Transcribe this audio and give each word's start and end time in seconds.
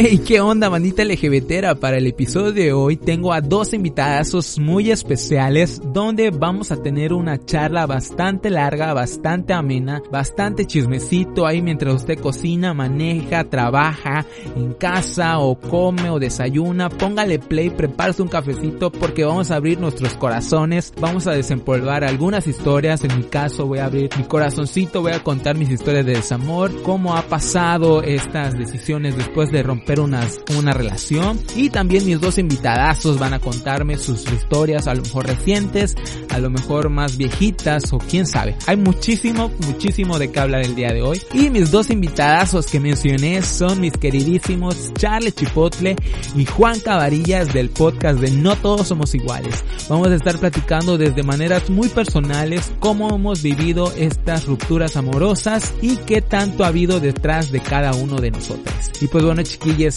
Hey, 0.00 0.22
¿qué 0.24 0.40
onda, 0.40 0.68
bandita 0.68 1.04
LGBTera? 1.04 1.74
Para 1.74 1.96
el 1.96 2.06
episodio 2.06 2.52
de 2.52 2.72
hoy 2.72 2.96
tengo 2.96 3.32
a 3.32 3.40
dos 3.40 3.74
invitadazos 3.74 4.56
muy 4.60 4.92
especiales 4.92 5.82
donde 5.92 6.30
vamos 6.30 6.70
a 6.70 6.76
tener 6.76 7.12
una 7.12 7.44
charla 7.44 7.84
bastante 7.84 8.48
larga, 8.48 8.94
bastante 8.94 9.54
amena, 9.54 10.00
bastante 10.08 10.66
chismecito 10.66 11.48
ahí 11.48 11.62
mientras 11.62 11.96
usted 11.96 12.20
cocina, 12.20 12.74
maneja, 12.74 13.42
trabaja 13.50 14.24
en 14.54 14.74
casa 14.74 15.40
o 15.40 15.58
come 15.58 16.10
o 16.10 16.20
desayuna. 16.20 16.90
Póngale 16.90 17.40
play, 17.40 17.70
prepárese 17.70 18.22
un 18.22 18.28
cafecito 18.28 18.92
porque 18.92 19.24
vamos 19.24 19.50
a 19.50 19.56
abrir 19.56 19.80
nuestros 19.80 20.14
corazones, 20.14 20.92
vamos 21.00 21.26
a 21.26 21.32
desempolvar 21.32 22.04
algunas 22.04 22.46
historias. 22.46 23.02
En 23.02 23.18
mi 23.18 23.24
caso 23.24 23.66
voy 23.66 23.80
a 23.80 23.86
abrir 23.86 24.10
mi 24.16 24.22
corazoncito, 24.22 25.02
voy 25.02 25.10
a 25.10 25.24
contar 25.24 25.56
mis 25.56 25.70
historias 25.70 26.06
de 26.06 26.12
desamor, 26.12 26.70
cómo 26.84 27.16
ha 27.16 27.22
pasado 27.22 28.04
estas 28.04 28.56
decisiones 28.56 29.16
después 29.16 29.50
de 29.50 29.64
romper 29.64 29.87
unas, 29.96 30.40
una 30.56 30.72
relación. 30.72 31.40
Y 31.56 31.70
también 31.70 32.04
mis 32.04 32.20
dos 32.20 32.38
invitadazos 32.38 33.18
van 33.18 33.32
a 33.32 33.40
contarme 33.40 33.96
sus 33.96 34.30
historias, 34.30 34.86
a 34.86 34.94
lo 34.94 35.02
mejor 35.02 35.26
recientes, 35.26 35.94
a 36.28 36.38
lo 36.38 36.50
mejor 36.50 36.90
más 36.90 37.16
viejitas 37.16 37.92
o 37.92 37.98
quién 37.98 38.26
sabe. 38.26 38.56
Hay 38.66 38.76
muchísimo, 38.76 39.50
muchísimo 39.66 40.18
de 40.18 40.30
qué 40.30 40.40
hablar 40.40 40.62
el 40.62 40.74
día 40.74 40.92
de 40.92 41.02
hoy. 41.02 41.20
Y 41.32 41.50
mis 41.50 41.70
dos 41.70 41.90
invitadazos 41.90 42.66
que 42.66 42.80
mencioné 42.80 43.42
son 43.42 43.80
mis 43.80 43.92
queridísimos 43.92 44.92
Charles 44.94 45.34
Chipotle 45.34 45.96
y 46.36 46.44
Juan 46.44 46.80
Cabarillas 46.80 47.52
del 47.52 47.70
podcast 47.70 48.20
de 48.20 48.30
No 48.30 48.56
Todos 48.56 48.88
Somos 48.88 49.14
Iguales. 49.14 49.64
Vamos 49.88 50.08
a 50.08 50.14
estar 50.14 50.38
platicando 50.38 50.98
desde 50.98 51.22
maneras 51.22 51.70
muy 51.70 51.88
personales 51.88 52.70
cómo 52.78 53.14
hemos 53.14 53.42
vivido 53.42 53.92
estas 53.96 54.46
rupturas 54.46 54.96
amorosas 54.96 55.72
y 55.80 55.96
qué 55.96 56.20
tanto 56.20 56.64
ha 56.64 56.68
habido 56.68 57.00
detrás 57.00 57.50
de 57.50 57.60
cada 57.60 57.92
uno 57.94 58.16
de 58.16 58.30
nosotros. 58.30 58.74
Y 59.00 59.06
pues 59.06 59.24
bueno, 59.24 59.40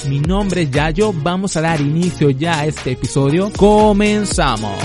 mi 0.07 0.19
nombre 0.19 0.61
es 0.61 0.69
Yayo. 0.69 1.11
Vamos 1.11 1.57
a 1.57 1.61
dar 1.61 1.81
inicio 1.81 2.29
ya 2.29 2.59
a 2.59 2.65
este 2.67 2.91
episodio. 2.91 3.51
Comenzamos. 3.57 4.77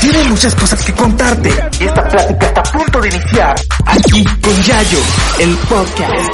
Tiene 0.00 0.24
muchas 0.24 0.54
cosas 0.56 0.82
que 0.82 0.92
contarte. 0.92 1.50
Y 1.78 1.84
esta 1.84 2.08
plática 2.08 2.46
está 2.46 2.60
a 2.60 2.64
punto 2.64 3.00
de 3.00 3.08
iniciar. 3.08 3.54
Aquí 3.86 4.24
con 4.24 4.62
Yayo, 4.62 4.98
el 5.38 5.56
podcast. 5.68 6.30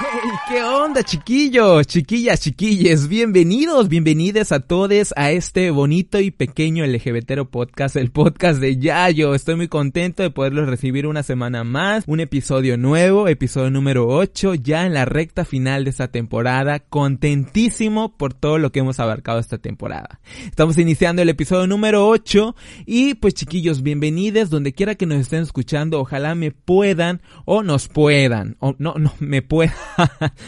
Hey, 0.00 0.30
¿Qué 0.58 0.64
onda 0.64 1.04
chiquillos, 1.04 1.86
chiquillas, 1.86 2.40
chiquilles? 2.40 3.06
Bienvenidos, 3.06 3.88
bienvenidas 3.88 4.50
a 4.50 4.58
todos 4.58 5.14
a 5.14 5.30
este 5.30 5.70
bonito 5.70 6.18
y 6.18 6.32
pequeño 6.32 6.84
LGBTero 6.84 7.48
podcast, 7.48 7.94
el 7.94 8.10
podcast 8.10 8.60
de 8.60 8.76
Yayo. 8.76 9.36
Estoy 9.36 9.54
muy 9.54 9.68
contento 9.68 10.24
de 10.24 10.30
poderlos 10.30 10.68
recibir 10.68 11.06
una 11.06 11.22
semana 11.22 11.62
más, 11.62 12.02
un 12.08 12.18
episodio 12.18 12.76
nuevo, 12.76 13.28
episodio 13.28 13.70
número 13.70 14.08
8, 14.08 14.54
ya 14.54 14.84
en 14.84 14.94
la 14.94 15.04
recta 15.04 15.44
final 15.44 15.84
de 15.84 15.90
esta 15.90 16.08
temporada. 16.08 16.80
Contentísimo 16.80 18.16
por 18.16 18.34
todo 18.34 18.58
lo 18.58 18.72
que 18.72 18.80
hemos 18.80 18.98
abarcado 18.98 19.38
esta 19.38 19.58
temporada. 19.58 20.18
Estamos 20.44 20.76
iniciando 20.76 21.22
el 21.22 21.28
episodio 21.28 21.68
número 21.68 22.08
8 22.08 22.56
y 22.84 23.14
pues 23.14 23.34
chiquillos, 23.34 23.84
bienvenidos 23.84 24.50
donde 24.50 24.72
quiera 24.72 24.96
que 24.96 25.06
nos 25.06 25.20
estén 25.20 25.42
escuchando. 25.42 26.00
Ojalá 26.00 26.34
me 26.34 26.50
puedan 26.50 27.22
o 27.44 27.62
nos 27.62 27.86
puedan, 27.86 28.56
o 28.58 28.74
no, 28.78 28.94
no, 28.94 29.14
me 29.20 29.40
puedan. 29.40 29.76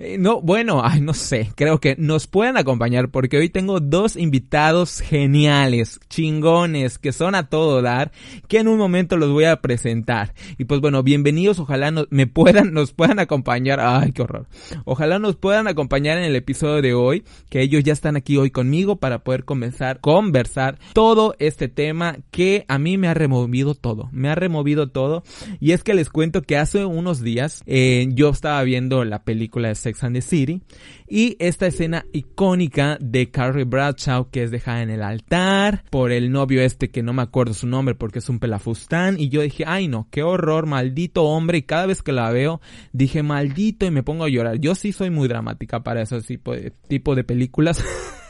Eh, 0.00 0.16
No, 0.18 0.40
bueno, 0.40 0.80
ay, 0.84 1.00
no 1.00 1.14
sé, 1.14 1.50
creo 1.54 1.80
que 1.80 1.96
nos 1.98 2.26
pueden 2.26 2.56
acompañar 2.56 3.10
porque 3.10 3.38
hoy 3.38 3.48
tengo 3.48 3.80
dos 3.80 4.16
invitados 4.16 5.00
geniales, 5.00 6.00
chingones, 6.08 6.98
que 6.98 7.12
son 7.12 7.34
a 7.34 7.48
todo 7.48 7.82
dar, 7.82 8.12
que 8.46 8.58
en 8.58 8.68
un 8.68 8.78
momento 8.78 9.16
los 9.16 9.30
voy 9.30 9.44
a 9.44 9.60
presentar. 9.60 10.34
Y 10.56 10.64
pues 10.64 10.80
bueno, 10.80 11.02
bienvenidos, 11.02 11.58
ojalá 11.58 11.90
nos, 11.90 12.06
me 12.10 12.26
puedan, 12.26 12.72
nos 12.74 12.92
puedan 12.92 13.18
acompañar, 13.18 13.80
ay, 13.80 14.12
qué 14.12 14.22
horror. 14.22 14.46
Ojalá 14.84 15.18
nos 15.18 15.36
puedan 15.36 15.66
acompañar 15.66 16.18
en 16.18 16.24
el 16.24 16.36
episodio 16.36 16.80
de 16.80 16.94
hoy, 16.94 17.24
que 17.48 17.60
ellos 17.62 17.82
ya 17.82 17.92
están 17.92 18.16
aquí 18.16 18.36
hoy 18.36 18.50
conmigo 18.50 18.96
para 18.96 19.24
poder 19.24 19.44
comenzar, 19.44 20.00
conversar 20.00 20.78
todo 20.92 21.34
este 21.38 21.68
tema 21.68 22.18
que 22.30 22.64
a 22.68 22.78
mí 22.78 22.98
me 22.98 23.08
ha 23.08 23.14
removido 23.14 23.74
todo, 23.74 24.08
me 24.12 24.28
ha 24.28 24.34
removido 24.34 24.88
todo. 24.88 25.24
Y 25.60 25.72
es 25.72 25.82
que 25.82 25.94
les 25.94 26.08
cuento 26.08 26.42
que 26.42 26.56
hace 26.56 26.84
unos 26.84 27.20
días 27.20 27.62
eh, 27.66 28.08
yo 28.10 28.28
estaba 28.30 28.62
viendo 28.62 29.04
la 29.04 29.24
película 29.24 29.68
de 29.68 29.74
Sex 29.88 30.04
and 30.04 30.20
City 30.20 30.62
y 31.08 31.36
esta 31.38 31.66
escena 31.66 32.04
icónica 32.12 32.98
de 33.00 33.30
Carrie 33.30 33.64
Bradshaw 33.64 34.30
que 34.30 34.42
es 34.42 34.50
dejada 34.50 34.82
en 34.82 34.90
el 34.90 35.02
altar 35.02 35.84
por 35.90 36.12
el 36.12 36.30
novio 36.30 36.60
este 36.60 36.90
que 36.90 37.02
no 37.02 37.12
me 37.12 37.22
acuerdo 37.22 37.54
su 37.54 37.66
nombre 37.66 37.94
porque 37.94 38.18
es 38.18 38.28
un 38.28 38.38
pelafustán 38.38 39.18
y 39.18 39.30
yo 39.30 39.40
dije, 39.40 39.64
ay 39.66 39.88
no, 39.88 40.08
qué 40.10 40.22
horror, 40.22 40.66
maldito 40.66 41.24
hombre 41.24 41.58
y 41.58 41.62
cada 41.62 41.86
vez 41.86 42.02
que 42.02 42.12
la 42.12 42.30
veo 42.30 42.60
dije 42.92 43.22
maldito 43.22 43.86
y 43.86 43.90
me 43.90 44.02
pongo 44.02 44.24
a 44.24 44.28
llorar. 44.28 44.58
Yo 44.58 44.74
sí 44.74 44.92
soy 44.92 45.10
muy 45.10 45.28
dramática 45.28 45.82
para 45.82 46.02
ese 46.02 46.20
tipo 46.20 46.52
de, 46.52 46.70
tipo 46.88 47.14
de 47.14 47.24
películas. 47.24 47.82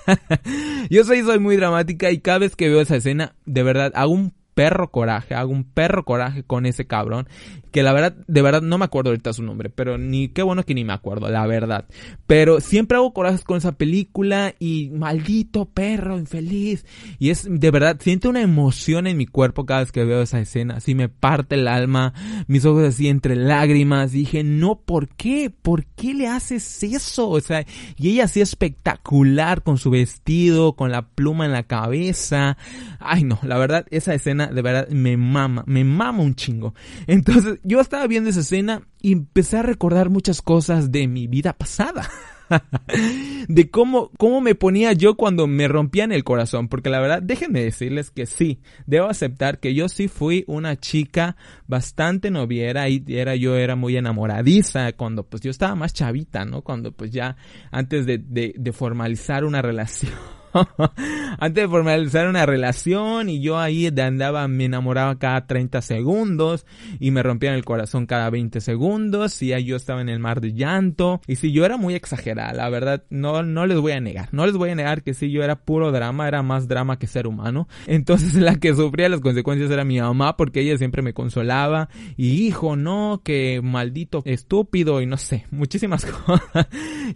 yo 0.91 1.05
soy, 1.05 1.23
soy 1.23 1.39
muy 1.39 1.57
dramática 1.57 2.11
y 2.11 2.21
cada 2.21 2.39
vez 2.39 2.57
que 2.57 2.69
veo 2.69 2.81
esa 2.81 2.97
escena, 2.97 3.35
de 3.47 3.63
verdad, 3.63 3.93
hago 3.95 4.13
perro 4.59 4.91
coraje, 4.91 5.37
hago 5.37 5.53
un 5.53 5.63
perro 5.63 6.05
coraje 6.05 6.43
con 6.43 6.67
ese 6.67 6.85
cabrón, 6.85 7.29
que 7.71 7.85
la 7.85 7.93
verdad, 7.93 8.17
de 8.27 8.43
verdad 8.43 8.61
no 8.61 8.77
me 8.77 8.87
acuerdo 8.87 9.11
ahorita 9.11 9.33
su 9.33 9.45
nombre, 9.45 9.71
pero 9.71 9.99
ni 9.99 10.31
qué 10.31 10.43
bueno 10.43 10.65
que 10.65 10.75
ni 10.75 10.83
me 10.83 10.93
acuerdo, 10.93 11.29
la 11.29 11.47
verdad. 11.47 11.85
Pero 12.27 12.59
siempre 12.59 12.97
hago 12.97 13.13
corajes 13.13 13.45
con 13.45 13.59
esa 13.59 13.73
película 13.73 14.57
y 14.59 14.91
maldito 14.91 15.67
perro 15.67 16.19
infeliz. 16.19 16.85
Y 17.21 17.31
es 17.31 17.47
de 17.49 17.71
verdad, 17.71 17.99
siento 18.01 18.31
una 18.31 18.41
emoción 18.41 19.07
en 19.07 19.17
mi 19.17 19.27
cuerpo 19.27 19.65
cada 19.65 19.81
vez 19.81 19.93
que 19.93 20.03
veo 20.03 20.23
esa 20.23 20.41
escena, 20.41 20.79
así 20.79 20.97
me 20.97 21.09
parte 21.09 21.55
el 21.55 21.69
alma, 21.69 22.13
mis 22.49 22.65
ojos 22.65 22.83
así 22.83 23.07
entre 23.07 23.37
lágrimas, 23.37 24.11
dije, 24.11 24.43
no, 24.43 24.81
¿por 24.81 25.07
qué? 25.09 25.51
¿Por 25.51 25.87
qué 25.87 26.15
le 26.15 26.27
haces 26.27 26.83
eso? 26.83 27.29
O 27.29 27.41
sea, 27.41 27.65
y 27.97 28.11
ella 28.11 28.25
así 28.25 28.41
espectacular 28.41 29.63
con 29.63 29.79
su 29.79 29.91
vestido, 29.91 30.75
con 30.75 30.91
la 30.91 31.03
pluma 31.11 31.45
en 31.45 31.53
la 31.53 31.63
cabeza. 31.63 32.57
Ay 32.99 33.23
no, 33.23 33.39
la 33.45 33.57
verdad, 33.57 33.87
esa 33.91 34.15
escena 34.15 34.48
de 34.51 34.63
verdad 34.63 34.89
me 34.89 35.17
mama, 35.17 35.65
me 35.67 35.85
mama 35.85 36.23
un 36.23 36.35
chingo. 36.35 36.75
Entonces 37.07 37.59
yo 37.63 37.81
estaba 37.81 38.07
viendo 38.07 38.31
esa 38.31 38.41
escena 38.41 38.83
y 39.01 39.13
empecé 39.13 39.59
a 39.59 39.63
recordar 39.63 40.11
muchas 40.11 40.43
cosas 40.43 40.91
de 40.91 41.07
mi 41.09 41.27
vida 41.27 41.53
pasada. 41.53 42.09
de 43.49 43.71
cómo, 43.71 44.11
cómo 44.19 44.41
me 44.41 44.55
ponía 44.55 44.93
yo 44.93 45.17
cuando 45.17 45.47
me 45.47 45.69
rompían 45.69 46.13
el 46.13 46.25
corazón. 46.25 46.69
Porque 46.69 46.91
la 46.91 47.01
verdad, 47.01 47.23
déjenme 47.23 47.63
decirles 47.63 48.11
que 48.11 48.27
sí, 48.27 48.61
debo 48.87 49.09
aceptar 49.09 49.61
que 49.61 49.75
yo 49.75 49.89
sí 49.89 50.09
fui 50.09 50.45
una 50.47 50.77
chica 50.77 51.37
bastante 51.67 52.31
noviera 52.31 52.89
y 52.89 53.05
era, 53.09 53.37
yo 53.37 53.57
era 53.57 53.77
muy 53.77 53.97
enamoradiza 53.97 54.93
cuando 54.93 55.25
pues 55.25 55.43
yo 55.43 55.51
estaba 55.51 55.75
más 55.75 55.93
chavita, 55.93 56.45
¿no? 56.45 56.63
Cuando 56.63 56.93
pues 56.93 57.11
ya 57.11 57.37
antes 57.71 58.07
de, 58.07 58.19
de, 58.19 58.55
de 58.57 58.73
formalizar 58.73 59.45
una 59.45 59.63
relación. 59.63 60.38
antes 61.39 61.65
de 61.65 61.69
formalizar 61.69 62.29
una 62.29 62.47
relación 62.47 63.29
y 63.29 63.41
yo 63.41 63.59
ahí 63.59 63.87
andaba, 64.01 64.49
me 64.49 64.65
enamoraba 64.65 65.19
cada 65.19 65.47
30 65.47 65.83
segundos 65.83 66.67
y 66.99 67.11
me 67.11 67.23
rompían 67.23 67.55
el 67.55 67.65
corazón 67.65 68.07
cada 68.07 68.31
20 68.31 68.61
segundos 68.61 69.41
y 69.43 69.53
ahí 69.53 69.65
yo 69.65 69.77
estaba 69.77 70.01
en 70.01 70.09
el 70.09 70.19
mar 70.19 70.41
de 70.41 70.53
llanto. 70.53 71.21
Y 71.27 71.37
si 71.37 71.53
yo 71.53 71.65
era 71.65 71.77
muy 71.77 71.95
exagerada, 71.95 72.53
la 72.53 72.69
verdad, 72.71 73.05
no, 73.11 73.43
no 73.43 73.67
les 73.67 73.79
voy 73.79 73.93
a 73.93 74.01
negar, 74.01 74.29
no 74.33 74.47
les 74.47 74.57
voy 74.57 74.71
a 74.71 74.75
negar 74.75 75.03
que 75.03 75.15
si 75.15 75.31
yo 75.31 75.43
era 75.43 75.57
puro 75.57 75.93
drama, 75.93 76.29
era 76.29 76.43
más 76.43 76.69
drama 76.69 76.99
que 76.99 77.07
ser 77.07 77.27
humano, 77.27 77.69
entonces 77.87 78.35
la 78.35 78.57
que 78.57 78.75
sufría 78.75 79.09
las 79.09 79.21
consecuencias 79.21 79.71
era 79.71 79.85
mi 79.85 80.01
mamá 80.01 80.37
porque 80.37 80.61
ella 80.61 80.77
siempre 80.79 81.03
me 81.03 81.15
consolaba 81.15 81.89
y 82.17 82.47
hijo, 82.47 82.77
no, 82.77 83.21
que 83.25 83.61
maldito 83.63 84.23
estúpido 84.25 85.01
y 85.01 85.07
no 85.07 85.17
sé, 85.17 85.47
muchísimas 85.51 86.05
cosas 86.27 86.69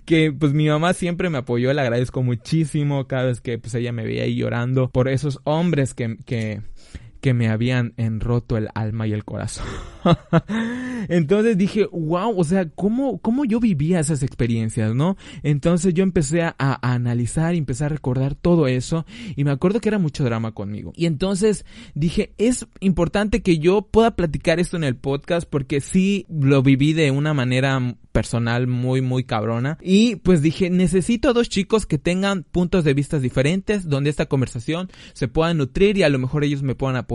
que 0.04 0.32
pues 0.32 0.52
mi 0.52 0.68
mamá 0.68 0.92
siempre 0.92 1.30
me 1.30 1.38
apoyó, 1.38 1.72
le 1.72 1.80
agradezco 1.80 2.22
muchísimo 2.22 3.06
cada 3.06 3.30
que 3.40 3.58
pues 3.58 3.74
ella 3.74 3.92
me 3.92 4.04
veía 4.04 4.24
ahí 4.24 4.36
llorando 4.36 4.90
por 4.90 5.08
esos 5.08 5.40
hombres 5.44 5.94
que, 5.94 6.16
que, 6.24 6.62
que 7.22 7.34
me 7.34 7.48
habían 7.48 7.94
enroto 7.96 8.56
el 8.56 8.68
alma 8.74 9.06
y 9.06 9.12
el 9.12 9.24
corazón. 9.24 9.64
Entonces 11.08 11.56
dije, 11.56 11.88
wow, 11.92 12.36
o 12.36 12.42
sea, 12.42 12.68
¿cómo, 12.68 13.18
cómo 13.18 13.44
yo 13.44 13.60
vivía 13.60 14.00
esas 14.00 14.24
experiencias, 14.24 14.92
¿no? 14.92 15.16
Entonces 15.44 15.94
yo 15.94 16.02
empecé 16.02 16.42
a, 16.42 16.54
a, 16.58 16.92
analizar 16.92 17.54
y 17.54 17.58
empecé 17.58 17.84
a 17.84 17.88
recordar 17.88 18.34
todo 18.34 18.66
eso 18.66 19.06
y 19.36 19.44
me 19.44 19.52
acuerdo 19.52 19.80
que 19.80 19.88
era 19.88 19.98
mucho 19.98 20.24
drama 20.24 20.50
conmigo. 20.50 20.92
Y 20.96 21.06
entonces 21.06 21.64
dije, 21.94 22.34
es 22.38 22.66
importante 22.80 23.40
que 23.40 23.58
yo 23.58 23.82
pueda 23.82 24.16
platicar 24.16 24.58
esto 24.58 24.76
en 24.76 24.84
el 24.84 24.96
podcast 24.96 25.48
porque 25.48 25.80
sí 25.80 26.26
lo 26.28 26.62
viví 26.62 26.92
de 26.92 27.12
una 27.12 27.34
manera 27.34 27.96
personal 28.10 28.66
muy 28.66 29.00
muy 29.00 29.24
cabrona 29.24 29.78
y 29.80 30.16
pues 30.16 30.42
dije 30.42 30.68
necesito 30.68 31.32
dos 31.32 31.48
chicos 31.48 31.86
que 31.86 31.96
tengan 31.96 32.42
puntos 32.42 32.84
de 32.84 32.92
vista 32.92 33.18
diferentes 33.18 33.88
donde 33.88 34.10
esta 34.10 34.26
conversación 34.26 34.90
se 35.14 35.28
pueda 35.28 35.54
nutrir 35.54 35.96
y 35.96 36.02
a 36.02 36.10
lo 36.10 36.18
mejor 36.18 36.44
ellos 36.44 36.62
me 36.62 36.74
puedan 36.74 36.96
apoyar 36.96 37.11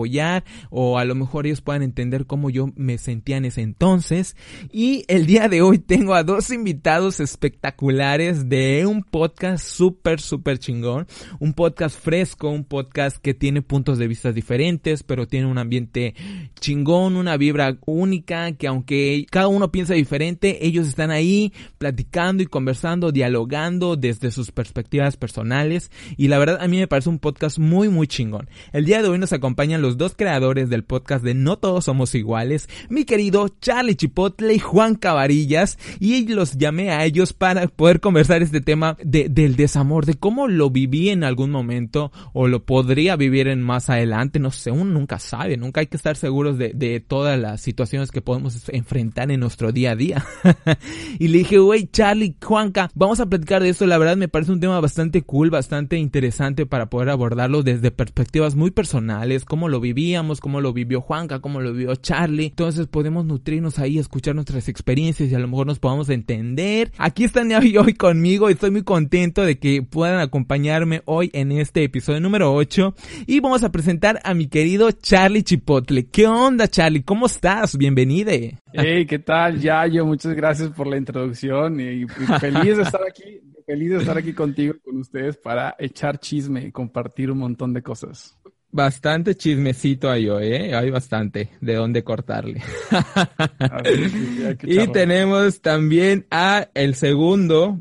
o 0.70 0.98
a 0.98 1.04
lo 1.04 1.14
mejor 1.14 1.46
ellos 1.46 1.60
puedan 1.60 1.82
entender 1.82 2.26
cómo 2.26 2.50
yo 2.50 2.68
me 2.76 2.98
sentía 2.98 3.36
en 3.36 3.44
ese 3.44 3.62
entonces. 3.62 4.36
Y 4.70 5.04
el 5.08 5.26
día 5.26 5.48
de 5.48 5.62
hoy 5.62 5.78
tengo 5.78 6.14
a 6.14 6.22
dos 6.22 6.50
invitados 6.50 7.20
espectaculares 7.20 8.48
de 8.48 8.86
un 8.86 9.02
podcast 9.02 9.66
súper, 9.66 10.20
súper 10.20 10.58
chingón. 10.58 11.06
Un 11.40 11.52
podcast 11.52 11.98
fresco, 11.98 12.50
un 12.50 12.64
podcast 12.64 13.18
que 13.18 13.34
tiene 13.34 13.62
puntos 13.62 13.98
de 13.98 14.08
vista 14.08 14.32
diferentes, 14.32 15.02
pero 15.02 15.26
tiene 15.26 15.46
un 15.46 15.58
ambiente 15.58 16.14
chingón, 16.60 17.16
una 17.16 17.36
vibra 17.36 17.78
única, 17.86 18.52
que 18.52 18.66
aunque 18.66 19.26
cada 19.30 19.48
uno 19.48 19.72
piensa 19.72 19.94
diferente, 19.94 20.66
ellos 20.66 20.86
están 20.86 21.10
ahí 21.10 21.52
platicando 21.78 22.42
y 22.42 22.46
conversando, 22.46 23.12
dialogando 23.12 23.96
desde 23.96 24.30
sus 24.30 24.52
perspectivas 24.52 25.16
personales. 25.16 25.90
Y 26.16 26.28
la 26.28 26.38
verdad 26.38 26.58
a 26.60 26.68
mí 26.68 26.78
me 26.78 26.88
parece 26.88 27.08
un 27.08 27.18
podcast 27.18 27.58
muy, 27.58 27.88
muy 27.88 28.06
chingón. 28.06 28.48
El 28.72 28.84
día 28.84 29.02
de 29.02 29.08
hoy 29.08 29.18
nos 29.18 29.32
acompañan 29.32 29.82
los 29.82 29.87
dos 29.96 30.14
creadores 30.16 30.68
del 30.68 30.84
podcast 30.84 31.24
de 31.24 31.34
No 31.34 31.56
Todos 31.56 31.86
Somos 31.86 32.14
Iguales, 32.14 32.68
mi 32.88 33.04
querido 33.04 33.48
Charlie 33.60 33.94
Chipotle 33.94 34.54
y 34.54 34.58
Juan 34.58 34.96
Cabarillas, 34.96 35.78
y 36.00 36.26
los 36.28 36.58
llamé 36.58 36.90
a 36.90 37.04
ellos 37.04 37.32
para 37.32 37.68
poder 37.68 38.00
conversar 38.00 38.42
este 38.42 38.60
tema 38.60 38.96
de, 39.02 39.28
del 39.28 39.56
desamor, 39.56 40.04
de 40.06 40.14
cómo 40.14 40.48
lo 40.48 40.70
viví 40.70 41.08
en 41.08 41.24
algún 41.24 41.50
momento 41.50 42.12
o 42.32 42.48
lo 42.48 42.64
podría 42.64 43.16
vivir 43.16 43.48
en 43.48 43.62
más 43.62 43.88
adelante, 43.90 44.38
no 44.38 44.50
sé, 44.50 44.70
uno 44.70 44.84
nunca 44.84 45.18
sabe, 45.18 45.56
nunca 45.56 45.80
hay 45.80 45.86
que 45.86 45.96
estar 45.96 46.16
seguros 46.16 46.58
de, 46.58 46.72
de 46.74 47.00
todas 47.00 47.38
las 47.38 47.60
situaciones 47.60 48.10
que 48.10 48.20
podemos 48.20 48.68
enfrentar 48.68 49.30
en 49.30 49.40
nuestro 49.40 49.72
día 49.72 49.92
a 49.92 49.96
día. 49.96 50.24
y 51.18 51.28
le 51.28 51.38
dije, 51.38 51.60
wey, 51.60 51.88
Charlie, 51.90 52.36
Juanca, 52.42 52.90
vamos 52.94 53.20
a 53.20 53.26
platicar 53.26 53.62
de 53.62 53.68
esto, 53.70 53.86
la 53.86 53.98
verdad 53.98 54.16
me 54.16 54.28
parece 54.28 54.52
un 54.52 54.60
tema 54.60 54.80
bastante 54.80 55.22
cool, 55.22 55.50
bastante 55.50 55.96
interesante 55.96 56.66
para 56.66 56.90
poder 56.90 57.10
abordarlo 57.10 57.62
desde 57.62 57.90
perspectivas 57.90 58.54
muy 58.54 58.70
personales, 58.70 59.44
cómo 59.44 59.68
lo 59.68 59.77
vivíamos, 59.80 60.40
cómo 60.40 60.60
lo 60.60 60.72
vivió 60.72 61.00
Juanca, 61.00 61.40
cómo 61.40 61.60
lo 61.60 61.72
vivió 61.72 61.94
Charlie. 61.96 62.46
Entonces 62.46 62.86
podemos 62.86 63.24
nutrirnos 63.24 63.78
ahí, 63.78 63.98
escuchar 63.98 64.34
nuestras 64.34 64.68
experiencias 64.68 65.30
y 65.30 65.34
a 65.34 65.38
lo 65.38 65.48
mejor 65.48 65.66
nos 65.66 65.78
podamos 65.78 66.08
entender. 66.08 66.92
Aquí 66.98 67.24
están 67.24 67.52
hoy 67.52 67.94
conmigo 67.94 68.48
y 68.48 68.52
estoy 68.52 68.70
muy 68.70 68.82
contento 68.82 69.42
de 69.42 69.58
que 69.58 69.82
puedan 69.82 70.20
acompañarme 70.20 71.02
hoy 71.04 71.30
en 71.32 71.52
este 71.52 71.84
episodio 71.84 72.20
número 72.20 72.52
8 72.54 72.94
y 73.26 73.40
vamos 73.40 73.64
a 73.64 73.72
presentar 73.72 74.20
a 74.24 74.34
mi 74.34 74.48
querido 74.48 74.90
Charlie 74.92 75.42
Chipotle. 75.42 76.06
¿Qué 76.06 76.26
onda 76.26 76.68
Charlie? 76.68 77.02
¿Cómo 77.02 77.26
estás? 77.26 77.76
Bienvenide. 77.76 78.58
Hey, 78.72 79.06
¿qué 79.06 79.18
tal 79.18 79.60
Yayo? 79.60 80.04
Muchas 80.04 80.34
gracias 80.34 80.70
por 80.70 80.86
la 80.86 80.96
introducción 80.96 81.80
y 81.80 82.06
feliz 82.06 82.76
de 82.76 82.82
estar 82.82 83.00
aquí 83.08 83.40
Feliz 83.68 83.90
de 83.90 83.98
estar 83.98 84.16
aquí 84.16 84.32
contigo, 84.32 84.72
con 84.82 84.96
ustedes, 84.96 85.36
para 85.36 85.76
echar 85.78 86.18
chisme 86.18 86.64
y 86.64 86.72
compartir 86.72 87.30
un 87.30 87.36
montón 87.36 87.74
de 87.74 87.82
cosas. 87.82 88.37
Bastante 88.70 89.34
chismecito 89.34 90.10
hay 90.10 90.28
hoy, 90.28 90.48
¿eh? 90.48 90.74
Hay 90.74 90.90
bastante 90.90 91.50
de 91.60 91.74
dónde 91.74 92.04
cortarle. 92.04 92.62
y 94.62 94.86
tenemos 94.88 95.62
también 95.62 96.26
a 96.30 96.68
el 96.74 96.94
segundo 96.94 97.78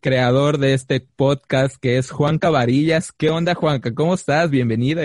creador 0.00 0.58
de 0.58 0.74
este 0.74 1.00
podcast, 1.00 1.76
que 1.76 1.98
es 1.98 2.10
Juan 2.10 2.38
Cabarillas. 2.38 3.12
¿Qué 3.12 3.30
onda, 3.30 3.54
Juanca? 3.54 3.94
¿Cómo 3.94 4.14
estás? 4.14 4.50
Bienvenida. 4.50 5.02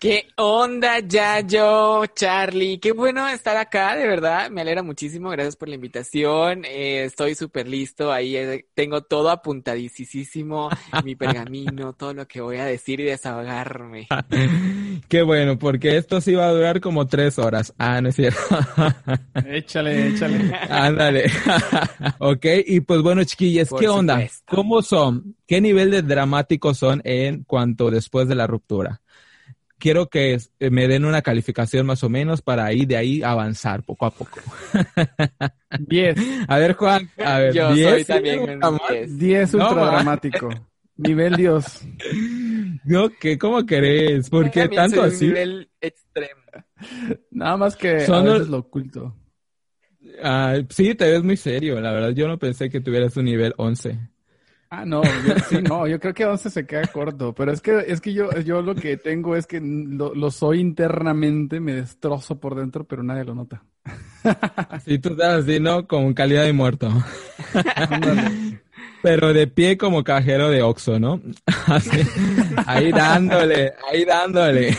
¿Qué 0.00 0.28
onda, 0.36 1.00
Yayo, 1.00 2.06
Charlie? 2.14 2.78
Qué 2.78 2.92
bueno 2.92 3.26
estar 3.26 3.56
acá, 3.56 3.96
de 3.96 4.06
verdad. 4.06 4.48
Me 4.48 4.60
alegra 4.60 4.84
muchísimo. 4.84 5.28
Gracias 5.30 5.56
por 5.56 5.68
la 5.68 5.74
invitación. 5.74 6.64
Eh, 6.64 7.02
estoy 7.02 7.34
súper 7.34 7.66
listo. 7.66 8.12
Ahí 8.12 8.36
eh, 8.36 8.66
tengo 8.74 9.02
todo 9.02 9.28
apuntadísimo, 9.28 10.70
mi 11.04 11.16
pergamino, 11.16 11.92
todo 11.98 12.14
lo 12.14 12.28
que 12.28 12.40
voy 12.40 12.58
a 12.58 12.64
decir 12.64 13.00
y 13.00 13.04
desahogarme. 13.04 14.06
Qué 15.08 15.22
bueno, 15.22 15.58
porque 15.58 15.96
esto 15.96 16.20
sí 16.20 16.32
va 16.32 16.46
a 16.46 16.52
durar 16.52 16.80
como 16.80 17.08
tres 17.08 17.36
horas. 17.40 17.74
Ah, 17.76 18.00
no 18.00 18.10
es 18.10 18.14
cierto. 18.14 18.38
échale, 19.46 20.08
échale. 20.08 20.52
Ándale. 20.70 21.24
ok, 22.18 22.46
y 22.66 22.80
pues 22.80 23.02
bueno, 23.02 23.24
chiquillas, 23.24 23.70
¿qué 23.76 23.88
onda? 23.88 24.24
¿Cómo 24.46 24.80
son? 24.80 25.34
¿Qué 25.44 25.60
nivel 25.60 25.90
de 25.90 26.02
dramáticos 26.02 26.78
son 26.78 27.00
en 27.04 27.42
cuanto 27.42 27.90
después 27.90 28.28
de 28.28 28.36
la 28.36 28.46
ruptura? 28.46 29.00
Quiero 29.78 30.08
que 30.08 30.38
eh, 30.58 30.70
me 30.70 30.88
den 30.88 31.04
una 31.04 31.22
calificación 31.22 31.86
más 31.86 32.02
o 32.04 32.08
menos 32.08 32.42
para 32.42 32.64
ahí 32.64 32.84
de 32.84 32.96
ahí 32.96 33.22
avanzar 33.22 33.82
poco 33.82 34.06
a 34.06 34.10
poco. 34.10 34.40
10. 35.78 36.16
A 36.48 36.58
ver, 36.58 36.74
Juan, 36.74 37.10
a 37.18 37.38
ver, 37.38 37.54
Yo 37.54 37.74
soy 37.74 38.04
también 38.04 38.60
10. 38.90 39.18
10 39.18 39.54
ultra 39.54 39.84
dramático. 39.86 40.48
Nivel 40.96 41.36
Dios. 41.36 41.82
No, 42.84 43.10
¿qué? 43.10 43.36
¿Cómo 43.36 43.66
querés? 43.66 44.30
¿Por 44.30 44.50
qué 44.50 44.66
tanto 44.68 45.02
así? 45.02 45.26
Nivel 45.26 45.68
extremo. 45.78 46.40
Nada 47.30 47.56
más 47.58 47.76
que 47.76 48.00
Son 48.00 48.26
a 48.26 48.32
veces 48.32 48.48
lo 48.48 48.58
oculto. 48.58 49.14
Ah, 50.22 50.56
sí, 50.70 50.94
te 50.94 51.10
ves 51.10 51.22
muy 51.22 51.36
serio, 51.36 51.80
la 51.80 51.92
verdad. 51.92 52.10
Yo 52.10 52.26
no 52.28 52.38
pensé 52.38 52.70
que 52.70 52.80
tuvieras 52.80 53.16
un 53.16 53.26
nivel 53.26 53.52
11. 53.58 53.98
Ah, 54.70 54.84
no, 54.84 55.02
yo, 55.02 55.34
sí, 55.48 55.62
no, 55.62 55.86
yo 55.86 55.98
creo 55.98 56.12
que 56.12 56.26
11 56.26 56.50
se 56.50 56.66
queda 56.66 56.82
corto, 56.88 57.34
pero 57.34 57.52
es 57.52 57.62
que, 57.62 57.84
es 57.86 58.02
que 58.02 58.12
yo, 58.12 58.30
yo 58.44 58.60
lo 58.60 58.74
que 58.74 58.98
tengo 58.98 59.34
es 59.34 59.46
que 59.46 59.60
lo, 59.62 60.30
soy 60.30 60.60
internamente, 60.60 61.58
me 61.58 61.72
destrozo 61.72 62.38
por 62.38 62.54
dentro, 62.54 62.84
pero 62.84 63.02
nadie 63.02 63.24
lo 63.24 63.34
nota. 63.34 63.62
Sí, 64.84 64.98
tú 64.98 65.10
estás 65.10 65.44
así, 65.44 65.58
¿no? 65.58 65.86
Con 65.86 66.12
calidad 66.12 66.44
de 66.44 66.52
muerto. 66.52 66.90
Pero 69.00 69.32
de 69.32 69.46
pie 69.46 69.78
como 69.78 70.02
cajero 70.04 70.50
de 70.50 70.62
Oxxo, 70.62 70.98
¿no? 70.98 71.20
Así, 71.66 72.00
ahí 72.66 72.90
dándole, 72.90 73.72
ahí 73.90 74.04
dándole. 74.04 74.76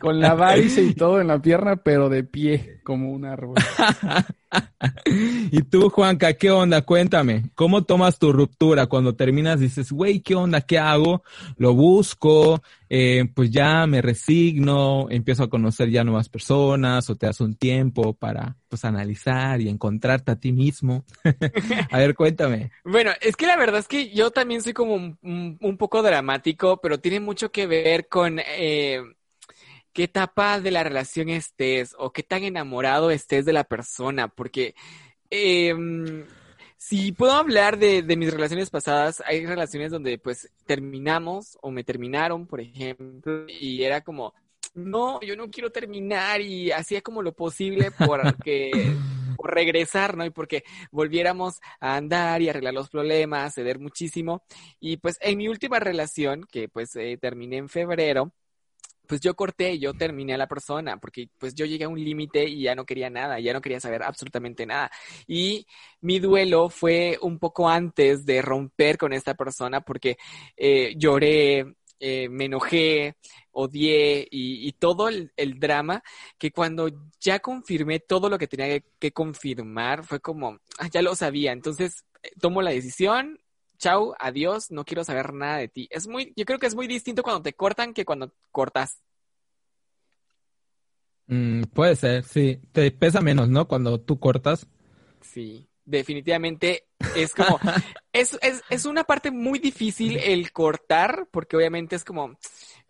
Con 0.00 0.18
la 0.18 0.34
varice 0.34 0.82
y 0.82 0.94
todo 0.94 1.20
en 1.20 1.26
la 1.26 1.40
pierna, 1.40 1.76
pero 1.76 2.08
de 2.08 2.24
pie, 2.24 2.80
como 2.82 3.12
un 3.12 3.26
árbol. 3.26 3.56
y 5.04 5.62
tú, 5.62 5.90
Juanca, 5.90 6.32
¿qué 6.34 6.50
onda? 6.50 6.82
Cuéntame, 6.82 7.50
¿cómo 7.54 7.84
tomas 7.84 8.18
tu 8.18 8.32
ruptura? 8.32 8.86
Cuando 8.86 9.14
terminas 9.14 9.60
dices, 9.60 9.92
güey, 9.92 10.20
¿qué 10.20 10.34
onda? 10.34 10.60
¿Qué 10.60 10.78
hago? 10.78 11.22
Lo 11.56 11.74
busco, 11.74 12.62
eh, 12.88 13.24
pues 13.34 13.50
ya 13.50 13.86
me 13.86 14.02
resigno, 14.02 15.06
empiezo 15.10 15.44
a 15.44 15.50
conocer 15.50 15.90
ya 15.90 16.04
nuevas 16.04 16.28
personas 16.28 17.08
o 17.10 17.16
te 17.16 17.26
das 17.26 17.40
un 17.40 17.54
tiempo 17.54 18.14
para 18.14 18.56
pues 18.68 18.84
analizar 18.84 19.60
y 19.60 19.68
encontrarte 19.68 20.32
a 20.32 20.36
ti 20.36 20.52
mismo. 20.52 21.04
a 21.90 21.98
ver, 21.98 22.14
cuéntame. 22.14 22.70
Bueno, 22.84 23.12
es 23.20 23.36
que 23.36 23.46
la 23.46 23.56
verdad 23.56 23.80
es 23.80 23.88
que 23.88 24.10
yo 24.10 24.30
también 24.30 24.62
soy 24.62 24.72
como 24.72 24.94
un, 24.94 25.76
poco 25.78 26.02
dramático, 26.02 26.80
pero 26.80 26.98
tiene 26.98 27.20
mucho 27.20 27.50
que 27.50 27.66
ver 27.66 28.08
con... 28.08 28.38
Eh, 28.38 29.00
qué 30.00 30.04
etapa 30.04 30.60
de 30.60 30.70
la 30.70 30.82
relación 30.82 31.28
estés 31.28 31.94
o 31.98 32.10
qué 32.10 32.22
tan 32.22 32.42
enamorado 32.42 33.10
estés 33.10 33.44
de 33.44 33.52
la 33.52 33.64
persona, 33.64 34.28
porque 34.28 34.74
em, 35.28 36.24
si 36.78 37.12
puedo 37.12 37.32
hablar 37.32 37.78
de, 37.78 38.00
de, 38.00 38.16
mis 38.16 38.32
relaciones 38.32 38.70
pasadas, 38.70 39.22
hay 39.26 39.44
relaciones 39.44 39.90
donde 39.90 40.16
pues 40.16 40.50
terminamos 40.64 41.58
o 41.60 41.70
me 41.70 41.84
terminaron, 41.84 42.46
por 42.46 42.62
ejemplo, 42.62 43.44
y 43.46 43.82
era 43.82 44.00
como, 44.00 44.32
no, 44.72 45.20
yo 45.20 45.36
no 45.36 45.50
quiero 45.50 45.70
terminar 45.70 46.40
y 46.40 46.72
hacía 46.72 47.02
como 47.02 47.20
lo 47.20 47.34
posible 47.34 47.90
porque 47.90 48.70
por 49.36 49.52
regresar, 49.52 50.16
¿no? 50.16 50.24
Y 50.24 50.30
porque 50.30 50.64
volviéramos 50.90 51.60
a 51.78 51.96
andar 51.96 52.40
y 52.40 52.48
arreglar 52.48 52.72
los 52.72 52.88
problemas, 52.88 53.52
ceder 53.54 53.78
muchísimo. 53.78 54.44
Y 54.80 54.96
pues 54.96 55.18
en 55.20 55.36
mi 55.36 55.48
última 55.48 55.78
relación, 55.78 56.46
que 56.50 56.70
pues 56.70 56.96
eh, 56.96 57.18
terminé 57.20 57.58
en 57.58 57.68
febrero, 57.68 58.32
pues 59.10 59.20
yo 59.20 59.34
corté, 59.34 59.76
yo 59.80 59.92
terminé 59.92 60.34
a 60.34 60.38
la 60.38 60.46
persona, 60.46 60.96
porque 60.98 61.30
pues 61.36 61.52
yo 61.56 61.66
llegué 61.66 61.82
a 61.82 61.88
un 61.88 61.98
límite 61.98 62.44
y 62.48 62.62
ya 62.62 62.76
no 62.76 62.86
quería 62.86 63.10
nada, 63.10 63.40
ya 63.40 63.52
no 63.52 63.60
quería 63.60 63.80
saber 63.80 64.04
absolutamente 64.04 64.64
nada. 64.66 64.88
Y 65.26 65.66
mi 66.00 66.20
duelo 66.20 66.68
fue 66.68 67.18
un 67.20 67.40
poco 67.40 67.68
antes 67.68 68.24
de 68.24 68.40
romper 68.40 68.98
con 68.98 69.12
esta 69.12 69.34
persona, 69.34 69.80
porque 69.80 70.16
eh, 70.56 70.94
lloré, 70.96 71.74
eh, 71.98 72.28
me 72.28 72.44
enojé, 72.44 73.16
odié 73.50 74.28
y, 74.30 74.70
todo 74.74 75.08
el, 75.08 75.32
drama, 75.58 76.04
que 76.38 76.52
cuando 76.52 76.88
ya 77.20 77.40
confirmé 77.40 77.98
todo 77.98 78.28
lo 78.28 78.38
que 78.38 78.46
tenía 78.46 78.80
que, 79.00 79.10
confirmar, 79.10 80.04
fue 80.04 80.20
como, 80.20 80.60
ah, 80.78 80.88
ya 80.88 81.02
lo 81.02 81.16
sabía, 81.16 81.50
entonces 81.50 82.04
eh, 82.22 82.30
tomo 82.40 82.62
la 82.62 82.70
decisión, 82.70 83.40
chau, 83.80 84.14
adiós, 84.20 84.70
no 84.70 84.84
quiero 84.84 85.02
saber 85.02 85.32
nada 85.32 85.56
de 85.56 85.68
ti. 85.68 85.88
Es 85.90 86.06
muy, 86.06 86.32
yo 86.36 86.44
creo 86.44 86.60
que 86.60 86.66
es 86.66 86.74
muy 86.76 86.86
distinto 86.86 87.22
cuando 87.22 87.42
te 87.42 87.54
cortan 87.54 87.92
que 87.92 88.04
cuando 88.04 88.32
cortas. 88.52 89.02
Mm, 91.26 91.62
puede 91.72 91.96
ser, 91.96 92.22
sí. 92.24 92.60
Te 92.72 92.90
pesa 92.92 93.20
menos, 93.20 93.48
¿no? 93.48 93.66
Cuando 93.66 94.00
tú 94.00 94.20
cortas. 94.20 94.66
Sí. 95.22 95.66
definitivamente 95.84 96.86
es 97.16 97.34
como, 97.34 97.58
es, 98.12 98.38
es, 98.42 98.62
es 98.70 98.84
una 98.84 99.04
parte 99.04 99.30
muy 99.30 99.58
difícil 99.58 100.18
el 100.18 100.52
cortar, 100.52 101.26
porque 101.30 101.56
obviamente 101.56 101.96
es 101.96 102.04
como, 102.04 102.38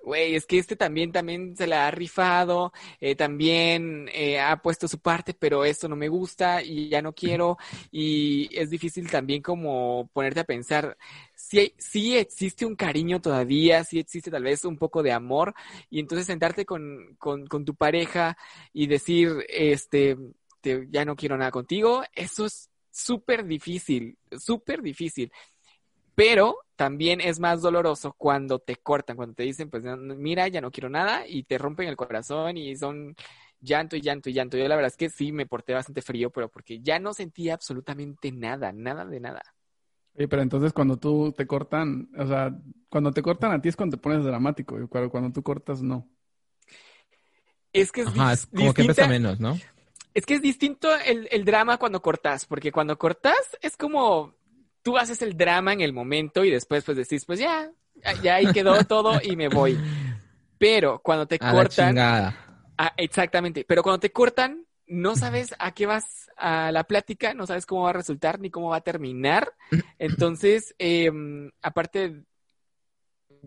güey, 0.02 0.34
es 0.34 0.46
que 0.46 0.58
este 0.58 0.76
también, 0.76 1.12
también 1.12 1.56
se 1.56 1.66
la 1.66 1.86
ha 1.86 1.90
rifado, 1.90 2.72
eh, 3.00 3.14
también 3.14 4.08
eh, 4.12 4.40
ha 4.40 4.60
puesto 4.62 4.88
su 4.88 4.98
parte, 5.00 5.34
pero 5.34 5.64
esto 5.64 5.88
no 5.88 5.96
me 5.96 6.08
gusta 6.08 6.62
y 6.62 6.88
ya 6.88 7.02
no 7.02 7.12
quiero. 7.14 7.58
Y 7.90 8.48
es 8.58 8.70
difícil 8.70 9.10
también 9.10 9.42
como 9.42 10.08
ponerte 10.12 10.40
a 10.40 10.44
pensar, 10.44 10.96
si, 11.34 11.74
si 11.78 12.16
existe 12.16 12.66
un 12.66 12.76
cariño 12.76 13.20
todavía, 13.20 13.84
si 13.84 13.98
existe 13.98 14.30
tal 14.30 14.44
vez 14.44 14.64
un 14.64 14.76
poco 14.78 15.02
de 15.02 15.12
amor, 15.12 15.54
y 15.88 16.00
entonces 16.00 16.26
sentarte 16.26 16.64
con, 16.64 17.16
con, 17.18 17.46
con 17.46 17.64
tu 17.64 17.74
pareja 17.74 18.36
y 18.72 18.86
decir, 18.86 19.44
este, 19.48 20.16
te, 20.60 20.86
ya 20.90 21.04
no 21.04 21.16
quiero 21.16 21.36
nada 21.36 21.50
contigo, 21.50 22.02
eso 22.14 22.46
es 22.46 22.70
súper 22.90 23.44
difícil, 23.46 24.18
súper 24.38 24.82
difícil. 24.82 25.32
Pero 26.20 26.58
también 26.76 27.22
es 27.22 27.40
más 27.40 27.62
doloroso 27.62 28.12
cuando 28.12 28.58
te 28.58 28.76
cortan, 28.76 29.16
cuando 29.16 29.34
te 29.34 29.42
dicen, 29.42 29.70
pues 29.70 29.84
mira, 30.18 30.48
ya 30.48 30.60
no 30.60 30.70
quiero 30.70 30.90
nada 30.90 31.26
y 31.26 31.44
te 31.44 31.56
rompen 31.56 31.88
el 31.88 31.96
corazón 31.96 32.58
y 32.58 32.76
son 32.76 33.16
llanto 33.58 33.96
y 33.96 34.02
llanto 34.02 34.28
y 34.28 34.34
llanto. 34.34 34.58
Yo 34.58 34.68
la 34.68 34.76
verdad 34.76 34.90
es 34.90 34.98
que 34.98 35.08
sí 35.08 35.32
me 35.32 35.46
porté 35.46 35.72
bastante 35.72 36.02
frío, 36.02 36.28
pero 36.28 36.50
porque 36.50 36.80
ya 36.80 36.98
no 36.98 37.14
sentía 37.14 37.54
absolutamente 37.54 38.32
nada, 38.32 38.70
nada 38.70 39.06
de 39.06 39.18
nada. 39.18 39.40
pero 40.14 40.42
entonces 40.42 40.74
cuando 40.74 40.98
tú 40.98 41.32
te 41.34 41.46
cortan, 41.46 42.10
o 42.18 42.26
sea, 42.26 42.54
cuando 42.90 43.12
te 43.12 43.22
cortan 43.22 43.52
a 43.52 43.62
ti 43.62 43.70
es 43.70 43.76
cuando 43.76 43.96
te 43.96 44.02
pones 44.02 44.22
dramático, 44.22 44.78
y 44.78 44.88
cuando 44.88 45.32
tú 45.32 45.42
cortas 45.42 45.80
no. 45.80 46.06
Es 47.72 47.92
que 47.92 48.02
es, 48.02 48.08
es 48.08 48.46
como 48.54 48.74
que 48.74 48.84
pesa 48.84 49.08
menos, 49.08 49.40
¿no? 49.40 49.58
Es 50.12 50.26
que 50.26 50.34
es 50.34 50.42
distinto 50.42 50.94
el, 51.06 51.28
el 51.30 51.46
drama 51.46 51.78
cuando 51.78 52.02
cortas, 52.02 52.44
porque 52.44 52.72
cuando 52.72 52.98
cortas 52.98 53.56
es 53.62 53.78
como 53.78 54.34
tú 54.82 54.96
haces 54.98 55.22
el 55.22 55.36
drama 55.36 55.72
en 55.72 55.80
el 55.80 55.92
momento 55.92 56.44
y 56.44 56.50
después 56.50 56.84
pues 56.84 56.96
decís, 56.96 57.24
pues 57.24 57.38
ya, 57.38 57.70
ya 58.22 58.36
ahí 58.36 58.52
quedó 58.52 58.84
todo 58.84 59.20
y 59.22 59.36
me 59.36 59.48
voy. 59.48 59.78
Pero 60.58 61.00
cuando 61.02 61.26
te 61.26 61.38
cortan... 61.38 61.98
Ah, 62.82 62.94
exactamente, 62.96 63.66
pero 63.68 63.82
cuando 63.82 64.00
te 64.00 64.10
cortan, 64.10 64.64
no 64.86 65.14
sabes 65.14 65.54
a 65.58 65.72
qué 65.72 65.84
vas 65.84 66.30
a 66.38 66.72
la 66.72 66.84
plática, 66.84 67.34
no 67.34 67.46
sabes 67.46 67.66
cómo 67.66 67.82
va 67.82 67.90
a 67.90 67.94
resultar 67.94 68.40
ni 68.40 68.50
cómo 68.50 68.70
va 68.70 68.78
a 68.78 68.80
terminar. 68.80 69.52
Entonces, 69.98 70.74
eh, 70.78 71.10
aparte 71.60 72.24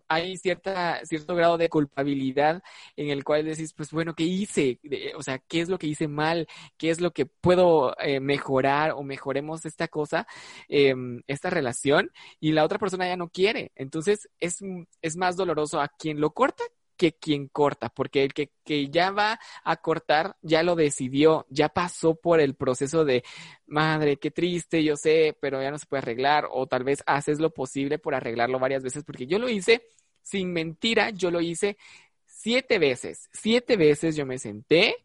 hay 0.07 0.37
cierta, 0.37 0.99
cierto 1.05 1.35
grado 1.35 1.57
de 1.57 1.69
culpabilidad 1.69 2.61
en 2.95 3.09
el 3.09 3.23
cual 3.23 3.45
decís, 3.45 3.73
pues 3.73 3.91
bueno, 3.91 4.13
¿qué 4.15 4.23
hice? 4.23 4.79
O 5.17 5.23
sea, 5.23 5.39
¿qué 5.39 5.61
es 5.61 5.69
lo 5.69 5.77
que 5.77 5.87
hice 5.87 6.07
mal? 6.07 6.47
¿Qué 6.77 6.89
es 6.89 7.01
lo 7.01 7.11
que 7.11 7.25
puedo 7.25 7.95
eh, 7.99 8.19
mejorar 8.19 8.91
o 8.91 9.03
mejoremos 9.03 9.65
esta 9.65 9.87
cosa, 9.87 10.27
em, 10.67 11.21
esta 11.27 11.49
relación? 11.49 12.11
Y 12.39 12.51
la 12.51 12.63
otra 12.63 12.79
persona 12.79 13.07
ya 13.07 13.17
no 13.17 13.29
quiere. 13.29 13.71
Entonces, 13.75 14.29
es, 14.39 14.59
es 15.01 15.17
más 15.17 15.35
doloroso 15.35 15.81
a 15.81 15.87
quien 15.89 16.19
lo 16.19 16.31
corta 16.31 16.63
que 16.97 17.13
quien 17.13 17.47
corta, 17.47 17.89
porque 17.89 18.23
el 18.23 18.33
que, 18.33 18.51
que, 18.63 18.89
ya 18.89 19.11
va 19.11 19.39
a 19.63 19.77
cortar 19.77 20.37
ya 20.41 20.63
lo 20.63 20.75
decidió, 20.75 21.45
ya 21.49 21.69
pasó 21.69 22.15
por 22.15 22.39
el 22.39 22.55
proceso 22.55 23.05
de, 23.05 23.23
madre, 23.65 24.17
qué 24.17 24.31
triste, 24.31 24.83
yo 24.83 24.95
sé, 24.95 25.37
pero 25.39 25.61
ya 25.61 25.71
no 25.71 25.77
se 25.77 25.85
puede 25.85 26.01
arreglar, 26.01 26.47
o 26.51 26.67
tal 26.67 26.83
vez 26.83 27.03
haces 27.05 27.39
lo 27.39 27.53
posible 27.53 27.99
por 27.99 28.15
arreglarlo 28.15 28.59
varias 28.59 28.83
veces, 28.83 29.03
porque 29.03 29.27
yo 29.27 29.39
lo 29.39 29.49
hice 29.49 29.83
sin 30.21 30.53
mentira, 30.53 31.09
yo 31.09 31.31
lo 31.31 31.41
hice 31.41 31.77
siete 32.25 32.79
veces, 32.79 33.29
siete 33.31 33.77
veces 33.77 34.15
yo 34.15 34.25
me 34.25 34.37
senté 34.37 34.97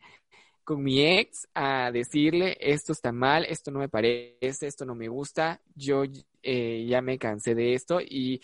con 0.64 0.82
mi 0.82 1.00
ex 1.00 1.48
a 1.54 1.90
decirle, 1.90 2.58
esto 2.60 2.92
está 2.92 3.10
mal, 3.10 3.46
esto 3.46 3.70
no 3.70 3.78
me 3.78 3.88
parece, 3.88 4.66
esto 4.66 4.84
no 4.84 4.94
me 4.94 5.08
gusta, 5.08 5.62
yo 5.74 6.02
eh, 6.42 6.84
ya 6.86 7.00
me 7.00 7.18
cansé 7.18 7.54
de 7.54 7.72
esto 7.72 8.00
y 8.02 8.42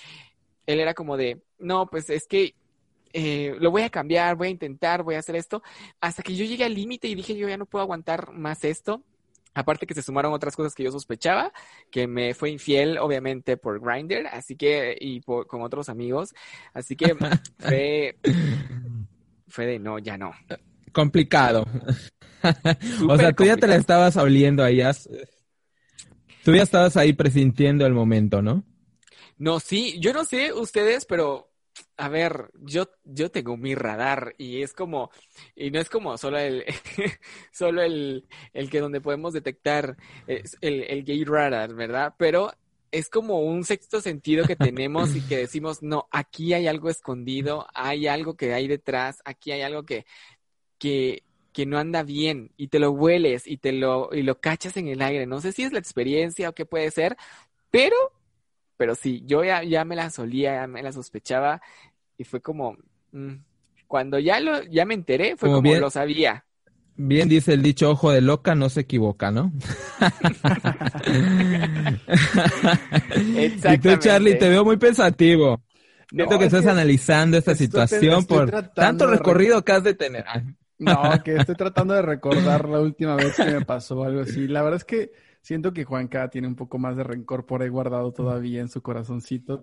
él 0.67 0.81
era 0.81 0.95
como 0.95 1.19
de, 1.19 1.43
no, 1.59 1.87
pues 1.87 2.09
es 2.09 2.27
que 2.27 2.55
eh, 3.17 3.55
lo 3.61 3.71
voy 3.71 3.83
a 3.83 3.91
cambiar, 3.91 4.35
voy 4.35 4.49
a 4.49 4.51
intentar, 4.51 5.05
voy 5.05 5.15
a 5.15 5.21
hacer 5.21 5.37
esto, 5.37 5.63
hasta 6.01 6.23
que 6.25 6.35
yo 6.35 6.45
llegué 6.45 6.65
al 6.65 6.75
límite 6.75 7.07
y 7.07 7.15
dije, 7.15 7.37
yo 7.37 7.49
ya 7.49 7.57
no 7.57 7.65
puedo 7.65 7.85
aguantar 7.85 8.33
más 8.33 8.65
esto. 8.65 9.03
Aparte 9.55 9.87
que 9.87 9.95
se 9.95 10.03
sumaron 10.03 10.33
otras 10.33 10.57
cosas 10.57 10.75
que 10.75 10.83
yo 10.83 10.91
sospechaba, 10.91 11.53
que 11.93 12.09
me 12.09 12.35
fue 12.35 12.51
infiel, 12.51 12.99
obviamente, 12.99 13.57
por 13.57 13.81
Grindr, 13.81 14.27
así 14.27 14.57
que, 14.57 14.99
y 15.01 15.21
con 15.21 15.63
otros 15.63 15.89
amigos. 15.89 16.35
Así 16.73 16.97
que 16.97 17.15
fue, 17.61 18.19
fue 19.47 19.67
de 19.67 19.79
no, 19.79 20.01
ya 20.01 20.19
no. 20.19 20.33
Complicado. 20.93 21.65
o 23.09 23.17
sea, 23.17 23.33
tú 23.33 23.45
ya 23.45 23.57
te 23.57 23.69
la 23.69 23.77
estabas 23.77 24.17
oliendo 24.17 24.65
ahí. 24.65 24.83
Tú 26.43 26.53
ya 26.53 26.65
estabas 26.65 26.97
ahí 26.97 27.13
presintiendo 27.13 27.87
el 27.87 27.93
momento, 27.93 28.43
¿no? 28.43 28.65
No, 29.39 29.61
sí, 29.61 30.01
yo 30.01 30.13
no 30.13 30.25
sé 30.25 30.53
ustedes, 30.53 31.05
pero 31.05 31.54
a 31.97 32.09
ver, 32.09 32.51
yo, 32.61 32.89
yo 33.05 33.31
tengo 33.31 33.57
mi 33.57 33.75
radar 33.75 34.35
y 34.39 34.63
es 34.63 34.73
como, 34.73 35.11
y 35.55 35.71
no 35.71 35.81
es 35.81 35.89
como 35.89 36.19
solo 36.19 36.39
el, 36.39 36.65
solo 37.53 37.83
el, 37.83 38.27
el 38.53 38.71
que 38.71 38.81
donde 38.81 39.01
podemos 39.01 39.33
detectar 39.33 39.97
el, 40.27 40.83
el 40.83 41.05
gay 41.05 41.25
radar, 41.25 41.75
¿verdad? 41.75 42.15
Pero 42.19 42.53
es 42.95 43.09
como 43.09 43.41
un 43.41 43.65
sexto 43.65 44.01
sentido 44.01 44.47
que 44.47 44.55
tenemos 44.55 45.17
y 45.17 45.21
que 45.21 45.37
decimos, 45.37 45.83
no, 45.83 46.07
aquí 46.13 46.55
hay 46.55 46.69
algo 46.69 46.91
escondido, 46.91 47.67
hay 47.75 48.07
algo 48.07 48.37
que 48.37 48.55
hay 48.55 48.69
detrás, 48.69 49.21
aquí 49.25 49.51
hay 49.51 49.63
algo 49.63 49.83
que, 49.85 50.07
que, 50.79 51.25
que 51.53 51.67
no 51.67 51.79
anda 51.79 52.05
bien 52.05 52.53
y 52.57 52.69
te 52.69 52.79
lo 52.79 52.93
hueles 52.93 53.47
y 53.47 53.57
te 53.57 53.73
lo, 53.73 54.11
y 54.13 54.23
lo 54.23 54.41
cachas 54.41 54.77
en 54.77 54.87
el 54.87 55.03
aire. 55.03 55.27
No 55.27 55.41
sé 55.41 55.51
si 55.51 55.65
es 55.65 55.73
la 55.73 55.81
experiencia 55.81 56.49
o 56.49 56.55
qué 56.55 56.67
puede 56.67 56.91
ser, 56.93 57.17
pero 57.71 57.97
pero 58.85 58.95
sí, 58.95 59.23
yo 59.25 59.43
ya, 59.43 59.65
ya 59.65 59.83
me 59.87 59.97
la 59.97 60.11
solía, 60.11 60.57
ya 60.57 60.67
me 60.67 60.83
la 60.83 60.93
sospechaba 60.93 61.63
y 62.19 62.25
fue 62.25 62.43
como, 62.43 62.77
mm, 63.13 63.33
cuando 63.87 64.19
ya 64.19 64.41
lo, 64.41 64.63
ya 64.65 64.85
me 64.85 64.93
enteré, 64.93 65.39
fue 65.39 65.51
como, 65.51 65.75
lo 65.77 65.89
sabía. 65.89 66.45
Bien 66.95 67.27
dice 67.27 67.55
el 67.55 67.63
dicho, 67.63 67.91
ojo 67.91 68.11
de 68.11 68.21
loca 68.21 68.55
no 68.55 68.69
se 68.69 68.81
equivoca, 68.81 69.31
¿no? 69.31 69.55
Exactamente. 73.39 73.75
Y 73.75 73.79
tú, 73.79 73.97
Charlie, 73.97 74.35
te 74.39 74.51
veo 74.51 74.67
muy 74.67 74.77
pensativo. 74.77 75.63
Siento 76.11 76.39
que 76.39 76.45
estás 76.45 76.67
analizando 76.67 77.39
esta 77.39 77.55
situación 77.55 78.27
por 78.27 78.51
tanto 78.75 79.07
recorrido 79.07 79.65
que 79.65 79.73
has 79.73 79.83
de 79.83 79.95
tener. 79.95 80.27
No, 80.79 81.23
que 81.25 81.37
estoy 81.37 81.55
tratando 81.55 81.95
de 81.95 82.03
recordar 82.03 82.69
la 82.69 82.81
última 82.81 83.17
vez 83.17 83.35
que 83.35 83.47
me 83.47 83.65
pasó 83.65 84.05
algo 84.05 84.21
así. 84.21 84.47
La 84.47 84.61
verdad 84.61 84.77
es 84.77 84.85
que 84.85 85.11
Siento 85.45 85.75
que 85.75 85.85
Juanca 85.85 86.31
tiene 86.31 86.49
un 86.49 86.55
poco 86.55 86.79
más 86.79 86.97
de 86.97 87.05
rencor 87.05 87.45
por 87.45 87.61
ahí 87.61 87.69
guardado 87.69 88.13
todavía 88.13 88.63
en 88.63 88.71
su 88.71 88.81
corazoncito. 88.81 89.63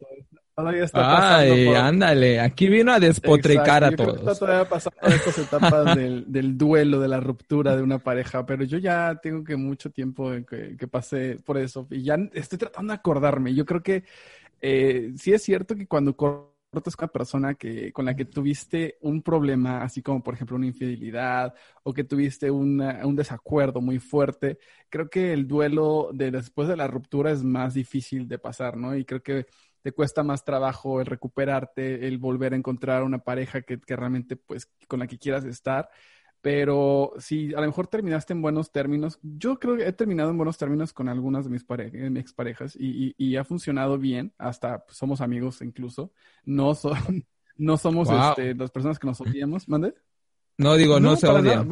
Todavía 0.54 0.84
está 0.84 1.00
pasando 1.00 1.54
Ay, 1.56 1.68
ándale, 1.70 2.40
aquí 2.40 2.70
vino 2.70 2.94
a 2.94 3.00
despotricar 3.00 3.84
a 3.84 3.90
todos. 3.90 4.20
está 4.20 4.36
todavía 4.36 4.70
pasando 4.70 5.00
estas 5.08 5.40
etapas 5.40 5.96
del, 6.28 6.56
duelo, 6.56 7.00
de 7.00 7.08
la 7.08 7.20
ruptura 7.20 7.76
de 7.76 7.82
una 7.82 7.98
pareja, 7.98 8.46
pero 8.46 8.64
yo 8.64 8.78
ya 8.78 9.20
tengo 9.24 9.44
que 9.44 9.56
mucho 9.56 9.90
tiempo 9.90 10.30
que, 10.48 10.78
que 10.78 10.88
pasé 10.88 11.40
por 11.44 11.58
eso 11.58 11.88
y 11.90 12.04
ya 12.04 12.16
estoy 12.34 12.60
tratando 12.60 12.94
de 12.94 13.00
acordarme. 13.00 13.56
Yo 13.56 13.66
creo 13.66 13.82
que 13.82 14.04
eh, 14.62 15.14
sí 15.18 15.34
es 15.34 15.42
cierto 15.42 15.76
que 15.76 15.88
cuando 15.88 16.16
con 16.72 16.84
una 17.00 17.08
persona 17.10 17.56
que, 17.56 17.92
con 17.92 18.06
la 18.06 18.16
que 18.16 18.26
tuviste 18.26 18.98
un 19.02 19.22
problema, 19.22 19.84
así 19.84 20.02
como 20.02 20.24
por 20.24 20.34
ejemplo 20.36 20.56
una 20.56 20.68
infidelidad 20.68 21.54
o 21.84 21.94
que 21.94 22.04
tuviste 22.06 22.50
un 22.50 23.16
desacuerdo 23.16 23.82
muy 23.82 24.00
fuerte, 24.00 24.58
creo 24.90 25.10
que 25.10 25.34
el 25.34 25.48
duelo 25.48 26.10
de 26.14 26.32
después 26.32 26.68
de 26.70 26.78
la 26.78 26.88
ruptura 26.88 27.32
es 27.32 27.44
más 27.44 27.74
difícil 27.74 28.28
de 28.28 28.40
pasar, 28.40 28.78
¿no? 28.78 28.96
Y 28.96 29.04
creo 29.06 29.22
que 29.22 29.46
te 29.82 29.92
cuesta 29.92 30.24
más 30.24 30.46
trabajo 30.46 31.02
el 31.02 31.08
recuperarte, 31.08 32.08
el 32.08 32.18
volver 32.20 32.54
a 32.54 32.56
encontrar 32.58 33.04
una 33.04 33.20
pareja 33.20 33.62
que, 33.64 33.80
que 33.80 33.96
realmente, 33.96 34.36
pues, 34.38 34.70
con 34.88 35.00
la 35.00 35.08
que 35.08 35.18
quieras 35.18 35.44
estar. 35.46 35.90
Pero 36.42 37.14
si 37.20 37.54
a 37.54 37.62
lo 37.62 37.68
mejor 37.68 37.88
terminaste 37.88 38.34
en 38.34 38.42
buenos 38.42 38.72
términos, 38.72 39.20
yo 39.22 39.60
creo 39.60 39.78
que 39.78 39.88
he 39.88 39.94
terminado 39.94 40.32
en 40.32 40.38
buenos 40.38 40.58
términos 40.58 40.92
con 40.92 41.08
algunas 41.08 41.46
de 41.46 41.52
mis, 41.52 41.66
mis 42.12 42.22
exparejas 42.22 42.76
y, 42.76 43.14
y, 43.16 43.36
ha 43.36 43.44
funcionado 43.44 44.00
bien, 44.00 44.34
hasta 44.40 44.84
pues, 44.86 44.98
somos 44.98 45.22
amigos 45.22 45.62
incluso. 45.62 46.12
No, 46.44 46.74
son, 46.74 46.96
no 47.58 47.78
somos 47.78 48.10
este, 48.10 48.56
las 48.56 48.72
personas 48.72 48.98
que 48.98 49.08
nos 49.08 49.22
odiamos. 49.22 49.70
¿Mande? 49.70 49.94
No, 50.62 50.76
digo, 50.76 51.00
no, 51.00 51.16
se 51.16 51.28
odia. 51.28 51.66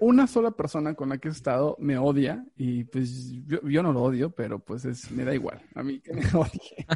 Una 0.00 0.26
sola 0.26 0.50
persona 0.50 0.94
con 0.94 1.08
la 1.08 1.18
que 1.18 1.28
he 1.28 1.30
estado 1.30 1.76
me 1.78 1.96
odia 1.96 2.44
y 2.56 2.84
pues 2.84 3.32
yo, 3.46 3.82
no 3.82 3.92
lo 3.92 4.02
odio, 4.02 4.30
pero 4.30 4.58
pues 4.58 4.84
es, 4.84 5.10
me 5.10 5.24
da 5.24 5.34
igual 5.34 5.60
a 5.74 5.82
mí 5.82 6.00
que 6.00 6.12
me 6.12 6.22
odie. 6.34 6.86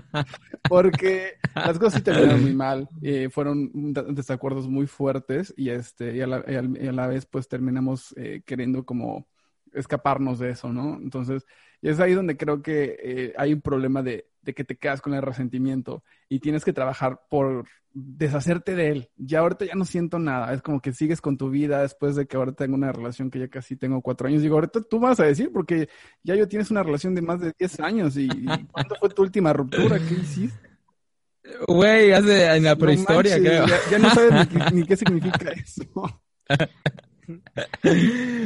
Porque 0.68 1.34
las 1.54 1.78
cosas 1.78 1.94
sí 1.94 2.02
terminaron 2.02 2.42
muy 2.42 2.54
mal, 2.54 2.88
eh, 3.02 3.28
fueron 3.30 3.70
desacuerdos 4.14 4.68
muy 4.68 4.86
fuertes 4.86 5.54
y, 5.56 5.70
este, 5.70 6.16
y, 6.16 6.20
a 6.20 6.26
la, 6.26 7.06
vez 7.06 7.26
pues 7.26 7.48
terminamos 7.48 8.12
eh, 8.16 8.42
queriendo 8.44 8.84
como 8.84 9.26
escaparnos 9.72 10.38
de 10.38 10.50
eso, 10.50 10.72
¿no? 10.72 10.96
Entonces, 10.96 11.46
y 11.80 11.88
es 11.88 12.00
ahí 12.00 12.14
donde 12.14 12.36
creo 12.36 12.62
que 12.62 12.96
eh, 13.02 13.34
hay 13.36 13.52
un 13.52 13.60
problema 13.60 14.02
de, 14.02 14.28
de, 14.42 14.54
que 14.54 14.64
te 14.64 14.76
quedas 14.76 15.00
con 15.00 15.14
el 15.14 15.22
resentimiento 15.22 16.02
y 16.28 16.40
tienes 16.40 16.64
que 16.64 16.72
trabajar 16.72 17.20
por 17.28 17.66
deshacerte 17.92 18.74
de 18.74 18.88
él. 18.88 19.10
Ya 19.16 19.40
ahorita 19.40 19.64
ya 19.64 19.74
no 19.74 19.84
siento 19.84 20.18
nada, 20.18 20.52
es 20.52 20.62
como 20.62 20.80
que 20.80 20.92
sigues 20.92 21.20
con 21.20 21.36
tu 21.36 21.48
vida 21.48 21.82
después 21.82 22.14
de 22.14 22.26
que 22.26 22.36
ahora 22.36 22.52
tengo 22.52 22.74
una 22.74 22.92
relación 22.92 23.30
que 23.30 23.38
ya 23.38 23.48
casi 23.48 23.76
tengo 23.76 24.02
cuatro 24.02 24.28
años. 24.28 24.42
Digo, 24.42 24.56
ahorita 24.56 24.82
tú 24.82 25.00
vas 25.00 25.18
a 25.20 25.24
decir, 25.24 25.50
porque 25.52 25.88
ya 26.22 26.34
yo 26.34 26.46
tienes 26.46 26.70
una 26.70 26.82
relación 26.82 27.14
de 27.14 27.22
más 27.22 27.40
de 27.40 27.52
diez 27.58 27.80
años 27.80 28.16
y, 28.16 28.28
¿cuándo 28.72 28.96
fue 29.00 29.08
tu 29.10 29.22
última 29.22 29.52
ruptura? 29.52 29.98
¿Qué 29.98 30.14
hiciste? 30.14 30.66
Güey, 31.66 32.12
hace 32.12 32.56
en 32.56 32.64
la 32.64 32.76
prehistoria, 32.76 33.38
creo. 33.38 33.66
Ya, 33.90 33.98
no 33.98 34.10
sabes 34.10 34.48
ni, 34.72 34.84
qué 34.84 34.96
significa 34.96 35.50
eso. 35.56 35.84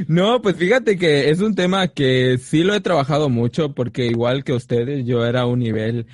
No, 0.08 0.40
pues 0.42 0.56
fíjate 0.56 0.96
que 0.96 1.30
es 1.30 1.40
un 1.40 1.54
tema 1.54 1.88
que 1.88 2.38
sí 2.38 2.62
lo 2.62 2.75
he 2.75 2.80
trabajado 2.80 3.28
mucho 3.28 3.75
porque 3.75 4.06
igual 4.06 4.44
que 4.44 4.52
ustedes, 4.52 5.04
yo 5.04 5.25
era 5.25 5.46
un 5.46 5.58
nivel 5.58 6.06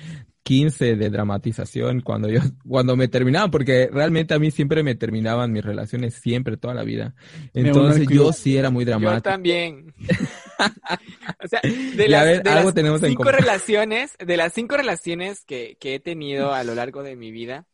15 0.47 0.95
de 0.95 1.09
dramatización 1.09 1.99
cuando 1.99 2.29
yo, 2.29 2.39
cuando 2.65 2.95
me 2.95 3.09
terminaban, 3.09 3.51
porque 3.51 3.89
realmente 3.91 4.33
a 4.33 4.39
mí 4.39 4.49
siempre 4.49 4.81
me 4.81 4.95
terminaban 4.95 5.51
mis 5.51 5.61
relaciones, 5.61 6.13
siempre, 6.13 6.55
toda 6.55 6.73
la 6.73 6.85
vida. 6.85 7.15
Entonces 7.53 8.07
yo 8.07 8.31
sí 8.31 8.55
era 8.55 8.69
muy 8.69 8.85
dramático. 8.85 9.17
Yo 9.17 9.21
también. 9.23 9.93
o 11.43 11.47
sea, 11.49 11.59
de 11.61 12.07
las, 12.07 12.41
cinco 13.01 13.29
relaciones, 13.29 14.15
de 14.25 14.37
las 14.37 14.53
cinco 14.53 14.77
relaciones 14.77 15.43
que, 15.43 15.75
que 15.81 15.95
he 15.95 15.99
tenido 15.99 16.53
a 16.53 16.63
lo 16.63 16.75
largo 16.75 17.03
de 17.03 17.17
mi 17.17 17.31
vida, 17.31 17.67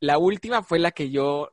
la 0.00 0.18
última 0.18 0.64
fue 0.64 0.80
la 0.80 0.90
que 0.90 1.10
yo 1.10 1.48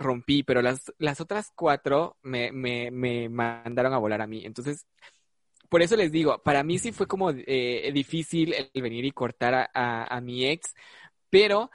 rompí, 0.00 0.42
pero 0.42 0.62
las, 0.62 0.92
las 0.98 1.20
otras 1.20 1.52
cuatro 1.54 2.16
me, 2.22 2.50
me, 2.52 2.90
me 2.90 3.28
mandaron 3.28 3.92
a 3.92 3.98
volar 3.98 4.20
a 4.22 4.26
mí. 4.26 4.44
Entonces, 4.44 4.86
por 5.68 5.82
eso 5.82 5.96
les 5.96 6.10
digo, 6.10 6.42
para 6.42 6.64
mí 6.64 6.78
sí 6.78 6.92
fue 6.92 7.06
como 7.06 7.30
eh, 7.30 7.90
difícil 7.94 8.54
el 8.54 8.82
venir 8.82 9.04
y 9.04 9.12
cortar 9.12 9.70
a, 9.72 10.20
mi 10.20 10.46
ex, 10.46 10.74
pero 11.30 11.70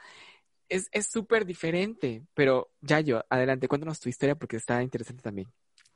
es 0.68 0.88
súper 1.10 1.46
diferente. 1.46 2.22
Pero 2.34 2.72
ya 2.80 3.00
yo, 3.00 3.24
adelante, 3.30 3.68
cuéntanos 3.68 4.00
tu 4.00 4.08
historia 4.08 4.34
porque 4.34 4.56
está 4.56 4.82
interesante 4.82 5.22
también. 5.22 5.48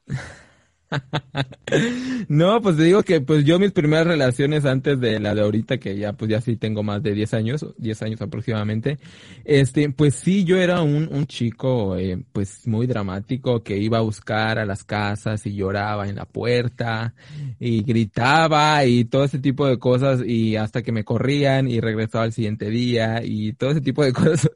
no, 2.28 2.60
pues 2.60 2.76
te 2.76 2.84
digo 2.84 3.02
que 3.02 3.20
pues 3.20 3.44
yo 3.44 3.58
mis 3.58 3.72
primeras 3.72 4.06
relaciones 4.06 4.64
antes 4.64 5.00
de 5.00 5.20
la 5.20 5.34
de 5.34 5.42
ahorita, 5.42 5.78
que 5.78 5.96
ya 5.96 6.12
pues 6.12 6.30
ya 6.30 6.40
sí 6.40 6.56
tengo 6.56 6.82
más 6.82 7.02
de 7.02 7.12
10 7.14 7.34
años, 7.34 7.66
10 7.78 8.02
años 8.02 8.22
aproximadamente, 8.22 8.98
este, 9.44 9.90
pues 9.90 10.14
sí, 10.14 10.44
yo 10.44 10.56
era 10.56 10.82
un, 10.82 11.08
un 11.10 11.26
chico 11.26 11.96
eh, 11.96 12.22
pues 12.32 12.66
muy 12.66 12.86
dramático 12.86 13.62
que 13.62 13.78
iba 13.78 13.98
a 13.98 14.02
buscar 14.02 14.58
a 14.58 14.64
las 14.64 14.84
casas 14.84 15.46
y 15.46 15.54
lloraba 15.54 16.08
en 16.08 16.16
la 16.16 16.24
puerta 16.26 17.14
y 17.58 17.82
gritaba 17.82 18.84
y 18.84 19.04
todo 19.04 19.24
ese 19.24 19.38
tipo 19.38 19.66
de 19.66 19.78
cosas 19.78 20.22
y 20.24 20.56
hasta 20.56 20.82
que 20.82 20.92
me 20.92 21.04
corrían 21.04 21.68
y 21.68 21.80
regresaba 21.80 22.24
al 22.24 22.32
siguiente 22.32 22.70
día 22.70 23.22
y 23.24 23.52
todo 23.52 23.70
ese 23.70 23.80
tipo 23.80 24.04
de 24.04 24.12
cosas 24.12 24.50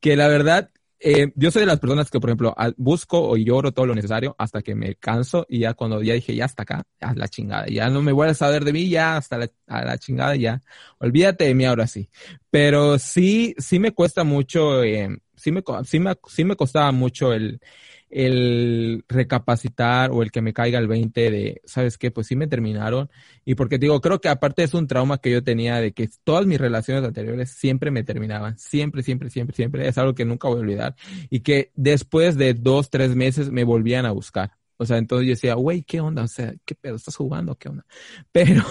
que 0.00 0.16
la 0.16 0.28
verdad 0.28 0.70
eh, 1.00 1.32
yo 1.34 1.50
soy 1.50 1.60
de 1.60 1.66
las 1.66 1.80
personas 1.80 2.10
que, 2.10 2.20
por 2.20 2.28
ejemplo, 2.30 2.54
busco 2.76 3.20
o 3.20 3.36
lloro 3.36 3.72
todo 3.72 3.86
lo 3.86 3.94
necesario 3.94 4.36
hasta 4.38 4.60
que 4.60 4.74
me 4.74 4.96
canso 4.96 5.46
y 5.48 5.60
ya 5.60 5.72
cuando 5.74 6.02
ya 6.02 6.14
dije, 6.14 6.34
ya 6.34 6.44
hasta 6.44 6.62
acá, 6.62 6.82
ya 7.00 7.14
la 7.14 7.28
chingada, 7.28 7.66
ya 7.66 7.88
no 7.88 8.02
me 8.02 8.12
voy 8.12 8.28
a 8.28 8.34
saber 8.34 8.64
de 8.64 8.72
mí, 8.72 8.88
ya 8.88 9.16
hasta 9.16 9.38
la, 9.38 9.50
a 9.66 9.84
la 9.84 9.98
chingada, 9.98 10.36
ya, 10.36 10.60
olvídate 10.98 11.44
de 11.44 11.54
mí 11.54 11.64
ahora 11.64 11.86
sí. 11.86 12.10
Pero 12.50 12.98
sí, 12.98 13.54
sí 13.58 13.78
me 13.78 13.92
cuesta 13.92 14.24
mucho, 14.24 14.84
eh, 14.84 15.08
sí 15.36 15.50
me, 15.52 15.62
sí 15.84 15.98
me, 15.98 16.12
sí 16.28 16.44
me 16.44 16.56
costaba 16.56 16.92
mucho 16.92 17.32
el, 17.32 17.60
el 18.10 19.04
recapacitar 19.08 20.10
o 20.10 20.22
el 20.22 20.30
que 20.30 20.42
me 20.42 20.52
caiga 20.52 20.78
el 20.78 20.88
20 20.88 21.30
de, 21.30 21.62
¿sabes 21.64 21.96
qué? 21.96 22.10
Pues 22.10 22.26
sí 22.26 22.36
me 22.36 22.48
terminaron. 22.48 23.08
Y 23.44 23.54
porque 23.54 23.78
digo, 23.78 24.00
creo 24.00 24.20
que 24.20 24.28
aparte 24.28 24.62
es 24.62 24.74
un 24.74 24.86
trauma 24.86 25.18
que 25.18 25.30
yo 25.30 25.42
tenía 25.42 25.76
de 25.80 25.92
que 25.92 26.08
todas 26.24 26.46
mis 26.46 26.58
relaciones 26.58 27.04
anteriores 27.04 27.50
siempre 27.50 27.90
me 27.90 28.02
terminaban. 28.02 28.58
Siempre, 28.58 29.02
siempre, 29.02 29.30
siempre, 29.30 29.56
siempre. 29.56 29.88
Es 29.88 29.96
algo 29.98 30.14
que 30.14 30.24
nunca 30.24 30.48
voy 30.48 30.58
a 30.58 30.60
olvidar. 30.60 30.96
Y 31.30 31.40
que 31.40 31.70
después 31.76 32.36
de 32.36 32.54
dos, 32.54 32.90
tres 32.90 33.14
meses 33.14 33.50
me 33.50 33.64
volvían 33.64 34.06
a 34.06 34.10
buscar. 34.12 34.52
O 34.80 34.86
sea, 34.86 34.96
entonces 34.96 35.26
yo 35.26 35.32
decía, 35.32 35.54
güey, 35.56 35.82
¿qué 35.82 36.00
onda? 36.00 36.22
O 36.22 36.26
sea, 36.26 36.54
¿qué 36.64 36.74
pedo? 36.74 36.96
¿Estás 36.96 37.14
jugando? 37.14 37.54
¿Qué 37.54 37.68
onda? 37.68 37.84
Pero, 38.32 38.64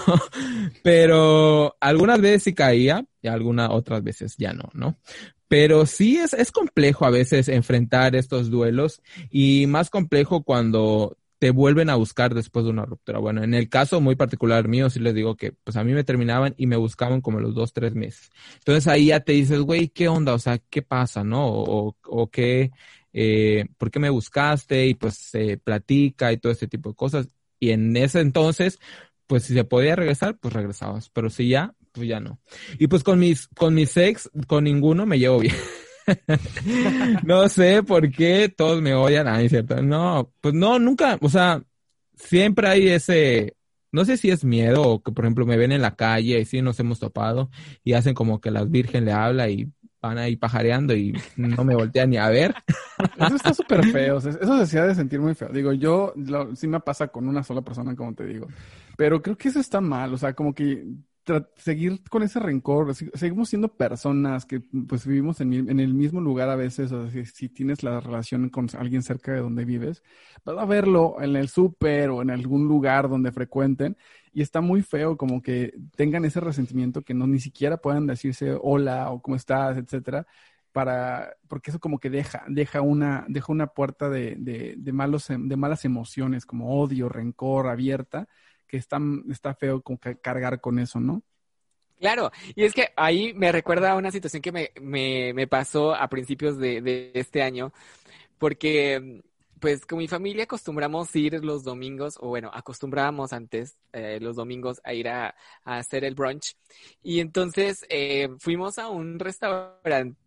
pero 0.82 1.76
algunas 1.80 2.20
veces 2.20 2.42
sí 2.42 2.52
caía 2.52 3.04
y 3.22 3.28
algunas 3.28 3.70
otras 3.70 4.02
veces 4.02 4.34
ya 4.36 4.52
no, 4.52 4.70
¿no? 4.72 4.98
Pero 5.50 5.84
sí 5.84 6.16
es, 6.16 6.32
es 6.32 6.52
complejo 6.52 7.04
a 7.04 7.10
veces 7.10 7.48
enfrentar 7.48 8.14
estos 8.14 8.50
duelos 8.50 9.02
y 9.32 9.66
más 9.66 9.90
complejo 9.90 10.44
cuando 10.44 11.18
te 11.40 11.50
vuelven 11.50 11.90
a 11.90 11.96
buscar 11.96 12.34
después 12.34 12.64
de 12.64 12.70
una 12.70 12.84
ruptura. 12.84 13.18
Bueno, 13.18 13.42
en 13.42 13.54
el 13.54 13.68
caso 13.68 14.00
muy 14.00 14.14
particular 14.14 14.68
mío, 14.68 14.90
sí 14.90 15.00
les 15.00 15.12
digo 15.12 15.36
que 15.36 15.50
pues 15.50 15.76
a 15.76 15.82
mí 15.82 15.92
me 15.92 16.04
terminaban 16.04 16.54
y 16.56 16.68
me 16.68 16.76
buscaban 16.76 17.20
como 17.20 17.40
los 17.40 17.52
dos, 17.52 17.72
tres 17.72 17.96
meses. 17.96 18.30
Entonces 18.58 18.86
ahí 18.86 19.06
ya 19.06 19.18
te 19.18 19.32
dices, 19.32 19.58
güey, 19.62 19.88
¿qué 19.88 20.06
onda? 20.06 20.34
O 20.34 20.38
sea, 20.38 20.58
¿qué 20.58 20.82
pasa? 20.82 21.24
¿No? 21.24 21.48
O, 21.48 21.96
o 22.04 22.30
qué, 22.30 22.70
eh, 23.12 23.66
¿por 23.76 23.90
qué 23.90 23.98
me 23.98 24.10
buscaste? 24.10 24.86
Y 24.86 24.94
pues 24.94 25.14
se 25.14 25.56
platica 25.58 26.32
y 26.32 26.36
todo 26.38 26.52
ese 26.52 26.68
tipo 26.68 26.90
de 26.90 26.94
cosas. 26.94 27.28
Y 27.58 27.70
en 27.70 27.96
ese 27.96 28.20
entonces, 28.20 28.78
pues 29.26 29.42
si 29.42 29.54
se 29.54 29.64
podía 29.64 29.96
regresar, 29.96 30.38
pues 30.38 30.54
regresabas. 30.54 31.10
Pero 31.10 31.28
si 31.28 31.48
ya, 31.48 31.74
pues 31.92 32.08
ya 32.08 32.20
no. 32.20 32.40
Y 32.78 32.86
pues 32.86 33.02
con 33.02 33.18
mis, 33.18 33.48
con 33.48 33.74
mis 33.74 33.96
ex, 33.96 34.30
con 34.46 34.64
ninguno 34.64 35.06
me 35.06 35.18
llevo 35.18 35.40
bien. 35.40 35.54
no 37.24 37.48
sé 37.48 37.82
por 37.82 38.10
qué 38.10 38.52
todos 38.54 38.80
me 38.82 38.94
odian. 38.94 39.28
Ay, 39.28 39.48
cierto. 39.48 39.82
No, 39.82 40.32
pues 40.40 40.54
no, 40.54 40.78
nunca, 40.78 41.18
o 41.20 41.28
sea, 41.28 41.62
siempre 42.14 42.68
hay 42.68 42.88
ese, 42.88 43.56
no 43.92 44.04
sé 44.04 44.16
si 44.16 44.30
es 44.30 44.44
miedo 44.44 44.82
o 44.82 45.02
que, 45.02 45.12
por 45.12 45.24
ejemplo, 45.24 45.46
me 45.46 45.56
ven 45.56 45.72
en 45.72 45.82
la 45.82 45.96
calle 45.96 46.40
y 46.40 46.44
sí 46.44 46.62
nos 46.62 46.78
hemos 46.80 46.98
topado 46.98 47.50
y 47.84 47.94
hacen 47.94 48.14
como 48.14 48.40
que 48.40 48.50
la 48.50 48.64
Virgen 48.64 49.04
le 49.04 49.12
habla 49.12 49.48
y 49.48 49.70
van 50.00 50.16
ahí 50.16 50.36
pajareando 50.36 50.94
y 50.94 51.12
no 51.36 51.62
me 51.64 51.74
voltean 51.74 52.10
ni 52.10 52.16
a 52.16 52.28
ver. 52.28 52.54
Eso 53.18 53.36
está 53.36 53.52
súper 53.52 53.84
feo. 53.86 54.18
Eso 54.18 54.32
se 54.32 54.62
hacía 54.62 54.84
de 54.84 54.94
sentir 54.94 55.20
muy 55.20 55.34
feo. 55.34 55.48
Digo, 55.48 55.72
yo 55.72 56.14
sí 56.54 56.66
me 56.66 56.80
pasa 56.80 57.08
con 57.08 57.28
una 57.28 57.42
sola 57.42 57.62
persona, 57.62 57.94
como 57.94 58.14
te 58.14 58.26
digo. 58.26 58.48
Pero 58.96 59.20
creo 59.22 59.36
que 59.36 59.48
eso 59.48 59.60
está 59.60 59.80
mal. 59.80 60.12
O 60.12 60.18
sea, 60.18 60.34
como 60.34 60.54
que 60.54 60.84
seguir 61.56 62.02
con 62.08 62.22
ese 62.22 62.38
rencor, 62.40 62.94
seguimos 62.94 63.48
siendo 63.48 63.68
personas 63.68 64.44
que 64.46 64.60
pues 64.60 65.06
vivimos 65.06 65.40
en, 65.40 65.52
el 65.80 65.94
mismo 65.94 66.20
lugar 66.20 66.48
a 66.48 66.56
veces, 66.56 66.92
si, 67.34 67.48
tienes 67.48 67.82
la 67.82 68.00
relación 68.00 68.48
con 68.48 68.68
alguien 68.78 69.02
cerca 69.02 69.32
de 69.32 69.40
donde 69.40 69.64
vives, 69.64 70.02
vas 70.44 70.58
a 70.58 70.64
verlo 70.64 71.16
en 71.20 71.36
el 71.36 71.48
súper 71.48 72.10
o 72.10 72.22
en 72.22 72.30
algún 72.30 72.68
lugar 72.68 73.08
donde 73.08 73.32
frecuenten 73.32 73.96
y 74.32 74.42
está 74.42 74.60
muy 74.60 74.82
feo 74.82 75.16
como 75.16 75.42
que 75.42 75.74
tengan 75.96 76.24
ese 76.24 76.40
resentimiento 76.40 77.02
que 77.02 77.14
no 77.14 77.26
ni 77.26 77.40
siquiera 77.40 77.78
puedan 77.78 78.06
decirse 78.06 78.56
hola 78.60 79.10
o 79.10 79.20
cómo 79.22 79.36
estás, 79.36 79.76
etcétera, 79.76 80.26
para, 80.72 81.34
porque 81.48 81.70
eso 81.70 81.80
como 81.80 81.98
que 81.98 82.10
deja, 82.10 82.44
deja 82.48 82.80
una, 82.80 83.24
deja 83.28 83.52
una 83.52 83.68
puerta 83.68 84.08
de, 84.08 84.36
de, 84.38 84.92
malos, 84.92 85.28
de 85.28 85.56
malas 85.56 85.84
emociones 85.84 86.46
como 86.46 86.80
odio, 86.80 87.08
rencor 87.08 87.68
abierta 87.68 88.28
que 88.70 88.76
está, 88.76 89.00
está 89.28 89.54
feo 89.54 89.82
cargar 90.22 90.60
con 90.60 90.78
eso, 90.78 91.00
¿no? 91.00 91.22
Claro, 91.98 92.30
y 92.54 92.64
es 92.64 92.72
que 92.72 92.88
ahí 92.96 93.34
me 93.34 93.52
recuerda 93.52 93.90
a 93.90 93.96
una 93.96 94.10
situación 94.10 94.40
que 94.40 94.52
me, 94.52 94.70
me, 94.80 95.34
me 95.34 95.46
pasó 95.46 95.94
a 95.94 96.08
principios 96.08 96.56
de, 96.56 96.80
de, 96.80 97.10
este 97.14 97.42
año, 97.42 97.72
porque 98.38 99.22
pues 99.58 99.84
con 99.84 99.98
mi 99.98 100.08
familia 100.08 100.44
acostumbramos 100.44 101.14
ir 101.14 101.44
los 101.44 101.62
domingos, 101.62 102.16
o 102.18 102.28
bueno, 102.28 102.50
acostumbrábamos 102.54 103.34
antes 103.34 103.76
eh, 103.92 104.18
los 104.18 104.36
domingos 104.36 104.80
a 104.82 104.94
ir 104.94 105.08
a, 105.08 105.34
a, 105.64 105.76
hacer 105.76 106.04
el 106.04 106.14
brunch, 106.14 106.56
y 107.02 107.20
entonces 107.20 107.84
eh, 107.90 108.30
fuimos 108.38 108.78
a 108.78 108.88
un 108.88 109.18
restaurante, 109.18 110.18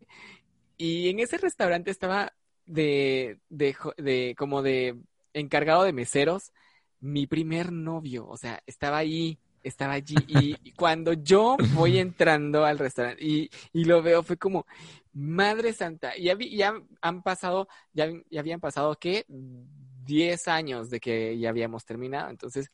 y 0.77 1.09
en 1.09 1.19
ese 1.19 1.39
restaurante 1.39 1.89
estaba 1.89 2.33
de, 2.67 3.39
de, 3.49 3.75
de 3.97 4.35
como 4.37 4.61
de 4.61 4.95
encargado 5.33 5.83
de 5.83 5.93
meseros, 5.93 6.51
mi 7.03 7.27
primer 7.27 7.73
novio, 7.73 8.25
o 8.27 8.37
sea, 8.37 8.63
estaba 8.65 8.97
ahí, 8.97 9.37
estaba 9.61 9.93
allí 9.93 10.15
y, 10.25 10.71
cuando 10.71 11.11
yo 11.11 11.57
voy 11.73 11.97
entrando 11.99 12.65
al 12.65 12.79
restaurante 12.79 13.23
y, 13.23 13.49
y, 13.73 13.83
lo 13.83 14.01
veo 14.01 14.23
fue 14.23 14.37
como, 14.37 14.65
madre 15.11 15.73
santa, 15.73 16.17
y 16.17 16.55
ya, 16.55 16.73
han 17.01 17.21
pasado, 17.21 17.67
ya, 17.91 18.07
ya 18.31 18.39
habían 18.39 18.61
pasado, 18.61 18.95
¿qué? 18.95 19.25
10 19.27 20.47
años 20.47 20.89
de 20.89 21.01
que 21.01 21.37
ya 21.37 21.49
habíamos 21.49 21.83
terminado, 21.83 22.29
entonces, 22.29 22.71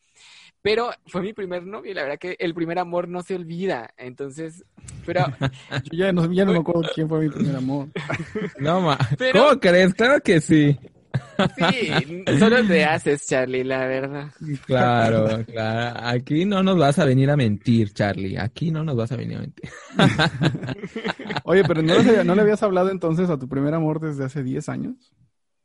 pero 0.62 0.92
fue 1.08 1.24
mi 1.24 1.34
primer 1.34 1.66
novio 1.66 1.92
y 1.92 1.96
la 1.96 2.04
verdad 2.04 2.20
que 2.20 2.36
el 2.38 2.54
primer 2.54 2.78
amor 2.78 3.08
no 3.08 3.24
se 3.24 3.34
olvida, 3.34 3.90
entonces, 3.98 4.64
pero... 5.08 5.26
Yo 5.92 6.06
ya 6.06 6.12
no, 6.12 6.32
ya 6.32 6.46
no 6.46 6.54
me 6.54 6.60
acuerdo 6.60 6.88
quién 6.94 7.10
fue 7.10 7.22
mi 7.22 7.30
primer 7.30 7.56
amor. 7.56 7.88
No, 8.60 8.80
ma, 8.80 8.98
¿cómo 9.34 9.60
crees? 9.60 9.96
Claro 9.96 10.22
que 10.22 10.40
sí. 10.40 10.78
Sí, 11.58 12.24
solo 12.38 12.66
te 12.68 12.84
haces, 12.84 13.26
Charlie, 13.26 13.64
la 13.64 13.86
verdad. 13.86 14.32
Claro, 14.66 15.44
claro. 15.46 16.00
Aquí 16.04 16.46
no 16.46 16.62
nos 16.64 16.78
vas 16.78 17.00
a 17.00 17.06
venir 17.06 17.30
a 17.30 17.38
mentir, 17.38 17.94
Charlie. 17.94 18.38
Aquí 18.38 18.72
no 18.72 18.84
nos 18.84 18.96
vas 18.96 19.12
a 19.12 19.16
venir 19.16 19.38
a 19.38 19.42
mentir. 19.42 19.70
Oye, 21.46 21.64
pero 21.64 21.82
¿no 21.82 21.98
le, 22.00 22.24
¿no 22.24 22.36
le 22.36 22.42
habías 22.42 22.64
hablado 22.64 22.90
entonces 22.90 23.30
a 23.30 23.40
tu 23.40 23.48
primer 23.48 23.74
amor 23.74 24.00
desde 24.00 24.26
hace 24.26 24.44
10 24.44 24.70
años? 24.70 25.14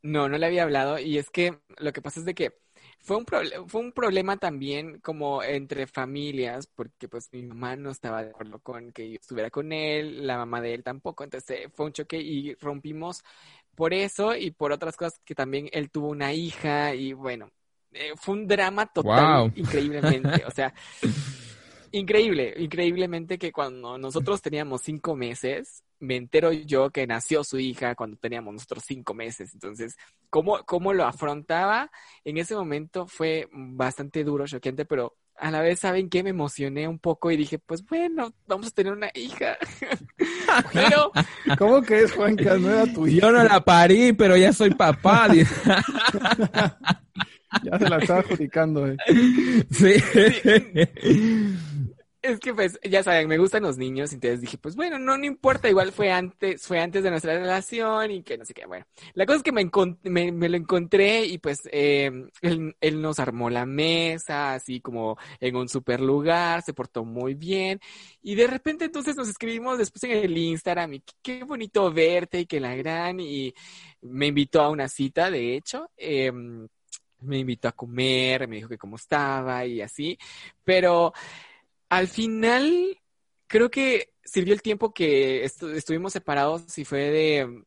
No, 0.03 0.29
no 0.29 0.39
le 0.39 0.47
había 0.47 0.63
hablado. 0.63 0.99
Y 0.99 1.19
es 1.19 1.31
que 1.31 1.59
lo 1.79 1.93
que 1.93 2.03
pasa 2.03 2.21
es 2.21 2.27
de 2.27 2.35
que 2.35 2.53
fue 3.05 3.19
un, 3.19 3.27
fue 3.69 3.81
un 3.81 3.93
problema 3.93 4.37
también 4.39 4.99
como 5.01 5.43
entre 5.43 5.87
familias, 5.87 6.67
porque 6.67 7.09
pues 7.09 7.29
mi 7.33 7.43
mamá 7.43 7.77
no 7.77 7.91
estaba 7.91 8.23
de 8.23 8.31
acuerdo 8.31 8.61
con 8.61 8.93
que 8.93 9.11
yo 9.11 9.17
estuviera 9.21 9.51
con 9.51 9.73
él, 9.73 10.27
la 10.27 10.39
mamá 10.39 10.61
de 10.63 10.75
él 10.75 10.83
tampoco, 10.83 11.23
entonces 11.23 11.51
eh, 11.51 11.69
fue 11.73 11.87
un 11.87 11.93
choque 11.93 12.19
y 12.19 12.55
rompimos 12.55 13.23
por 13.75 13.93
eso 13.95 14.35
y 14.37 14.51
por 14.51 14.73
otras 14.73 14.97
cosas 14.97 15.21
que 15.25 15.35
también 15.35 15.69
él 15.73 15.91
tuvo 15.91 16.09
una 16.09 16.33
hija 16.33 16.95
y 16.95 17.13
bueno, 17.13 17.51
eh, 17.93 18.13
fue 18.17 18.35
un 18.35 18.47
drama 18.47 18.87
total, 18.87 19.29
Wow. 19.45 19.53
increíblemente, 19.57 20.45
o 20.45 20.51
sea, 20.51 20.75
increíble, 21.93 22.55
increíblemente 22.59 23.39
que 23.39 23.53
cuando 23.53 23.99
nosotros 23.99 24.43
teníamos 24.43 24.83
cinco 24.83 25.15
meses, 25.15 25.85
me 26.01 26.17
entero 26.17 26.53
yo 26.53 26.91
que 26.91 27.07
nació 27.07 27.45
su 27.45 27.59
hija 27.59 27.95
cuando 27.95 28.17
teníamos 28.17 28.55
nosotros 28.55 28.85
cinco 28.87 29.15
meses. 29.15 29.55
Entonces, 29.55 29.97
cómo, 30.29 30.65
cómo 30.65 30.93
lo 30.93 31.05
afrontaba 31.05 31.91
en 32.25 32.39
ese 32.39 32.55
momento 32.55 33.07
fue 33.07 33.49
bastante 33.53 34.25
duro, 34.25 34.47
choqueante, 34.47 34.85
pero 34.85 35.17
a 35.37 35.51
la 35.51 35.61
vez, 35.61 35.81
¿saben 35.81 36.09
qué? 36.09 36.23
Me 36.23 36.31
emocioné 36.31 36.87
un 36.89 36.99
poco 36.99 37.31
y 37.31 37.37
dije, 37.37 37.59
pues 37.59 37.85
bueno, 37.85 38.33
vamos 38.47 38.69
a 38.69 38.71
tener 38.71 38.93
una 38.93 39.11
hija. 39.15 39.57
pero, 40.73 41.13
¿Cómo 41.59 41.83
que 41.83 42.03
es, 42.03 42.13
Juanca? 42.13 42.57
No 42.57 42.71
era 42.71 42.93
tu 42.93 43.07
hija. 43.07 43.27
Yo 43.27 43.33
no 43.33 43.45
la 43.45 43.61
parí, 43.61 44.13
pero 44.13 44.37
ya 44.37 44.53
soy 44.53 44.71
papá. 44.71 45.29
Ya 47.63 47.79
se 47.79 47.89
la 47.89 47.99
estaba 47.99 48.19
adjudicando, 48.19 48.85
eh. 48.89 48.97
Sí. 49.71 49.95
Es 52.25 52.41
que 52.41 52.55
pues, 52.55 52.81
ya 52.83 53.03
saben, 53.03 53.29
me 53.29 53.37
gustan 53.37 53.65
los 53.65 53.77
niños, 53.77 54.11
entonces 54.15 54.41
dije, 54.41 54.57
pues 54.57 54.77
bueno, 54.77 54.99
no, 54.99 55.19
no 55.19 55.27
importa, 55.27 55.69
igual 55.69 55.93
fue 55.93 56.11
antes, 56.11 56.67
fue 56.67 56.81
antes 56.81 57.05
de 57.05 57.11
nuestra 57.11 57.35
relación 57.35 58.11
y 58.11 58.23
que 58.23 58.39
no 58.39 58.47
sé 58.47 58.55
qué, 58.55 58.65
bueno. 58.65 58.87
La 59.13 59.27
cosa 59.27 59.37
es 59.37 59.43
que 59.43 59.53
me, 59.53 60.33
me, 60.33 60.49
lo 60.49 60.57
encontré 60.57 61.27
y 61.27 61.37
pues 61.37 61.69
eh, 61.71 62.11
él, 62.41 62.75
él 62.81 63.03
nos 63.03 63.19
armó 63.19 63.51
la 63.51 63.67
mesa, 63.67 64.55
así 64.55 64.81
como 64.81 65.19
en 65.39 65.55
un 65.55 65.69
super 65.69 66.01
lugar, 66.01 66.63
se 66.63 66.73
portó 66.73 67.05
muy 67.05 67.35
bien 67.35 67.79
y 68.23 68.35
de 68.37 68.47
repente 68.47 68.87
entonces 68.87 69.17
nos 69.17 69.29
escribimos 69.29 69.77
después 69.77 70.05
en 70.05 70.13
el 70.13 70.39
Instagram 70.39 70.95
y 70.95 71.01
qué, 71.01 71.13
qué 71.21 71.45
bonito 71.45 71.93
verte 71.93 72.41
y 72.41 72.47
que 72.47 72.59
la 72.59 72.75
gran 72.75 73.21
y 73.21 73.53
me 74.01 74.29
invitó 74.29 74.63
a 74.63 74.71
una 74.71 74.89
cita, 74.89 75.31
de 75.31 75.57
hecho, 75.57 75.91
em, 75.99 76.67
me 77.21 77.39
invitó 77.41 77.69
a 77.69 77.73
comer, 77.73 78.49
me 78.49 78.57
dijo 78.57 78.69
que 78.71 78.79
cómo 78.79 78.97
estaba 78.97 79.67
y 79.67 79.83
así, 79.83 80.17
pero 80.65 81.13
al 81.97 82.09
final 82.09 82.99
creo 83.47 83.71
que 83.71 84.13
sirvió 84.25 84.55
el 84.55 84.63
tiempo 84.63 84.93
que 84.93 85.45
estu- 85.45 85.75
estuvimos 85.75 86.13
separados 86.13 86.77
y 86.79 86.85
fue 86.85 87.11
de 87.11 87.65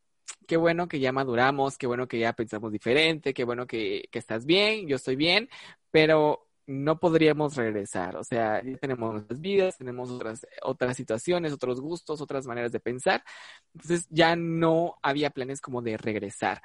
qué 0.48 0.58
bueno 0.58 0.88
que 0.88 1.00
ya 1.00 1.12
maduramos, 1.12 1.78
qué 1.78 1.88
bueno 1.88 2.08
que 2.08 2.20
ya 2.20 2.34
pensamos 2.34 2.72
diferente, 2.72 3.34
qué 3.34 3.44
bueno 3.44 3.68
que, 3.68 4.08
que 4.12 4.20
estás 4.20 4.46
bien, 4.46 4.88
yo 4.88 4.96
estoy 4.98 5.16
bien, 5.16 5.50
pero 5.92 6.48
no 6.66 7.00
podríamos 7.00 7.56
regresar. 7.56 8.18
O 8.18 8.24
sea, 8.26 8.62
ya 8.63 8.78
tenemos 8.78 9.13
nuestras 9.13 9.40
vidas, 9.40 9.78
tenemos 9.78 10.10
otras, 10.10 10.46
otras 10.63 10.98
situaciones, 10.98 11.54
otros 11.54 11.80
gustos, 11.80 12.20
otras 12.20 12.46
maneras 12.46 12.74
de 12.74 12.82
pensar. 12.82 13.24
Entonces 13.74 14.06
ya 14.10 14.36
no 14.36 14.96
había 15.02 15.30
planes 15.30 15.62
como 15.62 15.82
de 15.82 15.96
regresar. 15.98 16.62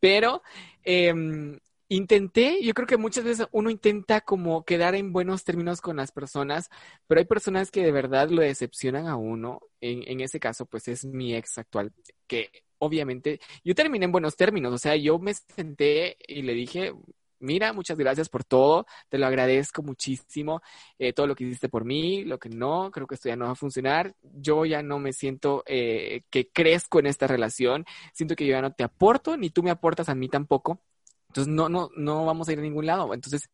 Pero 0.00 0.42
em, 0.84 1.58
intenté, 1.88 2.62
yo 2.62 2.74
creo 2.74 2.86
que 2.86 2.96
muchas 2.96 3.24
veces 3.24 3.46
uno 3.52 3.70
intenta 3.70 4.20
como 4.22 4.64
quedar 4.64 4.94
en 4.94 5.12
buenos 5.12 5.44
términos 5.44 5.80
con 5.80 5.96
las 5.96 6.12
personas, 6.12 6.70
pero 7.06 7.20
hay 7.20 7.26
personas 7.26 7.70
que 7.70 7.82
de 7.82 7.92
verdad 7.92 8.30
lo 8.30 8.42
decepcionan 8.42 9.06
a 9.06 9.16
uno. 9.16 9.60
En, 9.80 10.20
ese 10.20 10.40
caso, 10.40 10.64
pues 10.66 10.88
es 10.88 11.04
mi 11.04 11.34
ex 11.34 11.58
actual, 11.58 11.92
que 12.26 12.50
obviamente 12.78 13.40
yo 13.64 13.74
terminé 13.74 14.06
en 14.06 14.12
buenos 14.12 14.36
términos, 14.36 14.72
o 14.72 14.78
sea, 14.78 14.96
yo 14.96 15.18
me 15.18 15.34
senté 15.34 16.16
y 16.26 16.40
le 16.42 16.54
dije, 16.54 16.94
mira, 17.38 17.72
muchas 17.74 17.98
gracias 17.98 18.30
por 18.30 18.44
todo, 18.44 18.86
te 19.10 19.18
lo 19.18 19.26
agradezco 19.26 19.82
muchísimo, 19.82 20.62
eh, 20.98 21.12
todo 21.12 21.26
lo 21.26 21.34
que 21.34 21.44
hiciste 21.44 21.68
por 21.68 21.84
mí, 21.84 22.24
lo 22.24 22.38
que 22.38 22.48
no, 22.48 22.90
creo 22.90 23.06
que 23.06 23.14
esto 23.16 23.28
ya 23.28 23.36
no 23.36 23.46
va 23.46 23.52
a 23.52 23.56
funcionar, 23.56 24.14
yo 24.22 24.64
ya 24.64 24.82
no 24.82 24.98
me 24.98 25.12
siento 25.12 25.62
eh, 25.66 26.22
que 26.30 26.48
crezco 26.48 26.98
en 26.98 27.06
esta 27.06 27.26
relación, 27.26 27.84
siento 28.14 28.36
que 28.36 28.46
yo 28.46 28.52
ya 28.52 28.62
no 28.62 28.72
te 28.72 28.84
aporto, 28.84 29.36
ni 29.36 29.50
tú 29.50 29.62
me 29.62 29.70
aportas 29.70 30.08
a 30.08 30.14
mí 30.14 30.28
tampoco. 30.28 30.80
Entonces 31.34 31.52
no, 31.52 31.68
no, 31.68 31.90
no 31.96 32.24
vamos 32.24 32.48
a 32.48 32.52
ir 32.52 32.60
a 32.60 32.62
ningún 32.62 32.86
lado. 32.86 33.12
Entonces 33.12 33.50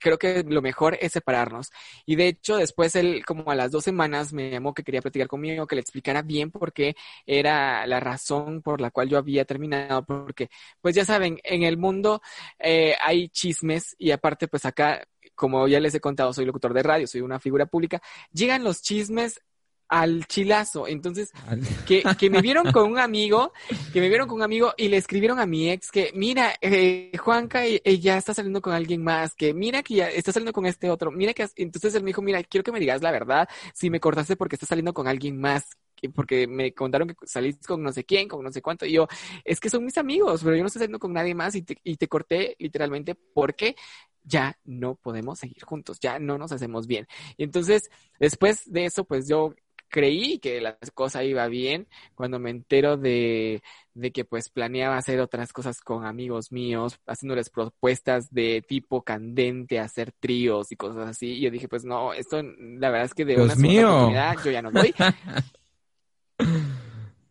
creo 0.00 0.18
que 0.18 0.42
lo 0.42 0.60
mejor 0.60 0.98
es 1.00 1.12
separarnos. 1.12 1.70
Y 2.04 2.16
de 2.16 2.26
hecho, 2.26 2.56
después 2.56 2.96
él, 2.96 3.24
como 3.24 3.48
a 3.50 3.54
las 3.54 3.70
dos 3.70 3.84
semanas, 3.84 4.32
me 4.32 4.50
llamó 4.50 4.74
que 4.74 4.82
quería 4.82 5.00
platicar 5.02 5.28
conmigo, 5.28 5.68
que 5.68 5.76
le 5.76 5.82
explicara 5.82 6.22
bien 6.22 6.50
por 6.50 6.72
qué 6.72 6.96
era 7.24 7.86
la 7.86 8.00
razón 8.00 8.60
por 8.60 8.80
la 8.80 8.90
cual 8.90 9.08
yo 9.08 9.18
había 9.18 9.44
terminado. 9.44 10.04
Porque, 10.04 10.50
pues 10.80 10.96
ya 10.96 11.04
saben, 11.04 11.38
en 11.44 11.62
el 11.62 11.76
mundo 11.76 12.20
eh, 12.58 12.96
hay 13.00 13.28
chismes 13.28 13.94
y 13.98 14.10
aparte, 14.10 14.48
pues 14.48 14.64
acá, 14.64 15.06
como 15.36 15.68
ya 15.68 15.78
les 15.78 15.94
he 15.94 16.00
contado, 16.00 16.32
soy 16.32 16.44
locutor 16.44 16.74
de 16.74 16.82
radio, 16.82 17.06
soy 17.06 17.20
una 17.20 17.38
figura 17.38 17.66
pública, 17.66 18.02
llegan 18.32 18.64
los 18.64 18.82
chismes 18.82 19.40
al 19.88 20.26
chilazo. 20.26 20.86
Entonces, 20.88 21.32
que, 21.86 22.02
que 22.18 22.30
me 22.30 22.40
vieron 22.40 22.70
con 22.70 22.90
un 22.90 22.98
amigo, 22.98 23.52
que 23.92 24.00
me 24.00 24.08
vieron 24.08 24.28
con 24.28 24.36
un 24.36 24.42
amigo 24.42 24.72
y 24.76 24.88
le 24.88 24.96
escribieron 24.96 25.38
a 25.38 25.46
mi 25.46 25.70
ex 25.70 25.90
que, 25.90 26.10
mira, 26.14 26.54
eh, 26.60 27.12
Juanca 27.18 27.66
eh, 27.66 27.80
eh, 27.84 27.98
ya 27.98 28.16
está 28.16 28.34
saliendo 28.34 28.60
con 28.60 28.72
alguien 28.72 29.02
más, 29.02 29.34
que 29.34 29.54
mira 29.54 29.82
que 29.82 29.94
ya 29.96 30.08
está 30.10 30.32
saliendo 30.32 30.52
con 30.52 30.66
este 30.66 30.90
otro, 30.90 31.10
mira 31.10 31.32
que, 31.34 31.44
has-". 31.44 31.52
entonces 31.56 31.94
él 31.94 32.02
me 32.02 32.08
dijo, 32.10 32.22
mira, 32.22 32.42
quiero 32.44 32.64
que 32.64 32.72
me 32.72 32.80
digas 32.80 33.02
la 33.02 33.10
verdad, 33.12 33.48
si 33.74 33.90
me 33.90 34.00
cortaste 34.00 34.36
porque 34.36 34.56
estás 34.56 34.68
saliendo 34.68 34.92
con 34.94 35.06
alguien 35.08 35.38
más, 35.40 35.64
que- 35.94 36.10
porque 36.10 36.46
me 36.46 36.72
contaron 36.74 37.08
que 37.08 37.14
saliste 37.26 37.66
con 37.66 37.82
no 37.82 37.92
sé 37.92 38.04
quién, 38.04 38.28
con 38.28 38.42
no 38.44 38.52
sé 38.52 38.62
cuánto, 38.62 38.86
y 38.86 38.92
yo, 38.92 39.06
es 39.44 39.60
que 39.60 39.70
son 39.70 39.84
mis 39.84 39.98
amigos, 39.98 40.42
pero 40.42 40.56
yo 40.56 40.62
no 40.62 40.66
estoy 40.68 40.80
saliendo 40.80 40.98
con 40.98 41.12
nadie 41.12 41.34
más 41.34 41.54
y 41.54 41.62
te, 41.62 41.78
y 41.84 41.96
te 41.96 42.08
corté 42.08 42.56
literalmente 42.58 43.14
porque 43.14 43.76
ya 44.24 44.58
no 44.64 44.96
podemos 44.96 45.38
seguir 45.38 45.62
juntos, 45.64 45.98
ya 46.00 46.18
no 46.18 46.36
nos 46.38 46.50
hacemos 46.52 46.86
bien. 46.86 47.06
Y 47.36 47.44
entonces, 47.44 47.90
después 48.18 48.62
de 48.70 48.86
eso, 48.86 49.04
pues 49.04 49.28
yo 49.28 49.54
creí 49.88 50.38
que 50.38 50.60
la 50.60 50.76
cosa 50.94 51.24
iba 51.24 51.46
bien 51.48 51.88
cuando 52.14 52.38
me 52.38 52.50
entero 52.50 52.96
de, 52.96 53.62
de 53.94 54.12
que 54.12 54.24
pues 54.24 54.48
planeaba 54.50 54.96
hacer 54.96 55.20
otras 55.20 55.52
cosas 55.52 55.80
con 55.80 56.04
amigos 56.04 56.52
míos, 56.52 56.98
haciéndoles 57.06 57.50
propuestas 57.50 58.30
de 58.30 58.62
tipo 58.66 59.02
candente, 59.02 59.78
hacer 59.80 60.12
tríos 60.12 60.72
y 60.72 60.76
cosas 60.76 61.08
así. 61.08 61.32
Y 61.34 61.40
yo 61.42 61.50
dije, 61.50 61.68
pues 61.68 61.84
no, 61.84 62.12
esto 62.12 62.42
la 62.42 62.90
verdad 62.90 63.06
es 63.06 63.14
que 63.14 63.24
de 63.24 63.36
Dios 63.36 63.44
una 63.44 63.56
segunda 63.56 63.82
mío. 63.82 63.88
oportunidad 63.88 64.36
yo 64.44 64.50
ya 64.50 64.62
no 64.62 64.70
doy. 64.70 64.94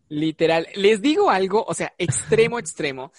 Literal, 0.09 0.67
les 0.75 1.01
digo 1.01 1.29
algo, 1.29 1.63
o 1.67 1.73
sea, 1.73 1.93
extremo, 1.97 2.59
extremo. 2.59 3.11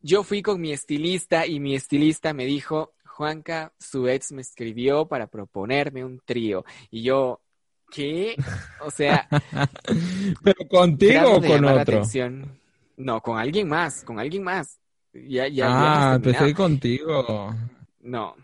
Yo 0.00 0.22
fui 0.22 0.42
con 0.42 0.60
mi 0.60 0.72
estilista 0.72 1.46
y 1.46 1.58
mi 1.58 1.74
estilista 1.74 2.32
me 2.34 2.44
dijo, 2.44 2.94
Juanca, 3.04 3.72
su 3.78 4.08
ex 4.08 4.32
me 4.32 4.42
escribió 4.42 5.08
para 5.08 5.26
proponerme 5.26 6.04
un 6.04 6.20
trío. 6.24 6.64
Y 6.90 7.02
yo, 7.02 7.40
¿qué? 7.90 8.36
O 8.80 8.90
sea, 8.90 9.28
Pero 10.42 10.68
contigo 10.68 11.34
o 11.34 11.42
con 11.42 11.64
otro. 11.64 11.80
atención. 11.80 12.58
No, 12.96 13.20
con 13.20 13.38
alguien 13.38 13.68
más, 13.68 14.02
con 14.04 14.18
alguien 14.18 14.42
más. 14.42 14.80
Ya, 15.12 15.48
ya, 15.48 15.66
ah, 15.68 16.14
empecé 16.16 16.52
contigo. 16.54 17.54
No, 18.00 18.36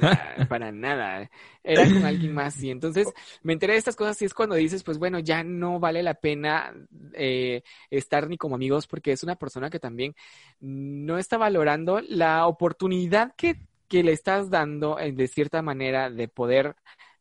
nada, 0.00 0.46
para 0.48 0.72
nada. 0.72 1.30
Era 1.62 1.84
con 1.84 2.04
alguien 2.04 2.34
más. 2.34 2.62
Y 2.62 2.70
entonces 2.70 3.08
me 3.42 3.52
enteré 3.52 3.74
de 3.74 3.78
estas 3.78 3.96
cosas 3.96 4.20
y 4.20 4.24
es 4.24 4.34
cuando 4.34 4.54
dices, 4.54 4.82
pues 4.82 4.98
bueno, 4.98 5.18
ya 5.18 5.44
no 5.44 5.78
vale 5.78 6.02
la 6.02 6.14
pena 6.14 6.74
eh, 7.12 7.62
estar 7.90 8.28
ni 8.28 8.36
como 8.36 8.54
amigos 8.54 8.86
porque 8.86 9.12
es 9.12 9.22
una 9.22 9.36
persona 9.36 9.70
que 9.70 9.78
también 9.78 10.14
no 10.60 11.18
está 11.18 11.38
valorando 11.38 12.00
la 12.00 12.46
oportunidad 12.46 13.34
que, 13.36 13.60
que 13.88 14.02
le 14.02 14.12
estás 14.12 14.50
dando 14.50 14.98
eh, 14.98 15.12
de 15.12 15.28
cierta 15.28 15.62
manera 15.62 16.10
de 16.10 16.28
poder 16.28 16.76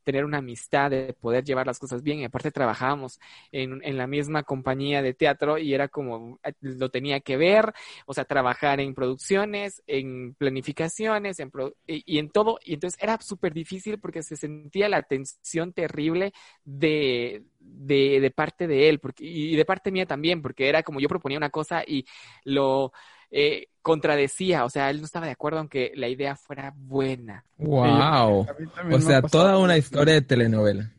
tener 0.05 0.25
una 0.25 0.39
amistad, 0.39 0.91
de 0.91 1.13
poder 1.13 1.43
llevar 1.43 1.67
las 1.67 1.79
cosas 1.79 2.03
bien. 2.03 2.19
Y 2.19 2.25
aparte 2.25 2.51
trabajábamos 2.51 3.19
en, 3.51 3.81
en 3.83 3.97
la 3.97 4.07
misma 4.07 4.43
compañía 4.43 5.01
de 5.01 5.13
teatro 5.13 5.57
y 5.57 5.73
era 5.73 5.89
como, 5.89 6.39
eh, 6.43 6.53
lo 6.61 6.89
tenía 6.89 7.19
que 7.21 7.37
ver, 7.37 7.73
o 8.05 8.13
sea, 8.13 8.25
trabajar 8.25 8.79
en 8.79 8.93
producciones, 8.95 9.83
en 9.87 10.35
planificaciones, 10.35 11.39
en 11.39 11.51
pro- 11.51 11.75
y, 11.87 12.19
en 12.19 12.29
todo. 12.29 12.59
Y 12.63 12.75
entonces 12.75 13.01
era 13.01 13.19
súper 13.21 13.53
difícil 13.53 13.99
porque 13.99 14.23
se 14.23 14.37
sentía 14.37 14.89
la 14.89 15.03
tensión 15.03 15.73
terrible 15.73 16.33
de, 16.63 17.43
de, 17.59 18.19
de 18.21 18.31
parte 18.31 18.67
de 18.67 18.89
él 18.89 18.99
porque, 18.99 19.23
y 19.25 19.55
de 19.55 19.65
parte 19.65 19.91
mía 19.91 20.05
también, 20.05 20.41
porque 20.41 20.69
era 20.69 20.83
como 20.83 20.99
yo 20.99 21.09
proponía 21.09 21.37
una 21.37 21.49
cosa 21.49 21.83
y 21.85 22.05
lo 22.43 22.91
eh, 23.31 23.67
contradecía, 23.85 24.65
o 24.65 24.69
sea, 24.71 24.89
él 24.89 24.97
no 24.97 25.05
estaba 25.05 25.27
de 25.27 25.33
acuerdo 25.33 25.59
aunque 25.59 25.91
la 25.93 26.09
idea 26.09 26.35
fuera 26.35 26.73
buena. 26.75 27.45
Wow. 27.59 28.47
O 28.91 28.99
sea, 28.99 29.21
toda 29.21 29.59
una 29.59 29.77
historia 29.77 30.15
de 30.15 30.23
telenovela. 30.23 30.91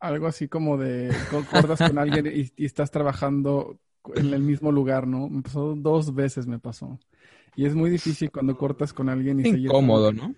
Algo 0.00 0.26
así 0.26 0.48
como 0.48 0.76
de 0.76 1.14
concordas 1.30 1.78
con 1.78 1.96
alguien 1.96 2.26
y, 2.26 2.50
y 2.56 2.66
estás 2.66 2.90
trabajando 2.90 3.78
en 4.16 4.34
el 4.34 4.42
mismo 4.42 4.72
lugar, 4.72 5.06
¿no? 5.06 5.28
Me 5.28 5.42
pasó 5.42 5.76
dos 5.76 6.12
veces, 6.12 6.48
me 6.48 6.58
pasó. 6.58 6.98
Y 7.54 7.66
es 7.66 7.76
muy 7.76 7.88
difícil 7.88 8.32
cuando 8.32 8.58
cortas 8.58 8.92
con 8.92 9.08
alguien 9.08 9.38
y 9.38 9.44
seguir 9.44 9.66
Incómodo, 9.66 10.12
¿no? 10.12 10.34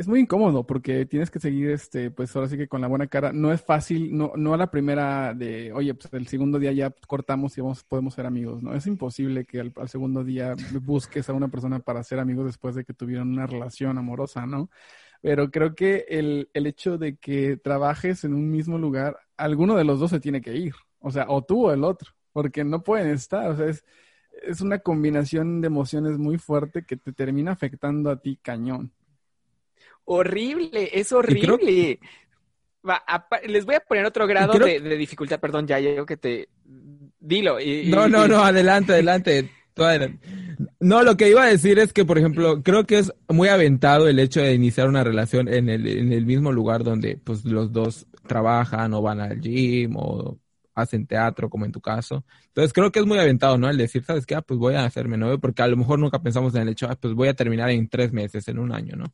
Es 0.00 0.08
muy 0.08 0.20
incómodo 0.20 0.64
porque 0.64 1.04
tienes 1.04 1.30
que 1.30 1.38
seguir, 1.38 1.68
este, 1.68 2.10
pues 2.10 2.34
ahora 2.34 2.48
sí 2.48 2.56
que 2.56 2.68
con 2.68 2.80
la 2.80 2.88
buena 2.88 3.06
cara. 3.06 3.34
No 3.34 3.52
es 3.52 3.60
fácil, 3.60 4.16
no, 4.16 4.32
no 4.34 4.54
a 4.54 4.56
la 4.56 4.70
primera 4.70 5.34
de, 5.34 5.74
oye, 5.74 5.92
pues 5.92 6.10
el 6.14 6.26
segundo 6.26 6.58
día 6.58 6.72
ya 6.72 6.90
cortamos 7.06 7.58
y 7.58 7.60
vamos, 7.60 7.84
podemos 7.84 8.14
ser 8.14 8.24
amigos, 8.24 8.62
¿no? 8.62 8.74
Es 8.74 8.86
imposible 8.86 9.44
que 9.44 9.60
al, 9.60 9.74
segundo 9.90 10.24
día 10.24 10.56
busques 10.80 11.28
a 11.28 11.34
una 11.34 11.48
persona 11.48 11.80
para 11.80 12.02
ser 12.02 12.18
amigos 12.18 12.46
después 12.46 12.74
de 12.74 12.84
que 12.84 12.94
tuvieron 12.94 13.30
una 13.30 13.46
relación 13.46 13.98
amorosa, 13.98 14.46
¿no? 14.46 14.70
Pero 15.20 15.50
creo 15.50 15.74
que 15.74 16.06
el, 16.08 16.48
el 16.54 16.66
hecho 16.66 16.96
de 16.96 17.18
que 17.18 17.58
trabajes 17.58 18.24
en 18.24 18.32
un 18.32 18.50
mismo 18.50 18.78
lugar, 18.78 19.18
alguno 19.36 19.76
de 19.76 19.84
los 19.84 20.00
dos 20.00 20.10
se 20.12 20.20
tiene 20.20 20.40
que 20.40 20.56
ir. 20.56 20.72
O 21.00 21.10
sea, 21.10 21.26
o 21.28 21.44
tú 21.44 21.66
o 21.66 21.72
el 21.72 21.84
otro, 21.84 22.12
porque 22.32 22.64
no 22.64 22.82
pueden 22.82 23.10
estar. 23.10 23.50
O 23.50 23.56
sea, 23.56 23.66
es, 23.66 23.84
es 24.42 24.62
una 24.62 24.78
combinación 24.78 25.60
de 25.60 25.66
emociones 25.66 26.16
muy 26.16 26.38
fuerte 26.38 26.84
que 26.86 26.96
te 26.96 27.12
termina 27.12 27.52
afectando 27.52 28.08
a 28.08 28.16
ti 28.22 28.38
cañón 28.42 28.94
horrible, 30.10 30.90
es 30.92 31.12
horrible. 31.12 32.00
les 33.46 33.64
voy 33.64 33.74
a 33.76 33.80
poner 33.80 34.04
otro 34.04 34.26
grado 34.26 34.58
de, 34.58 34.80
dificultad, 34.96 35.38
perdón, 35.38 35.66
ya 35.66 35.78
yo 35.78 36.04
que 36.04 36.16
te... 36.16 36.48
Dilo. 37.18 37.58
no, 37.86 38.08
no, 38.08 38.26
no, 38.26 38.42
adelante, 38.42 38.92
adelante. 38.92 39.50
No, 40.80 41.02
lo 41.02 41.16
que 41.16 41.30
iba 41.30 41.44
a 41.44 41.48
decir 41.48 41.78
es 41.78 41.92
que, 41.92 42.04
por 42.04 42.18
ejemplo, 42.18 42.62
creo 42.62 42.86
que 42.86 42.98
es 42.98 43.12
muy 43.28 43.48
aventado 43.48 44.08
el 44.08 44.18
hecho 44.18 44.40
de 44.40 44.52
iniciar 44.52 44.88
una 44.88 45.04
relación 45.04 45.48
en 45.48 45.68
el, 45.68 45.86
en 45.86 46.12
el 46.12 46.26
mismo 46.26 46.52
lugar 46.52 46.84
donde 46.84 47.16
pues 47.16 47.44
los 47.44 47.72
dos 47.72 48.06
trabajan 48.26 48.92
o 48.92 49.02
van 49.02 49.20
al 49.20 49.40
gym 49.40 49.96
o 49.96 50.38
hacen 50.74 51.06
teatro, 51.06 51.48
como 51.48 51.64
en 51.64 51.72
tu 51.72 51.80
caso. 51.80 52.24
Entonces 52.48 52.72
creo 52.72 52.90
que 52.90 53.00
es 53.00 53.06
muy 53.06 53.18
aventado, 53.18 53.58
¿no? 53.58 53.70
El 53.70 53.76
decir, 53.76 54.04
¿sabes 54.04 54.26
qué? 54.26 54.34
Ah, 54.34 54.42
pues 54.42 54.58
voy 54.58 54.74
a 54.74 54.84
hacerme 54.84 55.16
novio, 55.16 55.38
porque 55.38 55.62
a 55.62 55.68
lo 55.68 55.76
mejor 55.76 55.98
nunca 55.98 56.20
pensamos 56.20 56.54
en 56.54 56.62
el 56.62 56.70
hecho, 56.70 56.86
ah, 56.90 56.96
pues 57.00 57.14
voy 57.14 57.28
a 57.28 57.34
terminar 57.34 57.70
en 57.70 57.88
tres 57.88 58.12
meses, 58.12 58.46
en 58.48 58.58
un 58.58 58.72
año, 58.72 58.96
¿no? 58.96 59.06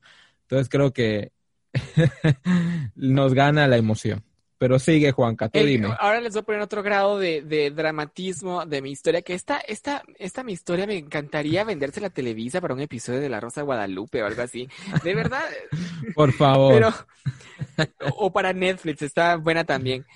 Entonces 0.48 0.68
creo 0.68 0.92
que 0.92 1.32
nos 2.94 3.34
gana 3.34 3.66
la 3.66 3.76
emoción. 3.76 4.24
Pero 4.58 4.78
sigue, 4.78 5.12
Juanca, 5.12 5.50
tú 5.50 5.58
dime. 5.58 5.88
Ahora 5.98 6.18
les 6.20 6.32
voy 6.32 6.40
a 6.40 6.44
poner 6.44 6.60
otro 6.62 6.82
grado 6.82 7.18
de, 7.18 7.72
dramatismo 7.74 8.64
de 8.64 8.80
mi 8.80 8.90
historia, 8.90 9.20
que 9.20 9.34
esta, 9.34 9.58
esta, 9.58 10.02
esta 10.18 10.42
mi 10.44 10.52
historia 10.52 10.86
me 10.86 10.96
encantaría 10.96 11.62
venderse 11.62 12.00
la 12.00 12.08
Televisa 12.08 12.62
para 12.62 12.72
un 12.72 12.80
episodio 12.80 13.20
de 13.20 13.28
La 13.28 13.38
Rosa 13.38 13.60
de 13.60 13.66
Guadalupe 13.66 14.22
o 14.22 14.26
algo 14.26 14.40
así. 14.40 14.66
De 15.04 15.14
verdad. 15.14 15.44
Por 16.14 16.32
favor. 16.32 16.72
Pero, 16.72 17.90
o 18.16 18.32
para 18.32 18.54
Netflix, 18.54 19.02
está 19.02 19.36
buena 19.36 19.64
también. 19.64 20.06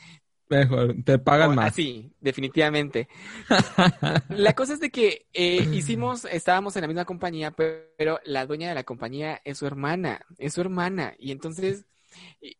Mejor, 0.50 0.96
te 1.04 1.16
pagan 1.20 1.54
más. 1.54 1.76
Sí, 1.76 2.12
definitivamente. 2.20 3.08
la 4.30 4.52
cosa 4.54 4.72
es 4.72 4.80
de 4.80 4.90
que 4.90 5.26
eh, 5.32 5.64
hicimos, 5.72 6.24
estábamos 6.24 6.74
en 6.74 6.82
la 6.82 6.88
misma 6.88 7.04
compañía, 7.04 7.52
pero 7.52 8.18
la 8.24 8.46
dueña 8.46 8.68
de 8.68 8.74
la 8.74 8.82
compañía 8.82 9.40
es 9.44 9.58
su 9.58 9.66
hermana, 9.68 10.26
es 10.38 10.54
su 10.54 10.60
hermana. 10.60 11.14
Y 11.20 11.30
entonces, 11.30 11.86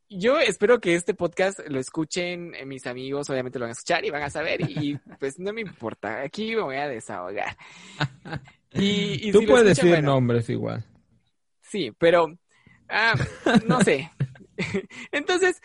yo 0.09 0.39
espero 0.39 0.81
que 0.81 0.95
este 0.95 1.15
podcast 1.15 1.59
lo 1.67 1.81
escuchen 1.81 2.55
eh, 2.55 2.65
mis 2.65 2.87
amigos, 2.87 3.29
obviamente 3.29 3.59
lo 3.59 3.65
van 3.65 3.71
a 3.71 3.73
escuchar 3.73 4.05
y 4.05 4.11
van 4.11 4.23
a 4.23 4.31
saber, 4.31 4.61
y, 4.71 4.97
pues 5.19 5.41
no 5.41 5.53
me 5.53 5.63
importa, 5.63 6.23
aquí 6.23 6.55
me 6.55 6.63
voy 6.63 6.77
a 6.77 6.87
desahogar. 6.87 7.57
Y, 8.73 9.33
Tú 9.33 9.45
puedes 9.47 9.77
decir 9.77 10.01
nombres 10.01 10.49
igual. 10.49 10.85
Sí, 11.61 11.91
pero, 11.99 12.39
ah, 12.89 13.15
no 13.67 13.81
sé. 13.81 14.13
entonces, 15.11 15.61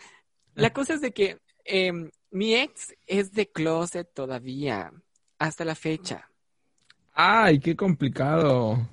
la 0.56 0.72
cosa 0.72 0.94
es 0.94 1.00
de 1.00 1.12
que 1.12 1.38
eh, 1.64 1.92
mi 2.30 2.54
ex 2.54 2.94
es 3.06 3.32
de 3.32 3.48
closet 3.50 4.12
todavía, 4.12 4.92
hasta 5.38 5.64
la 5.64 5.74
fecha. 5.74 6.30
Ay, 7.12 7.60
qué 7.60 7.74
complicado. 7.74 8.88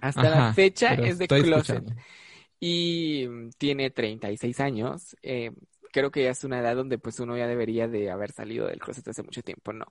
Hasta 0.00 0.28
la 0.28 0.52
fecha 0.52 0.94
es 0.94 1.18
de 1.18 1.28
closet. 1.28 1.84
Y 2.60 3.26
tiene 3.58 3.90
36 3.90 4.60
años. 4.60 5.16
Eh, 5.22 5.50
creo 5.94 6.10
que 6.10 6.24
ya 6.24 6.30
es 6.30 6.42
una 6.42 6.58
edad 6.58 6.74
donde 6.74 6.98
pues 6.98 7.20
uno 7.20 7.36
ya 7.36 7.46
debería 7.46 7.86
de 7.86 8.10
haber 8.10 8.32
salido 8.32 8.66
del 8.66 8.80
closet 8.80 9.06
hace 9.06 9.22
mucho 9.22 9.42
tiempo, 9.42 9.72
¿no? 9.72 9.86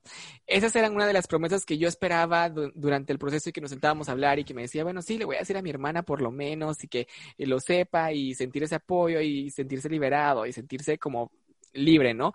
Esas 0.46 0.76
eran 0.76 0.94
una 0.94 1.08
de 1.08 1.14
las 1.14 1.28
promesas 1.28 1.66
que 1.66 1.78
yo 1.78 1.88
esperaba 1.88 2.50
durante 2.50 3.14
el 3.14 3.20
proceso 3.20 3.50
y 3.50 3.54
que 3.54 3.62
nos 3.62 3.70
sentábamos 3.70 4.10
a 4.10 4.12
hablar 4.12 4.38
y 4.38 4.44
que 4.44 4.54
me 4.54 4.64
decía, 4.64 4.84
bueno, 4.84 5.02
sí, 5.02 5.18
le 5.18 5.24
voy 5.24 5.38
a 5.38 5.40
decir 5.40 5.56
a 5.56 5.62
mi 5.62 5.70
hermana 5.70 6.04
por 6.04 6.22
lo 6.22 6.30
menos 6.30 6.84
y 6.84 6.90
que 6.90 7.08
lo 7.38 7.62
sepa 7.62 8.12
y 8.12 8.36
sentir 8.36 8.64
ese 8.64 8.76
apoyo 8.76 9.22
y 9.22 9.50
sentirse 9.50 9.88
liberado 9.88 10.46
y 10.46 10.52
sentirse 10.52 10.98
como 10.98 11.32
libre, 11.74 12.14
¿no? 12.14 12.34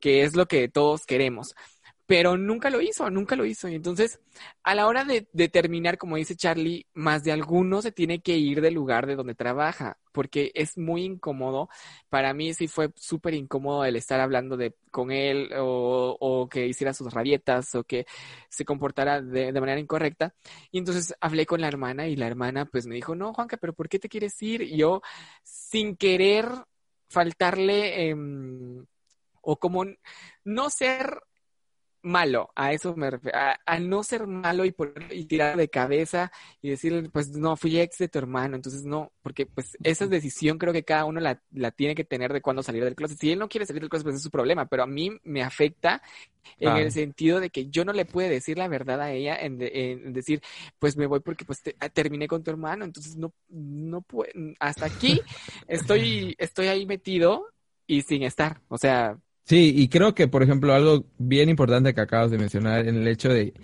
Que 0.00 0.22
es 0.22 0.36
lo 0.36 0.46
que 0.46 0.68
todos 0.68 1.06
queremos. 1.06 1.54
Pero 2.08 2.38
nunca 2.38 2.70
lo 2.70 2.80
hizo, 2.80 3.10
nunca 3.10 3.36
lo 3.36 3.44
hizo. 3.44 3.68
Y 3.68 3.74
entonces, 3.74 4.18
a 4.62 4.74
la 4.74 4.86
hora 4.86 5.04
de, 5.04 5.20
terminar, 5.50 5.98
como 5.98 6.16
dice 6.16 6.36
Charlie, 6.36 6.86
más 6.94 7.22
de 7.22 7.32
alguno 7.32 7.82
se 7.82 7.92
tiene 7.92 8.22
que 8.22 8.38
ir 8.38 8.62
del 8.62 8.72
lugar 8.72 9.06
de 9.06 9.14
donde 9.14 9.34
trabaja, 9.34 9.98
porque 10.10 10.50
es 10.54 10.78
muy 10.78 11.04
incómodo. 11.04 11.68
Para 12.08 12.32
mí 12.32 12.54
sí 12.54 12.66
fue 12.66 12.92
súper 12.96 13.34
incómodo 13.34 13.84
el 13.84 13.94
estar 13.94 14.20
hablando 14.20 14.56
de, 14.56 14.74
con 14.90 15.10
él 15.10 15.50
o, 15.58 16.48
que 16.50 16.66
hiciera 16.66 16.94
sus 16.94 17.12
rabietas 17.12 17.74
o 17.74 17.84
que 17.84 18.06
se 18.48 18.64
comportara 18.64 19.20
de, 19.20 19.52
de, 19.52 19.60
manera 19.60 19.78
incorrecta. 19.78 20.34
Y 20.70 20.78
entonces 20.78 21.14
hablé 21.20 21.44
con 21.44 21.60
la 21.60 21.68
hermana 21.68 22.08
y 22.08 22.16
la 22.16 22.26
hermana 22.26 22.64
pues 22.64 22.86
me 22.86 22.94
dijo, 22.94 23.14
no, 23.16 23.34
Juanca, 23.34 23.58
pero 23.58 23.74
¿por 23.74 23.90
qué 23.90 23.98
te 23.98 24.08
quieres 24.08 24.40
ir? 24.42 24.62
Y 24.62 24.78
yo, 24.78 25.02
sin 25.42 25.94
querer 25.94 26.46
faltarle 27.08 28.10
em, 28.10 28.86
o 29.42 29.56
como 29.56 29.84
no 30.44 30.70
ser 30.70 31.20
malo, 32.08 32.50
a 32.56 32.72
eso 32.72 32.96
me 32.96 33.10
refiero, 33.10 33.38
al 33.64 33.88
no 33.88 34.02
ser 34.02 34.26
malo 34.26 34.64
y, 34.64 34.72
por, 34.72 34.92
y 35.10 35.24
tirar 35.26 35.56
de 35.56 35.68
cabeza 35.68 36.32
y 36.60 36.70
decirle, 36.70 37.08
pues 37.10 37.30
no, 37.30 37.56
fui 37.56 37.78
ex 37.78 37.98
de 37.98 38.08
tu 38.08 38.18
hermano, 38.18 38.56
entonces 38.56 38.84
no, 38.84 39.12
porque 39.22 39.46
pues 39.46 39.76
esa 39.82 40.06
decisión 40.06 40.58
creo 40.58 40.72
que 40.72 40.84
cada 40.84 41.04
uno 41.04 41.20
la, 41.20 41.40
la 41.52 41.70
tiene 41.70 41.94
que 41.94 42.04
tener 42.04 42.32
de 42.32 42.40
cuándo 42.40 42.62
salir 42.62 42.84
del 42.84 42.96
closet. 42.96 43.18
Si 43.18 43.30
él 43.30 43.38
no 43.38 43.48
quiere 43.48 43.66
salir 43.66 43.82
del 43.82 43.90
closet, 43.90 44.04
pues 44.04 44.16
es 44.16 44.22
su 44.22 44.30
problema, 44.30 44.66
pero 44.66 44.82
a 44.82 44.86
mí 44.86 45.10
me 45.22 45.42
afecta 45.42 46.02
en 46.58 46.76
el 46.76 46.92
sentido 46.92 47.40
de 47.40 47.50
que 47.50 47.68
yo 47.68 47.84
no 47.84 47.92
le 47.92 48.04
pude 48.04 48.28
decir 48.28 48.58
la 48.58 48.68
verdad 48.68 49.00
a 49.00 49.12
ella 49.12 49.36
en, 49.36 49.58
decir, 50.12 50.42
pues 50.78 50.96
me 50.96 51.06
voy 51.06 51.20
porque 51.20 51.44
pues 51.44 51.62
terminé 51.92 52.26
con 52.26 52.42
tu 52.42 52.50
hermano, 52.50 52.84
entonces 52.84 53.16
no, 53.16 53.32
no 53.48 54.00
puedo, 54.02 54.30
hasta 54.58 54.86
aquí 54.86 55.20
estoy, 55.68 56.34
estoy 56.38 56.68
ahí 56.68 56.86
metido 56.86 57.46
y 57.86 58.02
sin 58.02 58.22
estar, 58.22 58.60
o 58.68 58.78
sea, 58.78 59.18
Sí, 59.48 59.72
y 59.74 59.88
creo 59.88 60.14
que, 60.14 60.28
por 60.28 60.42
ejemplo, 60.42 60.74
algo 60.74 61.06
bien 61.16 61.48
importante 61.48 61.94
que 61.94 62.02
acabas 62.02 62.30
de 62.30 62.36
mencionar 62.36 62.86
en 62.86 62.96
el 62.96 63.08
hecho 63.08 63.30
de, 63.30 63.54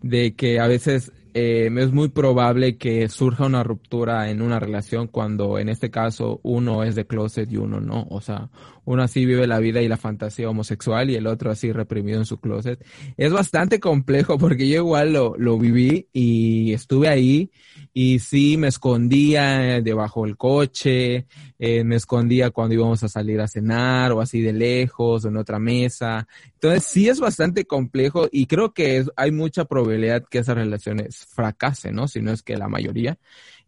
de 0.00 0.34
que 0.34 0.58
a 0.58 0.66
veces 0.66 1.12
eh, 1.34 1.68
es 1.76 1.92
muy 1.92 2.08
probable 2.08 2.78
que 2.78 3.06
surja 3.10 3.44
una 3.44 3.62
ruptura 3.62 4.30
en 4.30 4.40
una 4.40 4.58
relación 4.58 5.06
cuando 5.06 5.58
en 5.58 5.68
este 5.68 5.90
caso 5.90 6.40
uno 6.44 6.82
es 6.82 6.94
de 6.94 7.06
closet 7.06 7.52
y 7.52 7.58
uno 7.58 7.78
no. 7.78 8.06
O 8.08 8.22
sea, 8.22 8.48
uno 8.84 9.02
así 9.02 9.24
vive 9.24 9.46
la 9.46 9.58
vida 9.58 9.82
y 9.82 9.88
la 9.88 9.96
fantasía 9.96 10.48
homosexual 10.48 11.10
y 11.10 11.16
el 11.16 11.26
otro 11.26 11.50
así 11.50 11.72
reprimido 11.72 12.18
en 12.18 12.26
su 12.26 12.38
closet. 12.38 12.84
Es 13.16 13.32
bastante 13.32 13.80
complejo 13.80 14.38
porque 14.38 14.68
yo 14.68 14.76
igual 14.76 15.12
lo, 15.12 15.34
lo 15.38 15.58
viví 15.58 16.08
y 16.12 16.72
estuve 16.72 17.08
ahí 17.08 17.50
y 17.92 18.18
sí 18.18 18.56
me 18.56 18.68
escondía 18.68 19.80
debajo 19.80 20.24
del 20.24 20.36
coche, 20.36 21.26
eh, 21.58 21.84
me 21.84 21.96
escondía 21.96 22.50
cuando 22.50 22.74
íbamos 22.74 23.02
a 23.02 23.08
salir 23.08 23.40
a 23.40 23.48
cenar 23.48 24.12
o 24.12 24.20
así 24.20 24.40
de 24.40 24.52
lejos 24.52 25.24
o 25.24 25.28
en 25.28 25.36
otra 25.36 25.58
mesa. 25.58 26.26
Entonces 26.54 26.84
sí 26.84 27.08
es 27.08 27.20
bastante 27.20 27.64
complejo 27.66 28.28
y 28.30 28.46
creo 28.46 28.72
que 28.72 29.04
hay 29.16 29.30
mucha 29.30 29.64
probabilidad 29.64 30.24
que 30.28 30.38
esas 30.38 30.56
relaciones 30.56 31.26
fracasen, 31.26 31.94
¿no? 31.94 32.08
Si 32.08 32.20
no 32.20 32.32
es 32.32 32.42
que 32.42 32.56
la 32.56 32.68
mayoría. 32.68 33.18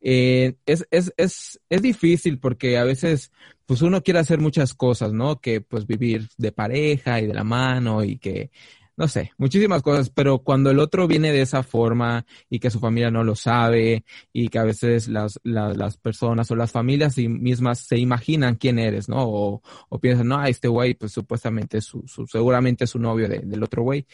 Eh, 0.00 0.54
es, 0.66 0.86
es, 0.90 1.12
es, 1.16 1.60
es 1.68 1.82
difícil 1.82 2.38
porque 2.38 2.78
a 2.78 2.84
veces 2.84 3.32
pues 3.66 3.82
uno 3.82 4.02
quiere 4.02 4.20
hacer 4.20 4.40
muchas 4.40 4.74
cosas, 4.74 5.12
¿no? 5.12 5.40
Que 5.40 5.60
pues 5.60 5.86
vivir 5.86 6.28
de 6.36 6.52
pareja 6.52 7.20
y 7.20 7.26
de 7.26 7.34
la 7.34 7.44
mano 7.44 8.04
y 8.04 8.18
que 8.18 8.50
no 8.96 9.08
sé, 9.08 9.32
muchísimas 9.36 9.82
cosas, 9.82 10.10
pero 10.10 10.38
cuando 10.38 10.70
el 10.70 10.78
otro 10.78 11.06
viene 11.06 11.30
de 11.32 11.42
esa 11.42 11.62
forma 11.62 12.24
y 12.48 12.58
que 12.58 12.70
su 12.70 12.80
familia 12.80 13.10
no 13.10 13.24
lo 13.24 13.36
sabe 13.36 14.04
y 14.32 14.48
que 14.48 14.58
a 14.58 14.64
veces 14.64 15.08
las, 15.08 15.38
las, 15.44 15.96
personas 15.98 16.50
o 16.50 16.56
las 16.56 16.72
familias 16.72 17.18
mismas 17.18 17.80
se 17.80 17.98
imaginan 17.98 18.56
quién 18.56 18.78
eres, 18.78 19.08
¿no? 19.08 19.18
O, 19.18 19.62
o 19.88 19.98
piensan, 20.00 20.28
no, 20.28 20.44
este 20.44 20.68
güey, 20.68 20.94
pues 20.94 21.12
supuestamente 21.12 21.80
su, 21.82 22.04
su, 22.06 22.26
seguramente 22.26 22.84
es 22.84 22.90
su 22.90 22.98
novio 22.98 23.28
del 23.28 23.62
otro 23.62 23.82
güey. 23.82 24.06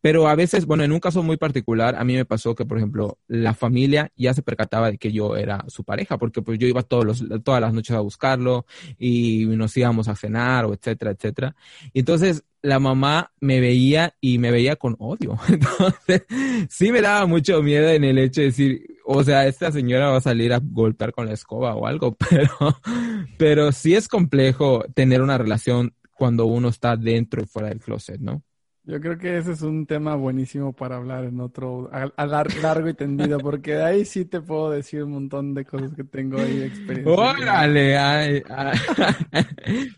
Pero 0.00 0.28
a 0.28 0.34
veces, 0.34 0.64
bueno, 0.64 0.82
en 0.82 0.92
un 0.92 1.00
caso 1.00 1.22
muy 1.22 1.36
particular, 1.36 1.94
a 1.96 2.04
mí 2.04 2.14
me 2.14 2.24
pasó 2.24 2.54
que, 2.54 2.64
por 2.64 2.78
ejemplo, 2.78 3.18
la 3.28 3.52
familia 3.52 4.10
ya 4.16 4.32
se 4.32 4.42
percataba 4.42 4.90
de 4.90 4.96
que 4.96 5.12
yo 5.12 5.36
era 5.36 5.64
su 5.68 5.84
pareja, 5.84 6.16
porque 6.16 6.40
pues 6.40 6.58
yo 6.58 6.66
iba 6.66 6.82
todos 6.82 7.04
los, 7.04 7.42
todas 7.44 7.60
las 7.60 7.74
noches 7.74 7.94
a 7.94 8.00
buscarlo 8.00 8.64
y 8.98 9.44
nos 9.46 9.76
íbamos 9.76 10.08
a 10.08 10.16
cenar 10.16 10.64
o 10.64 10.72
etcétera, 10.72 11.10
etcétera. 11.10 11.54
Y 11.92 12.00
entonces 12.00 12.44
la 12.62 12.78
mamá 12.78 13.32
me 13.40 13.60
veía 13.60 14.14
y 14.20 14.38
me 14.38 14.50
veía 14.50 14.76
con 14.76 14.96
odio. 14.98 15.36
Entonces, 15.48 16.24
sí 16.68 16.92
me 16.92 17.00
daba 17.00 17.26
mucho 17.26 17.62
miedo 17.62 17.88
en 17.88 18.04
el 18.04 18.18
hecho 18.18 18.40
de 18.40 18.48
decir, 18.48 18.86
o 19.04 19.22
sea, 19.24 19.46
esta 19.46 19.72
señora 19.72 20.10
va 20.10 20.18
a 20.18 20.22
salir 20.22 20.52
a 20.52 20.60
golpear 20.62 21.12
con 21.12 21.26
la 21.26 21.32
escoba 21.32 21.74
o 21.74 21.86
algo, 21.86 22.16
pero, 22.30 22.52
pero 23.38 23.72
sí 23.72 23.94
es 23.94 24.08
complejo 24.08 24.84
tener 24.94 25.22
una 25.22 25.38
relación 25.38 25.94
cuando 26.12 26.46
uno 26.46 26.68
está 26.68 26.96
dentro 26.96 27.42
y 27.42 27.46
fuera 27.46 27.68
del 27.68 27.80
closet, 27.80 28.20
¿no? 28.20 28.42
Yo 28.84 29.00
creo 29.00 29.18
que 29.18 29.36
ese 29.36 29.52
es 29.52 29.62
un 29.62 29.86
tema 29.86 30.16
buenísimo 30.16 30.72
para 30.72 30.96
hablar 30.96 31.24
en 31.24 31.38
otro, 31.40 31.90
a, 31.92 32.26
largo 32.26 32.88
y 32.88 32.94
tendido, 32.94 33.38
porque 33.38 33.74
de 33.74 33.84
ahí 33.84 34.04
sí 34.04 34.24
te 34.24 34.40
puedo 34.40 34.70
decir 34.70 35.04
un 35.04 35.12
montón 35.12 35.54
de 35.54 35.64
cosas 35.64 35.94
que 35.94 36.02
tengo 36.02 36.38
ahí 36.38 36.58
de 36.58 36.66
experiencia. 36.66 37.12
¡Órale! 37.12 37.98
Ay, 37.98 38.42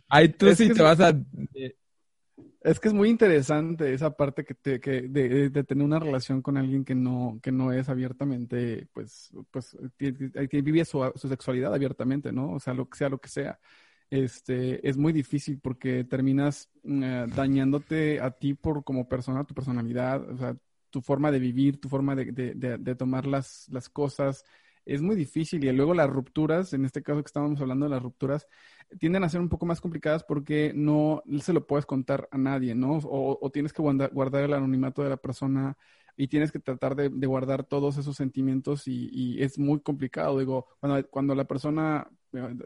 ay, 0.08 0.28
tú 0.38 0.54
sí 0.54 0.68
te 0.74 0.82
vas 0.82 1.00
a... 1.00 1.16
Es 2.64 2.78
que 2.78 2.88
es 2.88 2.94
muy 2.94 3.08
interesante 3.08 3.92
esa 3.92 4.16
parte 4.16 4.44
que, 4.44 4.54
te, 4.54 4.80
que 4.80 5.02
de, 5.02 5.50
de, 5.50 5.64
tener 5.64 5.84
una 5.84 5.98
relación 5.98 6.42
con 6.42 6.56
alguien 6.56 6.84
que 6.84 6.94
no, 6.94 7.40
que 7.42 7.50
no 7.50 7.72
es 7.72 7.88
abiertamente, 7.88 8.86
pues, 8.92 9.32
pues, 9.50 9.76
que 9.98 10.62
vive 10.62 10.84
su, 10.84 11.10
su 11.16 11.28
sexualidad 11.28 11.74
abiertamente, 11.74 12.32
¿no? 12.32 12.52
O 12.52 12.60
sea, 12.60 12.74
lo 12.74 12.88
que 12.88 12.98
sea, 12.98 13.08
lo 13.08 13.18
que 13.18 13.28
sea 13.28 13.58
este, 14.12 14.86
es 14.86 14.98
muy 14.98 15.14
difícil 15.14 15.58
porque 15.58 16.04
terminas 16.04 16.68
eh, 16.84 17.26
dañándote 17.34 18.20
a 18.20 18.30
ti 18.30 18.52
por 18.52 18.84
como 18.84 19.08
persona, 19.08 19.44
tu 19.44 19.54
personalidad, 19.54 20.28
o 20.28 20.36
sea, 20.36 20.54
tu 20.90 21.00
forma 21.00 21.30
de 21.30 21.38
vivir, 21.38 21.80
tu 21.80 21.88
forma 21.88 22.14
de, 22.14 22.26
de, 22.54 22.94
tomar 22.94 23.24
las, 23.26 23.70
las, 23.70 23.88
cosas. 23.88 24.44
Es 24.84 25.00
muy 25.00 25.16
difícil 25.16 25.64
y 25.64 25.72
luego 25.72 25.94
las 25.94 26.10
rupturas, 26.10 26.74
en 26.74 26.84
este 26.84 27.02
caso 27.02 27.22
que 27.22 27.28
estábamos 27.28 27.58
hablando 27.62 27.86
de 27.86 27.90
las 27.90 28.02
rupturas, 28.02 28.46
tienden 28.98 29.24
a 29.24 29.28
ser 29.28 29.40
un 29.40 29.48
poco 29.48 29.66
más 29.66 29.80
complicadas 29.80 30.24
porque 30.24 30.72
no 30.74 31.22
se 31.40 31.52
lo 31.52 31.66
puedes 31.66 31.86
contar 31.86 32.28
a 32.30 32.38
nadie, 32.38 32.74
¿no? 32.74 32.98
O, 32.98 33.38
o 33.40 33.50
tienes 33.50 33.72
que 33.72 33.82
guardar, 33.82 34.10
guardar, 34.12 34.44
el 34.44 34.52
anonimato 34.54 35.02
de 35.02 35.10
la 35.10 35.16
persona 35.16 35.76
y 36.16 36.28
tienes 36.28 36.52
que 36.52 36.58
tratar 36.58 36.94
de, 36.94 37.08
de 37.08 37.26
guardar 37.26 37.64
todos 37.64 37.96
esos 37.98 38.16
sentimientos 38.16 38.86
y, 38.86 39.42
es 39.42 39.58
muy 39.58 39.80
complicado. 39.80 40.38
Digo, 40.38 40.66
cuando, 40.80 41.08
cuando 41.08 41.34
la 41.34 41.44
persona 41.44 42.08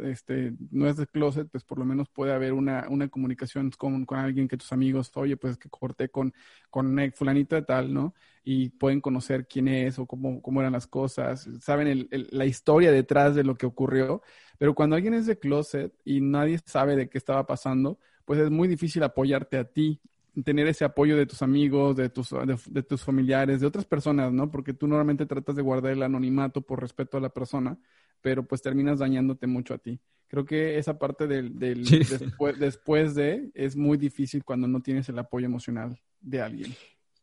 este, 0.04 0.54
no 0.70 0.88
es 0.88 0.96
de 0.96 1.06
closet, 1.06 1.48
pues 1.50 1.64
por 1.64 1.78
lo 1.78 1.84
menos 1.84 2.08
puede 2.08 2.32
haber 2.32 2.52
una, 2.52 2.86
una 2.88 3.08
comunicación 3.08 3.70
con, 3.76 4.04
con, 4.04 4.18
alguien 4.18 4.48
que 4.48 4.56
tus 4.56 4.72
amigos, 4.72 5.10
oye, 5.14 5.36
pues 5.36 5.58
que 5.58 5.68
corté 5.68 6.08
con, 6.08 6.32
con 6.70 6.96
fulanita 7.14 7.64
tal, 7.64 7.92
¿no? 7.92 8.14
Y 8.44 8.70
pueden 8.70 9.00
conocer 9.00 9.46
quién 9.48 9.68
es 9.68 9.98
o 9.98 10.06
cómo, 10.06 10.40
cómo 10.40 10.60
eran 10.60 10.72
las 10.72 10.86
cosas, 10.86 11.48
saben 11.60 12.08
la 12.10 12.46
historia 12.46 12.92
detrás 12.92 13.34
de 13.34 13.44
lo 13.44 13.56
que 13.56 13.66
ocurrió, 13.66 14.22
pero 14.58 14.74
cuando 14.74 14.96
alguien 14.96 15.14
es 15.14 15.26
de 15.26 15.38
closet 15.38 15.92
y 16.04 16.20
nadie 16.20 16.58
sabe 16.64 16.96
de 16.96 17.08
qué 17.08 17.18
estaba 17.18 17.46
pasando, 17.46 17.98
pues 18.24 18.40
es 18.40 18.50
muy 18.50 18.68
difícil 18.68 19.02
apoyarte 19.02 19.58
a 19.58 19.64
ti 19.64 20.00
tener 20.44 20.66
ese 20.66 20.84
apoyo 20.84 21.16
de 21.16 21.26
tus 21.26 21.42
amigos, 21.42 21.96
de 21.96 22.08
tus, 22.08 22.30
de, 22.30 22.82
tus 22.82 23.02
familiares, 23.02 23.60
de 23.60 23.66
otras 23.66 23.84
personas, 23.84 24.32
¿no? 24.32 24.50
Porque 24.50 24.74
tú 24.74 24.86
normalmente 24.86 25.26
tratas 25.26 25.56
de 25.56 25.62
guardar 25.62 25.92
el 25.92 26.02
anonimato 26.02 26.60
por 26.60 26.80
respeto 26.80 27.16
a 27.16 27.20
la 27.20 27.30
persona, 27.30 27.78
pero 28.20 28.46
pues 28.46 28.62
terminas 28.62 28.98
dañándote 28.98 29.46
mucho 29.46 29.74
a 29.74 29.78
ti. 29.78 29.98
Creo 30.28 30.44
que 30.44 30.78
esa 30.78 30.98
parte 30.98 31.26
del, 31.26 31.58
del 31.58 31.84
después, 31.84 32.58
después 32.58 33.14
de 33.14 33.50
es 33.54 33.76
muy 33.76 33.96
difícil 33.96 34.44
cuando 34.44 34.66
no 34.68 34.80
tienes 34.82 35.08
el 35.08 35.18
apoyo 35.18 35.46
emocional 35.46 35.98
de 36.20 36.40
alguien. 36.42 36.74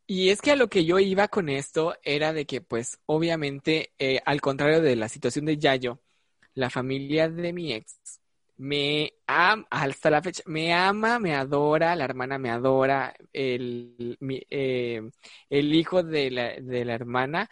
Y 0.07 0.29
es 0.29 0.41
que 0.41 0.51
a 0.51 0.55
lo 0.55 0.69
que 0.69 0.85
yo 0.85 0.99
iba 0.99 1.27
con 1.27 1.49
esto 1.49 1.95
era 2.03 2.33
de 2.33 2.45
que, 2.45 2.61
pues, 2.61 2.99
obviamente, 3.05 3.93
eh, 3.99 4.19
al 4.25 4.41
contrario 4.41 4.81
de 4.81 4.95
la 4.95 5.07
situación 5.07 5.45
de 5.45 5.57
Yayo, 5.57 6.01
la 6.55 6.69
familia 6.69 7.29
de 7.29 7.53
mi 7.53 7.73
ex 7.73 8.21
me 8.57 9.13
ama, 9.27 9.65
hasta 9.69 10.09
la 10.09 10.21
fecha, 10.21 10.43
me 10.45 10.73
ama, 10.73 11.19
me 11.19 11.35
adora, 11.35 11.95
la 11.95 12.05
hermana 12.05 12.37
me 12.37 12.49
adora, 12.49 13.13
el, 13.31 14.17
eh, 14.49 15.01
el 15.49 15.73
hijo 15.73 16.03
de 16.03 16.31
la, 16.31 16.53
de 16.61 16.85
la 16.85 16.93
hermana 16.93 17.49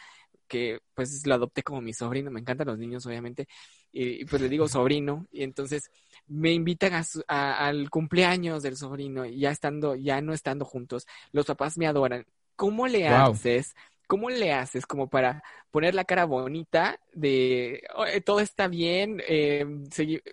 que 0.51 0.79
pues 0.93 1.25
lo 1.25 1.35
adopté 1.35 1.63
como 1.63 1.81
mi 1.81 1.93
sobrino, 1.93 2.29
me 2.29 2.41
encantan 2.41 2.67
los 2.67 2.77
niños 2.77 3.05
obviamente, 3.05 3.47
y, 3.93 4.25
pues 4.25 4.41
le 4.41 4.49
digo 4.49 4.67
sobrino, 4.67 5.25
y 5.31 5.43
entonces 5.43 5.89
me 6.27 6.51
invitan 6.51 6.93
a, 7.27 7.67
al 7.67 7.89
cumpleaños 7.89 8.61
del 8.61 8.75
sobrino, 8.75 9.25
y 9.25 9.39
ya 9.39 9.51
estando, 9.51 9.95
ya 9.95 10.19
no 10.21 10.33
estando 10.33 10.65
juntos, 10.65 11.07
los 11.31 11.45
papás 11.45 11.77
me 11.77 11.87
adoran. 11.87 12.25
¿Cómo 12.57 12.87
le 12.87 13.07
haces? 13.07 13.73
¿Cómo 14.11 14.29
le 14.29 14.51
haces 14.51 14.85
como 14.85 15.09
para 15.09 15.41
poner 15.71 15.95
la 15.95 16.03
cara 16.03 16.25
bonita 16.25 16.99
de 17.13 17.81
todo 18.25 18.41
está 18.41 18.67
bien? 18.67 19.23
Eh, 19.25 19.65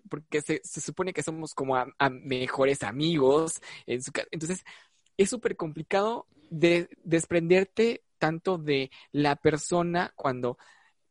porque 0.08 0.40
se, 0.40 0.60
supone 0.64 1.12
que 1.12 1.22
somos 1.22 1.54
como 1.54 1.76
mejores 2.10 2.82
amigos. 2.82 3.62
En 3.86 4.02
su, 4.02 4.10
entonces, 4.32 4.64
es 5.16 5.30
súper 5.30 5.54
complicado 5.54 6.26
de 6.50 6.88
desprenderte 7.04 8.02
tanto 8.18 8.58
de 8.58 8.90
la 9.12 9.36
persona 9.36 10.12
cuando 10.16 10.58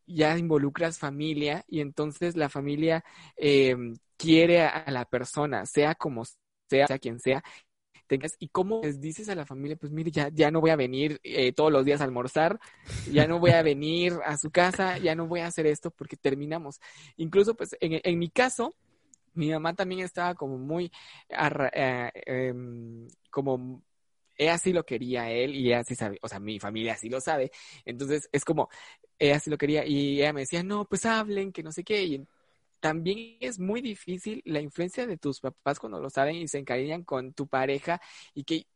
ya 0.06 0.38
involucras 0.38 1.00
familia 1.00 1.64
y 1.70 1.80
entonces 1.80 2.36
la 2.36 2.50
familia 2.50 3.06
eh, 3.38 3.78
quiere 4.18 4.64
a, 4.64 4.92
la 4.92 5.06
persona, 5.06 5.66
sea 5.66 5.96
como 5.96 6.26
sea, 6.70 6.88
sea 6.88 7.00
quien 7.00 7.22
sea, 7.22 7.42
tengas, 8.08 8.34
y 8.40 8.48
cómo 8.48 8.82
les 8.84 9.00
dices 9.00 9.30
a 9.30 9.36
la 9.36 9.46
familia, 9.46 9.78
pues 9.78 9.92
mire, 9.92 10.12
ya, 10.12 10.30
ya 10.30 10.50
no 10.52 10.62
voy 10.62 10.72
a 10.72 10.76
venir 10.76 11.20
eh, 11.24 11.52
todos 11.54 11.72
los 11.72 11.86
días 11.86 12.02
a 12.02 12.06
almorzar, 12.06 12.60
ya 13.12 13.28
no 13.28 13.40
voy 13.40 13.52
a 13.52 13.62
venir 13.62 14.14
a 14.26 14.38
su 14.38 14.50
casa, 14.50 14.98
ya 14.98 15.16
no 15.16 15.28
voy 15.28 15.42
a 15.42 15.48
hacer 15.48 15.68
esto 15.68 15.92
porque 15.92 16.18
terminamos. 16.18 16.80
Incluso, 17.18 17.56
pues, 17.56 17.76
en, 17.80 18.00
en 18.04 18.20
mi 18.20 18.30
caso, 18.30 18.76
mi 19.34 19.52
mamá 19.52 19.74
también 19.76 20.02
estaba 20.02 20.36
como 20.36 20.58
muy, 20.58 20.92
eh, 21.30 22.12
em, 22.26 23.08
como 23.30 23.84
ella 24.38 24.54
así 24.56 24.72
lo 24.74 24.86
quería 24.86 25.32
él 25.32 25.56
y 25.56 25.68
ella 25.68 25.84
sí 25.84 25.96
sabe, 25.96 26.20
o 26.22 26.28
sea, 26.28 26.40
mi 26.40 26.60
familia 26.60 26.94
así 26.94 27.10
lo 27.10 27.22
sabe. 27.22 27.52
Entonces 27.86 28.30
es 28.32 28.44
como, 28.46 28.70
ella 29.20 29.40
sí 29.40 29.50
lo 29.50 29.58
quería 29.58 29.86
y 29.86 30.22
ella 30.22 30.34
me 30.34 30.42
decía, 30.42 30.64
no, 30.64 30.86
pues 30.86 31.06
hablen, 31.06 31.52
que 31.52 31.64
no 31.64 31.72
sé 31.72 31.84
qué. 31.84 32.04
Y 32.04 32.28
también 32.80 33.38
es 33.40 33.60
muy 33.60 33.82
difícil 33.82 34.42
la 34.46 34.62
influencia 34.62 35.08
de 35.08 35.18
tus 35.18 35.40
papás 35.40 35.80
cuando 35.80 36.00
lo 36.00 36.10
saben 36.10 36.36
y 36.36 36.48
se 36.48 36.60
encariñan 36.60 37.04
con 37.04 37.34
tu 37.34 37.48
pareja 37.48 38.02
y 38.34 38.44
que 38.44 38.68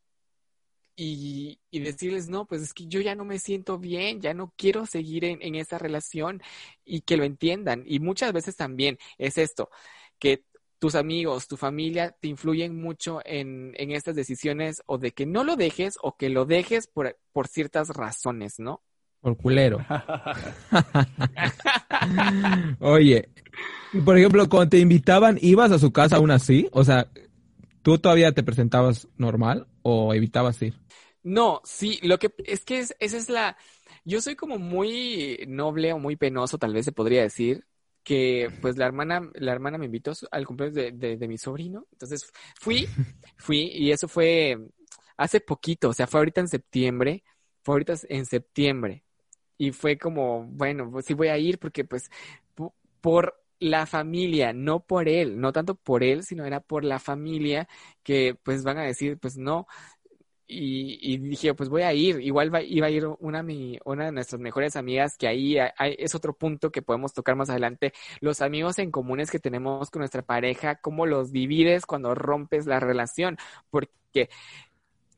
y, 0.95 1.59
y, 1.71 1.79
decirles, 1.79 2.29
no, 2.29 2.45
pues 2.45 2.61
es 2.61 2.73
que 2.73 2.85
yo 2.85 2.99
ya 2.99 3.15
no 3.15 3.25
me 3.25 3.39
siento 3.39 3.79
bien, 3.79 4.21
ya 4.21 4.33
no 4.33 4.53
quiero 4.57 4.85
seguir 4.85 5.25
en, 5.25 5.41
en 5.41 5.55
esa 5.55 5.77
relación 5.79 6.41
y 6.85 7.01
que 7.01 7.17
lo 7.17 7.23
entiendan. 7.23 7.83
Y 7.87 7.99
muchas 7.99 8.33
veces 8.33 8.55
también 8.55 8.99
es 9.17 9.37
esto, 9.37 9.69
que 10.19 10.43
tus 10.79 10.95
amigos, 10.95 11.47
tu 11.47 11.57
familia 11.57 12.15
te 12.19 12.27
influyen 12.27 12.75
mucho 12.79 13.21
en, 13.23 13.73
en, 13.77 13.91
estas 13.91 14.15
decisiones 14.15 14.81
o 14.85 14.97
de 14.97 15.11
que 15.11 15.25
no 15.25 15.43
lo 15.43 15.55
dejes 15.55 15.97
o 16.01 16.17
que 16.17 16.29
lo 16.29 16.45
dejes 16.45 16.87
por, 16.87 17.17
por 17.31 17.47
ciertas 17.47 17.89
razones, 17.89 18.59
¿no? 18.59 18.81
Por 19.21 19.37
culero. 19.37 19.77
Oye, 22.79 23.29
por 24.05 24.17
ejemplo, 24.17 24.47
cuando 24.49 24.69
te 24.69 24.79
invitaban, 24.79 25.37
¿ibas 25.41 25.71
a 25.71 25.79
su 25.79 25.91
casa 25.91 26.17
aún 26.17 26.31
así? 26.31 26.67
O 26.71 26.83
sea, 26.83 27.07
¿tú 27.81 27.97
todavía 27.97 28.31
te 28.31 28.43
presentabas 28.43 29.07
normal 29.17 29.67
o 29.81 30.13
evitabas 30.13 30.61
ir? 30.61 30.73
No, 31.23 31.61
sí, 31.63 31.99
lo 32.01 32.17
que 32.17 32.33
es 32.45 32.65
que 32.65 32.79
esa 32.79 32.95
es 32.99 33.29
la... 33.29 33.57
Yo 34.03 34.21
soy 34.21 34.35
como 34.35 34.57
muy 34.57 35.43
noble 35.47 35.93
o 35.93 35.99
muy 35.99 36.15
penoso, 36.15 36.57
tal 36.57 36.73
vez 36.73 36.85
se 36.85 36.91
podría 36.91 37.21
decir, 37.21 37.65
que 38.03 38.49
pues 38.61 38.77
la 38.77 38.85
hermana, 38.85 39.29
la 39.35 39.51
hermana 39.51 39.77
me 39.77 39.85
invitó 39.85 40.13
al 40.31 40.47
cumpleaños 40.47 40.75
de, 40.75 41.17
de, 41.17 41.27
mi 41.27 41.37
sobrino. 41.37 41.87
Entonces 41.91 42.31
fui, 42.59 42.87
fui 43.37 43.69
y 43.73 43.91
eso 43.91 44.07
fue 44.07 44.57
hace 45.17 45.39
poquito, 45.39 45.89
o 45.89 45.93
sea, 45.93 46.07
fue 46.07 46.19
ahorita 46.19 46.41
en 46.41 46.47
septiembre, 46.47 47.23
fue 47.61 47.75
ahorita 47.75 47.93
en 48.09 48.25
septiembre. 48.25 49.03
Y 49.57 49.71
fue 49.71 49.97
como, 49.97 50.45
bueno, 50.45 50.89
pues 50.89 51.05
sí 51.05 51.13
voy 51.13 51.27
a 51.27 51.37
ir 51.37 51.59
porque 51.59 51.85
pues 51.85 52.09
por 53.01 53.40
la 53.61 53.85
familia, 53.85 54.53
no 54.53 54.81
por 54.81 55.07
él, 55.07 55.39
no 55.39 55.53
tanto 55.53 55.75
por 55.75 56.03
él, 56.03 56.23
sino 56.23 56.45
era 56.45 56.59
por 56.59 56.83
la 56.83 56.99
familia 56.99 57.67
que 58.03 58.35
pues 58.43 58.63
van 58.63 58.79
a 58.79 58.83
decir, 58.83 59.19
pues 59.19 59.37
no, 59.37 59.67
y, 60.53 61.17
dije, 61.19 61.53
pues 61.53 61.69
voy 61.69 61.83
a 61.83 61.93
ir. 61.93 62.19
Igual 62.21 62.51
iba 62.67 62.87
a 62.87 62.89
ir 62.89 63.05
una, 63.19 63.45
una 63.85 64.05
de 64.05 64.11
nuestras 64.11 64.41
mejores 64.41 64.75
amigas, 64.75 65.15
que 65.17 65.27
ahí 65.27 65.57
es 65.97 66.13
otro 66.15 66.33
punto 66.33 66.71
que 66.71 66.81
podemos 66.81 67.13
tocar 67.13 67.35
más 67.35 67.49
adelante. 67.49 67.93
Los 68.19 68.41
amigos 68.41 68.77
en 68.79 68.91
comunes 68.91 69.31
que 69.31 69.39
tenemos 69.39 69.89
con 69.89 70.01
nuestra 70.01 70.23
pareja, 70.23 70.75
cómo 70.75 71.05
los 71.05 71.31
divides 71.31 71.85
cuando 71.85 72.15
rompes 72.15 72.65
la 72.65 72.79
relación. 72.81 73.37
Porque 73.69 74.29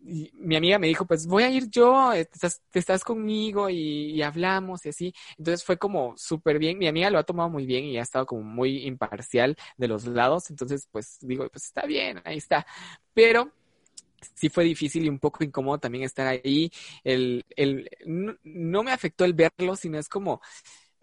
mi 0.04 0.56
amiga 0.56 0.80
me 0.80 0.88
dijo, 0.88 1.06
pues 1.06 1.26
voy 1.28 1.44
a 1.44 1.50
ir 1.50 1.70
yo, 1.70 2.12
estás, 2.14 2.62
estás 2.74 3.04
conmigo 3.04 3.70
y, 3.70 4.12
y, 4.12 4.22
hablamos 4.22 4.86
y 4.86 4.90
así. 4.90 5.14
Entonces 5.38 5.64
fue 5.64 5.78
como 5.78 6.14
súper 6.18 6.60
bien. 6.60 6.78
Mi 6.78 6.88
amiga 6.88 7.10
lo 7.10 7.20
ha 7.20 7.24
tomado 7.24 7.50
muy 7.50 7.66
bien 7.66 7.86
y 7.86 7.98
ha 7.98 8.02
estado 8.02 8.26
como 8.26 8.44
muy 8.44 8.86
imparcial 8.86 9.56
de 9.78 9.88
los 9.88 10.06
lados. 10.06 10.50
Entonces, 10.50 10.88
pues 10.92 11.18
digo, 11.22 11.48
pues 11.50 11.66
está 11.66 11.86
bien, 11.86 12.22
ahí 12.26 12.38
está. 12.38 12.66
Pero 13.14 13.52
sí 14.36 14.50
fue 14.50 14.64
difícil 14.64 15.06
y 15.06 15.10
un 15.10 15.20
poco 15.20 15.44
incómodo 15.44 15.80
también 15.80 16.04
estar 16.04 16.28
ahí. 16.28 16.72
El, 17.04 17.46
el, 17.56 17.90
no, 18.06 18.84
me 18.84 18.92
afectó 18.92 19.26
el 19.26 19.34
verlo, 19.34 19.76
sino 19.76 19.98
es 19.98 20.10
como, 20.10 20.42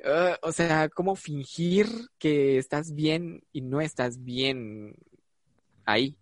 uh, 0.05 0.35
o 0.43 0.53
sea, 0.53 0.89
como 0.89 1.17
fingir 1.17 1.87
que 2.19 2.59
estás 2.59 2.95
bien 2.95 3.43
y 3.53 3.63
no 3.63 3.81
estás 3.81 4.23
bien 4.23 4.95
ahí. 5.85 6.17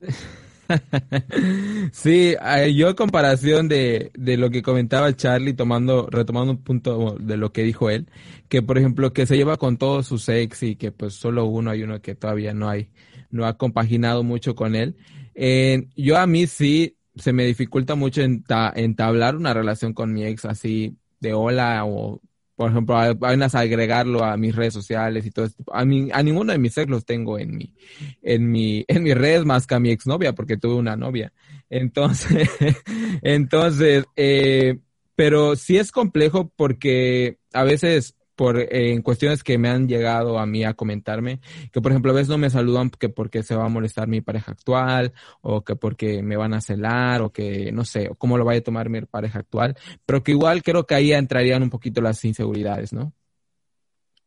Sí, 1.92 2.34
yo 2.74 2.88
en 2.90 2.94
comparación 2.96 3.68
de, 3.68 4.10
de 4.14 4.36
lo 4.36 4.50
que 4.50 4.62
comentaba 4.62 5.14
Charlie, 5.14 5.54
tomando, 5.54 6.08
retomando 6.10 6.52
un 6.52 6.62
punto 6.62 7.16
de 7.18 7.36
lo 7.36 7.52
que 7.52 7.62
dijo 7.62 7.90
él, 7.90 8.08
que 8.48 8.62
por 8.62 8.78
ejemplo 8.78 9.12
que 9.12 9.26
se 9.26 9.36
lleva 9.36 9.56
con 9.56 9.76
todos 9.78 10.06
sus 10.06 10.28
ex 10.28 10.62
y 10.62 10.76
que 10.76 10.92
pues 10.92 11.14
solo 11.14 11.46
uno 11.46 11.70
hay 11.70 11.82
uno 11.82 12.00
que 12.02 12.14
todavía 12.14 12.52
no 12.54 12.68
hay, 12.68 12.90
no 13.30 13.46
ha 13.46 13.56
compaginado 13.56 14.22
mucho 14.22 14.54
con 14.54 14.74
él. 14.74 14.96
Eh, 15.34 15.88
yo 15.96 16.18
a 16.18 16.26
mí 16.26 16.46
sí, 16.46 16.96
se 17.16 17.32
me 17.32 17.44
dificulta 17.46 17.94
mucho 17.94 18.22
enta- 18.22 18.72
entablar 18.76 19.36
una 19.36 19.54
relación 19.54 19.92
con 19.94 20.12
mi 20.12 20.24
ex 20.24 20.44
así 20.44 20.96
de 21.20 21.32
hola 21.34 21.84
o, 21.84 22.20
por 22.58 22.72
ejemplo, 22.72 22.96
a- 22.96 23.10
apenas 23.10 23.54
agregarlo 23.54 24.24
a 24.24 24.36
mis 24.36 24.54
redes 24.56 24.74
sociales 24.74 25.24
y 25.24 25.30
todo 25.30 25.44
esto. 25.44 25.62
A 25.72 25.84
mí, 25.84 26.08
a 26.12 26.24
ninguno 26.24 26.50
de 26.50 26.58
mis 26.58 26.76
ex 26.76 27.04
tengo 27.04 27.38
en 27.38 27.56
mi, 27.56 27.72
en 28.20 28.50
mi, 28.50 28.84
en 28.88 29.04
mis 29.04 29.14
redes 29.14 29.44
más 29.44 29.64
que 29.66 29.76
a 29.76 29.78
mi 29.80 29.90
exnovia 29.90 30.32
porque 30.34 30.56
tuve 30.56 30.74
una 30.74 30.96
novia. 30.96 31.32
Entonces, 31.70 32.50
entonces, 33.22 34.06
eh, 34.16 34.76
pero 35.14 35.54
sí 35.54 35.76
es 35.78 35.92
complejo 35.92 36.52
porque 36.56 37.38
a 37.52 37.62
veces 37.62 38.16
por 38.38 38.56
eh, 38.60 38.92
en 38.92 39.02
cuestiones 39.02 39.42
que 39.42 39.58
me 39.58 39.68
han 39.68 39.88
llegado 39.88 40.38
a 40.38 40.46
mí 40.46 40.62
a 40.62 40.74
comentarme, 40.74 41.40
que 41.72 41.82
por 41.82 41.90
ejemplo 41.90 42.12
a 42.12 42.14
veces 42.14 42.28
no 42.28 42.38
me 42.38 42.48
saludan 42.48 42.88
que 42.88 43.08
porque 43.08 43.42
se 43.42 43.56
va 43.56 43.64
a 43.64 43.68
molestar 43.68 44.06
mi 44.06 44.20
pareja 44.20 44.52
actual 44.52 45.12
o 45.40 45.64
que 45.64 45.74
porque 45.74 46.22
me 46.22 46.36
van 46.36 46.54
a 46.54 46.60
celar 46.60 47.20
o 47.20 47.32
que 47.32 47.72
no 47.72 47.84
sé, 47.84 48.10
cómo 48.16 48.38
lo 48.38 48.44
vaya 48.44 48.60
a 48.60 48.62
tomar 48.62 48.90
mi 48.90 49.00
pareja 49.02 49.40
actual, 49.40 49.76
pero 50.06 50.22
que 50.22 50.30
igual 50.30 50.62
creo 50.62 50.86
que 50.86 50.94
ahí 50.94 51.12
entrarían 51.12 51.64
un 51.64 51.70
poquito 51.70 52.00
las 52.00 52.24
inseguridades, 52.24 52.92
¿no? 52.92 53.12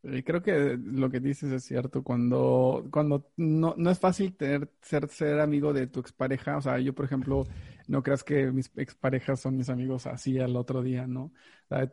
Y 0.03 0.23
creo 0.23 0.41
que 0.41 0.77
lo 0.83 1.11
que 1.11 1.19
dices 1.19 1.51
es 1.51 1.63
cierto. 1.63 2.03
Cuando, 2.03 2.87
cuando 2.91 3.29
no, 3.37 3.75
no 3.77 3.91
es 3.91 3.99
fácil 3.99 4.33
tener, 4.33 4.67
ser, 4.81 5.07
ser 5.09 5.39
amigo 5.39 5.73
de 5.73 5.85
tu 5.87 5.99
expareja. 5.99 6.57
O 6.57 6.61
sea, 6.61 6.79
yo, 6.79 6.93
por 6.93 7.05
ejemplo, 7.05 7.45
no 7.91 8.03
creas 8.03 8.23
que 8.23 8.51
mis 8.51 8.71
exparejas 8.77 9.41
son 9.41 9.57
mis 9.57 9.69
amigos 9.69 10.07
así 10.07 10.39
al 10.39 10.55
otro 10.55 10.81
día, 10.81 11.07
¿no? 11.07 11.33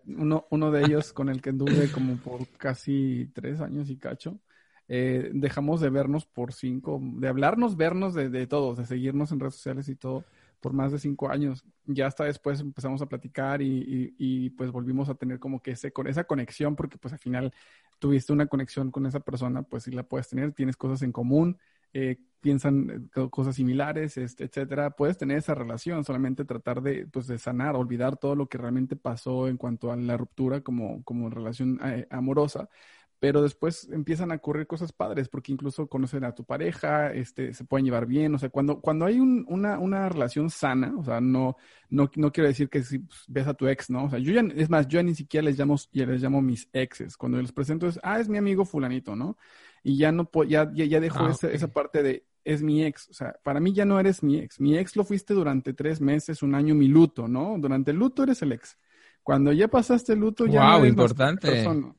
Uno, 0.06 0.46
uno 0.50 0.70
de 0.70 0.84
ellos 0.84 1.12
con 1.12 1.28
el 1.28 1.42
que 1.42 1.50
anduve 1.50 1.90
como 1.90 2.16
por 2.18 2.46
casi 2.56 3.30
tres 3.34 3.60
años 3.60 3.90
y 3.90 3.96
cacho, 3.96 4.38
eh, 4.86 5.30
dejamos 5.34 5.80
de 5.80 5.90
vernos 5.90 6.24
por 6.24 6.52
cinco, 6.52 7.00
de 7.02 7.26
hablarnos, 7.26 7.76
vernos 7.76 8.14
de, 8.14 8.30
de 8.30 8.46
todos, 8.46 8.78
de 8.78 8.86
seguirnos 8.86 9.32
en 9.32 9.40
redes 9.40 9.54
sociales 9.54 9.88
y 9.88 9.96
todo, 9.96 10.24
por 10.60 10.72
más 10.72 10.92
de 10.92 11.00
cinco 11.00 11.30
años. 11.30 11.64
Ya 11.84 12.06
hasta 12.06 12.24
después 12.24 12.60
empezamos 12.60 13.02
a 13.02 13.06
platicar 13.06 13.60
y, 13.60 13.66
y, 13.66 14.14
y 14.18 14.50
pues 14.50 14.70
volvimos 14.70 15.08
a 15.08 15.16
tener 15.16 15.40
como 15.40 15.60
que 15.60 15.72
ese, 15.72 15.92
con 15.92 16.06
esa 16.06 16.24
conexión, 16.24 16.76
porque 16.76 16.96
pues 16.96 17.12
al 17.12 17.18
final 17.18 17.52
tuviste 17.98 18.32
una 18.32 18.46
conexión 18.46 18.92
con 18.92 19.04
esa 19.06 19.18
persona, 19.18 19.62
pues 19.62 19.82
sí 19.82 19.90
la 19.90 20.04
puedes 20.04 20.28
tener, 20.28 20.52
tienes 20.52 20.76
cosas 20.76 21.02
en 21.02 21.10
común, 21.10 21.58
eh, 21.92 22.18
piensan 22.40 23.10
eh, 23.14 23.28
cosas 23.30 23.56
similares, 23.56 24.16
este, 24.16 24.44
etcétera. 24.44 24.90
Puedes 24.90 25.18
tener 25.18 25.38
esa 25.38 25.54
relación, 25.54 26.04
solamente 26.04 26.44
tratar 26.44 26.82
de, 26.82 27.06
pues, 27.06 27.26
de 27.26 27.38
sanar, 27.38 27.76
olvidar 27.76 28.16
todo 28.16 28.34
lo 28.34 28.48
que 28.48 28.58
realmente 28.58 28.96
pasó 28.96 29.48
en 29.48 29.56
cuanto 29.56 29.92
a 29.92 29.96
la 29.96 30.16
ruptura 30.16 30.60
como, 30.62 31.02
como 31.04 31.30
relación 31.30 31.80
eh, 31.84 32.06
amorosa. 32.10 32.68
Pero 33.20 33.42
después 33.42 33.88
empiezan 33.90 34.30
a 34.30 34.36
ocurrir 34.36 34.68
cosas 34.68 34.92
padres, 34.92 35.28
porque 35.28 35.50
incluso 35.50 35.88
conocen 35.88 36.22
a 36.22 36.36
tu 36.36 36.44
pareja, 36.44 37.12
este, 37.12 37.52
se 37.52 37.64
pueden 37.64 37.84
llevar 37.84 38.06
bien. 38.06 38.32
O 38.36 38.38
sea, 38.38 38.48
cuando, 38.48 38.80
cuando 38.80 39.06
hay 39.06 39.18
un, 39.18 39.44
una, 39.48 40.08
relación 40.08 40.50
sana, 40.50 40.94
o 40.96 41.02
sea, 41.02 41.20
no, 41.20 41.56
no, 41.90 42.08
no 42.14 42.32
quiero 42.32 42.46
decir 42.46 42.68
que 42.68 42.84
si 42.84 43.00
pues, 43.00 43.24
ves 43.26 43.48
a 43.48 43.54
tu 43.54 43.66
ex, 43.66 43.90
¿no? 43.90 44.04
O 44.04 44.10
sea, 44.10 44.20
yo 44.20 44.32
ya, 44.32 44.42
es 44.54 44.70
más, 44.70 44.86
yo 44.86 45.02
ni 45.02 45.16
siquiera 45.16 45.46
les 45.46 45.58
llamo, 45.58 45.74
ya 45.90 46.06
les 46.06 46.22
llamo 46.22 46.40
mis 46.40 46.68
exes. 46.72 47.16
Cuando 47.16 47.42
les 47.42 47.50
presento 47.50 47.88
es, 47.88 47.98
ah, 48.04 48.20
es 48.20 48.28
mi 48.28 48.38
amigo 48.38 48.64
fulanito, 48.64 49.16
¿no? 49.16 49.36
Y 49.82 49.96
ya 49.98 50.12
no, 50.12 50.28
ya, 50.46 50.70
ya, 50.74 50.84
ya 50.84 51.00
dejo 51.00 51.24
Ah, 51.24 51.30
esa, 51.30 51.50
esa 51.50 51.68
parte 51.68 52.02
de, 52.02 52.26
es 52.44 52.62
mi 52.62 52.84
ex. 52.84 53.08
O 53.10 53.12
sea, 53.14 53.36
para 53.42 53.60
mí 53.60 53.72
ya 53.72 53.84
no 53.84 54.00
eres 54.00 54.22
mi 54.22 54.38
ex. 54.38 54.60
Mi 54.60 54.76
ex 54.78 54.96
lo 54.96 55.04
fuiste 55.04 55.34
durante 55.34 55.74
tres 55.74 56.00
meses, 56.00 56.42
un 56.42 56.54
año, 56.54 56.74
mi 56.74 56.88
luto, 56.88 57.28
¿no? 57.28 57.56
Durante 57.58 57.90
el 57.90 57.96
luto 57.98 58.22
eres 58.22 58.42
el 58.42 58.52
ex. 58.52 58.76
Cuando 59.22 59.52
ya 59.52 59.68
pasaste 59.68 60.14
el 60.14 60.20
luto, 60.20 60.46
ya 60.46 60.60
Guau, 60.60 60.62
no 60.62 60.68
eres 60.68 60.80
más 60.80 60.88
importante. 60.88 61.48
persona. 61.50 61.94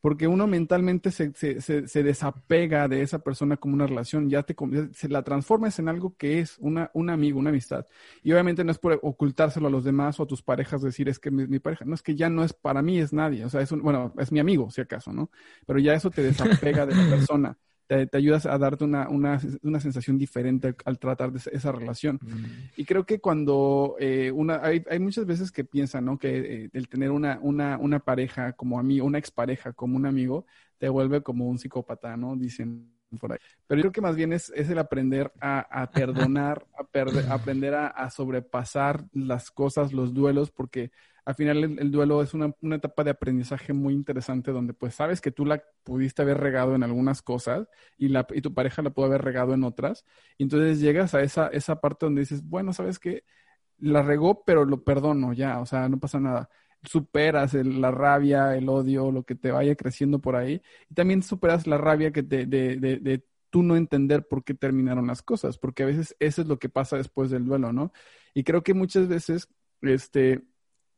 Porque 0.00 0.26
uno 0.26 0.46
mentalmente 0.46 1.10
se, 1.10 1.32
se, 1.34 1.60
se, 1.60 1.86
se 1.86 2.02
desapega 2.02 2.88
de 2.88 3.02
esa 3.02 3.18
persona 3.18 3.56
como 3.58 3.74
una 3.74 3.86
relación, 3.86 4.30
ya 4.30 4.42
te 4.42 4.56
se 4.92 5.08
la 5.08 5.22
transformas 5.22 5.78
en 5.78 5.88
algo 5.88 6.16
que 6.16 6.38
es 6.40 6.56
una, 6.58 6.90
un 6.94 7.10
amigo, 7.10 7.38
una 7.38 7.50
amistad. 7.50 7.86
Y 8.22 8.32
obviamente 8.32 8.64
no 8.64 8.72
es 8.72 8.78
por 8.78 8.98
ocultárselo 9.02 9.68
a 9.68 9.70
los 9.70 9.84
demás 9.84 10.18
o 10.18 10.22
a 10.22 10.26
tus 10.26 10.42
parejas, 10.42 10.82
decir 10.82 11.08
es 11.08 11.18
que 11.18 11.30
mi, 11.30 11.46
mi 11.46 11.58
pareja, 11.58 11.84
no 11.84 11.94
es 11.94 12.02
que 12.02 12.14
ya 12.16 12.30
no 12.30 12.44
es 12.44 12.52
para 12.52 12.82
mí, 12.82 12.98
es 12.98 13.12
nadie, 13.12 13.44
o 13.44 13.50
sea, 13.50 13.60
es 13.60 13.72
un, 13.72 13.82
bueno, 13.82 14.14
es 14.18 14.32
mi 14.32 14.40
amigo, 14.40 14.70
si 14.70 14.80
acaso, 14.80 15.12
¿no? 15.12 15.30
Pero 15.66 15.78
ya 15.78 15.94
eso 15.94 16.10
te 16.10 16.22
desapega 16.22 16.86
de 16.86 16.94
la 16.94 17.08
persona, 17.08 17.58
te, 17.90 18.06
te 18.06 18.16
ayudas 18.18 18.46
a 18.46 18.56
darte 18.58 18.84
una, 18.84 19.08
una, 19.08 19.40
una 19.62 19.80
sensación 19.80 20.18
diferente 20.18 20.74
al 20.84 20.98
tratar 21.00 21.32
de 21.32 21.40
esa- 21.52 21.72
relación. 21.72 22.20
Y 22.76 22.84
creo 22.84 23.04
que 23.04 23.20
cuando 23.20 23.96
eh, 23.98 24.30
una, 24.32 24.64
hay, 24.64 24.84
hay 24.90 24.98
muchas 25.00 25.26
veces 25.26 25.52
que 25.52 25.64
piensan, 25.64 26.04
¿no? 26.06 26.18
Que 26.18 26.64
eh, 26.66 26.70
el 26.72 26.88
tener 26.88 27.10
una, 27.10 27.38
una, 27.42 27.78
una 27.78 28.00
pareja 28.00 28.52
como 28.54 28.78
amigo, 28.78 29.06
una 29.06 29.18
expareja 29.18 29.72
como 29.72 29.96
un 29.96 30.06
amigo, 30.06 30.46
te 30.78 30.88
vuelve 30.88 31.22
como 31.22 31.48
un 31.48 31.58
psicópata, 31.58 32.16
¿no? 32.16 32.36
Dicen 32.36 32.92
por 33.20 33.32
ahí. 33.32 33.38
Pero 33.66 33.78
yo 33.80 33.82
creo 33.84 33.92
que 33.92 34.00
más 34.02 34.16
bien 34.16 34.32
es, 34.32 34.50
es 34.54 34.70
el 34.70 34.78
aprender 34.78 35.32
a, 35.40 35.60
a 35.82 35.90
perdonar, 35.92 36.66
aprender 37.28 37.74
a, 37.74 38.10
sobrepasar 38.10 39.04
las 39.12 39.50
cosas, 39.50 39.92
los 39.92 40.14
duelos, 40.14 40.50
porque 40.50 40.90
al 41.24 41.34
final 41.34 41.64
el, 41.64 41.78
el 41.78 41.90
duelo 41.90 42.22
es 42.22 42.34
una, 42.34 42.54
etapa 42.74 43.04
de 43.04 43.10
aprendizaje 43.10 43.72
muy 43.72 43.94
interesante 43.94 44.52
donde 44.52 44.74
pues 44.74 44.94
sabes 44.94 45.20
que 45.20 45.30
tú 45.30 45.44
la 45.44 45.62
pudiste 45.84 46.22
haber 46.22 46.38
regado 46.38 46.74
en 46.74 46.82
algunas 46.82 47.22
cosas 47.22 47.68
y, 47.98 48.12
tu 48.42 48.54
pareja 48.54 48.82
la 48.82 48.90
pudo 48.90 49.06
haber 49.06 49.22
regado 49.22 49.54
en 49.54 49.64
otras. 49.64 50.04
Y 50.38 50.44
entonces 50.44 50.80
llegas 50.80 51.14
a 51.14 51.22
esa, 51.22 51.48
esa 51.48 51.80
parte 51.80 52.06
donde 52.06 52.20
dices, 52.22 52.42
bueno, 52.42 52.72
¿sabes 52.72 52.98
qué? 52.98 53.24
La 53.78 54.02
regó, 54.02 54.44
pero 54.44 54.64
lo 54.64 54.84
perdono 54.84 55.32
ya, 55.32 55.60
o 55.60 55.66
sea, 55.66 55.88
no 55.88 55.98
pasa 55.98 56.20
nada. 56.20 56.48
Superas 56.82 57.54
la 57.54 57.90
rabia, 57.90 58.56
el 58.56 58.68
odio, 58.68 59.12
lo 59.12 59.24
que 59.24 59.34
te 59.34 59.50
vaya 59.52 59.74
creciendo 59.76 60.18
por 60.20 60.36
ahí. 60.36 60.62
Y 60.88 60.94
también 60.94 61.22
superas 61.22 61.66
la 61.66 61.78
rabia 61.78 62.10
que 62.12 62.22
te, 62.22 62.46
de, 62.46 62.76
de, 62.76 62.96
de 62.98 63.24
tú 63.50 63.62
no 63.62 63.76
entender 63.76 64.26
por 64.28 64.44
qué 64.44 64.54
terminaron 64.54 65.06
las 65.06 65.22
cosas, 65.22 65.58
porque 65.58 65.82
a 65.82 65.86
veces 65.86 66.16
eso 66.20 66.42
es 66.42 66.48
lo 66.48 66.58
que 66.58 66.68
pasa 66.68 66.96
después 66.96 67.30
del 67.30 67.44
duelo, 67.44 67.72
¿no? 67.72 67.92
Y 68.34 68.44
creo 68.44 68.62
que 68.62 68.74
muchas 68.74 69.08
veces, 69.08 69.48
este, 69.82 70.42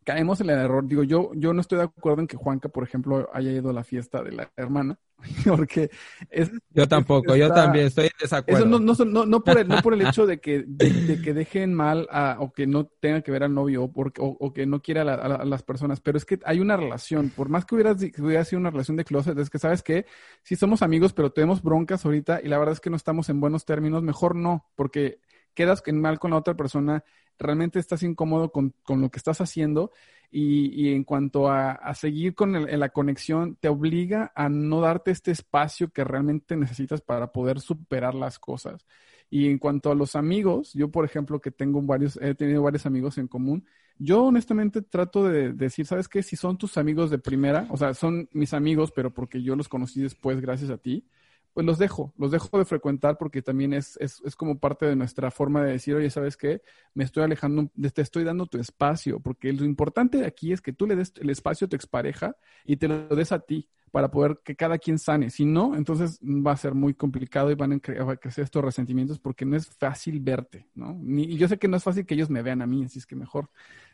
caemos 0.04 0.40
en 0.40 0.50
el 0.50 0.58
error. 0.58 0.86
Digo, 0.86 1.02
yo, 1.02 1.32
yo 1.34 1.52
no 1.52 1.60
estoy 1.60 1.78
de 1.78 1.84
acuerdo 1.84 2.20
en 2.20 2.26
que 2.26 2.36
Juanca, 2.36 2.68
por 2.68 2.84
ejemplo, 2.84 3.28
haya 3.32 3.50
ido 3.52 3.70
a 3.70 3.72
la 3.72 3.84
fiesta 3.84 4.22
de 4.22 4.32
la 4.32 4.50
hermana, 4.56 4.98
porque 5.46 5.90
es, 6.30 6.50
Yo 6.74 6.88
tampoco, 6.88 7.36
yo 7.36 7.48
también 7.52 7.86
estoy 7.86 8.06
en 8.06 8.10
desacuerdo. 8.20 8.64
eso 8.64 8.68
no, 8.68 8.78
no, 8.80 8.94
no, 9.04 9.26
no 9.26 9.44
por 9.44 9.58
el, 9.58 9.68
no 9.68 9.80
por 9.82 9.94
el 9.94 10.02
hecho 10.02 10.26
de 10.26 10.40
que, 10.40 10.64
de, 10.66 10.90
de 10.90 11.20
que 11.20 11.32
dejen 11.34 11.74
mal 11.74 12.08
a- 12.10 12.36
o 12.40 12.52
que 12.52 12.66
no 12.66 12.86
tenga 12.86 13.22
que 13.22 13.30
ver 13.30 13.44
al 13.44 13.54
novio 13.54 13.84
o, 13.84 13.92
porque, 13.92 14.20
o, 14.20 14.36
o 14.40 14.52
que 14.52 14.66
no 14.66 14.80
quiera 14.82 15.02
a, 15.02 15.04
la- 15.04 15.14
a 15.14 15.28
la- 15.28 15.34
a 15.36 15.44
las 15.44 15.62
personas, 15.62 16.00
pero 16.00 16.18
es 16.18 16.24
que 16.24 16.40
hay 16.44 16.60
una 16.60 16.76
relación. 16.76 17.30
Por 17.30 17.48
más 17.48 17.64
que 17.64 17.74
hubieras, 17.74 17.98
di- 18.00 18.10
que 18.10 18.22
hubiera 18.22 18.44
sido 18.44 18.60
una 18.60 18.70
relación 18.70 18.96
de 18.96 19.04
closet, 19.04 19.38
es 19.38 19.50
que 19.50 19.58
sabes 19.58 19.82
que 19.82 20.06
sí 20.42 20.56
somos 20.56 20.82
amigos, 20.82 21.12
pero 21.12 21.30
tenemos 21.32 21.62
broncas 21.62 22.04
ahorita 22.04 22.40
y 22.42 22.48
la 22.48 22.58
verdad 22.58 22.72
es 22.74 22.80
que 22.80 22.90
no 22.90 22.96
estamos 22.96 23.28
en 23.28 23.40
buenos 23.40 23.64
términos. 23.64 24.02
Mejor 24.02 24.34
no, 24.34 24.66
porque 24.74 25.20
quedas 25.54 25.82
mal 25.92 26.18
con 26.18 26.30
la 26.32 26.38
otra 26.38 26.54
persona, 26.56 27.04
realmente 27.38 27.78
estás 27.78 28.02
incómodo 28.02 28.50
con, 28.52 28.74
con 28.82 29.00
lo 29.00 29.10
que 29.10 29.18
estás 29.18 29.40
haciendo 29.40 29.90
y, 30.30 30.70
y 30.90 30.94
en 30.94 31.04
cuanto 31.04 31.48
a, 31.48 31.72
a 31.72 31.94
seguir 31.94 32.34
con 32.34 32.56
el- 32.56 32.78
la 32.80 32.88
conexión, 32.90 33.56
te 33.56 33.68
obliga 33.68 34.32
a 34.34 34.48
no 34.48 34.80
darte 34.80 35.10
este 35.10 35.30
espacio 35.30 35.90
que 35.90 36.04
realmente 36.04 36.56
necesitas 36.56 37.00
para 37.00 37.32
poder 37.32 37.60
superar 37.60 38.14
las 38.14 38.38
cosas. 38.38 38.86
Y 39.30 39.48
en 39.48 39.58
cuanto 39.58 39.90
a 39.90 39.94
los 39.94 40.14
amigos, 40.16 40.72
yo 40.74 40.90
por 40.90 41.04
ejemplo 41.04 41.40
que 41.40 41.50
tengo 41.50 41.80
varios, 41.82 42.18
he 42.20 42.34
tenido 42.34 42.62
varios 42.62 42.86
amigos 42.86 43.18
en 43.18 43.28
común, 43.28 43.64
yo 43.98 44.24
honestamente 44.24 44.82
trato 44.82 45.24
de 45.28 45.52
decir, 45.52 45.86
¿sabes 45.86 46.08
qué? 46.08 46.22
Si 46.22 46.36
son 46.36 46.58
tus 46.58 46.76
amigos 46.76 47.10
de 47.10 47.18
primera, 47.18 47.66
o 47.70 47.76
sea, 47.76 47.94
son 47.94 48.28
mis 48.32 48.52
amigos, 48.54 48.92
pero 48.94 49.12
porque 49.12 49.42
yo 49.42 49.54
los 49.56 49.68
conocí 49.68 50.00
después 50.02 50.40
gracias 50.40 50.70
a 50.70 50.78
ti, 50.78 51.06
pues 51.52 51.66
los 51.66 51.78
dejo, 51.78 52.12
los 52.16 52.30
dejo 52.30 52.58
de 52.58 52.64
frecuentar 52.64 53.18
porque 53.18 53.42
también 53.42 53.72
es, 53.74 53.96
es, 53.98 54.20
es 54.24 54.36
como 54.36 54.58
parte 54.58 54.86
de 54.86 54.96
nuestra 54.96 55.30
forma 55.30 55.62
de 55.62 55.72
decir, 55.72 55.94
oye, 55.94 56.10
¿sabes 56.10 56.36
qué? 56.36 56.62
Me 56.94 57.04
estoy 57.04 57.24
alejando, 57.24 57.70
te 57.94 58.02
estoy 58.02 58.24
dando 58.24 58.46
tu 58.46 58.58
espacio, 58.58 59.20
porque 59.20 59.52
lo 59.52 59.64
importante 59.64 60.24
aquí 60.24 60.52
es 60.52 60.60
que 60.60 60.72
tú 60.72 60.86
le 60.86 60.96
des 60.96 61.12
el 61.20 61.30
espacio 61.30 61.66
a 61.66 61.68
tu 61.70 61.76
expareja 61.76 62.36
y 62.64 62.76
te 62.76 62.88
lo 62.88 63.06
des 63.14 63.32
a 63.32 63.40
ti 63.40 63.68
para 63.90 64.10
poder 64.10 64.40
que 64.42 64.56
cada 64.56 64.78
quien 64.78 64.98
sane. 64.98 65.28
Si 65.28 65.44
no, 65.44 65.76
entonces 65.76 66.18
va 66.22 66.52
a 66.52 66.56
ser 66.56 66.74
muy 66.74 66.94
complicado 66.94 67.50
y 67.50 67.54
van 67.54 67.72
a 67.72 67.76
cre- 67.76 68.00
a 68.10 68.16
crecer 68.16 68.44
estos 68.44 68.64
resentimientos 68.64 69.18
porque 69.18 69.44
no 69.44 69.54
es 69.56 69.68
fácil 69.68 70.18
verte, 70.20 70.66
¿no? 70.74 70.98
Ni, 71.02 71.24
y 71.24 71.36
yo 71.36 71.46
sé 71.48 71.58
que 71.58 71.68
no 71.68 71.76
es 71.76 71.84
fácil 71.84 72.06
que 72.06 72.14
ellos 72.14 72.30
me 72.30 72.42
vean 72.42 72.62
a 72.62 72.66
mí, 72.66 72.84
así 72.84 72.98
es 72.98 73.06
que 73.06 73.16
mejor 73.16 73.50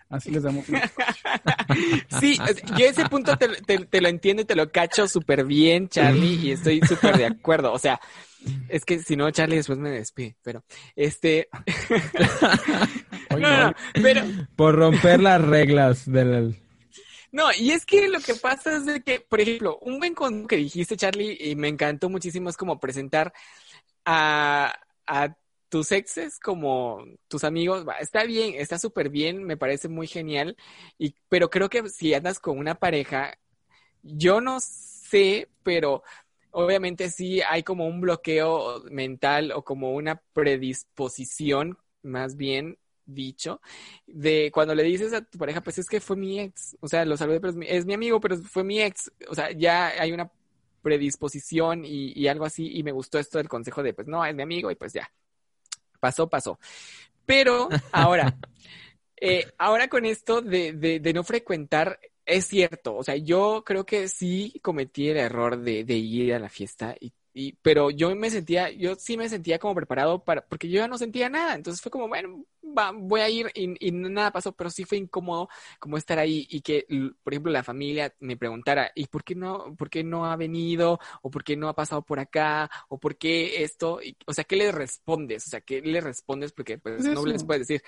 así 0.09 0.31
les 0.31 0.43
damos. 0.43 0.65
Sí, 2.21 2.39
yo 2.77 2.87
ese 2.87 3.05
punto 3.09 3.37
te, 3.37 3.49
te- 3.49 3.85
te 3.87 4.01
lo 4.01 4.09
entiendo 4.09 4.43
y 4.43 4.45
te 4.47 4.57
lo 4.57 4.71
cacho 4.73 5.07
súper 5.07 5.45
bien, 5.45 5.89
Charlie, 5.89 6.35
y 6.49 6.53
estoy 6.53 6.81
súper 6.81 7.17
de 7.19 7.27
acuerdo. 7.27 7.73
O 7.73 7.79
sea, 7.79 8.01
es 8.69 8.85
que 8.85 9.01
si 9.01 9.17
no, 9.17 9.31
Charlie 9.31 9.57
después 9.57 9.79
me 9.79 9.91
despide, 9.91 10.37
pero 10.43 10.65
este. 10.97 11.49
Oye, 13.31 13.43
no, 13.43 13.51
no, 13.51 13.67
no, 13.67 13.75
pero 14.03 14.23
Por 14.57 14.75
romper 14.77 15.21
las 15.21 15.41
reglas 15.43 16.11
del... 16.11 16.57
no, 17.31 17.45
y 17.57 17.71
es 17.73 17.85
que 17.85 18.09
lo 18.09 18.21
que 18.21 18.35
pasa 18.35 18.77
es 18.77 18.87
de 18.87 19.03
que, 19.03 19.21
por 19.21 19.41
ejemplo, 19.41 19.79
un 19.83 19.99
buen 19.99 20.15
consejo 20.15 20.47
que 20.49 20.57
dijiste, 20.57 20.97
Charlie, 20.97 21.37
y 21.41 21.55
me 21.57 21.69
encantó 21.69 22.09
muchísimo, 22.09 22.49
es 22.49 22.57
como 22.57 22.81
presentar 22.81 23.33
a, 24.05 24.75
a 25.07 25.37
tus 25.69 25.93
exes 25.93 26.39
como 26.41 27.05
tus 27.29 27.45
amigos. 27.45 27.85
Está 28.01 28.25
bien, 28.25 28.55
está 28.57 28.79
súper 28.79 29.11
bien, 29.11 29.45
me 29.45 29.57
parece 29.57 29.89
muy 29.89 30.07
genial, 30.07 30.57
y, 30.99 31.15
pero 31.29 31.51
creo 31.51 31.69
que 31.69 31.89
si 31.89 32.15
andas 32.15 32.39
con 32.41 32.59
una 32.59 32.75
pareja, 32.77 33.39
yo 34.03 34.41
no 34.41 34.59
sé, 34.61 35.49
pero 35.63 36.03
obviamente 36.51 37.11
sí 37.11 37.41
hay 37.43 37.63
como 37.63 37.87
un 37.87 38.01
bloqueo 38.01 38.83
mental 38.91 39.53
o 39.53 39.65
como 39.65 39.93
una 39.95 40.23
predisposición 40.33 41.79
más 42.03 42.37
bien 42.37 42.79
dicho, 43.07 43.61
de 44.07 44.51
cuando 44.53 44.75
le 44.75 44.83
dices 44.83 45.13
a 45.15 45.23
tu 45.25 45.39
pareja, 45.39 45.63
pues 45.63 45.79
es 45.79 45.89
que 45.89 46.01
fue 46.01 46.17
mi 46.17 46.41
ex, 46.41 46.77
o 46.81 46.89
sea, 46.89 47.05
lo 47.05 47.17
saludé, 47.17 47.41
pero 47.41 47.51
es 47.51 47.57
mi, 47.57 47.67
es 47.67 47.87
mi 47.87 47.95
amigo, 47.95 48.21
pero 48.21 48.37
fue 48.39 48.65
mi 48.65 48.81
ex, 48.83 49.11
o 49.29 49.35
sea, 49.35 49.51
ya 49.53 49.89
hay 49.89 50.13
una 50.13 50.31
predisposición 50.83 51.85
y, 51.85 52.13
y 52.15 52.29
algo 52.29 52.45
así, 52.45 52.71
y 52.77 52.83
me 52.83 52.93
gustó 52.93 53.19
esto 53.19 53.39
del 53.39 53.49
consejo 53.49 53.83
de, 53.83 53.95
pues 53.95 54.09
no, 54.09 54.25
es 54.25 54.35
mi 54.35 54.43
amigo, 54.43 54.71
y 54.71 54.75
pues 54.77 54.93
ya, 54.93 55.11
pasó, 55.99 56.29
pasó. 56.29 56.59
Pero 57.27 57.69
ahora, 57.93 58.37
eh, 59.21 59.47
ahora 59.59 59.89
con 59.89 60.07
esto 60.07 60.41
de, 60.41 60.73
de, 60.73 61.01
de, 61.01 61.13
no 61.13 61.25
frecuentar, 61.25 61.99
es 62.25 62.47
cierto, 62.47 62.97
o 62.97 63.03
sea, 63.03 63.17
yo 63.17 63.63
creo 63.65 63.85
que 63.85 64.09
sí 64.09 64.59
cometí 64.63 65.09
el 65.09 65.19
error 65.19 65.59
de, 65.59 65.85
de 65.85 65.95
ir 65.95 66.35
a 66.35 66.39
la 66.39 66.49
fiesta 66.49 66.95
y 67.01 67.13
y, 67.39 67.53
pero 67.63 67.91
yo 67.91 68.15
me 68.17 68.31
sentía, 68.31 68.69
yo 68.71 68.97
sí 68.97 69.17
me 69.17 69.29
sentía 69.29 69.61
como 69.61 69.73
preparado 69.73 70.25
para, 70.25 70.45
porque 70.45 70.69
yo 70.69 70.81
ya 70.81 70.89
no 70.89 70.99
sentía 70.99 71.29
nada. 71.29 71.55
Entonces 71.55 71.81
fue 71.81 71.93
como, 71.93 72.09
bueno, 72.09 72.45
va, 72.77 72.91
voy 72.93 73.21
a 73.21 73.29
ir 73.29 73.47
y, 73.55 73.87
y, 73.87 73.93
nada 73.93 74.33
pasó, 74.33 74.51
pero 74.53 74.71
sí 74.71 74.85
fue 74.85 74.99
incómodo 74.99 75.49
como 75.79 75.97
estar 75.97 76.19
ahí 76.19 76.49
y 76.51 76.63
que, 76.63 76.85
por 77.23 77.33
ejemplo, 77.33 77.53
la 77.53 77.63
familia 77.63 78.13
me 78.19 78.37
preguntara, 78.37 78.91
¿y 78.93 79.07
por 79.07 79.23
qué 79.23 79.37
no, 79.37 79.77
por 79.77 79.89
qué 79.89 80.03
no 80.03 80.27
ha 80.27 80.35
venido? 80.35 80.99
¿O 81.23 81.31
por 81.31 81.45
qué 81.45 81.57
no 81.57 81.69
ha 81.69 81.77
pasado 81.77 82.03
por 82.03 82.19
acá? 82.19 82.69
¿O 82.89 82.99
por 82.99 83.17
qué 83.17 83.63
esto? 83.63 84.01
Y, 84.03 84.17
o 84.27 84.35
sea, 84.35 84.43
¿qué 84.43 84.57
le 84.57 84.73
respondes? 84.73 85.47
O 85.47 85.51
sea, 85.51 85.61
¿qué 85.61 85.81
le 85.81 86.01
respondes? 86.01 86.51
Porque 86.51 86.79
pues 86.79 87.05
no 87.05 87.25
les 87.25 87.45
puedes 87.45 87.69
decir, 87.69 87.85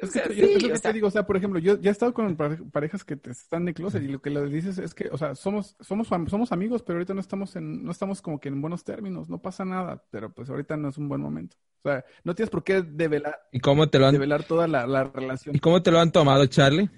es, 0.00 0.10
que, 0.10 0.34
sí, 0.34 0.40
es 0.40 0.62
lo 0.62 0.72
que 0.72 0.78
te 0.78 0.92
digo, 0.92 1.08
o 1.08 1.10
sea, 1.10 1.26
por 1.26 1.36
ejemplo, 1.36 1.58
yo 1.58 1.78
ya 1.80 1.90
he 1.90 1.92
estado 1.92 2.14
con 2.14 2.36
parejas 2.36 3.04
que 3.04 3.16
te 3.16 3.30
están 3.30 3.64
de 3.64 3.74
closet 3.74 4.02
y 4.02 4.08
lo 4.08 4.22
que 4.22 4.30
le 4.30 4.46
dices 4.46 4.78
es 4.78 4.94
que, 4.94 5.08
o 5.10 5.18
sea, 5.18 5.34
somos, 5.34 5.76
somos, 5.80 6.08
somos 6.08 6.52
amigos, 6.52 6.82
pero 6.82 6.98
ahorita 6.98 7.14
no 7.14 7.20
estamos 7.20 7.54
en, 7.56 7.84
no 7.84 7.90
estamos 7.90 8.22
como 8.22 8.40
que 8.40 8.48
en 8.48 8.60
buenos 8.60 8.84
términos, 8.84 9.28
no 9.28 9.42
pasa 9.42 9.64
nada, 9.64 10.02
pero 10.10 10.32
pues 10.32 10.48
ahorita 10.48 10.76
no 10.76 10.88
es 10.88 10.98
un 10.98 11.08
buen 11.08 11.20
momento. 11.20 11.56
O 11.82 11.88
sea, 11.88 12.04
no 12.24 12.34
tienes 12.34 12.50
por 12.50 12.64
qué 12.64 12.82
develar, 12.82 13.40
¿Y 13.52 13.60
cómo 13.60 13.88
te 13.88 13.98
lo 13.98 14.06
han... 14.06 14.12
develar 14.12 14.44
toda 14.44 14.66
la, 14.66 14.86
la 14.86 15.04
relación. 15.04 15.54
¿Y 15.54 15.60
cómo 15.60 15.82
te 15.82 15.90
lo 15.90 15.98
han 15.98 16.12
tomado, 16.12 16.46
Charlie? 16.46 16.90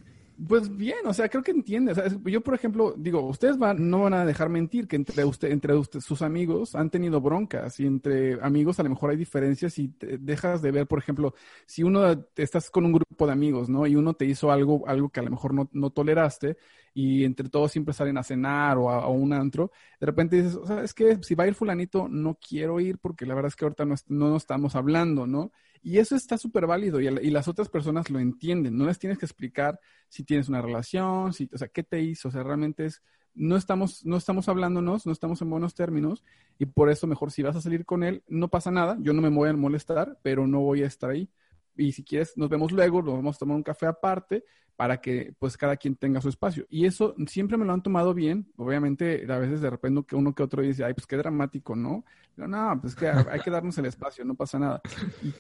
Pues 0.49 0.74
bien, 0.74 0.99
o 1.07 1.12
sea, 1.12 1.28
creo 1.28 1.43
que 1.43 1.51
entiende. 1.51 1.93
O 1.93 1.95
sea, 1.95 2.07
yo, 2.24 2.40
por 2.40 2.55
ejemplo, 2.55 2.95
digo, 2.97 3.20
ustedes 3.20 3.59
van, 3.59 3.88
no 3.90 4.01
van 4.03 4.14
a 4.14 4.24
dejar 4.24 4.49
mentir 4.49 4.88
que 4.88 4.97
entre 4.97 5.24
usted, 5.24 5.51
entre 5.51 5.74
usted, 5.74 6.01
sus 6.01 6.22
amigos 6.22 6.74
han 6.74 6.90
tenido 6.90 7.20
broncas 7.20 7.78
y 7.78 7.86
entre 7.86 8.40
amigos 8.43 8.80
a 8.80 8.82
lo 8.82 8.90
mejor 8.90 9.11
hay 9.11 9.16
diferencias 9.16 9.78
y 9.78 9.88
te 9.88 10.18
dejas 10.18 10.62
de 10.62 10.70
ver, 10.72 10.86
por 10.86 10.99
ejemplo, 10.99 11.34
si 11.66 11.82
uno 11.82 12.26
estás 12.34 12.70
con 12.70 12.86
un 12.86 12.93
grupo 12.93 13.26
de 13.26 13.32
amigos, 13.32 13.68
¿no? 13.68 13.86
Y 13.86 13.95
uno 13.95 14.14
te 14.14 14.24
hizo 14.24 14.51
algo, 14.51 14.82
algo 14.88 15.11
que 15.11 15.20
a 15.20 15.22
lo 15.22 15.30
mejor 15.30 15.55
no, 15.55 15.68
no 15.72 15.90
toleraste 15.90 16.57
y 16.95 17.24
entre 17.24 17.49
todos 17.49 17.70
siempre 17.70 17.95
salen 17.95 18.18
a 18.18 18.22
cenar 18.24 18.78
o 18.78 18.90
a, 18.90 19.09
un 19.09 19.32
antro, 19.32 19.70
de 20.01 20.07
repente 20.07 20.36
dices, 20.36 20.57
o 20.57 20.66
sea, 20.66 20.82
es 20.82 20.95
que 20.95 21.22
si 21.22 21.34
va 21.34 21.45
a 21.45 21.49
ir 21.49 21.55
fulanito, 21.55 22.09
no 22.09 22.36
quiero 22.36 22.80
ir 22.80 22.99
porque 22.99 23.26
la 23.26 23.34
verdad 23.34 23.49
es 23.49 23.57
que 23.57 23.64
ahorita 23.64 23.84
no, 23.84 23.95
no 24.09 24.36
estamos 24.36 24.74
hablando, 24.76 25.26
¿no? 25.26 25.53
Y 25.83 25.99
eso 25.99 26.14
está 26.14 26.39
súper 26.39 26.66
válido 26.66 27.01
y, 27.01 27.09
y, 27.09 27.30
las 27.30 27.49
otras 27.49 27.68
personas 27.68 28.09
lo 28.09 28.20
entienden. 28.20 28.76
No 28.76 28.87
les 28.87 28.99
tienes 28.99 29.18
que 29.18 29.26
explicar 29.26 29.80
si 30.09 30.22
tienes 30.22 30.49
una 30.49 30.62
relación, 30.62 31.33
si, 31.33 31.51
o 31.53 31.59
sea, 31.59 31.68
qué 31.68 31.83
te 31.83 32.01
hizo. 32.01 32.28
O 32.28 32.30
sea, 32.30 32.45
realmente 32.45 32.87
es, 32.87 33.03
no 33.35 33.57
estamos, 33.57 34.05
no 34.05 34.16
estamos 34.16 34.49
hablándonos, 34.49 35.07
no 35.07 35.12
estamos 35.12 35.43
en 35.43 35.51
buenos 35.51 35.74
términos 35.74 36.22
y 36.59 36.66
por 36.66 36.91
eso 36.91 37.07
mejor 37.07 37.33
si 37.33 37.43
vas 37.43 37.57
a 37.57 37.61
salir 37.61 37.85
con 37.85 38.05
él, 38.05 38.22
no 38.28 38.49
pasa 38.49 38.70
nada. 38.70 38.97
Yo 39.01 39.12
no 39.12 39.22
me 39.22 39.28
voy 39.28 39.49
a 39.49 39.55
molestar, 39.55 40.18
pero 40.22 40.47
no 40.47 40.61
voy 40.61 40.83
a 40.83 40.87
estar 40.87 41.11
ahí. 41.11 41.28
Y 41.77 41.93
si 41.93 42.05
quieres, 42.05 42.37
nos 42.37 42.49
vemos 42.49 42.73
luego, 42.73 43.03
nos 43.03 43.14
vamos 43.14 43.37
a 43.37 43.39
tomar 43.39 43.57
un 43.57 43.62
café 43.62 43.87
aparte 43.87 44.45
para 44.77 45.01
que 45.01 45.35
pues 45.39 45.57
cada 45.57 45.77
quien 45.77 45.97
tenga 45.97 46.20
su 46.20 46.29
espacio. 46.29 46.66
Y 46.68 46.87
eso 46.87 47.14
siempre 47.27 47.57
me 47.57 47.64
lo 47.64 47.73
han 47.73 47.83
tomado 47.83 48.14
bien. 48.14 48.51
Obviamente, 48.57 49.25
a 49.31 49.39
veces 49.39 49.61
de 49.61 49.70
repente 49.70 50.16
uno 50.16 50.35
que 50.35 50.43
otro 50.43 50.62
dice, 50.62 50.85
ay, 50.85 50.95
pues 50.95 51.07
qué 51.07 51.16
dramático, 51.16 51.77
¿no? 51.77 52.05
Pero 52.35 52.49
no, 52.49 52.81
pues 52.81 52.95
que 52.95 53.07
hay 53.07 53.41
que 53.41 53.51
darnos 53.51 53.77
el 53.79 53.87
espacio, 53.87 54.25
no 54.25 54.35
pasa 54.35 54.59
nada. 54.59 54.81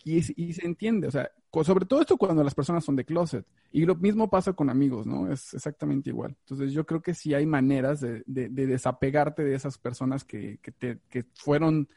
Y, 0.04 0.18
y, 0.18 0.22
y, 0.36 0.52
se 0.52 0.66
entiende, 0.66 1.08
o 1.08 1.10
sea, 1.10 1.30
sobre 1.64 1.86
todo 1.86 2.02
esto 2.02 2.18
cuando 2.18 2.44
las 2.44 2.54
personas 2.54 2.84
son 2.84 2.96
de 2.96 3.04
closet. 3.04 3.46
Y 3.72 3.86
lo 3.86 3.94
mismo 3.94 4.28
pasa 4.28 4.52
con 4.52 4.68
amigos, 4.68 5.06
¿no? 5.06 5.32
Es 5.32 5.54
exactamente 5.54 6.10
igual. 6.10 6.36
Entonces 6.40 6.72
yo 6.72 6.84
creo 6.84 7.00
que 7.00 7.14
sí 7.14 7.34
hay 7.34 7.46
maneras 7.46 8.00
de, 8.00 8.22
de, 8.26 8.48
de 8.48 8.66
desapegarte 8.66 9.42
de 9.42 9.54
esas 9.54 9.78
personas 9.78 10.24
que, 10.24 10.58
que, 10.62 10.70
te, 10.70 10.98
que 11.08 11.24
fueron 11.34 11.88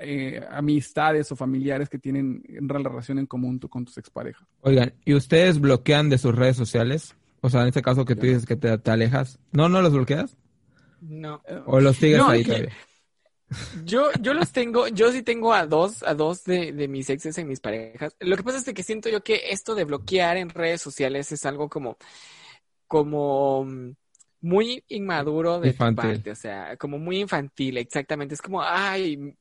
eh, 0.00 0.44
amistades 0.50 1.30
o 1.32 1.36
familiares 1.36 1.88
que 1.88 1.98
tienen 1.98 2.42
una 2.60 2.88
relación 2.88 3.18
en 3.18 3.26
común 3.26 3.60
tú, 3.60 3.68
con 3.68 3.84
tus 3.84 3.98
exparejas. 3.98 4.46
Oigan, 4.60 4.94
¿y 5.04 5.14
ustedes 5.14 5.60
bloquean 5.60 6.08
de 6.08 6.18
sus 6.18 6.34
redes 6.34 6.56
sociales? 6.56 7.14
O 7.40 7.50
sea, 7.50 7.62
en 7.62 7.68
este 7.68 7.82
caso 7.82 8.04
que 8.04 8.16
tú 8.16 8.26
dices 8.26 8.46
que 8.46 8.56
te, 8.56 8.76
te 8.78 8.90
alejas. 8.90 9.38
¿No, 9.50 9.68
no 9.68 9.82
los 9.82 9.92
bloqueas? 9.92 10.36
No. 11.00 11.42
¿O 11.66 11.80
los 11.80 11.96
sigues 11.96 12.18
no, 12.18 12.28
ahí 12.28 12.44
que, 12.44 12.50
todavía? 12.50 12.72
Yo, 13.84 14.10
yo 14.20 14.34
los 14.34 14.52
tengo, 14.52 14.88
yo 14.88 15.12
sí 15.12 15.22
tengo 15.22 15.52
a 15.52 15.66
dos, 15.66 16.02
a 16.04 16.14
dos 16.14 16.44
de, 16.44 16.72
de 16.72 16.88
mis 16.88 17.10
exes 17.10 17.36
en 17.38 17.48
mis 17.48 17.60
parejas. 17.60 18.16
Lo 18.20 18.36
que 18.36 18.42
pasa 18.42 18.58
es 18.58 18.74
que 18.74 18.82
siento 18.82 19.08
yo 19.08 19.22
que 19.22 19.42
esto 19.50 19.74
de 19.74 19.84
bloquear 19.84 20.36
en 20.36 20.48
redes 20.48 20.80
sociales 20.80 21.32
es 21.32 21.44
algo 21.44 21.68
como, 21.68 21.96
como 22.86 23.66
muy 24.42 24.84
inmaduro 24.88 25.60
de 25.60 25.68
Infantil. 25.68 25.96
tu 25.96 26.08
parte, 26.08 26.30
o 26.32 26.34
sea, 26.34 26.76
como 26.76 26.98
muy 26.98 27.20
infantil, 27.20 27.78
exactamente. 27.78 28.34
Es 28.34 28.42
como, 28.42 28.62
ay, 28.62 29.34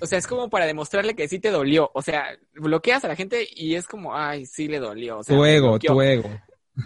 o 0.00 0.06
sea, 0.06 0.18
es 0.18 0.26
como 0.26 0.48
para 0.48 0.66
demostrarle 0.66 1.14
que 1.14 1.28
sí 1.28 1.38
te 1.38 1.50
dolió. 1.50 1.90
O 1.94 2.02
sea, 2.02 2.36
bloqueas 2.54 3.04
a 3.04 3.08
la 3.08 3.16
gente 3.16 3.46
y 3.54 3.74
es 3.74 3.86
como, 3.86 4.16
ay, 4.16 4.46
sí 4.46 4.66
le 4.66 4.78
dolió. 4.78 5.18
O 5.18 5.22
sea, 5.22 5.36
tu 5.36 5.44
ego, 5.44 5.78
tu 5.78 6.00
ego. 6.00 6.30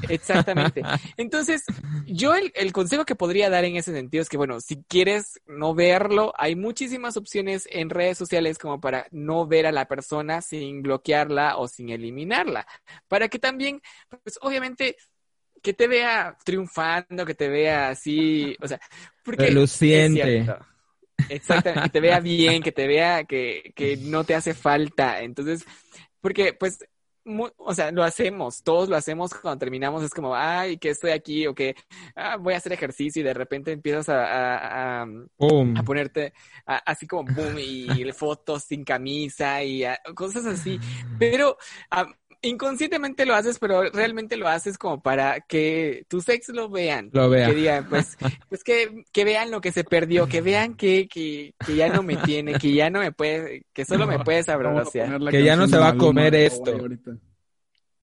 Exactamente. 0.08 0.82
Entonces, 1.16 1.64
yo 2.06 2.34
el, 2.34 2.50
el, 2.54 2.72
consejo 2.72 3.04
que 3.04 3.14
podría 3.14 3.50
dar 3.50 3.64
en 3.64 3.76
ese 3.76 3.92
sentido 3.92 4.22
es 4.22 4.28
que, 4.28 4.36
bueno, 4.36 4.60
si 4.60 4.82
quieres 4.84 5.40
no 5.46 5.74
verlo, 5.74 6.32
hay 6.36 6.56
muchísimas 6.56 7.16
opciones 7.16 7.68
en 7.70 7.90
redes 7.90 8.18
sociales 8.18 8.58
como 8.58 8.80
para 8.80 9.06
no 9.10 9.46
ver 9.46 9.66
a 9.66 9.72
la 9.72 9.86
persona 9.86 10.40
sin 10.40 10.82
bloquearla 10.82 11.56
o 11.58 11.68
sin 11.68 11.90
eliminarla. 11.90 12.66
Para 13.08 13.28
que 13.28 13.38
también, 13.38 13.82
pues 14.08 14.38
obviamente, 14.40 14.96
que 15.62 15.72
te 15.72 15.86
vea 15.86 16.36
triunfando, 16.44 17.24
que 17.24 17.34
te 17.34 17.48
vea 17.48 17.90
así, 17.90 18.56
o 18.60 18.68
sea, 18.68 18.80
porque... 19.24 19.46
Reluciente. 19.46 20.46
Exactamente, 21.28 21.84
que 21.84 21.90
te 21.90 22.00
vea 22.00 22.20
bien, 22.20 22.62
que 22.62 22.72
te 22.72 22.86
vea 22.86 23.24
que, 23.24 23.72
que 23.76 23.96
no 23.96 24.24
te 24.24 24.34
hace 24.34 24.54
falta. 24.54 25.22
Entonces, 25.22 25.64
porque 26.20 26.52
pues 26.52 26.80
muy, 27.24 27.50
o 27.56 27.74
sea, 27.74 27.92
lo 27.92 28.02
hacemos, 28.02 28.62
todos 28.62 28.88
lo 28.88 28.96
hacemos 28.96 29.32
cuando 29.34 29.58
terminamos, 29.58 30.02
es 30.02 30.10
como, 30.10 30.34
ay, 30.34 30.78
que 30.78 30.90
estoy 30.90 31.12
aquí, 31.12 31.46
o 31.46 31.54
que 31.54 31.76
ah, 32.16 32.36
voy 32.36 32.54
a 32.54 32.56
hacer 32.56 32.72
ejercicio 32.72 33.20
y 33.20 33.24
de 33.24 33.34
repente 33.34 33.72
empiezas 33.72 34.08
a, 34.08 34.24
a, 34.24 35.02
a, 35.02 35.06
a 35.76 35.82
ponerte 35.84 36.32
así 36.66 37.06
como 37.06 37.32
boom 37.32 37.58
y, 37.58 38.10
fotos 38.12 38.64
sin 38.64 38.84
camisa 38.84 39.62
y 39.62 39.84
cosas 40.14 40.44
así, 40.46 40.78
pero 41.18 41.56
inconscientemente 42.42 43.24
lo 43.24 43.34
haces, 43.34 43.58
pero 43.58 43.90
realmente 43.90 44.36
lo 44.36 44.48
haces 44.48 44.76
como 44.76 45.00
para 45.00 45.40
que 45.40 46.04
tus 46.08 46.28
ex 46.28 46.48
lo 46.48 46.68
vean. 46.68 47.10
Lo 47.12 47.30
vean. 47.30 47.50
Que 47.50 47.56
digan, 47.56 47.88
pues, 47.88 48.16
pues 48.48 48.64
que, 48.64 49.04
que 49.12 49.24
vean 49.24 49.50
lo 49.50 49.60
que 49.60 49.72
se 49.72 49.84
perdió, 49.84 50.26
que 50.26 50.40
vean 50.40 50.74
que, 50.74 51.08
que, 51.08 51.54
que 51.64 51.76
ya 51.76 51.88
no 51.88 52.02
me 52.02 52.16
tiene, 52.16 52.54
que 52.54 52.74
ya 52.74 52.90
no 52.90 53.00
me 53.00 53.12
puede, 53.12 53.64
que 53.72 53.84
solo 53.84 54.06
me 54.06 54.18
puedes 54.18 54.48
abrazar. 54.48 55.18
Que 55.30 55.44
ya 55.44 55.56
no 55.56 55.68
se 55.68 55.78
va 55.78 55.88
a 55.88 55.96
comer 55.96 56.34
esto. 56.34 56.76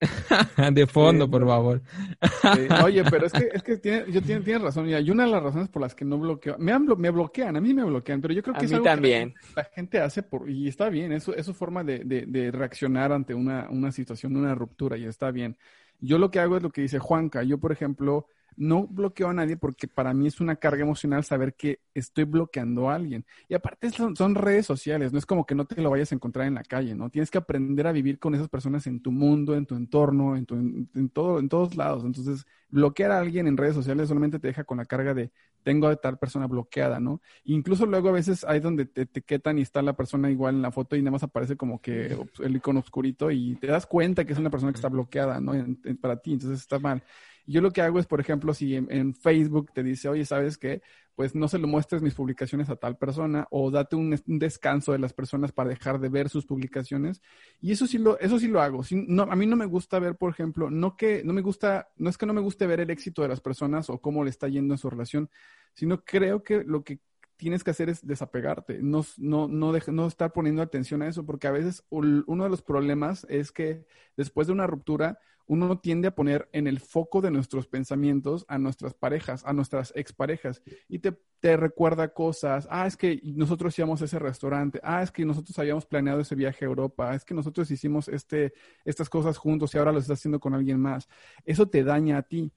de 0.72 0.86
fondo, 0.86 1.26
sí, 1.26 1.30
por 1.30 1.46
favor. 1.46 1.82
Sí. 2.22 2.68
Oye, 2.84 3.04
pero 3.04 3.26
es 3.26 3.32
que, 3.32 3.48
es 3.52 3.62
que 3.62 3.76
tiene, 3.76 4.10
yo 4.10 4.22
tiene, 4.22 4.40
tienes 4.42 4.62
razón. 4.62 4.88
Y 4.88 4.94
hay 4.94 5.10
una 5.10 5.24
de 5.24 5.30
las 5.30 5.42
razones 5.42 5.68
por 5.68 5.82
las 5.82 5.94
que 5.94 6.04
no 6.04 6.18
bloqueo. 6.18 6.56
Me, 6.58 6.72
han, 6.72 6.86
me 6.98 7.10
bloquean, 7.10 7.56
a 7.56 7.60
mí 7.60 7.74
me 7.74 7.84
bloquean, 7.84 8.20
pero 8.20 8.32
yo 8.32 8.42
creo 8.42 8.54
que 8.54 8.60
a 8.60 8.64
es 8.64 8.70
mí 8.70 8.76
algo 8.76 8.84
también. 8.84 9.34
que 9.34 9.54
la 9.56 9.64
gente 9.64 10.00
hace 10.00 10.22
por, 10.22 10.48
y 10.48 10.68
está 10.68 10.88
bien, 10.88 11.12
eso 11.12 11.34
es 11.34 11.46
su 11.46 11.54
forma 11.54 11.84
de, 11.84 12.00
de, 12.00 12.24
de, 12.26 12.50
reaccionar 12.50 13.12
ante 13.12 13.34
una, 13.34 13.68
una 13.70 13.92
situación, 13.92 14.36
una 14.36 14.54
ruptura, 14.54 14.96
y 14.96 15.04
está 15.04 15.30
bien. 15.30 15.56
Yo 16.00 16.18
lo 16.18 16.30
que 16.30 16.40
hago 16.40 16.56
es 16.56 16.62
lo 16.62 16.70
que 16.70 16.82
dice 16.82 16.98
Juanca. 16.98 17.42
Yo, 17.42 17.58
por 17.58 17.72
ejemplo, 17.72 18.26
no 18.56 18.86
bloqueo 18.86 19.28
a 19.28 19.34
nadie 19.34 19.56
porque 19.56 19.88
para 19.88 20.14
mí 20.14 20.26
es 20.26 20.40
una 20.40 20.56
carga 20.56 20.82
emocional 20.82 21.24
saber 21.24 21.54
que 21.54 21.80
estoy 21.94 22.24
bloqueando 22.24 22.90
a 22.90 22.94
alguien. 22.94 23.24
Y 23.48 23.54
aparte 23.54 23.90
son, 23.90 24.16
son, 24.16 24.34
redes 24.34 24.66
sociales, 24.66 25.12
no 25.12 25.18
es 25.18 25.26
como 25.26 25.46
que 25.46 25.54
no 25.54 25.64
te 25.64 25.80
lo 25.80 25.90
vayas 25.90 26.12
a 26.12 26.14
encontrar 26.14 26.46
en 26.46 26.54
la 26.54 26.62
calle, 26.62 26.94
¿no? 26.94 27.10
Tienes 27.10 27.30
que 27.30 27.38
aprender 27.38 27.86
a 27.86 27.92
vivir 27.92 28.18
con 28.18 28.34
esas 28.34 28.48
personas 28.48 28.86
en 28.86 29.00
tu 29.00 29.12
mundo, 29.12 29.54
en 29.54 29.66
tu 29.66 29.74
entorno, 29.74 30.36
en, 30.36 30.46
tu, 30.46 30.54
en, 30.56 31.08
todo, 31.10 31.38
en 31.38 31.48
todos 31.48 31.76
lados. 31.76 32.04
Entonces, 32.04 32.46
bloquear 32.68 33.10
a 33.10 33.18
alguien 33.18 33.46
en 33.46 33.56
redes 33.56 33.74
sociales 33.74 34.08
solamente 34.08 34.38
te 34.38 34.48
deja 34.48 34.64
con 34.64 34.78
la 34.78 34.84
carga 34.84 35.14
de 35.14 35.30
tengo 35.62 35.88
a 35.88 35.96
tal 35.96 36.18
persona 36.18 36.46
bloqueada, 36.46 37.00
¿no? 37.00 37.20
Incluso 37.44 37.86
luego 37.86 38.08
a 38.08 38.12
veces 38.12 38.44
hay 38.44 38.60
donde 38.60 38.86
te 38.86 39.02
etiquetan 39.02 39.58
y 39.58 39.62
está 39.62 39.82
la 39.82 39.92
persona 39.94 40.30
igual 40.30 40.54
en 40.54 40.62
la 40.62 40.72
foto 40.72 40.96
y 40.96 41.02
nada 41.02 41.12
más 41.12 41.22
aparece 41.22 41.56
como 41.56 41.80
que 41.80 42.16
el 42.38 42.56
icono 42.56 42.80
oscurito 42.80 43.30
y 43.30 43.56
te 43.56 43.66
das 43.66 43.86
cuenta 43.86 44.24
que 44.24 44.32
es 44.32 44.38
una 44.38 44.50
persona 44.50 44.72
que 44.72 44.76
está 44.76 44.88
bloqueada, 44.88 45.40
¿no? 45.40 45.52
Para 46.00 46.16
ti, 46.16 46.32
entonces 46.32 46.60
está 46.60 46.78
mal. 46.78 47.02
Yo 47.46 47.60
lo 47.60 47.72
que 47.72 47.82
hago 47.82 47.98
es, 47.98 48.06
por 48.06 48.20
ejemplo, 48.20 48.54
si 48.54 48.74
en, 48.76 49.14
Facebook 49.14 49.72
te 49.72 49.82
dice, 49.82 50.08
oye, 50.08 50.24
¿sabes 50.24 50.58
qué? 50.58 50.82
Pues 51.14 51.34
no 51.34 51.48
se 51.48 51.58
lo 51.58 51.66
muestres 51.66 52.02
mis 52.02 52.14
publicaciones 52.14 52.70
a 52.70 52.76
tal 52.76 52.96
persona 52.96 53.46
o 53.50 53.70
date 53.70 53.96
un, 53.96 54.16
descanso 54.26 54.92
de 54.92 54.98
las 54.98 55.12
personas 55.12 55.52
para 55.52 55.70
dejar 55.70 56.00
de 56.00 56.08
ver 56.08 56.28
sus 56.28 56.46
publicaciones. 56.46 57.20
Y 57.60 57.72
eso 57.72 57.86
sí 57.86 57.98
lo, 57.98 58.18
eso 58.20 58.38
sí 58.38 58.48
lo 58.48 58.60
hago. 58.62 58.82
A 59.30 59.36
mí 59.36 59.46
no 59.46 59.56
me 59.56 59.66
gusta 59.66 59.98
ver, 59.98 60.16
por 60.16 60.30
ejemplo, 60.30 60.70
no 60.70 60.96
que, 60.96 61.22
no 61.24 61.32
me 61.32 61.42
gusta, 61.42 61.88
no 61.96 62.08
es 62.08 62.16
que 62.16 62.26
no 62.26 62.32
me 62.32 62.40
guste 62.40 62.66
ver 62.66 62.80
el 62.80 62.90
éxito 62.90 63.22
de 63.22 63.28
las 63.28 63.40
personas 63.40 63.90
o 63.90 64.00
cómo 64.00 64.24
le 64.24 64.30
está 64.30 64.48
yendo 64.48 64.74
en 64.74 64.78
su 64.78 64.88
relación, 64.88 65.28
sino 65.74 66.04
creo 66.04 66.42
que 66.42 66.64
lo 66.64 66.84
que 66.84 67.00
tienes 67.40 67.64
que 67.64 67.70
hacer 67.70 67.88
es 67.88 68.06
desapegarte, 68.06 68.80
no, 68.82 69.02
no, 69.16 69.48
no, 69.48 69.72
no 69.72 70.06
estar 70.06 70.30
poniendo 70.30 70.60
atención 70.60 71.00
a 71.00 71.08
eso, 71.08 71.24
porque 71.24 71.46
a 71.46 71.50
veces 71.50 71.82
uno 71.88 72.44
de 72.44 72.50
los 72.50 72.60
problemas 72.60 73.26
es 73.30 73.50
que 73.50 73.86
después 74.14 74.46
de 74.46 74.52
una 74.52 74.66
ruptura, 74.66 75.18
uno 75.46 75.80
tiende 75.80 76.08
a 76.08 76.14
poner 76.14 76.50
en 76.52 76.66
el 76.66 76.80
foco 76.80 77.22
de 77.22 77.30
nuestros 77.30 77.66
pensamientos 77.66 78.44
a 78.46 78.58
nuestras 78.58 78.92
parejas, 78.92 79.42
a 79.46 79.54
nuestras 79.54 79.90
exparejas, 79.96 80.60
y 80.86 80.98
te, 80.98 81.18
te 81.40 81.56
recuerda 81.56 82.12
cosas, 82.12 82.68
ah, 82.70 82.86
es 82.86 82.98
que 82.98 83.18
nosotros 83.24 83.76
íbamos 83.78 84.02
ese 84.02 84.18
restaurante, 84.18 84.78
ah, 84.82 85.02
es 85.02 85.10
que 85.10 85.24
nosotros 85.24 85.58
habíamos 85.58 85.86
planeado 85.86 86.20
ese 86.20 86.34
viaje 86.34 86.66
a 86.66 86.68
Europa, 86.68 87.14
es 87.14 87.24
que 87.24 87.32
nosotros 87.32 87.70
hicimos 87.70 88.08
este, 88.08 88.52
estas 88.84 89.08
cosas 89.08 89.38
juntos 89.38 89.74
y 89.74 89.78
ahora 89.78 89.92
lo 89.92 89.98
estás 89.98 90.18
haciendo 90.18 90.40
con 90.40 90.52
alguien 90.52 90.78
más. 90.78 91.08
Eso 91.46 91.66
te 91.66 91.84
daña 91.84 92.18
a 92.18 92.22
ti. 92.22 92.52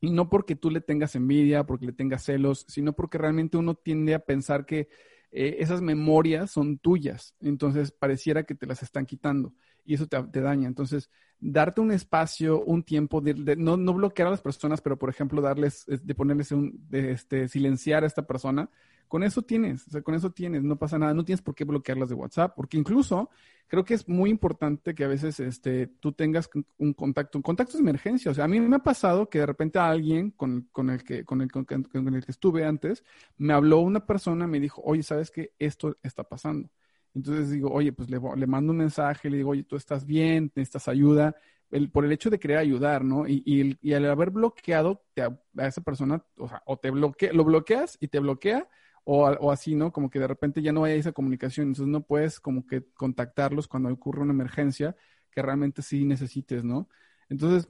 Y 0.00 0.10
no 0.10 0.28
porque 0.28 0.56
tú 0.56 0.70
le 0.70 0.80
tengas 0.80 1.14
envidia, 1.14 1.64
porque 1.64 1.86
le 1.86 1.92
tengas 1.92 2.24
celos, 2.24 2.64
sino 2.68 2.94
porque 2.94 3.18
realmente 3.18 3.56
uno 3.56 3.74
tiende 3.74 4.14
a 4.14 4.24
pensar 4.24 4.64
que 4.64 4.88
eh, 5.32 5.56
esas 5.60 5.82
memorias 5.82 6.50
son 6.50 6.78
tuyas. 6.78 7.34
Entonces 7.40 7.92
pareciera 7.92 8.44
que 8.44 8.54
te 8.54 8.66
las 8.66 8.82
están 8.82 9.06
quitando 9.06 9.52
y 9.84 9.94
eso 9.94 10.06
te, 10.06 10.40
daña. 10.40 10.68
Entonces, 10.68 11.10
darte 11.38 11.80
un 11.80 11.90
espacio, 11.92 12.62
un 12.62 12.82
tiempo, 12.82 13.20
de, 13.20 13.56
no, 13.56 13.76
no, 13.76 13.94
bloquear 13.94 14.28
a 14.28 14.30
las 14.30 14.40
personas, 14.40 14.80
pero 14.80 14.98
por 14.98 15.10
ejemplo, 15.10 15.40
darles, 15.40 15.84
de 15.86 16.14
ponerles 16.14 16.52
un, 16.52 16.86
de, 16.88 17.12
este, 17.12 17.48
silenciar 17.48 18.04
a 18.04 18.06
esta 18.06 18.26
persona, 18.26 18.70
con 19.10 19.24
eso 19.24 19.42
tienes, 19.42 19.88
o 19.88 19.90
sea, 19.90 20.02
con 20.02 20.14
eso 20.14 20.30
tienes, 20.30 20.62
no 20.62 20.76
pasa 20.76 20.96
nada, 20.96 21.12
no 21.12 21.24
tienes 21.24 21.42
por 21.42 21.56
qué 21.56 21.64
bloquearlas 21.64 22.10
de 22.10 22.14
WhatsApp, 22.14 22.54
porque 22.54 22.78
incluso 22.78 23.28
creo 23.66 23.84
que 23.84 23.94
es 23.94 24.08
muy 24.08 24.30
importante 24.30 24.94
que 24.94 25.02
a 25.02 25.08
veces 25.08 25.40
este, 25.40 25.88
tú 25.88 26.12
tengas 26.12 26.48
un 26.78 26.92
contacto, 26.94 27.36
un 27.36 27.42
contacto 27.42 27.72
de 27.72 27.80
emergencia, 27.80 28.30
o 28.30 28.34
sea, 28.34 28.44
a 28.44 28.48
mí 28.48 28.60
me 28.60 28.76
ha 28.76 28.84
pasado 28.84 29.28
que 29.28 29.40
de 29.40 29.46
repente 29.46 29.80
a 29.80 29.88
alguien 29.88 30.30
con, 30.30 30.68
con 30.70 30.90
el, 30.90 31.02
que, 31.02 31.24
con, 31.24 31.42
el, 31.42 31.50
con, 31.50 31.66
el 31.68 32.24
que 32.24 32.30
estuve 32.30 32.64
antes, 32.64 33.02
me 33.36 33.52
habló 33.52 33.80
una 33.80 34.06
persona, 34.06 34.46
me 34.46 34.60
dijo, 34.60 34.80
oye, 34.84 35.02
¿sabes 35.02 35.32
qué? 35.32 35.54
Esto 35.58 35.96
está 36.04 36.22
pasando. 36.22 36.70
Entonces 37.12 37.50
digo, 37.50 37.68
oye, 37.72 37.92
pues 37.92 38.10
le, 38.10 38.20
le, 38.36 38.46
mando 38.46 38.70
un 38.70 38.78
mensaje, 38.78 39.28
le 39.28 39.38
digo, 39.38 39.50
oye, 39.50 39.64
tú 39.64 39.74
estás 39.74 40.06
bien, 40.06 40.52
necesitas 40.54 40.86
ayuda, 40.86 41.34
el, 41.72 41.90
por 41.90 42.04
el 42.04 42.12
hecho 42.12 42.30
de 42.30 42.38
querer 42.38 42.58
ayudar, 42.58 43.04
¿no? 43.04 43.26
Y, 43.26 43.42
y, 43.44 43.76
y 43.82 43.92
al 43.92 44.08
haber 44.08 44.30
bloqueado 44.30 45.02
a 45.58 45.66
esa 45.66 45.80
persona, 45.80 46.24
o 46.36 46.46
sea, 46.46 46.62
o 46.64 46.76
te 46.76 46.92
bloquea, 46.92 47.32
lo 47.32 47.42
bloqueas 47.42 47.98
y 48.00 48.06
te 48.06 48.20
bloquea, 48.20 48.68
o, 49.12 49.24
o, 49.28 49.50
así, 49.50 49.74
¿no? 49.74 49.92
Como 49.92 50.08
que 50.08 50.20
de 50.20 50.28
repente 50.28 50.62
ya 50.62 50.70
no 50.70 50.84
hay 50.84 50.96
esa 50.96 51.10
comunicación, 51.10 51.66
entonces 51.66 51.90
no 51.90 52.02
puedes 52.02 52.38
como 52.38 52.64
que 52.64 52.84
contactarlos 52.94 53.66
cuando 53.66 53.92
ocurre 53.92 54.22
una 54.22 54.32
emergencia 54.32 54.94
que 55.32 55.42
realmente 55.42 55.82
sí 55.82 56.04
necesites, 56.04 56.62
¿no? 56.62 56.88
Entonces, 57.28 57.68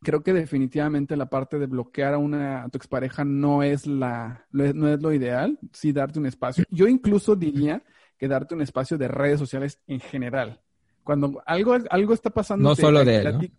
creo 0.00 0.24
que 0.24 0.32
definitivamente 0.32 1.16
la 1.16 1.26
parte 1.26 1.60
de 1.60 1.66
bloquear 1.66 2.14
a 2.14 2.18
una 2.18 2.64
a 2.64 2.68
tu 2.68 2.78
expareja 2.78 3.24
no 3.24 3.62
es 3.62 3.86
la 3.86 4.44
no 4.50 4.88
es 4.88 5.00
lo 5.00 5.12
ideal, 5.12 5.56
sí 5.72 5.92
darte 5.92 6.18
un 6.18 6.26
espacio. 6.26 6.64
Yo 6.68 6.88
incluso 6.88 7.36
diría 7.36 7.84
que 8.18 8.26
darte 8.26 8.56
un 8.56 8.62
espacio 8.62 8.98
de 8.98 9.06
redes 9.06 9.38
sociales 9.38 9.80
en 9.86 10.00
general. 10.00 10.62
Cuando 11.04 11.44
algo 11.46 11.76
algo 11.90 12.12
está 12.12 12.30
pasando 12.30 12.70
no 12.70 12.74
solo 12.74 13.04
de 13.04 13.16
él, 13.18 13.52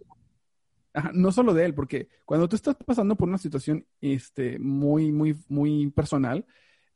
¿no? 0.94 1.12
no 1.14 1.32
solo 1.32 1.54
de 1.54 1.64
él, 1.64 1.74
porque 1.74 2.10
cuando 2.26 2.50
tú 2.50 2.58
estás 2.58 2.76
pasando 2.86 3.16
por 3.16 3.30
una 3.30 3.38
situación 3.38 3.86
este 4.02 4.60
muy 4.60 5.14
muy 5.14 5.38
muy 5.48 5.90
personal, 5.92 6.46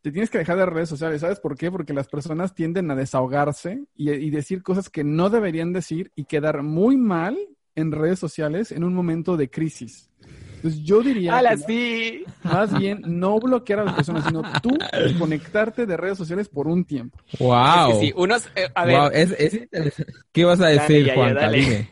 te 0.08 0.14
tienes 0.14 0.30
que 0.30 0.38
dejar 0.38 0.56
de 0.56 0.66
redes 0.66 0.88
sociales. 0.88 1.20
¿Sabes 1.20 1.42
por 1.42 1.58
qué? 1.58 1.70
Porque 1.70 1.94
las 1.94 2.08
personas 2.08 2.56
tienden 2.56 2.90
a 2.90 2.96
desahogarse 2.96 3.84
y, 3.94 4.30
decir 4.30 4.64
cosas 4.64 4.90
que 4.90 5.04
no 5.04 5.30
deberían 5.30 5.74
decir 5.74 6.14
y 6.16 6.24
quedar 6.24 6.64
muy 6.64 6.96
mal 6.96 7.38
en 7.76 7.92
redes 7.92 8.18
sociales 8.18 8.72
en 8.72 8.86
un 8.86 8.94
momento 8.94 9.36
de 9.36 9.50
crisis. 9.50 10.10
Entonces 10.56 10.82
yo 10.82 11.02
diría 11.02 11.58
sí! 11.58 12.24
más 12.44 12.78
bien 12.80 13.02
no 13.06 13.38
bloquear 13.38 13.80
a 13.80 13.84
las 13.84 13.96
personas, 13.96 14.24
sino 14.24 14.44
tú 14.62 14.78
conectarte 15.20 15.86
de 15.86 15.98
redes 15.98 16.18
sociales 16.18 16.48
por 16.48 16.68
un 16.68 16.86
tiempo. 16.86 17.20
¡Wow! 17.38 17.92
Es 17.92 17.98
que 17.98 18.06
sí, 18.06 18.14
unos, 18.16 18.48
eh, 18.56 18.70
a 18.74 18.86
ver. 18.86 18.98
Wow, 18.98 19.10
es, 19.14 19.32
es 19.38 20.06
¿Qué 20.32 20.46
vas 20.46 20.62
a 20.62 20.68
decir, 20.68 21.06
Dale, 21.06 21.16
Juan? 21.16 21.28
Yayo, 21.34 21.40
dale. 21.42 21.58
Dime. 21.58 21.92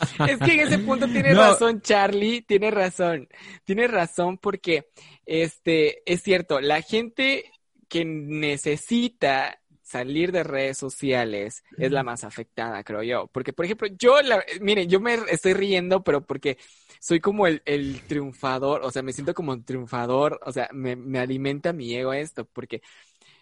Es 0.24 0.40
que 0.40 0.54
en 0.54 0.60
ese 0.60 0.78
punto 0.78 1.10
tiene 1.10 1.34
No. 1.34 1.34
razón, 1.34 1.80
Charlie, 1.80 2.42
tiene 2.42 2.70
razón. 2.70 3.28
Tiene 3.64 3.86
razón 3.88 4.38
porque, 4.38 4.88
este, 5.26 6.02
es 6.10 6.22
cierto, 6.22 6.60
la 6.60 6.82
gente 6.82 7.44
que 7.88 8.04
necesita 8.04 9.60
salir 9.82 10.32
de 10.32 10.44
redes 10.44 10.76
sociales 10.76 11.64
es 11.78 11.90
la 11.90 12.02
más 12.02 12.22
afectada, 12.24 12.84
creo 12.84 13.02
yo. 13.02 13.26
Porque, 13.32 13.52
por 13.54 13.64
ejemplo, 13.64 13.88
yo, 13.98 14.20
la, 14.20 14.44
miren, 14.60 14.88
yo 14.88 15.00
me 15.00 15.14
estoy 15.30 15.54
riendo, 15.54 16.04
pero 16.04 16.20
porque 16.26 16.58
soy 17.00 17.20
como 17.20 17.46
el, 17.46 17.62
el 17.64 18.02
triunfador, 18.06 18.82
o 18.84 18.90
sea, 18.90 19.02
me 19.02 19.12
siento 19.14 19.32
como 19.32 19.52
un 19.52 19.64
triunfador, 19.64 20.40
o 20.44 20.52
sea, 20.52 20.68
me, 20.72 20.94
me 20.96 21.18
alimenta 21.20 21.72
mi 21.72 21.94
ego 21.94 22.12
esto, 22.12 22.44
porque 22.46 22.82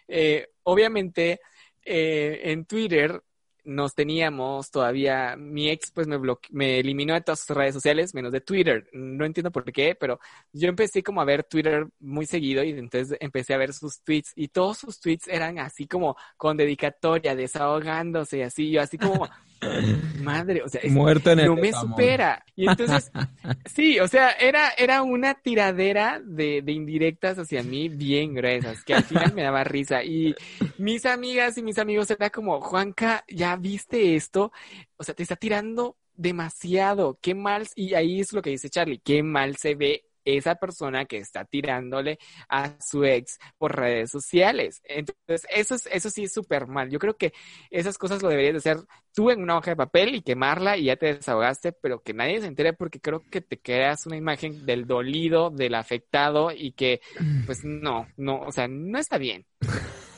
eh, 0.07 0.49
obviamente 0.63 1.39
eh, 1.85 2.41
en 2.45 2.65
Twitter 2.65 3.21
nos 3.67 3.93
teníamos 3.93 4.71
todavía, 4.71 5.35
mi 5.37 5.69
ex 5.69 5.91
pues 5.91 6.07
me, 6.07 6.17
me 6.51 6.79
eliminó 6.79 7.13
de 7.13 7.21
todas 7.21 7.41
sus 7.41 7.55
redes 7.55 7.73
sociales, 7.73 8.13
menos 8.15 8.31
de 8.31 8.39
Twitter. 8.39 8.87
No 8.93 9.25
entiendo 9.25 9.51
por 9.51 9.71
qué, 9.71 9.93
pero 9.93 10.19
yo 10.53 10.69
empecé 10.69 11.03
como 11.03 11.19
a 11.19 11.25
ver 11.25 11.43
Twitter 11.43 11.85
muy 11.99 12.25
seguido 12.25 12.63
y 12.63 12.71
entonces 12.71 13.17
empecé 13.19 13.53
a 13.53 13.57
ver 13.57 13.73
sus 13.73 14.01
tweets 14.01 14.31
y 14.35 14.47
todos 14.47 14.77
sus 14.77 15.01
tweets 15.01 15.27
eran 15.27 15.59
así 15.59 15.85
como 15.85 16.15
con 16.37 16.55
dedicatoria, 16.55 17.35
desahogándose 17.35 18.37
y 18.37 18.41
así, 18.43 18.71
yo 18.71 18.81
así 18.81 18.97
como, 18.97 19.27
madre, 20.13 20.61
o 20.63 20.69
sea, 20.69 20.81
es- 20.81 20.91
Muerto 20.91 21.31
en 21.31 21.39
el 21.39 21.45
no 21.47 21.55
me 21.55 21.61
desamor. 21.67 21.89
supera. 21.91 22.45
Y 22.55 22.65
entonces, 22.67 23.11
sí, 23.65 23.99
o 23.99 24.07
sea, 24.07 24.31
era, 24.31 24.69
era 24.77 25.03
una 25.03 25.35
tiradera 25.35 26.21
de, 26.23 26.61
de 26.61 26.71
indirectas 26.71 27.37
hacia 27.39 27.63
mí 27.63 27.89
bien 27.89 28.33
gruesas, 28.35 28.83
que 28.83 28.93
al 28.95 29.03
final 29.05 29.33
me 29.33 29.43
daba 29.43 29.63
risa. 29.63 30.03
Y 30.03 30.35
mis 30.77 31.05
amigas 31.05 31.57
y 31.57 31.63
mis 31.63 31.77
amigos 31.79 32.09
era 32.11 32.29
como, 32.29 32.61
Juanca, 32.61 33.23
¿ya 33.27 33.55
viste 33.57 34.15
esto? 34.15 34.51
O 34.97 35.03
sea, 35.03 35.15
te 35.15 35.23
está 35.23 35.35
tirando 35.35 35.97
demasiado, 36.15 37.19
qué 37.21 37.35
mal, 37.35 37.67
y 37.75 37.93
ahí 37.93 38.19
es 38.19 38.33
lo 38.33 38.41
que 38.41 38.49
dice 38.51 38.69
Charlie, 38.71 38.99
qué 38.99 39.21
mal 39.23 39.55
se 39.57 39.75
ve 39.75 40.05
esa 40.35 40.55
persona 40.55 41.05
que 41.05 41.17
está 41.17 41.45
tirándole 41.45 42.19
a 42.49 42.75
su 42.81 43.05
ex 43.05 43.39
por 43.57 43.75
redes 43.75 44.11
sociales. 44.11 44.81
Entonces, 44.83 45.47
eso 45.49 45.75
es, 45.75 45.87
eso 45.91 46.09
sí 46.09 46.25
es 46.25 46.33
súper 46.33 46.67
mal. 46.67 46.89
Yo 46.89 46.99
creo 46.99 47.15
que 47.15 47.33
esas 47.71 47.97
cosas 47.97 48.21
lo 48.21 48.29
deberías 48.29 48.53
de 48.53 48.71
hacer 48.71 48.85
tú 49.13 49.31
en 49.31 49.41
una 49.41 49.57
hoja 49.57 49.71
de 49.71 49.77
papel 49.77 50.15
y 50.15 50.21
quemarla 50.21 50.77
y 50.77 50.85
ya 50.85 50.97
te 50.97 51.13
desahogaste, 51.13 51.71
pero 51.71 52.01
que 52.01 52.13
nadie 52.13 52.41
se 52.41 52.47
entere 52.47 52.73
porque 52.73 52.99
creo 52.99 53.23
que 53.31 53.41
te 53.41 53.59
creas 53.59 54.05
una 54.05 54.17
imagen 54.17 54.65
del 54.65 54.85
dolido, 54.85 55.49
del 55.49 55.75
afectado 55.75 56.51
y 56.51 56.73
que, 56.73 57.01
pues 57.45 57.63
no, 57.63 58.07
no, 58.17 58.41
o 58.41 58.51
sea, 58.51 58.67
no 58.67 58.99
está 58.99 59.17
bien. 59.17 59.45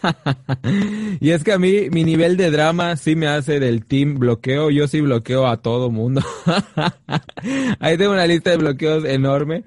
y 1.20 1.32
es 1.32 1.44
que 1.44 1.52
a 1.52 1.60
mí 1.60 1.90
mi 1.90 2.04
nivel 2.04 2.38
de 2.38 2.52
drama 2.52 2.96
sí 2.96 3.16
me 3.16 3.28
hace 3.28 3.60
del 3.60 3.86
team 3.86 4.18
bloqueo. 4.20 4.70
Yo 4.70 4.88
sí 4.88 5.02
bloqueo 5.02 5.48
a 5.48 5.62
todo 5.62 5.90
mundo. 5.90 6.22
Ahí 7.80 7.98
tengo 7.98 8.12
una 8.14 8.28
lista 8.28 8.52
de 8.52 8.58
bloqueos 8.58 9.06
enorme. 9.06 9.64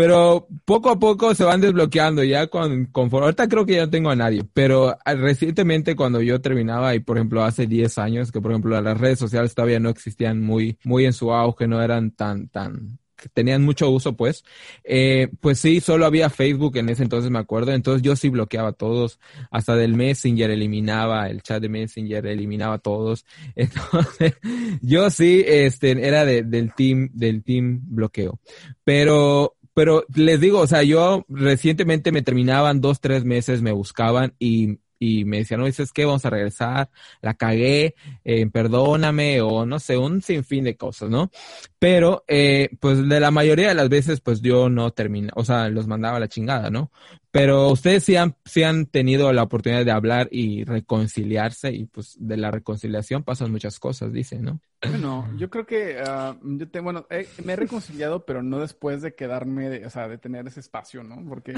Pero 0.00 0.48
poco 0.64 0.88
a 0.88 0.98
poco 0.98 1.34
se 1.34 1.44
van 1.44 1.60
desbloqueando 1.60 2.24
ya 2.24 2.46
con, 2.46 2.86
conforme. 2.86 3.26
Ahorita 3.26 3.46
creo 3.48 3.66
que 3.66 3.74
ya 3.74 3.84
no 3.84 3.90
tengo 3.90 4.08
a 4.08 4.16
nadie, 4.16 4.42
pero 4.54 4.96
ah, 5.04 5.14
recientemente 5.14 5.94
cuando 5.94 6.22
yo 6.22 6.40
terminaba 6.40 6.94
y 6.94 7.00
por 7.00 7.18
ejemplo 7.18 7.44
hace 7.44 7.66
10 7.66 7.98
años 7.98 8.32
que 8.32 8.40
por 8.40 8.50
ejemplo 8.50 8.80
las 8.80 8.98
redes 8.98 9.18
sociales 9.18 9.54
todavía 9.54 9.78
no 9.78 9.90
existían 9.90 10.40
muy, 10.40 10.78
muy 10.84 11.04
en 11.04 11.12
su 11.12 11.34
auge, 11.34 11.68
no 11.68 11.82
eran 11.82 12.12
tan, 12.12 12.48
tan, 12.48 12.98
que 13.14 13.28
tenían 13.28 13.62
mucho 13.62 13.90
uso 13.90 14.16
pues, 14.16 14.42
eh, 14.84 15.28
pues 15.38 15.58
sí, 15.58 15.80
solo 15.80 16.06
había 16.06 16.30
Facebook 16.30 16.78
en 16.78 16.88
ese 16.88 17.02
entonces 17.02 17.30
me 17.30 17.38
acuerdo, 17.38 17.72
entonces 17.72 18.00
yo 18.00 18.16
sí 18.16 18.30
bloqueaba 18.30 18.70
a 18.70 18.72
todos, 18.72 19.20
hasta 19.50 19.76
del 19.76 19.94
Messenger 19.94 20.50
eliminaba, 20.50 21.28
el 21.28 21.42
chat 21.42 21.60
de 21.60 21.68
Messenger 21.68 22.26
eliminaba 22.26 22.76
a 22.76 22.78
todos, 22.78 23.26
entonces 23.54 24.32
yo 24.80 25.10
sí, 25.10 25.44
este, 25.46 25.90
era 26.06 26.24
de, 26.24 26.42
del 26.42 26.72
team, 26.74 27.10
del 27.12 27.42
team 27.44 27.80
bloqueo, 27.82 28.40
pero, 28.82 29.56
pero 29.80 30.04
les 30.14 30.38
digo, 30.38 30.58
o 30.58 30.66
sea, 30.66 30.82
yo 30.82 31.24
recientemente 31.26 32.12
me 32.12 32.20
terminaban 32.20 32.82
dos, 32.82 33.00
tres 33.00 33.24
meses, 33.24 33.62
me 33.62 33.72
buscaban 33.72 34.34
y, 34.38 34.78
y 35.00 35.24
me 35.24 35.38
decían, 35.38 35.58
no, 35.60 35.66
dices 35.66 35.90
que 35.92 36.04
vamos 36.04 36.24
a 36.26 36.30
regresar, 36.30 36.90
la 37.22 37.34
cagué, 37.34 37.94
eh, 38.22 38.46
perdóname, 38.48 39.40
o 39.40 39.64
no 39.66 39.80
sé, 39.80 39.96
un 39.96 40.20
sinfín 40.22 40.64
de 40.64 40.76
cosas, 40.76 41.08
¿no? 41.10 41.30
Pero, 41.78 42.22
eh, 42.28 42.68
pues 42.78 43.08
de 43.08 43.18
la 43.18 43.30
mayoría 43.30 43.68
de 43.68 43.74
las 43.74 43.88
veces, 43.88 44.20
pues 44.20 44.42
yo 44.42 44.68
no 44.68 44.92
terminé, 44.92 45.30
o 45.34 45.44
sea, 45.44 45.68
los 45.70 45.86
mandaba 45.86 46.18
a 46.18 46.20
la 46.20 46.28
chingada, 46.28 46.70
¿no? 46.70 46.92
Pero 47.32 47.68
ustedes 47.70 48.04
sí 48.04 48.16
han, 48.16 48.36
sí 48.44 48.62
han 48.62 48.86
tenido 48.86 49.32
la 49.32 49.44
oportunidad 49.44 49.84
de 49.84 49.90
hablar 49.92 50.28
y 50.30 50.64
reconciliarse, 50.64 51.72
y 51.72 51.86
pues 51.86 52.16
de 52.18 52.36
la 52.36 52.50
reconciliación 52.50 53.22
pasan 53.22 53.50
muchas 53.50 53.78
cosas, 53.78 54.12
dicen, 54.12 54.42
¿no? 54.42 54.60
Bueno, 54.86 55.28
yo 55.38 55.48
creo 55.48 55.64
que 55.64 55.98
ah, 56.06 56.36
yo 56.42 56.68
te, 56.68 56.80
bueno, 56.80 57.06
eh, 57.08 57.26
me 57.44 57.54
he 57.54 57.56
reconciliado, 57.56 58.26
pero 58.26 58.42
no 58.42 58.58
después 58.58 59.00
de 59.00 59.14
quedarme, 59.14 59.70
de- 59.70 59.86
o 59.86 59.90
sea, 59.90 60.08
de 60.08 60.18
tener 60.18 60.46
ese 60.46 60.60
espacio, 60.60 61.02
¿no? 61.02 61.22
Porque 61.28 61.54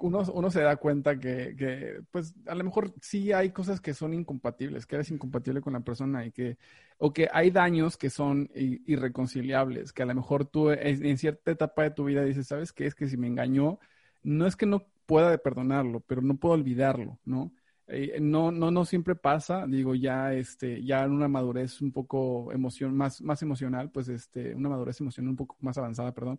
uno, 0.00 0.22
uno 0.32 0.50
se 0.50 0.60
da 0.62 0.76
cuenta 0.76 1.18
que, 1.18 1.54
que, 1.56 2.00
pues, 2.10 2.34
a 2.46 2.54
lo 2.54 2.64
mejor 2.64 2.94
sí 3.00 3.32
hay 3.32 3.50
cosas 3.50 3.80
que 3.80 3.94
son 3.94 4.14
incompatibles, 4.14 4.86
que 4.86 4.96
eres 4.96 5.10
incompatible 5.10 5.60
con 5.60 5.72
la 5.74 5.80
persona 5.80 6.24
y 6.26 6.32
que, 6.32 6.58
o 6.98 7.12
que 7.12 7.28
hay 7.32 7.50
daños 7.50 7.96
que 7.96 8.10
son 8.10 8.50
irreconciliables, 8.54 9.92
que 9.92 10.02
a 10.02 10.06
lo 10.06 10.14
mejor 10.14 10.44
tú 10.46 10.70
en, 10.70 11.04
en 11.04 11.18
cierta 11.18 11.50
etapa 11.50 11.82
de 11.84 11.90
tu 11.92 12.04
vida 12.04 12.22
dices, 12.24 12.46
¿sabes 12.46 12.72
qué? 12.72 12.86
Es 12.86 12.94
que 12.94 13.08
si 13.08 13.16
me 13.16 13.26
engañó, 13.26 13.78
no 14.22 14.46
es 14.46 14.56
que 14.56 14.66
no 14.66 14.86
pueda 15.06 15.36
perdonarlo, 15.38 16.00
pero 16.00 16.22
no 16.22 16.36
puedo 16.36 16.54
olvidarlo, 16.54 17.18
¿no? 17.24 17.52
Eh, 17.86 18.18
no, 18.20 18.52
no, 18.52 18.70
no 18.70 18.84
siempre 18.84 19.14
pasa, 19.14 19.66
digo, 19.66 19.94
ya, 19.94 20.34
este, 20.34 20.84
ya 20.84 21.04
en 21.04 21.12
una 21.12 21.26
madurez 21.28 21.80
un 21.80 21.90
poco 21.90 22.52
emoción, 22.52 22.94
más, 22.94 23.22
más 23.22 23.40
emocional, 23.42 23.90
pues, 23.90 24.08
este, 24.08 24.54
una 24.54 24.68
madurez 24.68 25.00
emocional 25.00 25.30
un 25.30 25.36
poco 25.36 25.56
más 25.60 25.78
avanzada, 25.78 26.12
perdón, 26.12 26.38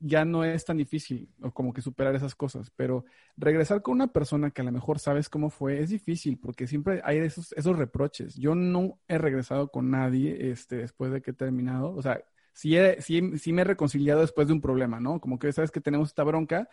ya 0.00 0.24
no 0.24 0.44
es 0.44 0.64
tan 0.64 0.76
difícil 0.76 1.28
o 1.42 1.50
como 1.50 1.72
que 1.72 1.80
superar 1.80 2.14
esas 2.14 2.34
cosas, 2.34 2.70
pero 2.76 3.04
regresar 3.36 3.82
con 3.82 3.94
una 3.94 4.08
persona 4.08 4.50
que 4.50 4.60
a 4.60 4.64
lo 4.64 4.72
mejor 4.72 4.98
sabes 4.98 5.28
cómo 5.28 5.50
fue 5.50 5.80
es 5.80 5.90
difícil 5.90 6.38
porque 6.38 6.66
siempre 6.66 7.00
hay 7.04 7.18
esos, 7.18 7.52
esos 7.52 7.76
reproches. 7.78 8.34
Yo 8.36 8.54
no 8.54 8.98
he 9.08 9.18
regresado 9.18 9.68
con 9.68 9.90
nadie 9.90 10.50
este, 10.50 10.76
después 10.76 11.12
de 11.12 11.22
que 11.22 11.30
he 11.30 11.34
terminado, 11.34 11.94
o 11.94 12.02
sea, 12.02 12.22
sí, 12.52 12.76
sí 13.00 13.52
me 13.52 13.62
he 13.62 13.64
reconciliado 13.64 14.20
después 14.20 14.46
de 14.46 14.54
un 14.54 14.60
problema, 14.60 15.00
¿no? 15.00 15.20
Como 15.20 15.38
que 15.38 15.52
sabes 15.52 15.70
que 15.70 15.80
tenemos 15.80 16.08
esta 16.08 16.24
bronca, 16.24 16.68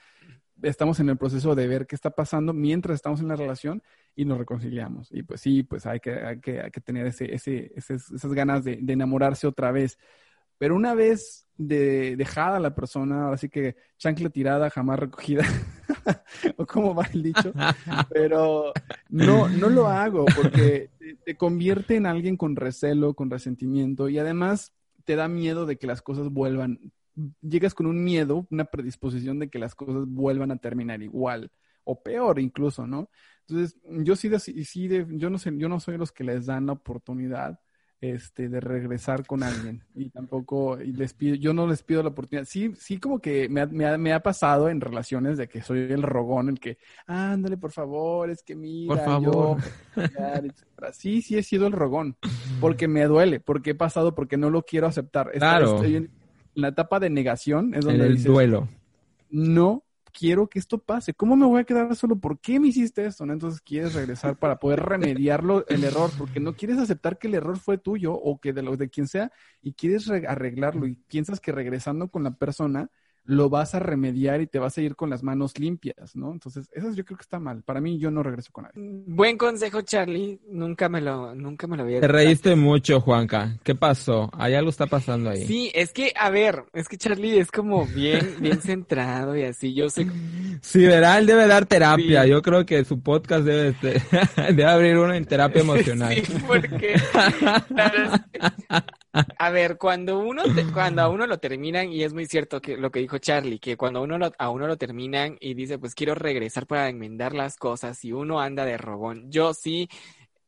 estamos 0.61 0.99
en 0.99 1.09
el 1.09 1.17
proceso 1.17 1.55
de 1.55 1.67
ver 1.67 1.87
qué 1.87 1.95
está 1.95 2.11
pasando 2.11 2.53
mientras 2.53 2.95
estamos 2.95 3.19
en 3.19 3.27
la 3.27 3.35
relación 3.35 3.81
y 4.15 4.25
nos 4.25 4.37
reconciliamos. 4.37 5.11
Y 5.11 5.23
pues 5.23 5.41
sí, 5.41 5.63
pues 5.63 5.85
hay 5.85 5.99
que, 5.99 6.13
hay 6.13 6.39
que, 6.39 6.81
tener 6.83 7.07
ese, 7.07 7.33
ese, 7.33 7.71
esas 7.75 8.33
ganas 8.33 8.63
de, 8.63 8.77
de, 8.81 8.93
enamorarse 8.93 9.47
otra 9.47 9.71
vez. 9.71 9.97
Pero 10.61 10.75
una 10.75 10.93
vez 10.93 11.47
de, 11.57 12.15
dejada 12.15 12.59
la 12.59 12.75
persona, 12.75 13.23
ahora 13.23 13.37
sí 13.37 13.49
que 13.49 13.77
chancla 13.97 14.29
tirada, 14.29 14.69
jamás 14.69 14.99
recogida, 14.99 15.43
o 16.57 16.67
como 16.67 16.93
va 16.93 17.07
el 17.11 17.23
dicho, 17.23 17.51
pero 18.11 18.71
no, 19.09 19.49
no 19.49 19.69
lo 19.71 19.87
hago 19.87 20.23
porque 20.35 20.91
te, 20.99 21.15
te 21.15 21.35
convierte 21.35 21.95
en 21.95 22.05
alguien 22.05 22.37
con 22.37 22.55
recelo, 22.55 23.15
con 23.15 23.31
resentimiento 23.31 24.07
y 24.07 24.19
además 24.19 24.71
te 25.03 25.15
da 25.15 25.27
miedo 25.27 25.65
de 25.65 25.77
que 25.77 25.87
las 25.87 26.03
cosas 26.03 26.29
vuelvan 26.29 26.79
llegas 27.41 27.73
con 27.73 27.87
un 27.87 28.03
miedo, 28.03 28.45
una 28.51 28.65
predisposición 28.65 29.39
de 29.39 29.49
que 29.49 29.57
las 29.57 29.73
cosas 29.73 30.05
vuelvan 30.05 30.51
a 30.51 30.57
terminar 30.57 31.01
igual 31.01 31.51
o 31.85 32.03
peor 32.03 32.39
incluso, 32.39 32.85
¿no? 32.85 33.09
Entonces, 33.47 33.79
yo 33.83 34.15
sí, 34.15 34.29
sí 34.63 34.89
yo 35.07 35.31
no 35.31 35.39
sé, 35.39 35.57
yo 35.57 35.69
no 35.69 35.79
soy 35.79 35.97
los 35.97 36.11
que 36.11 36.23
les 36.23 36.45
dan 36.45 36.67
la 36.67 36.73
oportunidad 36.73 37.59
este, 38.01 38.49
de 38.49 38.59
regresar 38.59 39.27
con 39.27 39.43
alguien 39.43 39.83
y 39.93 40.09
tampoco 40.09 40.81
y 40.81 40.91
les 40.91 41.13
pido, 41.13 41.35
yo 41.35 41.53
no 41.53 41.67
les 41.67 41.83
pido 41.83 42.01
la 42.01 42.09
oportunidad. 42.09 42.47
Sí, 42.47 42.73
sí 42.75 42.97
como 42.97 43.19
que 43.19 43.47
me 43.47 43.61
ha, 43.61 43.67
me 43.67 43.85
ha, 43.85 43.97
me 43.97 44.11
ha 44.11 44.21
pasado 44.21 44.69
en 44.69 44.81
relaciones 44.81 45.37
de 45.37 45.47
que 45.47 45.61
soy 45.61 45.81
el 45.81 46.01
rogón, 46.01 46.49
el 46.49 46.59
que, 46.59 46.79
ándale, 47.05 47.57
por 47.57 47.71
favor, 47.71 48.31
es 48.31 48.41
que 48.41 48.55
mira, 48.55 48.95
por 48.95 49.05
favor. 49.05 49.57
Yo, 49.95 50.87
sí, 50.93 51.21
sí 51.21 51.37
he 51.37 51.43
sido 51.43 51.67
el 51.67 51.73
rogón, 51.73 52.17
porque 52.59 52.87
me 52.87 53.05
duele, 53.05 53.39
porque 53.39 53.71
he 53.71 53.75
pasado, 53.75 54.15
porque 54.15 54.35
no 54.35 54.49
lo 54.49 54.63
quiero 54.63 54.87
aceptar. 54.87 55.31
Claro. 55.33 55.75
Estoy 55.75 55.97
en, 55.97 56.09
la 56.55 56.69
etapa 56.69 56.99
de 56.99 57.09
negación 57.09 57.73
es 57.75 57.85
donde 57.85 58.05
el 58.05 58.13
dices, 58.13 58.25
duelo. 58.25 58.67
No 59.29 59.83
quiero 60.11 60.47
que 60.47 60.59
esto 60.59 60.77
pase. 60.77 61.13
¿Cómo 61.13 61.35
me 61.35 61.45
voy 61.45 61.61
a 61.61 61.63
quedar 61.63 61.95
solo? 61.95 62.17
¿Por 62.19 62.39
qué 62.39 62.59
me 62.59 62.67
hiciste 62.67 63.05
esto? 63.05 63.25
¿no? 63.25 63.33
Entonces 63.33 63.61
quieres 63.61 63.93
regresar 63.93 64.37
para 64.37 64.57
poder 64.59 64.81
remediarlo 64.81 65.65
el 65.67 65.83
error, 65.83 66.11
porque 66.17 66.39
no 66.39 66.55
quieres 66.55 66.77
aceptar 66.77 67.17
que 67.17 67.27
el 67.27 67.35
error 67.35 67.57
fue 67.57 67.77
tuyo 67.77 68.13
o 68.13 68.39
que 68.39 68.53
de 68.53 68.61
lo 68.61 68.77
de 68.77 68.89
quien 68.89 69.07
sea 69.07 69.31
y 69.61 69.73
quieres 69.73 70.09
arreglarlo 70.09 70.87
y 70.87 70.95
piensas 70.95 71.39
que 71.39 71.51
regresando 71.51 72.09
con 72.09 72.23
la 72.23 72.31
persona 72.31 72.89
lo 73.25 73.49
vas 73.49 73.75
a 73.75 73.79
remediar 73.79 74.41
y 74.41 74.47
te 74.47 74.59
vas 74.59 74.77
a 74.77 74.81
ir 74.81 74.95
con 74.95 75.09
las 75.09 75.23
manos 75.23 75.57
limpias, 75.59 76.15
¿no? 76.15 76.31
Entonces, 76.31 76.69
eso 76.73 76.91
yo 76.93 77.05
creo 77.05 77.17
que 77.17 77.23
está 77.23 77.39
mal. 77.39 77.63
Para 77.63 77.79
mí, 77.81 77.99
yo 77.99 78.11
no 78.11 78.23
regreso 78.23 78.51
con 78.51 78.65
nadie. 78.65 79.03
Buen 79.07 79.37
consejo, 79.37 79.81
Charlie. 79.81 80.39
Nunca 80.49 80.89
me 80.89 81.01
lo, 81.01 81.35
nunca 81.35 81.67
me 81.67 81.77
lo 81.77 81.83
había 81.83 82.01
Te 82.01 82.07
reíste 82.07 82.55
mucho, 82.55 82.99
Juanca. 82.99 83.57
¿Qué 83.63 83.75
pasó? 83.75 84.29
Hay 84.33 84.55
algo 84.55 84.69
está 84.69 84.87
pasando 84.87 85.29
ahí. 85.29 85.45
Sí, 85.45 85.71
es 85.73 85.93
que, 85.93 86.13
a 86.15 86.29
ver, 86.29 86.65
es 86.73 86.87
que 86.87 86.97
Charlie 86.97 87.39
es 87.39 87.51
como 87.51 87.85
bien, 87.85 88.35
bien 88.39 88.61
centrado 88.61 89.35
y 89.35 89.43
así. 89.43 89.73
Yo 89.73 89.89
sé. 89.89 90.07
Sí, 90.61 90.85
verá, 90.85 91.17
él 91.17 91.25
debe 91.25 91.47
dar 91.47 91.65
terapia. 91.65 92.23
Sí. 92.23 92.29
Yo 92.29 92.41
creo 92.41 92.65
que 92.65 92.83
su 92.83 93.01
podcast 93.01 93.45
debe, 93.45 93.75
debe 94.35 94.65
abrir 94.65 94.97
uno 94.97 95.13
en 95.13 95.25
terapia 95.25 95.61
emocional. 95.61 96.15
Sí, 96.15 96.33
porque. 96.47 96.95
A 99.13 99.49
ver, 99.49 99.77
cuando 99.77 100.19
uno 100.19 100.43
te, 100.43 100.65
cuando 100.71 101.01
a 101.01 101.09
uno 101.09 101.27
lo 101.27 101.37
terminan, 101.39 101.91
y 101.91 102.03
es 102.03 102.13
muy 102.13 102.25
cierto 102.27 102.61
que 102.61 102.77
lo 102.77 102.91
que 102.91 102.99
dijo 102.99 103.17
Charlie, 103.17 103.59
que 103.59 103.75
cuando 103.75 104.01
uno 104.01 104.17
lo, 104.17 104.31
a 104.37 104.49
uno 104.49 104.67
lo 104.67 104.77
terminan 104.77 105.37
y 105.39 105.53
dice, 105.53 105.77
pues 105.77 105.95
quiero 105.95 106.15
regresar 106.15 106.65
para 106.65 106.87
enmendar 106.87 107.33
las 107.33 107.57
cosas, 107.57 108.03
y 108.05 108.13
uno 108.13 108.39
anda 108.39 108.65
de 108.65 108.77
robón. 108.77 109.29
Yo 109.29 109.53
sí 109.53 109.89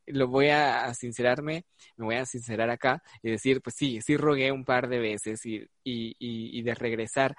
lo 0.06 0.28
voy 0.28 0.48
a, 0.48 0.92
sincerarme, 0.94 1.66
me 1.96 2.04
voy 2.06 2.16
a 2.16 2.26
sincerar 2.26 2.70
acá 2.70 3.02
y 3.22 3.30
decir, 3.30 3.60
pues 3.62 3.76
sí, 3.76 4.00
sí 4.02 4.16
rogué 4.16 4.52
un 4.52 4.64
par 4.64 4.88
de 4.88 4.98
veces 4.98 5.40
y, 5.44 6.62
de 6.62 6.74
regresar, 6.74 7.36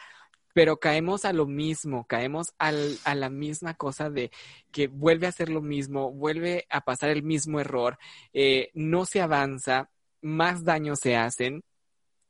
pero 0.54 0.78
caemos 0.78 1.26
a 1.26 1.34
lo 1.34 1.46
mismo, 1.48 2.06
caemos 2.06 2.54
a 2.58 2.72
la 3.16 3.30
misma 3.30 3.74
cosa 3.74 4.10
de 4.10 4.32
que 4.72 4.88
vuelve 4.88 5.26
a 5.26 5.30
hacer 5.30 5.50
lo 5.50 5.62
mismo, 5.62 6.12
vuelve 6.12 6.66
a 6.70 6.82
pasar 6.82 7.10
el 7.10 7.24
mismo 7.24 7.60
error, 7.60 7.98
eh, 8.34 8.72
no 8.74 9.06
se 9.06 9.22
avanza, 9.22 9.90
más 10.26 10.64
daño 10.64 10.96
se 10.96 11.16
hacen. 11.16 11.64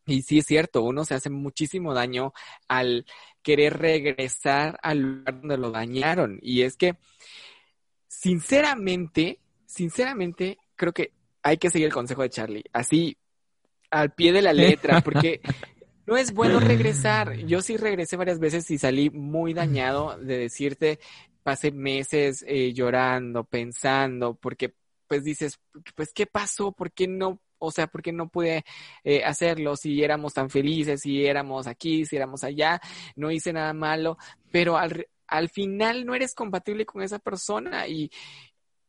Y 0.05 0.21
sí 0.21 0.39
es 0.39 0.45
cierto, 0.45 0.83
uno 0.83 1.03
se 1.03 1.15
hace 1.15 1.31
muchísimo 1.31 1.93
daño 1.95 2.33
al 2.67 3.05
querer 3.41 3.77
regresar 3.77 4.77
al 4.83 4.99
lugar 4.99 5.39
donde 5.39 5.57
lo 5.57 5.71
dañaron. 5.71 6.37
Y 6.43 6.61
es 6.61 6.77
que, 6.77 6.97
sinceramente, 8.07 9.39
sinceramente, 9.65 10.59
creo 10.75 10.93
que 10.93 11.13
hay 11.41 11.57
que 11.57 11.71
seguir 11.71 11.87
el 11.87 11.93
consejo 11.93 12.21
de 12.21 12.29
Charlie. 12.29 12.65
Así, 12.71 13.17
al 13.89 14.13
pie 14.13 14.31
de 14.31 14.43
la 14.43 14.53
letra, 14.53 15.01
porque 15.01 15.41
no 16.05 16.17
es 16.17 16.33
bueno 16.33 16.59
regresar. 16.59 17.35
Yo 17.37 17.61
sí 17.61 17.77
regresé 17.77 18.17
varias 18.17 18.39
veces 18.39 18.69
y 18.69 18.77
salí 18.77 19.09
muy 19.09 19.53
dañado 19.53 20.17
de 20.19 20.37
decirte, 20.37 20.99
pasé 21.41 21.71
meses 21.71 22.43
eh, 22.47 22.73
llorando, 22.73 23.43
pensando, 23.43 24.35
porque 24.35 24.75
pues 25.07 25.23
dices, 25.23 25.59
pues, 25.95 26.11
¿qué 26.13 26.25
pasó? 26.25 26.71
¿Por 26.71 26.91
qué 26.91 27.07
no 27.07 27.39
o 27.57 27.71
sea, 27.71 27.87
¿por 27.87 28.01
qué 28.01 28.11
no 28.11 28.29
pude 28.29 28.63
eh, 29.03 29.23
hacerlo 29.23 29.75
si 29.75 30.03
éramos 30.03 30.33
tan 30.33 30.49
felices, 30.49 31.01
si 31.01 31.25
éramos 31.25 31.67
aquí, 31.67 32.05
si 32.05 32.15
éramos 32.15 32.43
allá? 32.43 32.79
No 33.15 33.31
hice 33.31 33.53
nada 33.53 33.73
malo, 33.73 34.17
pero 34.51 34.77
al, 34.77 35.07
al 35.27 35.49
final 35.49 36.05
no 36.05 36.15
eres 36.15 36.33
compatible 36.33 36.85
con 36.85 37.01
esa 37.01 37.19
persona 37.19 37.87
y, 37.87 38.11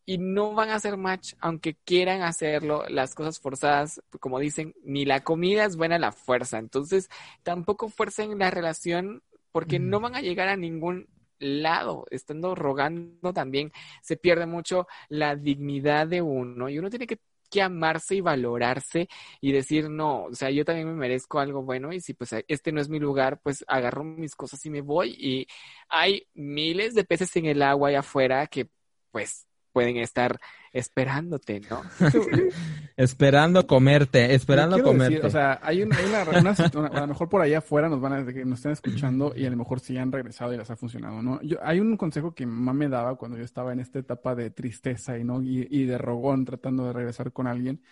y 0.05 0.19
no 0.19 0.55
van 0.55 0.71
a 0.71 0.77
hacer 0.77 0.97
match, 0.97 1.35
aunque 1.41 1.77
quieran 1.85 2.23
hacerlo, 2.23 2.85
las 2.89 3.15
cosas 3.15 3.41
forzadas, 3.41 4.01
como 4.21 4.39
dicen, 4.39 4.75
ni 4.85 5.05
la 5.05 5.25
comida 5.25 5.65
es 5.65 5.77
buena 5.77 5.99
la 5.99 6.13
fuerza. 6.13 6.59
Entonces, 6.59 7.09
tampoco 7.43 7.89
fuercen 7.89 8.39
la 8.39 8.51
relación 8.51 9.23
porque 9.53 9.81
mm. 9.81 9.91
no 9.91 10.01
van 10.01 10.15
a 10.15 10.21
llegar 10.21 10.49
a 10.49 10.57
ningún 10.57 11.09
lado, 11.39 12.07
estando 12.11 12.55
rogando 12.55 13.33
también, 13.33 13.73
se 14.03 14.17
pierde 14.17 14.47
mucho 14.47 14.87
la 15.09 15.37
dignidad 15.37 16.07
de 16.07 16.23
uno 16.23 16.69
y 16.69 16.79
uno 16.79 16.89
tiene 16.91 17.07
que 17.07 17.19
que 17.47 17.63
amarse 17.63 18.17
y 18.17 18.21
valorarse 18.21 19.09
y 19.41 19.53
decir, 19.53 19.89
no, 19.91 20.25
o 20.25 20.35
sea, 20.35 20.51
yo 20.51 20.65
también 20.65 20.89
me 20.89 20.95
merezco 20.95 21.39
algo 21.39 21.63
bueno 21.63 21.93
y 21.93 22.01
si 22.01 22.15
pues 22.15 22.35
este 22.49 22.73
no 22.73 22.81
es 22.81 22.89
mi 22.89 22.99
lugar, 22.99 23.41
pues 23.43 23.65
agarro 23.69 24.05
mis 24.05 24.35
cosas 24.35 24.65
y 24.67 24.71
me 24.71 24.81
voy. 24.83 25.17
Y 25.19 25.47
hay 25.89 26.27
miles 26.35 26.95
de 26.95 27.05
peces 27.05 27.35
en 27.37 27.47
el 27.47 27.63
agua 27.63 27.89
allá 27.91 28.01
afuera 28.01 28.47
que 28.47 28.69
pues 29.11 29.47
pueden 29.73 29.99
estar 29.99 30.41
esperándote, 30.79 31.61
¿no? 31.71 31.83
Esperando 32.97 33.67
comerte, 33.67 34.35
esperando 34.35 34.83
comerte. 34.83 35.15
Decir, 35.15 35.27
o 35.27 35.31
sea, 35.31 35.59
hay 35.63 35.83
una, 35.83 35.97
hay 35.97 36.07
una, 36.07 36.55
una, 36.75 36.89
a 36.89 37.01
lo 37.01 37.07
mejor 37.09 37.29
por 37.29 37.43
allá 37.43 37.59
afuera 37.59 37.89
nos 37.89 38.01
van 38.01 38.13
a, 38.13 38.27
que 38.27 38.45
nos 38.45 38.59
estén 38.61 38.73
escuchando 38.73 39.33
y 39.37 39.45
a 39.45 39.51
lo 39.51 39.57
mejor 39.57 39.81
sí 39.81 39.99
han 39.99 40.13
regresado 40.13 40.55
y 40.55 40.57
les 40.57 40.71
ha 40.71 40.77
funcionado, 40.77 41.23
¿no? 41.23 41.41
Yo, 41.43 41.59
hay 41.63 41.81
un 41.81 41.97
consejo 41.97 42.35
que 42.35 42.47
mi 42.47 42.53
mamá 42.53 42.73
me 42.73 42.89
daba 42.89 43.17
cuando 43.17 43.37
yo 43.37 43.45
estaba 43.45 43.73
en 43.73 43.81
esta 43.81 43.99
etapa 43.99 44.35
de 44.35 44.51
tristeza 44.51 45.19
y, 45.19 45.25
¿no? 45.25 45.43
y, 45.43 45.67
y 45.71 45.85
de 45.85 45.99
rogón 45.99 46.45
tratando 46.45 46.87
de 46.87 46.93
regresar 46.93 47.33
con 47.33 47.47
alguien. 47.47 47.83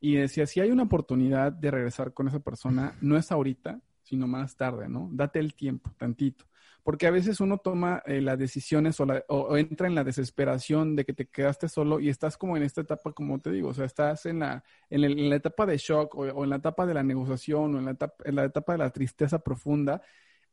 Y 0.00 0.16
decía, 0.16 0.46
si 0.46 0.60
hay 0.60 0.70
una 0.70 0.84
oportunidad 0.84 1.52
de 1.52 1.70
regresar 1.70 2.12
con 2.12 2.28
esa 2.28 2.40
persona, 2.40 2.96
no 3.00 3.16
es 3.16 3.30
ahorita, 3.30 3.80
sino 4.02 4.26
más 4.26 4.56
tarde, 4.56 4.88
¿no? 4.88 5.08
Date 5.12 5.38
el 5.38 5.54
tiempo, 5.54 5.92
tantito 5.96 6.44
porque 6.82 7.06
a 7.06 7.10
veces 7.10 7.40
uno 7.40 7.58
toma 7.58 8.02
eh, 8.06 8.20
las 8.20 8.38
decisiones 8.38 8.98
o, 9.00 9.06
la, 9.06 9.24
o, 9.28 9.38
o, 9.38 9.56
entra 9.56 9.86
en 9.86 9.94
la 9.94 10.04
desesperación 10.04 10.96
de 10.96 11.04
que 11.04 11.12
te 11.12 11.26
quedaste 11.26 11.68
solo 11.68 12.00
y 12.00 12.08
estás 12.08 12.36
como 12.36 12.56
en 12.56 12.64
esta 12.64 12.80
etapa, 12.80 13.12
como 13.12 13.40
te 13.40 13.50
digo, 13.50 13.68
o 13.68 13.74
sea, 13.74 13.84
estás 13.84 14.26
en 14.26 14.40
la, 14.40 14.64
en, 14.90 15.04
el, 15.04 15.18
en 15.18 15.30
la 15.30 15.36
etapa 15.36 15.64
de 15.66 15.78
shock 15.78 16.14
o, 16.14 16.22
o, 16.22 16.44
en 16.44 16.50
la 16.50 16.56
etapa 16.56 16.84
de 16.86 16.94
la 16.94 17.02
negociación 17.02 17.74
o 17.74 17.78
en 17.78 17.84
la 17.84 17.90
etapa, 17.92 18.24
en 18.24 18.34
la 18.34 18.44
etapa 18.44 18.72
de 18.72 18.78
la 18.78 18.90
tristeza 18.90 19.38
profunda 19.38 20.02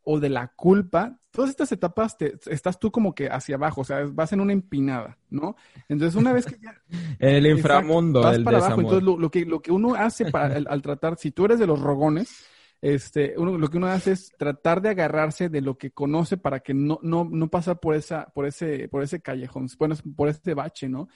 o 0.03 0.19
de 0.19 0.29
la 0.29 0.47
culpa, 0.49 1.19
todas 1.31 1.49
estas 1.49 1.71
etapas 1.71 2.17
te, 2.17 2.35
estás 2.47 2.79
tú 2.79 2.91
como 2.91 3.13
que 3.13 3.27
hacia 3.27 3.55
abajo, 3.55 3.81
o 3.81 3.83
sea, 3.83 4.05
vas 4.11 4.31
en 4.31 4.39
una 4.39 4.53
empinada, 4.53 5.17
¿no? 5.29 5.55
Entonces, 5.87 6.15
una 6.19 6.31
vez 6.31 6.45
que 6.45 6.57
ya... 6.59 6.81
el 7.19 7.45
inframundo, 7.47 8.21
vas 8.21 8.35
el 8.35 8.43
para 8.43 8.57
desamor. 8.57 8.73
abajo, 8.73 8.81
entonces 8.81 9.03
lo, 9.03 9.17
lo, 9.17 9.29
que, 9.29 9.45
lo 9.45 9.61
que 9.61 9.71
uno 9.71 9.95
hace 9.95 10.31
para, 10.31 10.55
al, 10.55 10.67
al 10.69 10.81
tratar, 10.81 11.17
si 11.17 11.31
tú 11.31 11.45
eres 11.45 11.59
de 11.59 11.67
los 11.67 11.79
rogones, 11.79 12.45
este, 12.81 13.33
uno, 13.37 13.57
lo 13.57 13.67
que 13.69 13.77
uno 13.77 13.87
hace 13.87 14.13
es 14.13 14.31
tratar 14.37 14.81
de 14.81 14.89
agarrarse 14.89 15.49
de 15.49 15.61
lo 15.61 15.77
que 15.77 15.91
conoce 15.91 16.37
para 16.37 16.61
que 16.61 16.73
no, 16.73 16.99
no, 17.03 17.27
no 17.29 17.49
pasar 17.49 17.79
por 17.79 17.95
esa, 17.95 18.27
por 18.27 18.45
ese, 18.45 18.87
por 18.87 19.03
ese 19.03 19.21
callejón, 19.21 19.67
bueno, 19.77 19.95
por 20.15 20.29
ese 20.29 20.53
bache, 20.53 20.87
¿no? 20.87 21.09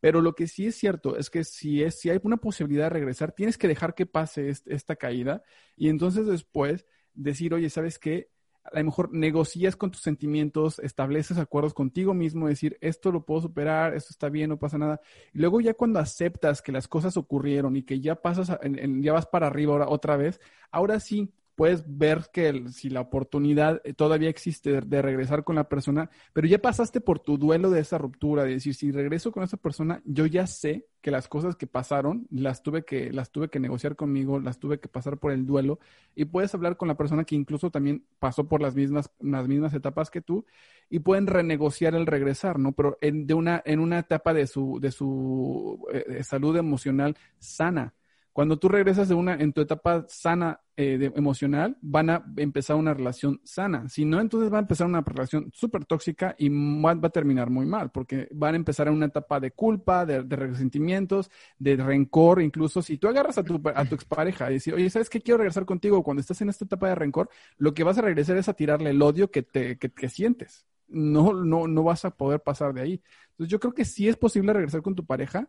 Pero 0.00 0.20
lo 0.20 0.34
que 0.34 0.46
sí 0.46 0.66
es 0.66 0.76
cierto 0.76 1.16
es 1.16 1.28
que 1.28 1.42
si, 1.42 1.82
es, 1.82 1.98
si 1.98 2.10
hay 2.10 2.20
una 2.22 2.36
posibilidad 2.36 2.84
de 2.84 2.90
regresar, 2.90 3.32
tienes 3.32 3.58
que 3.58 3.66
dejar 3.68 3.94
que 3.94 4.06
pase 4.06 4.48
esta 4.66 4.94
caída 4.96 5.42
y 5.76 5.88
entonces 5.88 6.26
después 6.26 6.86
decir, 7.14 7.52
oye, 7.52 7.68
¿sabes 7.68 7.98
qué? 7.98 8.30
A 8.72 8.78
lo 8.78 8.84
mejor 8.84 9.12
negocias 9.12 9.76
con 9.76 9.90
tus 9.90 10.02
sentimientos, 10.02 10.78
estableces 10.78 11.38
acuerdos 11.38 11.74
contigo 11.74 12.14
mismo, 12.14 12.48
decir, 12.48 12.76
esto 12.80 13.12
lo 13.12 13.24
puedo 13.24 13.42
superar, 13.42 13.94
esto 13.94 14.10
está 14.10 14.28
bien, 14.28 14.50
no 14.50 14.58
pasa 14.58 14.78
nada. 14.78 15.00
Y 15.32 15.38
luego 15.38 15.60
ya 15.60 15.74
cuando 15.74 15.98
aceptas 15.98 16.62
que 16.62 16.72
las 16.72 16.88
cosas 16.88 17.16
ocurrieron 17.16 17.76
y 17.76 17.82
que 17.82 18.00
ya 18.00 18.16
pasas, 18.16 18.58
ya 19.00 19.12
vas 19.12 19.26
para 19.26 19.46
arriba 19.46 19.88
otra 19.88 20.16
vez, 20.16 20.40
ahora 20.70 21.00
sí 21.00 21.32
puedes 21.58 21.82
ver 21.88 22.26
que 22.32 22.68
si 22.70 22.88
la 22.88 23.00
oportunidad 23.00 23.80
eh, 23.82 23.92
todavía 23.92 24.30
existe 24.30 24.80
de, 24.80 25.02
regresar 25.02 25.42
con 25.42 25.56
la 25.56 25.68
persona, 25.68 26.08
pero 26.32 26.46
ya 26.46 26.58
pasaste 26.58 27.00
por 27.00 27.18
tu 27.18 27.36
duelo 27.36 27.70
de 27.70 27.80
esa 27.80 27.98
ruptura, 27.98 28.44
de 28.44 28.52
decir, 28.52 28.76
si 28.76 28.92
regreso 28.92 29.32
con 29.32 29.42
esa 29.42 29.56
persona, 29.56 30.00
yo 30.04 30.24
ya 30.26 30.46
sé 30.46 30.86
que 31.00 31.10
las 31.10 31.26
cosas 31.26 31.56
que 31.56 31.66
pasaron, 31.66 32.28
las 32.30 32.62
tuve 32.62 32.84
que, 32.84 33.12
las 33.12 33.32
tuve 33.32 33.48
que 33.50 33.58
negociar 33.58 33.96
conmigo, 33.96 34.38
las 34.38 34.60
tuve 34.60 34.78
que 34.78 34.86
pasar 34.86 35.18
por 35.18 35.32
el 35.32 35.46
duelo, 35.46 35.80
y 36.14 36.26
puedes 36.26 36.54
hablar 36.54 36.76
con 36.76 36.86
la 36.86 36.96
persona 36.96 37.24
que 37.24 37.34
incluso 37.34 37.72
también 37.72 38.04
pasó 38.20 38.46
por 38.46 38.62
las 38.62 38.76
mismas, 38.76 39.10
las 39.18 39.48
mismas 39.48 39.74
etapas 39.74 40.10
que 40.10 40.20
tú, 40.20 40.46
y 40.88 41.00
pueden 41.00 41.26
renegociar 41.26 41.96
el 41.96 42.06
regresar, 42.06 42.60
¿no? 42.60 42.70
Pero 42.70 42.98
en, 43.00 43.26
de 43.26 43.34
una, 43.34 43.60
en 43.64 43.80
una 43.80 43.98
etapa 43.98 44.32
de 44.32 44.46
su, 44.46 44.78
de 44.80 44.92
su 44.92 45.84
eh, 45.92 46.22
salud 46.22 46.56
emocional 46.56 47.16
sana 47.40 47.94
cuando 48.38 48.56
tú 48.56 48.68
regresas 48.68 49.08
de 49.08 49.16
una, 49.16 49.34
en 49.34 49.52
tu 49.52 49.60
etapa 49.60 50.06
sana 50.06 50.60
eh, 50.76 51.10
emocional, 51.16 51.76
van 51.80 52.08
a 52.08 52.24
empezar 52.36 52.76
una 52.76 52.94
relación 52.94 53.40
sana. 53.42 53.88
Si 53.88 54.04
no, 54.04 54.20
entonces 54.20 54.52
va 54.52 54.58
a 54.58 54.60
empezar 54.60 54.86
una 54.86 55.00
relación 55.00 55.50
súper 55.52 55.84
tóxica 55.84 56.36
y 56.38 56.48
va, 56.48 56.92
a 56.92 57.10
terminar 57.10 57.50
muy 57.50 57.66
mal, 57.66 57.90
porque 57.90 58.28
van 58.30 58.54
a 58.54 58.56
empezar 58.58 58.88
una 58.90 59.06
etapa 59.06 59.40
de 59.40 59.50
culpa, 59.50 60.06
de, 60.06 60.22
resentimientos, 60.22 61.32
de 61.58 61.78
rencor. 61.78 62.40
Incluso 62.40 62.80
si 62.80 62.96
tú 62.96 63.08
agarras 63.08 63.38
a 63.38 63.42
tu, 63.42 63.60
a 63.74 63.84
tu 63.86 63.96
expareja 63.96 64.48
y 64.52 64.54
dices, 64.54 64.72
oye, 64.72 64.88
¿sabes 64.88 65.10
qué? 65.10 65.20
Quiero 65.20 65.38
regresar 65.38 65.64
contigo. 65.64 66.04
Cuando 66.04 66.20
estás 66.20 66.40
en 66.40 66.50
esta 66.50 66.64
etapa 66.64 66.90
de 66.90 66.94
rencor, 66.94 67.30
lo 67.56 67.74
que 67.74 67.82
vas 67.82 67.98
a 67.98 68.02
regresar 68.02 68.36
es 68.36 68.48
a 68.48 68.54
tirarle 68.54 68.90
el 68.90 69.02
odio 69.02 69.32
que, 69.32 69.42
te, 69.42 69.78
que, 69.78 69.90
que 69.90 70.08
sientes. 70.08 70.64
No, 70.86 71.32
no, 71.32 71.66
no 71.66 71.82
vas 71.82 72.04
a 72.04 72.10
poder 72.10 72.38
pasar 72.38 72.72
de 72.72 72.82
ahí. 72.82 73.02
Entonces 73.30 73.50
yo 73.50 73.58
creo 73.58 73.74
que 73.74 73.84
sí 73.84 74.08
es 74.08 74.16
posible 74.16 74.52
regresar 74.52 74.82
con 74.82 74.94
tu 74.94 75.04
pareja 75.04 75.48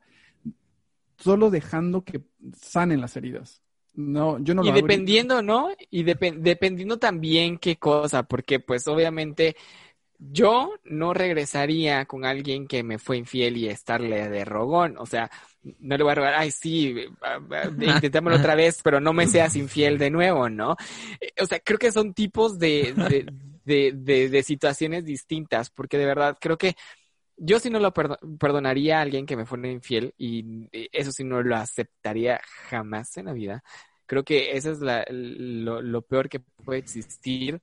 solo 1.19 1.49
dejando 1.49 2.03
que 2.03 2.21
sanen 2.59 3.01
las 3.01 3.15
heridas. 3.17 3.61
No, 3.93 4.39
yo 4.39 4.53
no 4.53 4.63
y 4.63 4.71
dependiendo, 4.71 5.41
¿no? 5.41 5.69
Y 5.89 6.03
dependiendo 6.03 6.97
también 6.97 7.57
qué 7.57 7.77
cosa, 7.77 8.23
porque 8.23 8.59
pues 8.59 8.87
obviamente 8.87 9.55
yo 10.17 10.73
no 10.83 11.13
regresaría 11.13 12.05
con 12.05 12.25
alguien 12.25 12.67
que 12.67 12.83
me 12.83 12.99
fue 12.99 13.17
infiel 13.17 13.57
y 13.57 13.67
estarle 13.67 14.29
de 14.29 14.45
rogón. 14.45 14.97
O 14.97 15.05
sea, 15.05 15.29
no 15.79 15.97
le 15.97 16.03
voy 16.03 16.11
a 16.11 16.15
rogar, 16.15 16.33
ay, 16.35 16.51
sí, 16.51 16.95
intentémoslo 17.79 18.37
otra 18.37 18.55
vez, 18.55 18.79
pero 18.83 18.99
no 18.99 19.13
me 19.13 19.27
seas 19.27 19.55
infiel 19.55 19.97
de 19.97 20.09
nuevo, 20.09 20.49
¿no? 20.49 20.75
O 21.41 21.45
sea, 21.45 21.59
creo 21.59 21.79
que 21.79 21.91
son 21.91 22.13
tipos 22.13 22.59
de, 22.59 22.93
de, 23.65 23.93
de, 23.93 24.29
de 24.29 24.43
situaciones 24.43 25.05
distintas, 25.05 25.69
porque 25.69 25.97
de 25.97 26.05
verdad 26.05 26.37
creo 26.39 26.57
que 26.57 26.75
yo 27.39 27.59
sí 27.59 27.69
no 27.69 27.79
lo 27.79 27.93
perdonaría 27.93 28.99
a 28.99 29.01
alguien 29.01 29.25
que 29.25 29.37
me 29.37 29.45
fuera 29.45 29.69
infiel 29.69 30.13
y 30.17 30.67
eso 30.91 31.11
sí 31.11 31.23
no 31.23 31.41
lo 31.41 31.55
aceptaría 31.55 32.39
jamás 32.69 33.17
en 33.17 33.25
la 33.25 33.33
vida. 33.33 33.63
Creo 34.05 34.23
que 34.23 34.57
eso 34.57 34.71
es 34.71 34.79
lo, 34.81 35.81
lo, 35.81 36.01
peor 36.01 36.29
que 36.29 36.39
puede 36.39 36.79
existir 36.79 37.61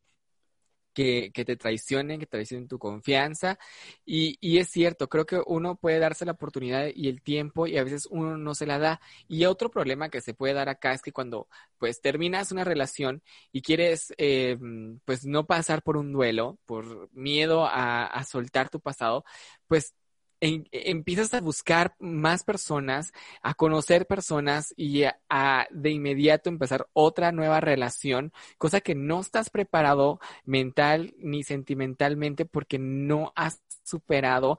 que, 0.96 1.44
te 1.44 1.56
traicionen, 1.56 2.18
que 2.18 2.26
traicionen 2.26 2.68
tu 2.68 2.78
confianza. 2.78 3.58
Y, 4.06 4.38
y, 4.40 4.58
es 4.58 4.70
cierto, 4.70 5.08
creo 5.08 5.26
que 5.26 5.42
uno 5.46 5.76
puede 5.76 5.98
darse 5.98 6.24
la 6.24 6.32
oportunidad 6.32 6.88
y 6.94 7.08
el 7.08 7.22
tiempo 7.22 7.66
y 7.66 7.76
a 7.76 7.84
veces 7.84 8.08
uno 8.10 8.38
no 8.38 8.54
se 8.54 8.66
la 8.66 8.78
da. 8.78 9.00
Y 9.28 9.44
otro 9.44 9.70
problema 9.70 10.08
que 10.08 10.22
se 10.22 10.34
puede 10.34 10.54
dar 10.54 10.68
acá 10.70 10.92
es 10.92 11.02
que 11.02 11.12
cuando 11.12 11.48
pues 11.78 12.00
terminas 12.00 12.50
una 12.52 12.64
relación 12.64 13.22
y 13.52 13.60
quieres 13.62 14.14
eh, 14.16 14.58
pues 15.04 15.26
no 15.26 15.46
pasar 15.46 15.82
por 15.82 15.98
un 15.98 16.12
duelo, 16.12 16.58
por 16.64 17.10
miedo 17.12 17.66
a, 17.66 18.06
a 18.06 18.24
soltar 18.24 18.70
tu 18.70 18.80
pasado, 18.80 19.24
pues 19.68 19.94
empiezas 20.40 21.32
a 21.34 21.40
buscar 21.40 21.94
más 21.98 22.44
personas, 22.44 23.12
a 23.42 23.54
conocer 23.54 24.06
personas 24.06 24.74
y 24.76 25.04
a, 25.04 25.66
de 25.70 25.90
inmediato 25.90 26.48
empezar 26.48 26.88
otra 26.92 27.32
nueva 27.32 27.60
relación, 27.60 28.32
cosa 28.58 28.80
que 28.80 28.94
no 28.94 29.20
estás 29.20 29.50
preparado 29.50 30.20
mental 30.44 31.14
ni 31.18 31.42
sentimentalmente 31.42 32.44
porque 32.44 32.78
no 32.78 33.32
has 33.34 33.62
superado 33.82 34.58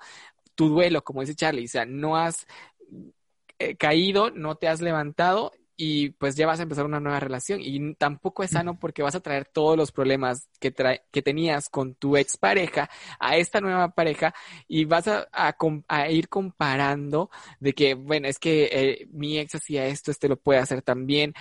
tu 0.56 0.70
duelo, 0.70 1.04
como 1.04 1.22
dice 1.22 1.36
Charlie, 1.36 1.66
o 1.66 1.70
sea, 1.70 1.86
no 1.86 2.18
has 2.18 2.48
eh, 3.60 3.76
caído, 3.76 4.32
no 4.32 4.56
te 4.56 4.68
has 4.68 4.82
levantado 4.82 5.52
y 5.78 6.10
pues 6.10 6.36
ya 6.36 6.48
vas 6.48 6.60
a 6.60 6.64
empezar 6.64 6.86
una 6.86 7.00
nueva 7.00 7.20
relación 7.20 7.62
y 7.62 7.94
tampoco 7.96 8.44
es 8.44 8.52
sano 8.52 8.80
porque 8.80 9.04
vas 9.04 9.14
a 9.14 9.20
traer 9.20 9.46
todos 9.46 9.78
los 9.78 9.92
problemas 9.92 10.50
que, 10.60 10.74
que 11.12 11.22
tenías 11.22 11.70
con 11.70 11.94
tu 11.94 12.18
expareja 12.18 12.90
a 13.20 13.38
esta 13.38 13.62
nueva 13.62 13.90
pareja 13.90 14.34
y 14.68 14.86
vas 14.86 15.08
a, 15.08 15.28
a, 15.32 16.10
ir 16.10 16.30
comparando 16.30 17.30
de 17.60 17.74
que, 17.74 17.94
bueno, 17.94 18.28
es 18.28 18.40
que 18.40 18.70
eh, 18.72 19.08
mi 19.12 19.38
ex 19.38 19.56
hacía 19.56 19.86
esto, 19.86 20.10
este 20.10 20.28
lo 20.28 20.38
puede 20.38 20.60
hacer 20.60 20.82
también. 20.82 21.34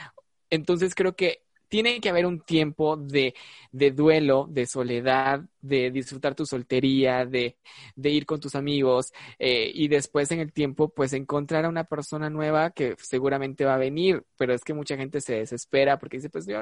Entonces 0.50 0.94
creo 0.94 1.16
que 1.16 1.46
tiene 1.68 2.00
que 2.00 2.10
haber 2.10 2.26
un 2.26 2.40
tiempo 2.40 2.96
de, 2.96 3.34
de 3.72 3.90
duelo, 3.90 4.46
de 4.50 4.66
soledad, 4.66 5.42
de 5.66 5.90
disfrutar 5.90 6.34
tu 6.34 6.46
soltería, 6.46 7.24
de, 7.24 7.56
de 7.94 8.10
ir 8.10 8.26
con 8.26 8.40
tus 8.40 8.54
amigos 8.54 9.12
eh, 9.38 9.70
y 9.74 9.88
después 9.88 10.30
en 10.30 10.40
el 10.40 10.52
tiempo 10.52 10.88
pues 10.88 11.12
encontrar 11.12 11.64
a 11.64 11.68
una 11.68 11.84
persona 11.84 12.30
nueva 12.30 12.70
que 12.70 12.96
seguramente 12.98 13.64
va 13.64 13.74
a 13.74 13.78
venir, 13.78 14.24
pero 14.36 14.54
es 14.54 14.62
que 14.62 14.74
mucha 14.74 14.96
gente 14.96 15.20
se 15.20 15.34
desespera 15.34 15.98
porque 15.98 16.18
dice 16.18 16.30
pues 16.30 16.46
yo, 16.46 16.58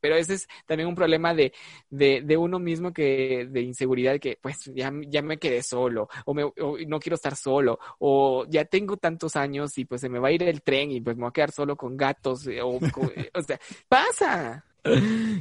pero 0.00 0.16
ese 0.16 0.34
es 0.34 0.48
también 0.66 0.88
un 0.88 0.94
problema 0.94 1.34
de, 1.34 1.52
de, 1.90 2.22
de 2.22 2.36
uno 2.36 2.58
mismo 2.58 2.92
que 2.92 3.46
de 3.50 3.60
inseguridad 3.62 4.18
que 4.18 4.38
pues 4.40 4.70
ya, 4.74 4.92
ya 5.06 5.22
me 5.22 5.38
quedé 5.38 5.62
solo 5.62 6.08
o, 6.24 6.34
me, 6.34 6.42
no 6.86 7.00
quiero 7.00 7.14
estar 7.14 7.36
solo 7.36 7.78
o 7.98 8.46
ya 8.48 8.64
tengo 8.64 8.96
tantos 8.96 9.36
años 9.36 9.76
y 9.78 9.84
pues 9.84 10.00
se 10.00 10.08
me 10.08 10.18
va 10.18 10.28
a 10.28 10.32
ir 10.32 10.42
el 10.42 10.62
tren 10.62 10.90
y 10.90 11.00
pues 11.00 11.16
me 11.16 11.22
voy 11.22 11.30
a 11.30 11.32
quedar 11.32 11.52
solo 11.52 11.76
con 11.76 11.96
gatos 11.96 12.46
eh, 12.46 12.60
o, 12.62 12.78
o 13.34 13.42
sea, 13.42 13.60
pasa. 13.88 14.64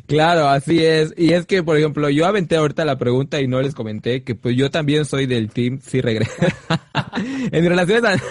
Claro, 0.08 0.48
así 0.48 0.84
es. 0.84 1.14
Y 1.18 1.34
es 1.34 1.46
que, 1.46 1.64
por 1.64 1.78
ejemplo, 1.78 2.10
yo 2.10 2.26
aventé 2.26 2.58
ahorita 2.58 2.86
la 2.86 2.98
pregunta 2.98 3.40
y 3.42 3.48
no 3.48 3.62
les 3.62 3.76
comenté 3.76 4.24
que 4.24 4.36
pues 4.36 4.56
yo 4.56 4.70
también 4.70 5.06
soy 5.06 5.26
del 5.26 5.50
team 5.50 5.80
si 5.82 6.02
regresa. 6.02 6.48
en 7.52 7.64
mi 7.64 7.70
relaciones, 7.70 8.22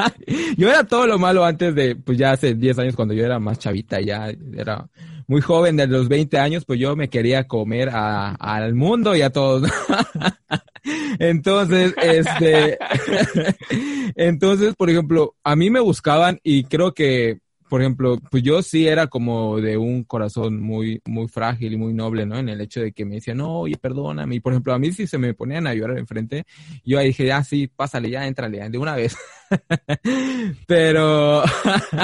yo 0.56 0.68
era 0.68 0.84
todo 0.84 1.06
lo 1.06 1.18
malo 1.18 1.44
antes 1.44 1.74
de, 1.74 1.96
pues 1.96 2.18
ya 2.18 2.32
hace 2.32 2.54
10 2.54 2.78
años 2.78 2.96
cuando 2.96 3.14
yo 3.14 3.24
era 3.24 3.38
más 3.38 3.58
chavita, 3.58 4.00
ya 4.00 4.28
era 4.56 4.88
muy 5.26 5.40
joven, 5.40 5.76
de 5.76 5.86
los 5.86 6.08
20 6.08 6.38
años, 6.38 6.64
pues 6.64 6.78
yo 6.78 6.94
me 6.94 7.08
quería 7.08 7.48
comer 7.48 7.90
a, 7.90 8.34
al 8.34 8.74
mundo 8.74 9.16
y 9.16 9.22
a 9.22 9.30
todos. 9.30 9.68
Entonces, 11.18 11.94
este, 12.00 12.78
entonces, 14.14 14.74
por 14.76 14.88
ejemplo, 14.88 15.34
a 15.42 15.56
mí 15.56 15.68
me 15.68 15.80
buscaban 15.80 16.38
y 16.44 16.62
creo 16.64 16.94
que 16.94 17.40
por 17.68 17.80
ejemplo, 17.80 18.18
pues 18.30 18.42
yo 18.42 18.62
sí 18.62 18.86
era 18.86 19.06
como 19.08 19.60
de 19.60 19.76
un 19.76 20.04
corazón 20.04 20.60
muy, 20.60 21.00
muy 21.04 21.28
frágil 21.28 21.72
y 21.72 21.76
muy 21.76 21.92
noble, 21.94 22.26
¿no? 22.26 22.38
En 22.38 22.48
el 22.48 22.60
hecho 22.60 22.80
de 22.80 22.92
que 22.92 23.04
me 23.04 23.16
decían, 23.16 23.38
no, 23.38 23.60
oye, 23.60 23.76
perdóname. 23.76 24.36
Y 24.36 24.40
por 24.40 24.52
ejemplo, 24.52 24.72
a 24.72 24.78
mí 24.78 24.92
si 24.92 25.06
se 25.06 25.18
me 25.18 25.34
ponían 25.34 25.66
a 25.66 25.74
llorar 25.74 25.98
enfrente, 25.98 26.44
yo 26.84 26.98
ahí 26.98 27.08
dije, 27.08 27.32
ah, 27.32 27.42
sí, 27.42 27.66
pásale 27.66 28.10
ya, 28.10 28.26
entrale, 28.26 28.68
de 28.68 28.78
una 28.78 28.94
vez. 28.94 29.16
pero, 30.66 31.42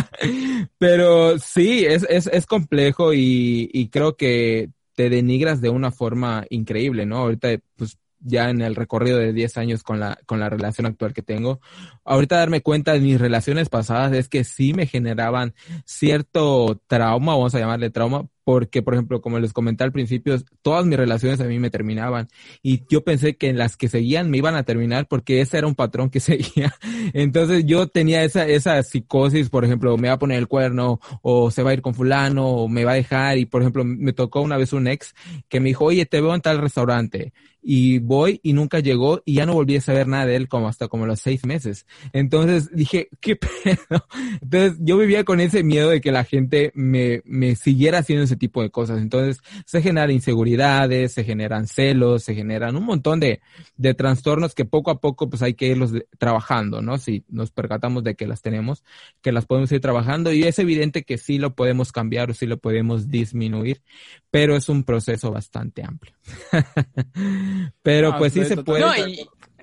pero 0.79 1.39
sí, 1.39 1.85
es, 1.85 2.07
es, 2.09 2.27
es 2.27 2.47
complejo 2.47 3.13
y, 3.15 3.71
y 3.73 3.89
creo 3.89 4.17
que 4.17 4.71
te 4.95 5.11
denigras 5.11 5.61
de 5.61 5.71
una 5.71 5.91
forma 5.91 6.45
increíble, 6.51 7.07
¿no? 7.07 7.19
Ahorita, 7.19 7.49
pues 7.77 7.99
ya 8.23 8.51
en 8.51 8.61
el 8.61 8.75
recorrido 8.75 9.19
de 9.19 9.33
10 9.33 9.57
años 9.59 9.83
con 9.83 10.01
la, 10.01 10.19
con 10.27 10.41
la 10.41 10.49
relación 10.49 10.87
actual 10.87 11.13
que 11.13 11.23
tengo, 11.23 11.61
ahorita 12.05 12.37
darme 12.37 12.63
cuenta 12.63 12.93
de 12.93 13.01
mis 13.01 13.21
relaciones 13.21 13.69
pasadas 13.69 14.13
es 14.13 14.29
que 14.29 14.45
sí 14.45 14.75
me 14.75 14.87
generaban 14.87 15.55
cierto 15.85 16.81
trauma, 16.87 17.35
vamos 17.35 17.55
a 17.55 17.59
llamarle 17.59 17.91
trauma, 17.91 18.27
porque, 18.45 18.83
por 18.83 18.95
ejemplo, 18.95 19.21
como 19.21 19.39
les 19.39 19.53
comenté 19.53 19.85
al 19.85 19.93
principio, 19.93 20.37
todas 20.63 20.85
mis 20.85 20.99
relaciones 20.99 21.41
a 21.41 21.45
mí 21.45 21.59
me 21.59 21.71
terminaban 21.71 22.29
y 22.63 22.83
yo 22.89 23.05
pensé 23.05 23.37
que 23.37 23.49
en 23.49 23.59
las 23.59 23.77
que 23.77 23.89
seguían 23.89 24.31
me 24.31 24.39
iban 24.39 24.57
a 24.57 24.65
terminar 24.65 25.07
porque 25.07 25.41
ese 25.41 25.59
era 25.59 25.67
un 25.67 25.75
patrón 25.75 26.11
que 26.11 26.21
seguía. 26.21 26.75
Entonces 27.13 27.65
yo 27.67 27.87
tenía 27.87 28.25
esa, 28.25 28.47
esa 28.47 28.83
psicosis, 28.83 29.49
por 29.49 29.65
ejemplo, 29.65 29.97
me 29.97 30.09
va 30.09 30.15
a 30.15 30.19
poner 30.19 30.39
el 30.39 30.49
cuerno 30.49 31.01
o 31.23 31.51
se 31.51 31.63
va 31.63 31.71
a 31.71 31.75
ir 31.75 31.83
con 31.83 31.95
fulano 31.95 32.49
o 32.49 32.69
me 32.69 32.85
va 32.85 32.93
a 32.93 32.97
dejar 32.97 33.39
y, 33.39 33.47
por 33.47 33.63
ejemplo, 33.63 33.85
me 33.85 34.13
tocó 34.13 34.41
una 34.41 34.57
vez 34.57 34.73
un 34.73 34.89
ex 34.89 35.15
que 35.49 35.61
me 35.61 35.69
dijo, 35.69 35.85
oye, 35.85 36.07
te 36.07 36.21
veo 36.21 36.35
en 36.35 36.41
tal 36.41 36.59
restaurante 36.59 37.33
y 37.63 38.01
voy 38.01 38.41
y 38.43 38.53
nunca 38.53 38.81
llegó 38.81 39.23
y 39.25 39.35
ya 39.35 39.47
no 39.47 39.55
volví 39.55 39.77
a 39.77 39.81
saber 39.81 40.09
nada 40.09 40.27
de 40.27 40.35
él 40.37 40.49
como 40.49 40.67
hasta 40.69 40.89
como 40.89 41.07
los 41.07 41.21
seis 41.21 41.47
meses. 41.47 41.87
Entonces 42.13 42.75
dije, 42.75 43.09
¿qué 43.21 43.37
pedo? 43.37 44.05
Entonces 44.43 44.79
yo 44.81 44.99
vivía 44.99 45.25
con 45.25 45.41
ese 45.41 45.63
miedo 45.63 45.91
de 45.91 46.01
que 46.01 46.11
la 46.11 46.25
gente 46.25 46.73
me, 46.75 47.23
me 47.25 47.55
siguiera 47.55 47.99
haciendo 47.99 48.25
ese 48.25 48.37
tipo 48.37 48.63
de 48.63 48.71
cosas. 48.71 49.01
Entonces 49.01 49.43
se 49.65 49.81
generan 49.81 50.11
inseguridades, 50.11 51.13
se 51.13 51.25
generan 51.25 51.69
celos, 51.69 52.25
se 52.25 52.35
generan 52.35 52.77
un 52.77 52.85
montón 52.85 53.21
de, 53.21 53.41
de 53.77 53.95
trastornos 53.95 54.55
que 54.55 54.65
poco 54.65 54.91
a 54.91 55.01
poco 55.01 55.31
pues 55.31 55.43
hay 55.43 55.55
que 55.55 55.69
irlos 55.69 55.93
trabajando, 56.19 56.83
¿no? 56.83 56.99
Si 56.99 57.25
nos 57.29 57.53
percatamos 57.53 58.03
de 58.03 58.17
que 58.17 58.27
las 58.27 58.43
tenemos, 58.43 58.83
que 59.21 59.31
las 59.31 59.47
podemos 59.47 59.71
ir 59.71 59.81
trabajando 59.81 60.33
y 60.33 60.43
es 60.43 60.59
evidente 60.59 61.05
que 61.05 61.19
sí 61.19 61.39
lo 61.39 61.55
podemos 61.55 61.93
cambiar 61.93 62.31
o 62.31 62.35
sí 62.35 62.47
lo 62.47 62.59
podemos 62.59 63.09
disminuir, 63.09 63.83
pero 64.31 64.57
es 64.57 64.69
un 64.69 64.83
proceso 64.83 65.31
bastante 65.31 65.85
amplio. 65.85 66.15
Pero 67.83 68.17
pues 68.19 68.33
sí 68.33 68.45
se 68.45 68.57
puede. 68.63 68.81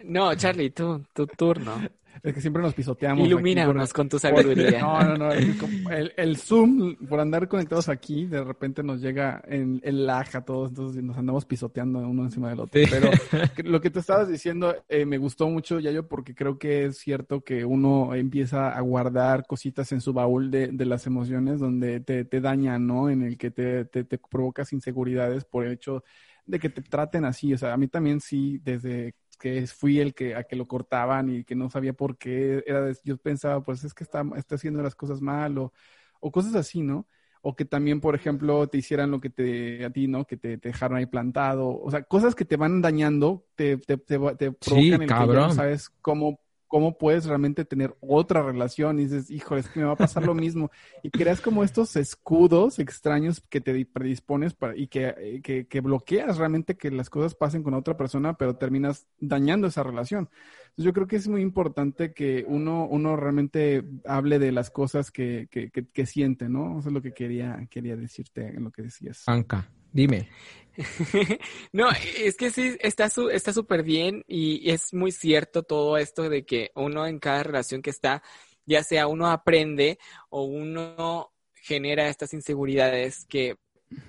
No, 0.03 0.29
no, 0.29 0.35
Charlie, 0.35 0.71
tú, 0.71 1.03
tu 1.13 1.27
turno. 1.27 1.75
Es 2.23 2.33
que 2.33 2.41
siempre 2.41 2.61
nos 2.61 2.73
pisoteamos. 2.73 3.25
Ilumínanos 3.25 3.93
con 3.93 4.09
tu 4.09 4.19
sabiduría. 4.19 4.79
No, 4.89 5.03
no, 5.03 5.17
no. 5.17 5.31
El, 5.31 6.13
el, 6.15 6.37
Zoom, 6.37 6.95
por 7.07 7.19
andar 7.19 7.47
conectados 7.47 7.89
aquí, 7.89 8.25
de 8.25 8.43
repente 8.43 8.83
nos 8.83 9.01
llega 9.01 9.41
en 9.47 9.79
el 9.83 10.05
lag 10.05 10.27
a 10.35 10.41
todos, 10.41 10.69
entonces 10.69 11.03
nos 11.03 11.17
andamos 11.17 11.45
pisoteando 11.45 11.99
uno 11.99 12.23
encima 12.23 12.49
del 12.49 12.61
otro. 12.61 12.81
Pero 12.89 13.09
lo 13.69 13.81
que 13.81 13.89
te 13.89 13.99
estabas 13.99 14.27
diciendo 14.27 14.75
eh, 14.87 15.05
me 15.05 15.17
gustó 15.17 15.49
mucho, 15.49 15.79
Yayo, 15.79 16.07
porque 16.07 16.33
creo 16.33 16.57
que 16.57 16.85
es 16.85 16.97
cierto 16.97 17.41
que 17.41 17.65
uno 17.65 18.15
empieza 18.15 18.69
a 18.69 18.81
guardar 18.81 19.45
cositas 19.45 19.91
en 19.91 20.01
su 20.01 20.13
baúl 20.13 20.49
de, 20.51 20.67
de 20.67 20.85
las 20.85 21.05
emociones 21.07 21.59
donde 21.59 21.99
te, 21.99 22.25
te 22.25 22.41
dañan, 22.41 22.87
¿no? 22.87 23.09
En 23.09 23.21
el 23.23 23.37
que 23.37 23.51
te, 23.51 23.85
te, 23.85 24.03
te 24.03 24.17
provocas 24.17 24.73
inseguridades 24.73 25.45
por 25.45 25.65
el 25.65 25.73
hecho 25.73 26.03
de 26.49 26.59
que 26.59 26.69
te 26.69 26.81
traten 26.81 27.25
así. 27.25 27.53
O 27.53 27.57
sea, 27.57 27.73
a 27.73 27.77
mí 27.77 27.87
también 27.87 28.19
sí, 28.19 28.59
desde 28.63 29.15
que 29.39 29.65
fui 29.67 29.99
el 29.99 30.13
que 30.13 30.35
a 30.35 30.43
que 30.43 30.55
lo 30.55 30.67
cortaban 30.67 31.29
y 31.29 31.43
que 31.45 31.55
no 31.55 31.69
sabía 31.69 31.93
por 31.93 32.17
qué, 32.17 32.63
era 32.67 32.91
yo 33.03 33.17
pensaba, 33.17 33.63
pues 33.63 33.83
es 33.83 33.93
que 33.93 34.03
está, 34.03 34.23
está 34.35 34.55
haciendo 34.55 34.81
las 34.81 34.95
cosas 34.95 35.21
mal 35.21 35.57
o, 35.57 35.73
o 36.19 36.31
cosas 36.31 36.55
así, 36.55 36.81
¿no? 36.81 37.07
O 37.41 37.55
que 37.55 37.63
también, 37.63 38.01
por 38.01 38.15
ejemplo, 38.15 38.67
te 38.67 38.79
hicieran 38.79 39.11
lo 39.11 39.21
que 39.21 39.29
te, 39.29 39.85
a 39.85 39.91
ti, 39.91 40.07
¿no? 40.07 40.25
Que 40.25 40.35
te, 40.35 40.57
dejaron 40.57 40.97
ahí 40.97 41.05
plantado. 41.05 41.69
O 41.79 41.89
sea, 41.89 42.03
cosas 42.03 42.35
que 42.35 42.43
te 42.43 42.57
van 42.57 42.81
dañando, 42.81 43.45
te, 43.55 43.77
te, 43.77 43.97
te, 43.97 44.17
provocan 44.17 45.01
el 45.03 45.07
que 45.07 45.13
no 45.13 45.53
sabes 45.53 45.89
cómo 46.01 46.41
cómo 46.69 46.97
puedes 46.99 47.25
realmente 47.25 47.65
tener 47.65 47.97
otra 47.99 48.43
relación 48.43 48.99
y 48.99 49.05
dices, 49.05 49.31
híjole, 49.31 49.61
es 49.61 49.67
que 49.67 49.79
me 49.79 49.87
va 49.87 49.93
a 49.93 49.97
pasar 49.97 50.23
lo 50.23 50.35
mismo. 50.35 50.69
Y 51.03 51.09
creas 51.09 51.41
como 51.41 51.63
estos 51.63 51.95
escudos 51.95 52.77
extraños 52.77 53.41
que 53.41 53.59
te 53.59 53.85
predispones 53.87 54.53
para, 54.53 54.77
y 54.77 54.87
que, 54.87 55.41
que, 55.43 55.67
que, 55.67 55.81
bloqueas 55.81 56.37
realmente 56.37 56.77
que 56.77 56.91
las 56.91 57.09
cosas 57.09 57.33
pasen 57.33 57.63
con 57.63 57.73
otra 57.73 57.97
persona, 57.97 58.37
pero 58.37 58.55
terminas 58.55 59.07
dañando 59.19 59.67
esa 59.67 59.81
relación. 59.81 60.29
Entonces 60.69 60.85
yo 60.85 60.93
creo 60.93 61.07
que 61.07 61.15
es 61.15 61.27
muy 61.27 61.41
importante 61.41 62.13
que 62.13 62.45
uno, 62.47 62.87
uno 62.87 63.15
realmente 63.15 63.83
hable 64.05 64.37
de 64.37 64.51
las 64.51 64.69
cosas 64.69 65.09
que, 65.09 65.47
que, 65.49 65.71
que, 65.71 66.05
siente, 66.05 66.49
¿no? 66.49 66.79
Eso 66.79 66.89
es 66.89 66.93
lo 66.93 67.01
que 67.01 67.13
quería, 67.13 67.67
quería 67.71 67.95
decirte 67.95 68.47
en 68.47 68.63
lo 68.63 68.71
que 68.71 68.83
decías. 68.83 69.23
Anca, 69.25 69.67
dime. 69.91 70.29
no, 71.73 71.89
es 72.17 72.37
que 72.37 72.51
sí, 72.51 72.77
está 72.79 73.09
su, 73.09 73.29
está 73.29 73.51
súper 73.53 73.83
bien 73.83 74.23
y 74.27 74.69
es 74.71 74.93
muy 74.93 75.11
cierto 75.11 75.63
todo 75.63 75.97
esto 75.97 76.29
de 76.29 76.45
que 76.45 76.71
uno 76.75 77.05
en 77.05 77.19
cada 77.19 77.43
relación 77.43 77.81
que 77.81 77.89
está, 77.89 78.23
ya 78.65 78.83
sea 78.83 79.07
uno 79.07 79.27
aprende 79.27 79.99
o 80.29 80.43
uno 80.43 81.33
genera 81.53 82.07
estas 82.07 82.33
inseguridades 82.33 83.25
que, 83.25 83.57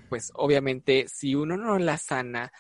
pues 0.09 0.31
obviamente, 0.35 1.07
si 1.09 1.35
uno 1.35 1.57
no 1.57 1.78
las 1.78 2.03
sana, 2.03 2.53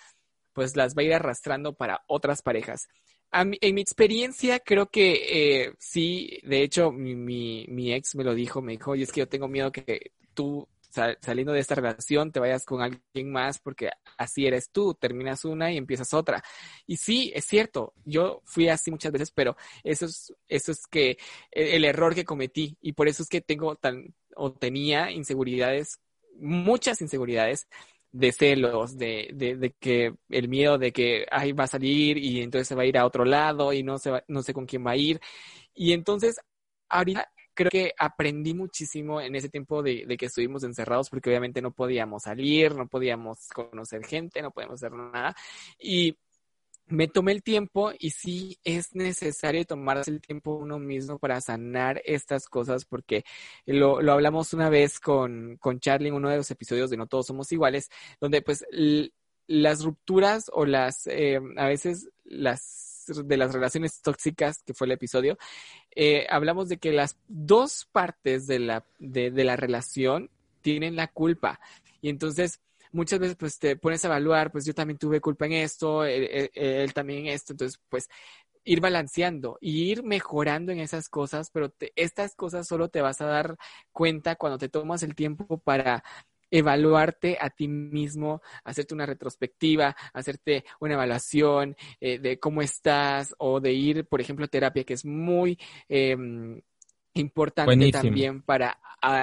pues 0.52 0.76
las 0.76 0.96
va 0.96 1.02
a 1.02 1.04
ir 1.04 1.14
arrastrando 1.14 1.74
para 1.74 2.02
otras 2.06 2.42
parejas. 2.42 2.88
en 3.32 3.74
mi 3.74 3.80
experiencia, 3.80 4.58
creo 4.58 4.90
que 4.90 5.62
eh, 5.62 5.74
sí, 5.78 6.40
de 6.42 6.62
hecho, 6.62 6.90
mi, 6.90 7.14
mi, 7.14 7.66
mi, 7.68 7.92
ex 7.92 8.16
me 8.16 8.24
lo 8.24 8.34
dijo, 8.34 8.60
me 8.60 8.72
dijo, 8.72 8.96
y 8.96 9.02
es 9.02 9.12
que 9.12 9.20
yo 9.20 9.28
tengo 9.28 9.46
miedo 9.46 9.70
que 9.70 10.12
tú 10.34 10.68
saliendo 10.90 11.52
de 11.52 11.60
esta 11.60 11.74
relación 11.74 12.32
te 12.32 12.40
vayas 12.40 12.64
con 12.64 12.82
alguien 12.82 13.30
más 13.30 13.58
porque 13.58 13.90
así 14.18 14.46
eres 14.46 14.70
tú, 14.70 14.94
terminas 14.94 15.44
una 15.44 15.72
y 15.72 15.76
empiezas 15.76 16.12
otra. 16.14 16.42
Y 16.86 16.96
sí, 16.96 17.32
es 17.34 17.44
cierto, 17.44 17.94
yo 18.04 18.42
fui 18.44 18.68
así 18.68 18.90
muchas 18.90 19.12
veces, 19.12 19.30
pero 19.30 19.56
eso 19.84 20.06
es, 20.06 20.34
eso 20.48 20.72
es 20.72 20.86
que 20.86 21.18
e, 21.50 21.76
el, 21.76 21.84
error 21.84 22.14
que 22.14 22.24
cometí 22.24 22.76
y 22.80 22.92
por 22.92 23.08
eso 23.08 23.22
es 23.22 23.28
que 23.28 23.40
tengo 23.40 23.76
tan 23.76 24.14
o 24.36 24.52
tenía 24.52 25.10
inseguridades, 25.10 26.00
muchas 26.36 27.00
inseguridades 27.00 27.68
de 28.12 28.32
celos, 28.32 28.96
de, 28.98 29.30
de, 29.34 29.56
de, 29.56 29.72
que 29.72 30.14
el 30.30 30.48
miedo 30.48 30.78
de 30.78 30.92
que 30.92 31.26
ahí 31.30 31.52
va 31.52 31.64
a 31.64 31.66
salir 31.68 32.18
y 32.18 32.40
entonces 32.42 32.68
se 32.68 32.74
va 32.74 32.82
a 32.82 32.86
ir 32.86 32.98
a 32.98 33.06
otro 33.06 33.24
lado 33.24 33.72
y 33.72 33.82
no, 33.82 33.98
se 33.98 34.10
no 34.28 34.42
sé 34.42 34.52
con 34.54 34.66
quién 34.66 34.84
va 34.86 34.92
a 34.92 34.96
ir. 34.96 35.20
Y 35.74 35.92
entonces, 35.92 36.36
ahorita 36.88 37.30
creo 37.60 37.70
que 37.70 37.94
aprendí 37.98 38.54
muchísimo 38.54 39.20
en 39.20 39.34
ese 39.34 39.50
tiempo 39.50 39.82
de, 39.82 40.16
que 40.18 40.26
estuvimos 40.26 40.64
encerrados 40.64 41.10
porque 41.10 41.28
obviamente 41.28 41.60
no 41.60 41.72
podíamos 41.72 42.22
salir, 42.22 42.74
no 42.74 42.88
podíamos 42.88 43.48
conocer 43.48 44.04
gente, 44.04 44.40
no 44.40 44.50
podíamos 44.50 44.82
hacer 44.82 44.92
nada. 44.92 45.36
Y 45.78 46.16
me 46.86 47.06
tomé 47.06 47.32
el 47.32 47.42
tiempo 47.42 47.92
y 47.98 48.10
sí 48.10 48.58
es 48.64 48.94
necesario 48.94 49.64
tomarse 49.64 50.10
el 50.10 50.22
tiempo 50.22 50.54
uno 50.54 50.78
mismo 50.78 51.18
para 51.18 51.40
sanar 51.40 52.00
estas 52.04 52.48
cosas 52.48 52.84
porque 52.86 53.24
lo, 53.66 54.00
lo 54.00 54.12
hablamos 54.12 54.54
una 54.54 54.70
vez 54.70 54.98
con, 54.98 55.56
con 55.58 55.80
Charlie 55.80 56.08
en 56.08 56.14
uno 56.14 56.30
de 56.30 56.38
los 56.38 56.50
episodios 56.50 56.88
de 56.88 56.96
No 56.96 57.06
Todos 57.06 57.26
Somos 57.26 57.52
Iguales, 57.52 57.90
donde 58.20 58.40
pues 58.40 58.64
las 59.46 59.84
rupturas 59.84 60.50
o 60.52 60.64
las, 60.64 61.06
eh, 61.06 61.38
a 61.56 61.66
veces 61.66 62.08
las 62.24 62.89
de 63.14 63.36
las 63.36 63.52
relaciones 63.52 64.00
tóxicas, 64.02 64.62
que 64.64 64.74
fue 64.74 64.86
el 64.86 64.92
episodio, 64.92 65.38
eh, 65.94 66.26
hablamos 66.30 66.68
de 66.68 66.78
que 66.78 66.92
las 66.92 67.16
dos 67.28 67.88
partes 67.92 68.46
de 68.46 68.58
la, 68.58 68.84
de, 68.98 69.30
la 69.44 69.56
relación 69.56 70.30
tienen 70.62 70.96
la 70.96 71.08
culpa. 71.08 71.60
Y 72.00 72.08
entonces, 72.08 72.60
muchas 72.92 73.18
veces 73.18 73.36
pues 73.36 73.58
te 73.58 73.76
pones 73.76 74.04
a 74.04 74.08
evaluar, 74.08 74.52
pues 74.52 74.64
yo 74.64 74.74
también 74.74 74.98
tuve 74.98 75.20
culpa 75.20 75.46
en 75.46 75.52
esto, 75.52 76.04
él, 76.04 76.92
también 76.94 77.20
en 77.20 77.26
esto, 77.28 77.52
entonces 77.52 77.80
pues 77.88 78.08
ir 78.64 78.80
balanceando 78.80 79.58
y 79.60 79.90
ir 79.90 80.02
mejorando 80.02 80.70
en 80.72 80.80
esas 80.80 81.08
cosas, 81.08 81.50
pero 81.50 81.72
estas 81.96 82.34
cosas 82.34 82.66
solo 82.66 82.88
te 82.88 83.00
vas 83.00 83.20
a 83.20 83.26
dar 83.26 83.56
cuenta 83.92 84.36
cuando 84.36 84.58
te 84.58 84.68
tomas 84.68 85.02
el 85.02 85.14
tiempo 85.14 85.58
para 85.58 86.04
evaluarte 86.50 87.38
a 87.40 87.50
ti 87.50 87.68
mismo, 87.68 88.42
hacerte 88.64 88.94
una 88.94 89.06
retrospectiva, 89.06 89.96
hacerte 90.12 90.64
una 90.80 90.94
evaluación 90.94 91.76
eh, 92.00 92.18
de 92.18 92.38
cómo 92.38 92.62
estás 92.62 93.34
o 93.38 93.60
de 93.60 93.72
ir, 93.72 94.06
por 94.06 94.20
ejemplo, 94.20 94.44
a 94.44 94.48
terapia, 94.48 94.84
que 94.84 94.94
es 94.94 95.04
muy 95.04 95.58
em, 95.88 96.60
importante 97.14 97.90
también 97.90 98.42
para 98.42 98.78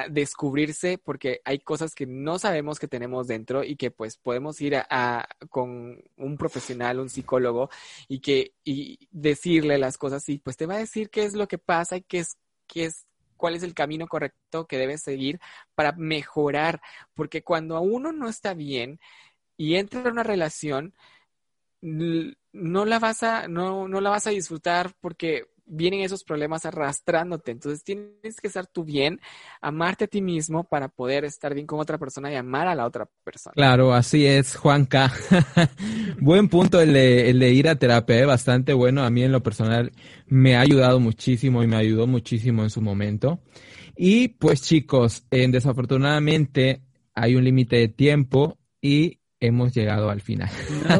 descubrirse 0.09 0.97
porque 0.97 1.41
hay 1.45 1.59
cosas 1.59 1.93
que 1.93 2.07
no 2.07 2.39
sabemos 2.39 2.79
que 2.79 2.87
tenemos 2.87 3.27
dentro 3.27 3.63
y 3.63 3.75
que 3.75 3.91
pues 3.91 4.17
podemos 4.17 4.59
ir 4.59 4.75
a, 4.75 5.27
con 5.49 6.01
un 6.17 6.37
profesional, 6.37 6.99
un 6.99 7.09
psicólogo 7.09 7.69
y 8.07 8.19
que 8.19 8.53
y 8.63 9.07
decirle 9.11 9.77
las 9.77 9.97
cosas 9.97 10.27
y 10.29 10.39
pues 10.39 10.57
te 10.57 10.65
va 10.65 10.75
a 10.75 10.79
decir 10.79 11.09
qué 11.09 11.25
es 11.25 11.35
lo 11.35 11.47
que 11.47 11.59
pasa 11.59 11.97
y 11.97 12.01
qué 12.01 12.19
es 12.19 12.37
qué 12.65 12.85
es 12.85 13.06
cuál 13.37 13.55
es 13.55 13.63
el 13.63 13.73
camino 13.73 14.07
correcto 14.07 14.65
que 14.67 14.77
debes 14.77 15.01
seguir 15.01 15.39
para 15.75 15.93
mejorar, 15.93 16.81
porque 17.13 17.43
cuando 17.43 17.77
a 17.77 17.79
uno 17.79 18.11
no 18.11 18.27
está 18.27 18.53
bien 18.53 18.99
y 19.55 19.75
entra 19.75 20.01
en 20.01 20.07
una 20.07 20.23
relación, 20.23 20.93
no 21.81 22.85
la 22.85 22.99
vas 22.99 23.23
a, 23.23 23.47
no, 23.47 23.87
no 23.87 24.01
la 24.01 24.09
vas 24.09 24.27
a 24.27 24.31
disfrutar 24.31 24.93
porque 24.99 25.47
vienen 25.67 26.01
esos 26.01 26.23
problemas 26.23 26.65
arrastrándote. 26.65 27.51
Entonces 27.51 27.83
tienes 27.83 28.39
que 28.41 28.47
estar 28.47 28.67
tú 28.67 28.83
bien, 28.83 29.19
amarte 29.61 30.05
a 30.05 30.07
ti 30.07 30.21
mismo 30.21 30.63
para 30.63 30.87
poder 30.87 31.25
estar 31.25 31.53
bien 31.53 31.67
con 31.67 31.79
otra 31.79 31.97
persona 31.97 32.31
y 32.31 32.35
amar 32.35 32.67
a 32.67 32.75
la 32.75 32.85
otra 32.85 33.07
persona. 33.23 33.53
Claro, 33.53 33.93
así 33.93 34.25
es, 34.25 34.55
Juanca. 34.55 35.11
Buen 36.19 36.49
punto 36.49 36.81
el 36.81 36.93
de, 36.93 37.29
el 37.29 37.39
de 37.39 37.51
ir 37.51 37.67
a 37.67 37.75
terapia, 37.75 38.19
¿eh? 38.19 38.25
bastante 38.25 38.73
bueno. 38.73 39.03
A 39.03 39.09
mí 39.09 39.23
en 39.23 39.31
lo 39.31 39.43
personal 39.43 39.91
me 40.25 40.55
ha 40.55 40.61
ayudado 40.61 40.99
muchísimo 40.99 41.63
y 41.63 41.67
me 41.67 41.75
ayudó 41.75 42.07
muchísimo 42.07 42.63
en 42.63 42.69
su 42.69 42.81
momento. 42.81 43.41
Y 43.95 44.29
pues 44.29 44.61
chicos, 44.61 45.25
desafortunadamente 45.29 46.81
hay 47.15 47.35
un 47.35 47.43
límite 47.43 47.77
de 47.77 47.87
tiempo 47.87 48.59
y 48.79 49.19
hemos 49.39 49.73
llegado 49.73 50.09
al 50.09 50.21
final 50.21 50.49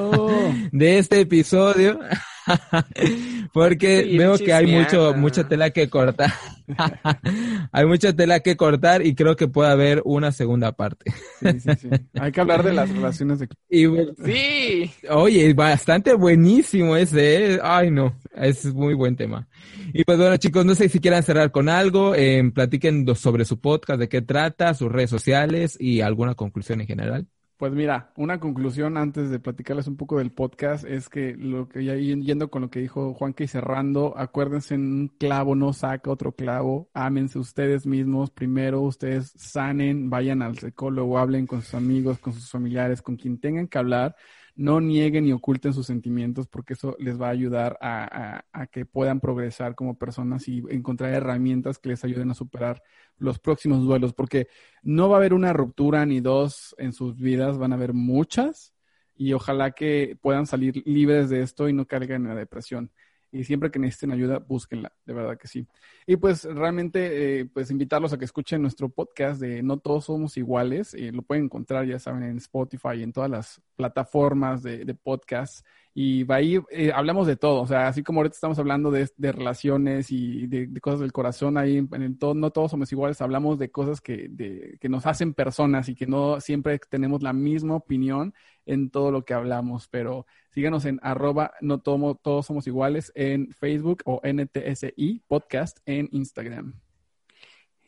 de 0.71 0.97
este 0.97 1.21
episodio. 1.21 1.99
Porque 3.53 4.15
veo 4.17 4.37
que 4.37 4.53
hay 4.53 4.67
mucho, 4.67 5.13
mucha 5.15 5.47
tela 5.47 5.69
que 5.69 5.89
cortar. 5.89 6.31
hay 7.71 7.85
mucha 7.85 8.13
tela 8.13 8.39
que 8.41 8.57
cortar 8.57 9.05
y 9.05 9.15
creo 9.15 9.35
que 9.35 9.47
puede 9.47 9.71
haber 9.71 10.01
una 10.05 10.31
segunda 10.31 10.71
parte. 10.73 11.11
sí, 11.39 11.59
sí, 11.59 11.71
sí. 11.81 11.89
Hay 12.19 12.31
que 12.31 12.41
hablar 12.41 12.63
de 12.63 12.73
las 12.73 12.89
relaciones 12.89 13.39
de... 13.39 13.47
Y, 13.69 13.85
sí. 14.23 14.91
Oye, 15.09 15.53
bastante 15.53 16.13
buenísimo 16.13 16.95
ese. 16.95 17.55
¿eh? 17.55 17.59
Ay, 17.61 17.91
no. 17.91 18.15
Es 18.33 18.65
muy 18.73 18.93
buen 18.93 19.15
tema. 19.15 19.47
Y 19.93 20.03
pues 20.03 20.17
bueno, 20.17 20.37
chicos, 20.37 20.65
no 20.65 20.75
sé 20.75 20.89
si 20.89 20.99
quieran 20.99 21.23
cerrar 21.23 21.51
con 21.51 21.69
algo. 21.69 22.15
Eh, 22.15 22.51
platiquen 22.53 23.05
sobre 23.15 23.45
su 23.45 23.59
podcast, 23.59 23.99
de 23.99 24.09
qué 24.09 24.21
trata, 24.21 24.73
sus 24.73 24.91
redes 24.91 25.09
sociales 25.09 25.77
y 25.79 26.01
alguna 26.01 26.35
conclusión 26.35 26.81
en 26.81 26.87
general. 26.87 27.27
Pues 27.57 27.73
mira, 27.73 28.11
una 28.15 28.39
conclusión 28.39 28.97
antes 28.97 29.31
de 29.31 29.39
platicarles 29.39 29.87
un 29.87 29.97
poco 29.97 30.19
del 30.19 30.31
podcast 30.31 30.85
es 30.85 31.09
que 31.09 31.35
lo 31.35 31.67
que 31.67 31.83
ya 31.83 31.95
yendo 31.95 32.51
con 32.51 32.61
lo 32.61 32.69
que 32.69 32.81
dijo 32.81 33.15
Juanca 33.15 33.43
y 33.43 33.47
cerrando, 33.47 34.15
acuérdense, 34.15 34.75
un 34.75 35.11
clavo 35.17 35.55
no 35.55 35.73
saca 35.73 36.11
otro 36.11 36.33
clavo, 36.33 36.87
ámense 36.93 37.39
ustedes 37.39 37.87
mismos, 37.87 38.29
primero 38.29 38.81
ustedes 38.81 39.33
sanen, 39.35 40.11
vayan 40.11 40.43
al 40.43 40.59
psicólogo, 40.59 41.17
hablen 41.17 41.47
con 41.47 41.63
sus 41.63 41.73
amigos, 41.73 42.19
con 42.19 42.33
sus 42.33 42.47
familiares, 42.51 43.01
con 43.01 43.15
quien 43.15 43.39
tengan 43.39 43.67
que 43.67 43.79
hablar, 43.79 44.15
no 44.57 44.81
nieguen 44.81 45.25
ni 45.25 45.31
oculten 45.31 45.71
sus 45.71 45.85
sentimientos 45.85 46.47
porque 46.47 46.73
eso 46.73 46.95
les 46.99 47.21
va 47.21 47.27
a 47.27 47.29
ayudar 47.29 47.77
a, 47.79 48.43
que 48.71 48.85
puedan 48.85 49.19
progresar 49.19 49.75
como 49.75 49.97
personas 49.97 50.47
y 50.47 50.63
encontrar 50.69 51.13
herramientas 51.13 51.77
que 51.77 51.89
les 51.89 52.03
ayuden 52.03 52.31
a 52.31 52.33
superar 52.33 52.81
los 53.17 53.39
próximos 53.39 53.85
duelos, 53.85 54.13
porque 54.13 54.47
no 54.81 55.09
va 55.09 55.17
a 55.17 55.19
haber 55.19 55.35
una 55.35 55.53
ruptura 55.53 56.05
ni 56.07 56.21
dos 56.21 56.75
en 56.79 56.91
sus 56.91 57.17
vidas, 57.17 57.59
van 57.59 57.71
a 57.71 57.75
haber 57.75 57.93
muchas 57.93 58.73
y 59.15 59.33
ojalá 59.33 59.71
que 59.71 60.17
puedan 60.21 60.47
salir 60.47 60.81
libres 60.85 61.29
de 61.29 61.41
esto 61.41 61.69
y 61.69 61.73
no 61.73 61.85
caigan 61.85 62.23
en 62.23 62.29
la 62.29 62.35
depresión 62.35 62.91
y 63.31 63.43
siempre 63.43 63.71
que 63.71 63.79
necesiten 63.79 64.11
ayuda, 64.11 64.39
búsquenla, 64.39 64.93
de 65.05 65.13
verdad 65.13 65.37
que 65.37 65.47
sí. 65.47 65.67
Y 66.05 66.15
pues 66.17 66.43
realmente, 66.43 67.39
eh, 67.39 67.45
pues 67.45 67.71
invitarlos 67.71 68.13
a 68.13 68.17
que 68.17 68.25
escuchen 68.25 68.61
nuestro 68.61 68.89
podcast 68.89 69.41
de 69.41 69.61
No 69.63 69.77
Todos 69.77 70.05
Somos 70.05 70.37
Iguales, 70.37 70.93
eh, 70.93 71.11
lo 71.11 71.21
pueden 71.21 71.45
encontrar, 71.45 71.85
ya 71.85 71.99
saben, 71.99 72.23
en 72.23 72.37
Spotify 72.37 72.95
y 72.97 73.03
en 73.03 73.13
todas 73.13 73.29
las 73.29 73.61
plataformas 73.75 74.63
de, 74.63 74.85
de 74.85 74.93
podcast 74.93 75.65
y 75.99 76.25
va 76.25 76.35
a 76.35 76.41
ir, 76.43 76.61
eh, 76.69 76.91
hablamos 76.93 77.25
de 77.25 77.37
todo, 77.37 77.59
o 77.59 77.65
sea, 77.65 77.87
así 77.87 78.03
como 78.03 78.19
ahorita 78.19 78.35
estamos 78.35 78.59
hablando 78.59 78.91
de, 78.91 79.09
relaciones 79.17 80.11
y 80.11 80.45
de, 80.45 80.79
cosas 80.79 80.99
del 80.99 81.11
corazón, 81.11 81.57
ahí 81.57 81.77
en, 81.77 82.03
el 82.03 82.19
todo, 82.19 82.35
no 82.35 82.51
todos 82.51 82.69
somos 82.69 82.91
iguales, 82.91 83.19
hablamos 83.19 83.57
de 83.57 83.71
cosas 83.71 83.99
que, 83.99 84.27
de, 84.29 84.77
que 84.79 84.89
nos 84.89 85.07
hacen 85.07 85.33
personas 85.33 85.89
y 85.89 85.95
que 85.95 86.05
no 86.05 86.39
siempre 86.39 86.77
tenemos 86.87 87.23
la 87.23 87.33
misma 87.33 87.73
opinión 87.73 88.35
en 88.67 88.91
todo 88.91 89.09
lo 89.09 89.25
que 89.25 89.33
hablamos, 89.33 89.87
pero 89.87 90.27
síganos 90.51 90.85
en 90.85 90.99
arroba 91.01 91.53
no 91.61 91.79
todos 91.79 92.45
somos 92.45 92.67
iguales 92.67 93.11
en 93.15 93.51
Facebook 93.53 94.03
o 94.05 94.21
NTSI 94.23 95.23
podcast 95.27 95.79
en 95.87 96.09
Instagram. 96.11 96.79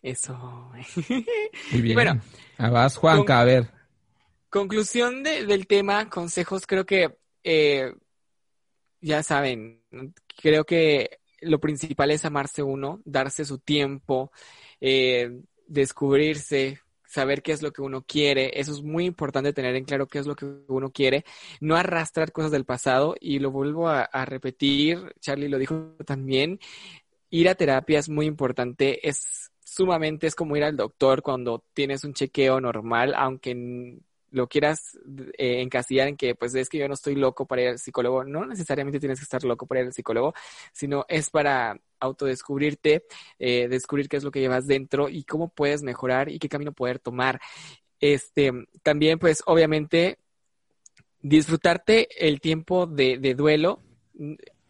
Eso. 0.01 0.71
Muy 1.71 1.81
bien. 1.81 1.93
Bueno, 1.93 2.21
vas 2.57 2.97
Juanca, 2.97 3.41
a 3.41 3.43
ver. 3.43 3.69
Conclusión 4.49 5.21
del 5.21 5.67
tema, 5.67 6.09
consejos, 6.09 6.65
creo 6.65 6.87
que 6.87 7.19
eh, 7.43 7.93
ya 9.01 9.23
saben, 9.23 9.81
creo 10.41 10.65
que 10.65 11.19
lo 11.41 11.59
principal 11.59 12.11
es 12.11 12.25
amarse 12.25 12.63
uno, 12.63 13.01
darse 13.05 13.45
su 13.45 13.59
tiempo, 13.59 14.31
eh, 14.81 15.41
descubrirse, 15.67 16.79
saber 17.05 17.41
qué 17.41 17.53
es 17.53 17.61
lo 17.61 17.71
que 17.71 17.81
uno 17.81 18.03
quiere. 18.03 18.59
Eso 18.59 18.71
es 18.71 18.81
muy 18.81 19.05
importante 19.05 19.53
tener 19.53 19.75
en 19.75 19.85
claro 19.85 20.07
qué 20.07 20.19
es 20.19 20.27
lo 20.27 20.35
que 20.35 20.45
uno 20.67 20.91
quiere. 20.91 21.25
No 21.59 21.75
arrastrar 21.75 22.31
cosas 22.31 22.51
del 22.51 22.65
pasado 22.65 23.15
y 23.19 23.39
lo 23.39 23.51
vuelvo 23.51 23.87
a, 23.87 24.03
a 24.03 24.25
repetir, 24.25 25.13
Charlie 25.19 25.49
lo 25.49 25.57
dijo 25.57 25.95
también, 26.05 26.59
ir 27.29 27.49
a 27.49 27.55
terapia 27.55 27.99
es 27.99 28.09
muy 28.09 28.25
importante, 28.25 29.07
es 29.07 29.51
sumamente, 29.63 30.27
es 30.27 30.35
como 30.35 30.57
ir 30.57 30.63
al 30.63 30.77
doctor 30.77 31.21
cuando 31.21 31.63
tienes 31.73 32.03
un 32.03 32.13
chequeo 32.13 32.59
normal, 32.59 33.13
aunque 33.15 33.99
lo 34.31 34.47
quieras 34.47 34.97
eh, 35.37 35.61
encasillar 35.61 36.07
en 36.07 36.17
que 36.17 36.35
pues 36.35 36.53
es 36.55 36.69
que 36.69 36.77
yo 36.77 36.87
no 36.87 36.93
estoy 36.93 37.15
loco 37.15 37.45
para 37.45 37.61
ir 37.61 37.67
al 37.69 37.79
psicólogo, 37.79 38.23
no 38.23 38.45
necesariamente 38.45 38.99
tienes 38.99 39.19
que 39.19 39.23
estar 39.23 39.43
loco 39.43 39.65
para 39.65 39.81
ir 39.81 39.87
al 39.87 39.93
psicólogo, 39.93 40.33
sino 40.71 41.05
es 41.07 41.29
para 41.29 41.79
autodescubrirte, 41.99 43.05
eh, 43.39 43.67
descubrir 43.67 44.07
qué 44.07 44.17
es 44.17 44.23
lo 44.23 44.31
que 44.31 44.39
llevas 44.39 44.67
dentro 44.67 45.09
y 45.09 45.23
cómo 45.23 45.49
puedes 45.49 45.83
mejorar 45.83 46.29
y 46.29 46.39
qué 46.39 46.49
camino 46.49 46.71
poder 46.71 46.99
tomar. 46.99 47.39
Este, 47.99 48.51
también 48.83 49.19
pues 49.19 49.43
obviamente 49.45 50.19
disfrutarte 51.21 52.07
el 52.25 52.39
tiempo 52.39 52.85
de, 52.85 53.17
de 53.17 53.35
duelo 53.35 53.81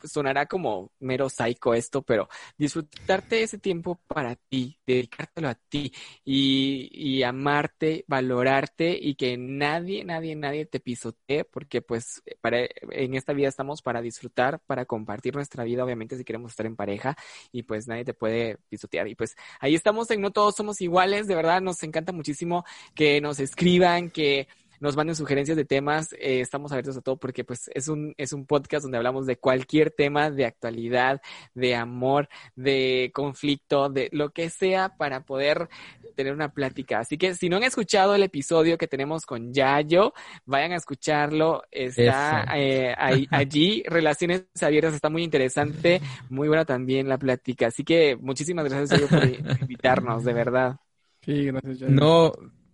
sonará 0.03 0.45
como 0.45 0.91
mero 0.99 1.29
psycho 1.29 1.73
esto, 1.73 2.01
pero 2.01 2.29
disfrutarte 2.57 3.43
ese 3.43 3.57
tiempo 3.57 3.99
para 4.07 4.35
ti, 4.35 4.77
dedicártelo 4.85 5.49
a 5.49 5.55
ti 5.55 5.91
y, 6.23 6.89
y, 6.91 7.23
amarte, 7.23 8.05
valorarte 8.07 8.97
y 8.99 9.15
que 9.15 9.37
nadie, 9.37 10.03
nadie, 10.03 10.35
nadie 10.35 10.65
te 10.65 10.79
pisotee, 10.79 11.45
porque 11.45 11.81
pues 11.81 12.21
para, 12.41 12.59
en 12.91 13.15
esta 13.15 13.33
vida 13.33 13.47
estamos 13.47 13.81
para 13.81 14.01
disfrutar, 14.01 14.59
para 14.65 14.85
compartir 14.85 15.35
nuestra 15.35 15.63
vida, 15.63 15.83
obviamente 15.83 16.17
si 16.17 16.23
queremos 16.23 16.51
estar 16.51 16.65
en 16.65 16.75
pareja 16.75 17.15
y 17.51 17.63
pues 17.63 17.87
nadie 17.87 18.05
te 18.05 18.13
puede 18.13 18.57
pisotear. 18.69 19.07
Y 19.07 19.15
pues 19.15 19.35
ahí 19.59 19.75
estamos 19.75 20.09
en 20.11 20.21
No 20.21 20.31
Todos 20.31 20.55
Somos 20.55 20.81
Iguales, 20.81 21.27
de 21.27 21.35
verdad 21.35 21.61
nos 21.61 21.83
encanta 21.83 22.11
muchísimo 22.11 22.65
que 22.95 23.21
nos 23.21 23.39
escriban, 23.39 24.09
que 24.09 24.47
nos 24.79 24.95
manden 24.95 25.15
sugerencias 25.15 25.57
de 25.57 25.65
temas, 25.65 26.13
eh, 26.13 26.41
estamos 26.41 26.71
abiertos 26.71 26.97
a 26.97 27.01
todo 27.01 27.17
porque 27.17 27.43
pues 27.43 27.69
es 27.73 27.87
un, 27.87 28.13
es 28.17 28.33
un 28.33 28.45
podcast 28.45 28.83
donde 28.83 28.97
hablamos 28.97 29.25
de 29.25 29.37
cualquier 29.37 29.91
tema 29.91 30.31
de 30.31 30.45
actualidad, 30.45 31.21
de 31.53 31.75
amor, 31.75 32.29
de 32.55 33.11
conflicto, 33.13 33.89
de 33.89 34.09
lo 34.11 34.31
que 34.31 34.49
sea 34.49 34.95
para 34.97 35.25
poder 35.25 35.69
tener 36.15 36.33
una 36.33 36.53
plática. 36.53 36.99
Así 36.99 37.17
que 37.17 37.35
si 37.35 37.49
no 37.49 37.57
han 37.57 37.63
escuchado 37.63 38.15
el 38.15 38.23
episodio 38.23 38.77
que 38.77 38.87
tenemos 38.87 39.25
con 39.25 39.53
Yayo, 39.53 40.13
vayan 40.45 40.71
a 40.73 40.75
escucharlo. 40.75 41.63
Está 41.71 42.45
eh, 42.55 42.93
allí, 43.31 43.83
Relaciones 43.85 44.45
Abiertas, 44.61 44.93
está 44.93 45.09
muy 45.09 45.23
interesante, 45.23 46.01
muy 46.29 46.47
buena 46.47 46.65
también 46.65 47.07
la 47.07 47.17
plática. 47.17 47.67
Así 47.67 47.83
que 47.83 48.15
muchísimas 48.15 48.67
gracias 48.69 49.01
por 49.01 49.23
invitarnos, 49.61 50.23
de 50.23 50.33
verdad. 50.33 50.77
Sí, 51.21 51.45
gracias. 51.45 51.79
Yayo. 51.79 51.93
No, 51.93 52.31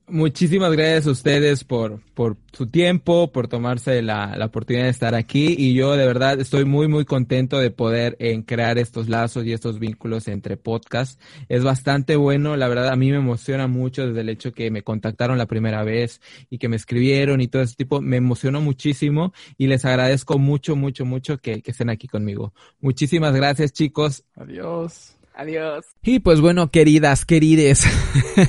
Muchísimas 0.08 0.72
gracias 0.72 1.08
a 1.08 1.12
ustedes 1.12 1.64
por, 1.64 2.00
por 2.14 2.38
su 2.54 2.68
tiempo, 2.68 3.32
por 3.32 3.48
tomarse 3.48 4.04
la, 4.04 4.38
la, 4.38 4.46
oportunidad 4.46 4.84
de 4.84 4.92
estar 4.92 5.16
aquí 5.16 5.56
y 5.58 5.74
yo 5.74 5.96
de 5.96 6.06
verdad 6.06 6.40
estoy 6.40 6.64
muy 6.64 6.88
muy 6.88 7.06
contento 7.06 7.58
de 7.58 7.72
poder 7.72 8.16
en 8.20 8.44
crear 8.44 8.78
estos 8.78 9.10
lazos 9.10 9.46
y 9.46 9.52
estos 9.52 9.80
vínculos 9.80 10.28
entre 10.28 10.58
podcasts. 10.58 11.18
Es 11.50 11.64
bastante 11.64 12.18
bueno, 12.18 12.56
la 12.56 12.68
verdad 12.68 12.90
a 12.90 12.96
mí 12.96 13.10
me 13.10 13.18
emociona 13.18 13.66
mucho 13.66 14.06
desde 14.06 14.22
el 14.22 14.30
hecho 14.30 14.54
que 14.54 14.70
me 14.70 14.84
contactaron 14.84 15.40
la 15.40 15.48
primera 15.48 15.84
vez 15.84 16.22
y 16.52 16.60
que 16.60 16.70
me 16.70 16.76
escribieron 16.76 17.42
y 17.42 17.48
todo 17.48 17.64
ese 17.64 17.76
tipo, 17.76 18.00
me 18.00 18.18
emocionó 18.18 18.62
muchísimo 18.62 19.34
y 19.58 19.66
les 19.66 19.86
agradezco 19.86 20.38
mucho 20.38 20.76
mucho 20.76 21.04
mucho 21.06 21.40
que, 21.40 21.64
que 21.64 21.72
estén 21.72 21.90
aquí 21.90 22.08
conmigo. 22.08 22.54
Muchísimas 22.80 23.34
gracias 23.34 23.74
chicos. 23.74 24.24
Adiós. 24.36 25.18
Adiós. 25.38 25.86
Y 26.02 26.20
pues 26.20 26.40
bueno, 26.40 26.72
queridas, 26.72 27.26
querides, 27.26 27.84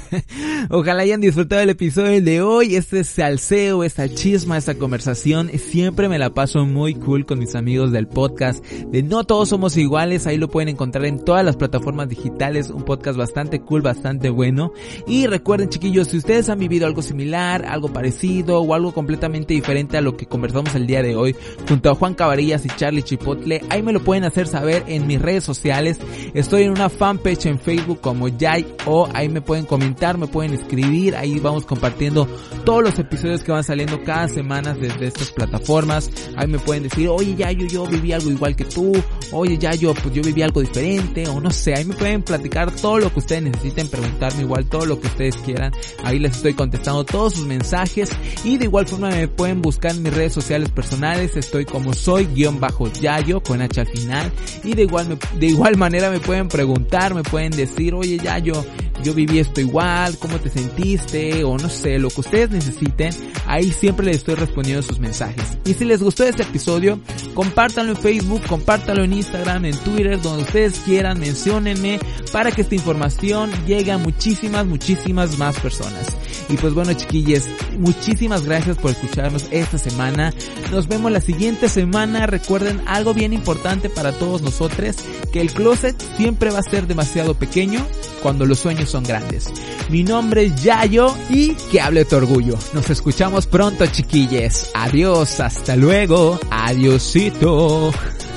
ojalá 0.70 1.02
hayan 1.02 1.20
disfrutado 1.20 1.60
el 1.62 1.70
episodio 1.70 2.22
de 2.22 2.42
hoy, 2.42 2.76
este 2.76 3.02
salseo, 3.02 3.82
esta 3.82 4.08
chisma, 4.08 4.56
esta 4.56 4.76
conversación, 4.76 5.50
siempre 5.58 6.08
me 6.08 6.20
la 6.20 6.30
paso 6.30 6.64
muy 6.64 6.94
cool 6.94 7.26
con 7.26 7.40
mis 7.40 7.56
amigos 7.56 7.90
del 7.90 8.06
podcast 8.06 8.64
de 8.64 9.02
No 9.02 9.24
Todos 9.24 9.48
Somos 9.48 9.76
Iguales, 9.76 10.28
ahí 10.28 10.36
lo 10.36 10.48
pueden 10.48 10.68
encontrar 10.68 11.06
en 11.06 11.24
todas 11.24 11.44
las 11.44 11.56
plataformas 11.56 12.08
digitales, 12.08 12.70
un 12.70 12.84
podcast 12.84 13.18
bastante 13.18 13.60
cool, 13.62 13.82
bastante 13.82 14.30
bueno. 14.30 14.72
Y 15.08 15.26
recuerden 15.26 15.70
chiquillos, 15.70 16.06
si 16.06 16.18
ustedes 16.18 16.48
han 16.50 16.60
vivido 16.60 16.86
algo 16.86 17.02
similar, 17.02 17.64
algo 17.66 17.92
parecido 17.92 18.60
o 18.60 18.74
algo 18.74 18.94
completamente 18.94 19.54
diferente 19.54 19.96
a 19.96 20.02
lo 20.02 20.16
que 20.16 20.26
conversamos 20.26 20.72
el 20.76 20.86
día 20.86 21.02
de 21.02 21.16
hoy 21.16 21.34
junto 21.68 21.90
a 21.90 21.96
Juan 21.96 22.14
Cabarillas 22.14 22.64
y 22.64 22.68
Charlie 22.68 23.02
Chipotle, 23.02 23.62
ahí 23.70 23.82
me 23.82 23.92
lo 23.92 24.04
pueden 24.04 24.22
hacer 24.22 24.46
saber 24.46 24.84
en 24.86 25.08
mis 25.08 25.20
redes 25.20 25.42
sociales, 25.42 25.98
estoy 26.32 26.62
en 26.62 26.75
una 26.76 26.90
fanpage 26.90 27.46
en 27.46 27.58
Facebook 27.58 28.00
como 28.02 28.28
Yay 28.28 28.66
o. 28.84 29.08
Ahí 29.14 29.28
me 29.28 29.40
pueden 29.40 29.64
comentar, 29.64 30.18
me 30.18 30.26
pueden 30.26 30.52
escribir, 30.52 31.16
ahí 31.16 31.40
vamos 31.40 31.64
compartiendo 31.64 32.28
todos 32.64 32.82
los 32.82 32.98
episodios 32.98 33.42
que 33.42 33.50
van 33.50 33.64
saliendo 33.64 34.02
cada 34.04 34.28
semana 34.28 34.74
desde 34.74 35.06
estas 35.06 35.32
plataformas. 35.32 36.10
Ahí 36.36 36.46
me 36.46 36.58
pueden 36.58 36.84
decir, 36.84 37.08
oye 37.08 37.34
Yayo, 37.34 37.66
yo 37.66 37.86
viví 37.86 38.12
algo 38.12 38.30
igual 38.30 38.54
que 38.54 38.66
tú, 38.66 38.92
oye 39.32 39.56
Yayo, 39.56 39.94
pues 39.94 40.14
yo 40.14 40.22
viví 40.22 40.42
algo 40.42 40.60
diferente, 40.60 41.26
o 41.28 41.40
no 41.40 41.50
sé, 41.50 41.74
ahí 41.74 41.84
me 41.84 41.94
pueden 41.94 42.22
platicar 42.22 42.70
todo 42.70 42.98
lo 42.98 43.12
que 43.12 43.20
ustedes 43.20 43.42
necesiten, 43.42 43.88
preguntarme 43.88 44.42
igual 44.42 44.66
todo 44.66 44.84
lo 44.84 45.00
que 45.00 45.06
ustedes 45.06 45.36
quieran. 45.38 45.72
Ahí 46.04 46.18
les 46.18 46.36
estoy 46.36 46.52
contestando 46.52 47.04
todos 47.04 47.34
sus 47.34 47.46
mensajes. 47.46 48.10
Y 48.44 48.58
de 48.58 48.66
igual 48.66 48.86
forma 48.86 49.08
me 49.08 49.28
pueden 49.28 49.62
buscar 49.62 49.92
en 49.92 50.02
mis 50.02 50.14
redes 50.14 50.34
sociales 50.34 50.68
personales, 50.68 51.36
estoy 51.36 51.64
como 51.64 51.94
soy 51.94 52.26
guion 52.26 52.60
bajo 52.60 52.92
Yayo 52.92 53.42
con 53.42 53.62
H 53.62 53.80
al 53.80 53.86
final. 53.86 54.30
Y 54.62 54.74
de 54.74 54.82
igual, 54.82 55.18
de 55.38 55.46
igual 55.46 55.76
manera 55.78 56.10
me 56.10 56.20
pueden 56.20 56.48
preguntar 56.48 56.65
preguntar, 56.66 57.14
me 57.14 57.22
pueden 57.22 57.52
decir, 57.52 57.94
oye, 57.94 58.18
ya 58.18 58.38
yo, 58.38 58.64
yo 59.02 59.14
viví 59.14 59.38
esto 59.38 59.60
igual, 59.60 60.18
¿cómo 60.18 60.38
te 60.40 60.50
sentiste? 60.50 61.44
O 61.44 61.56
no 61.56 61.68
sé, 61.68 61.98
lo 61.98 62.08
que 62.08 62.20
ustedes 62.20 62.50
necesiten, 62.50 63.12
ahí 63.46 63.70
siempre 63.70 64.06
les 64.06 64.16
estoy 64.16 64.34
respondiendo 64.34 64.82
sus 64.82 64.98
mensajes. 64.98 65.58
Y 65.64 65.74
si 65.74 65.84
les 65.84 66.02
gustó 66.02 66.24
este 66.24 66.42
episodio, 66.42 66.98
compártanlo 67.34 67.92
en 67.92 67.98
Facebook, 67.98 68.42
compártanlo 68.48 69.04
en 69.04 69.12
Instagram, 69.12 69.66
en 69.66 69.76
Twitter, 69.76 70.20
donde 70.20 70.42
ustedes 70.42 70.80
quieran, 70.80 71.20
menciónenme 71.20 72.00
para 72.32 72.50
que 72.50 72.62
esta 72.62 72.74
información 72.74 73.50
llegue 73.64 73.92
a 73.92 73.98
muchísimas, 73.98 74.66
muchísimas 74.66 75.38
más 75.38 75.60
personas. 75.60 76.16
Y 76.48 76.56
pues 76.56 76.74
bueno, 76.74 76.92
chiquillos, 76.94 77.44
muchísimas 77.78 78.44
gracias 78.44 78.76
por 78.78 78.90
escucharnos 78.90 79.46
esta 79.52 79.78
semana. 79.78 80.32
Nos 80.70 80.88
vemos 80.88 81.12
la 81.12 81.20
siguiente 81.20 81.68
semana. 81.68 82.26
Recuerden 82.26 82.80
algo 82.86 83.14
bien 83.14 83.32
importante 83.32 83.88
para 83.88 84.12
todos 84.12 84.42
nosotros, 84.42 84.96
que 85.32 85.40
el 85.40 85.52
closet 85.52 85.96
siempre 86.16 86.50
va 86.56 86.60
a 86.60 86.62
ser 86.62 86.86
demasiado 86.86 87.34
pequeño 87.34 87.86
cuando 88.22 88.46
los 88.46 88.58
sueños 88.60 88.88
son 88.88 89.04
grandes. 89.04 89.52
Mi 89.90 90.02
nombre 90.02 90.46
es 90.46 90.62
Yayo 90.62 91.14
y 91.28 91.54
que 91.70 91.82
hable 91.82 92.06
tu 92.06 92.16
orgullo. 92.16 92.56
Nos 92.72 92.88
escuchamos 92.88 93.46
pronto, 93.46 93.86
chiquilles. 93.86 94.70
Adiós, 94.74 95.38
hasta 95.38 95.76
luego. 95.76 96.40
Adiosito. 96.50 97.92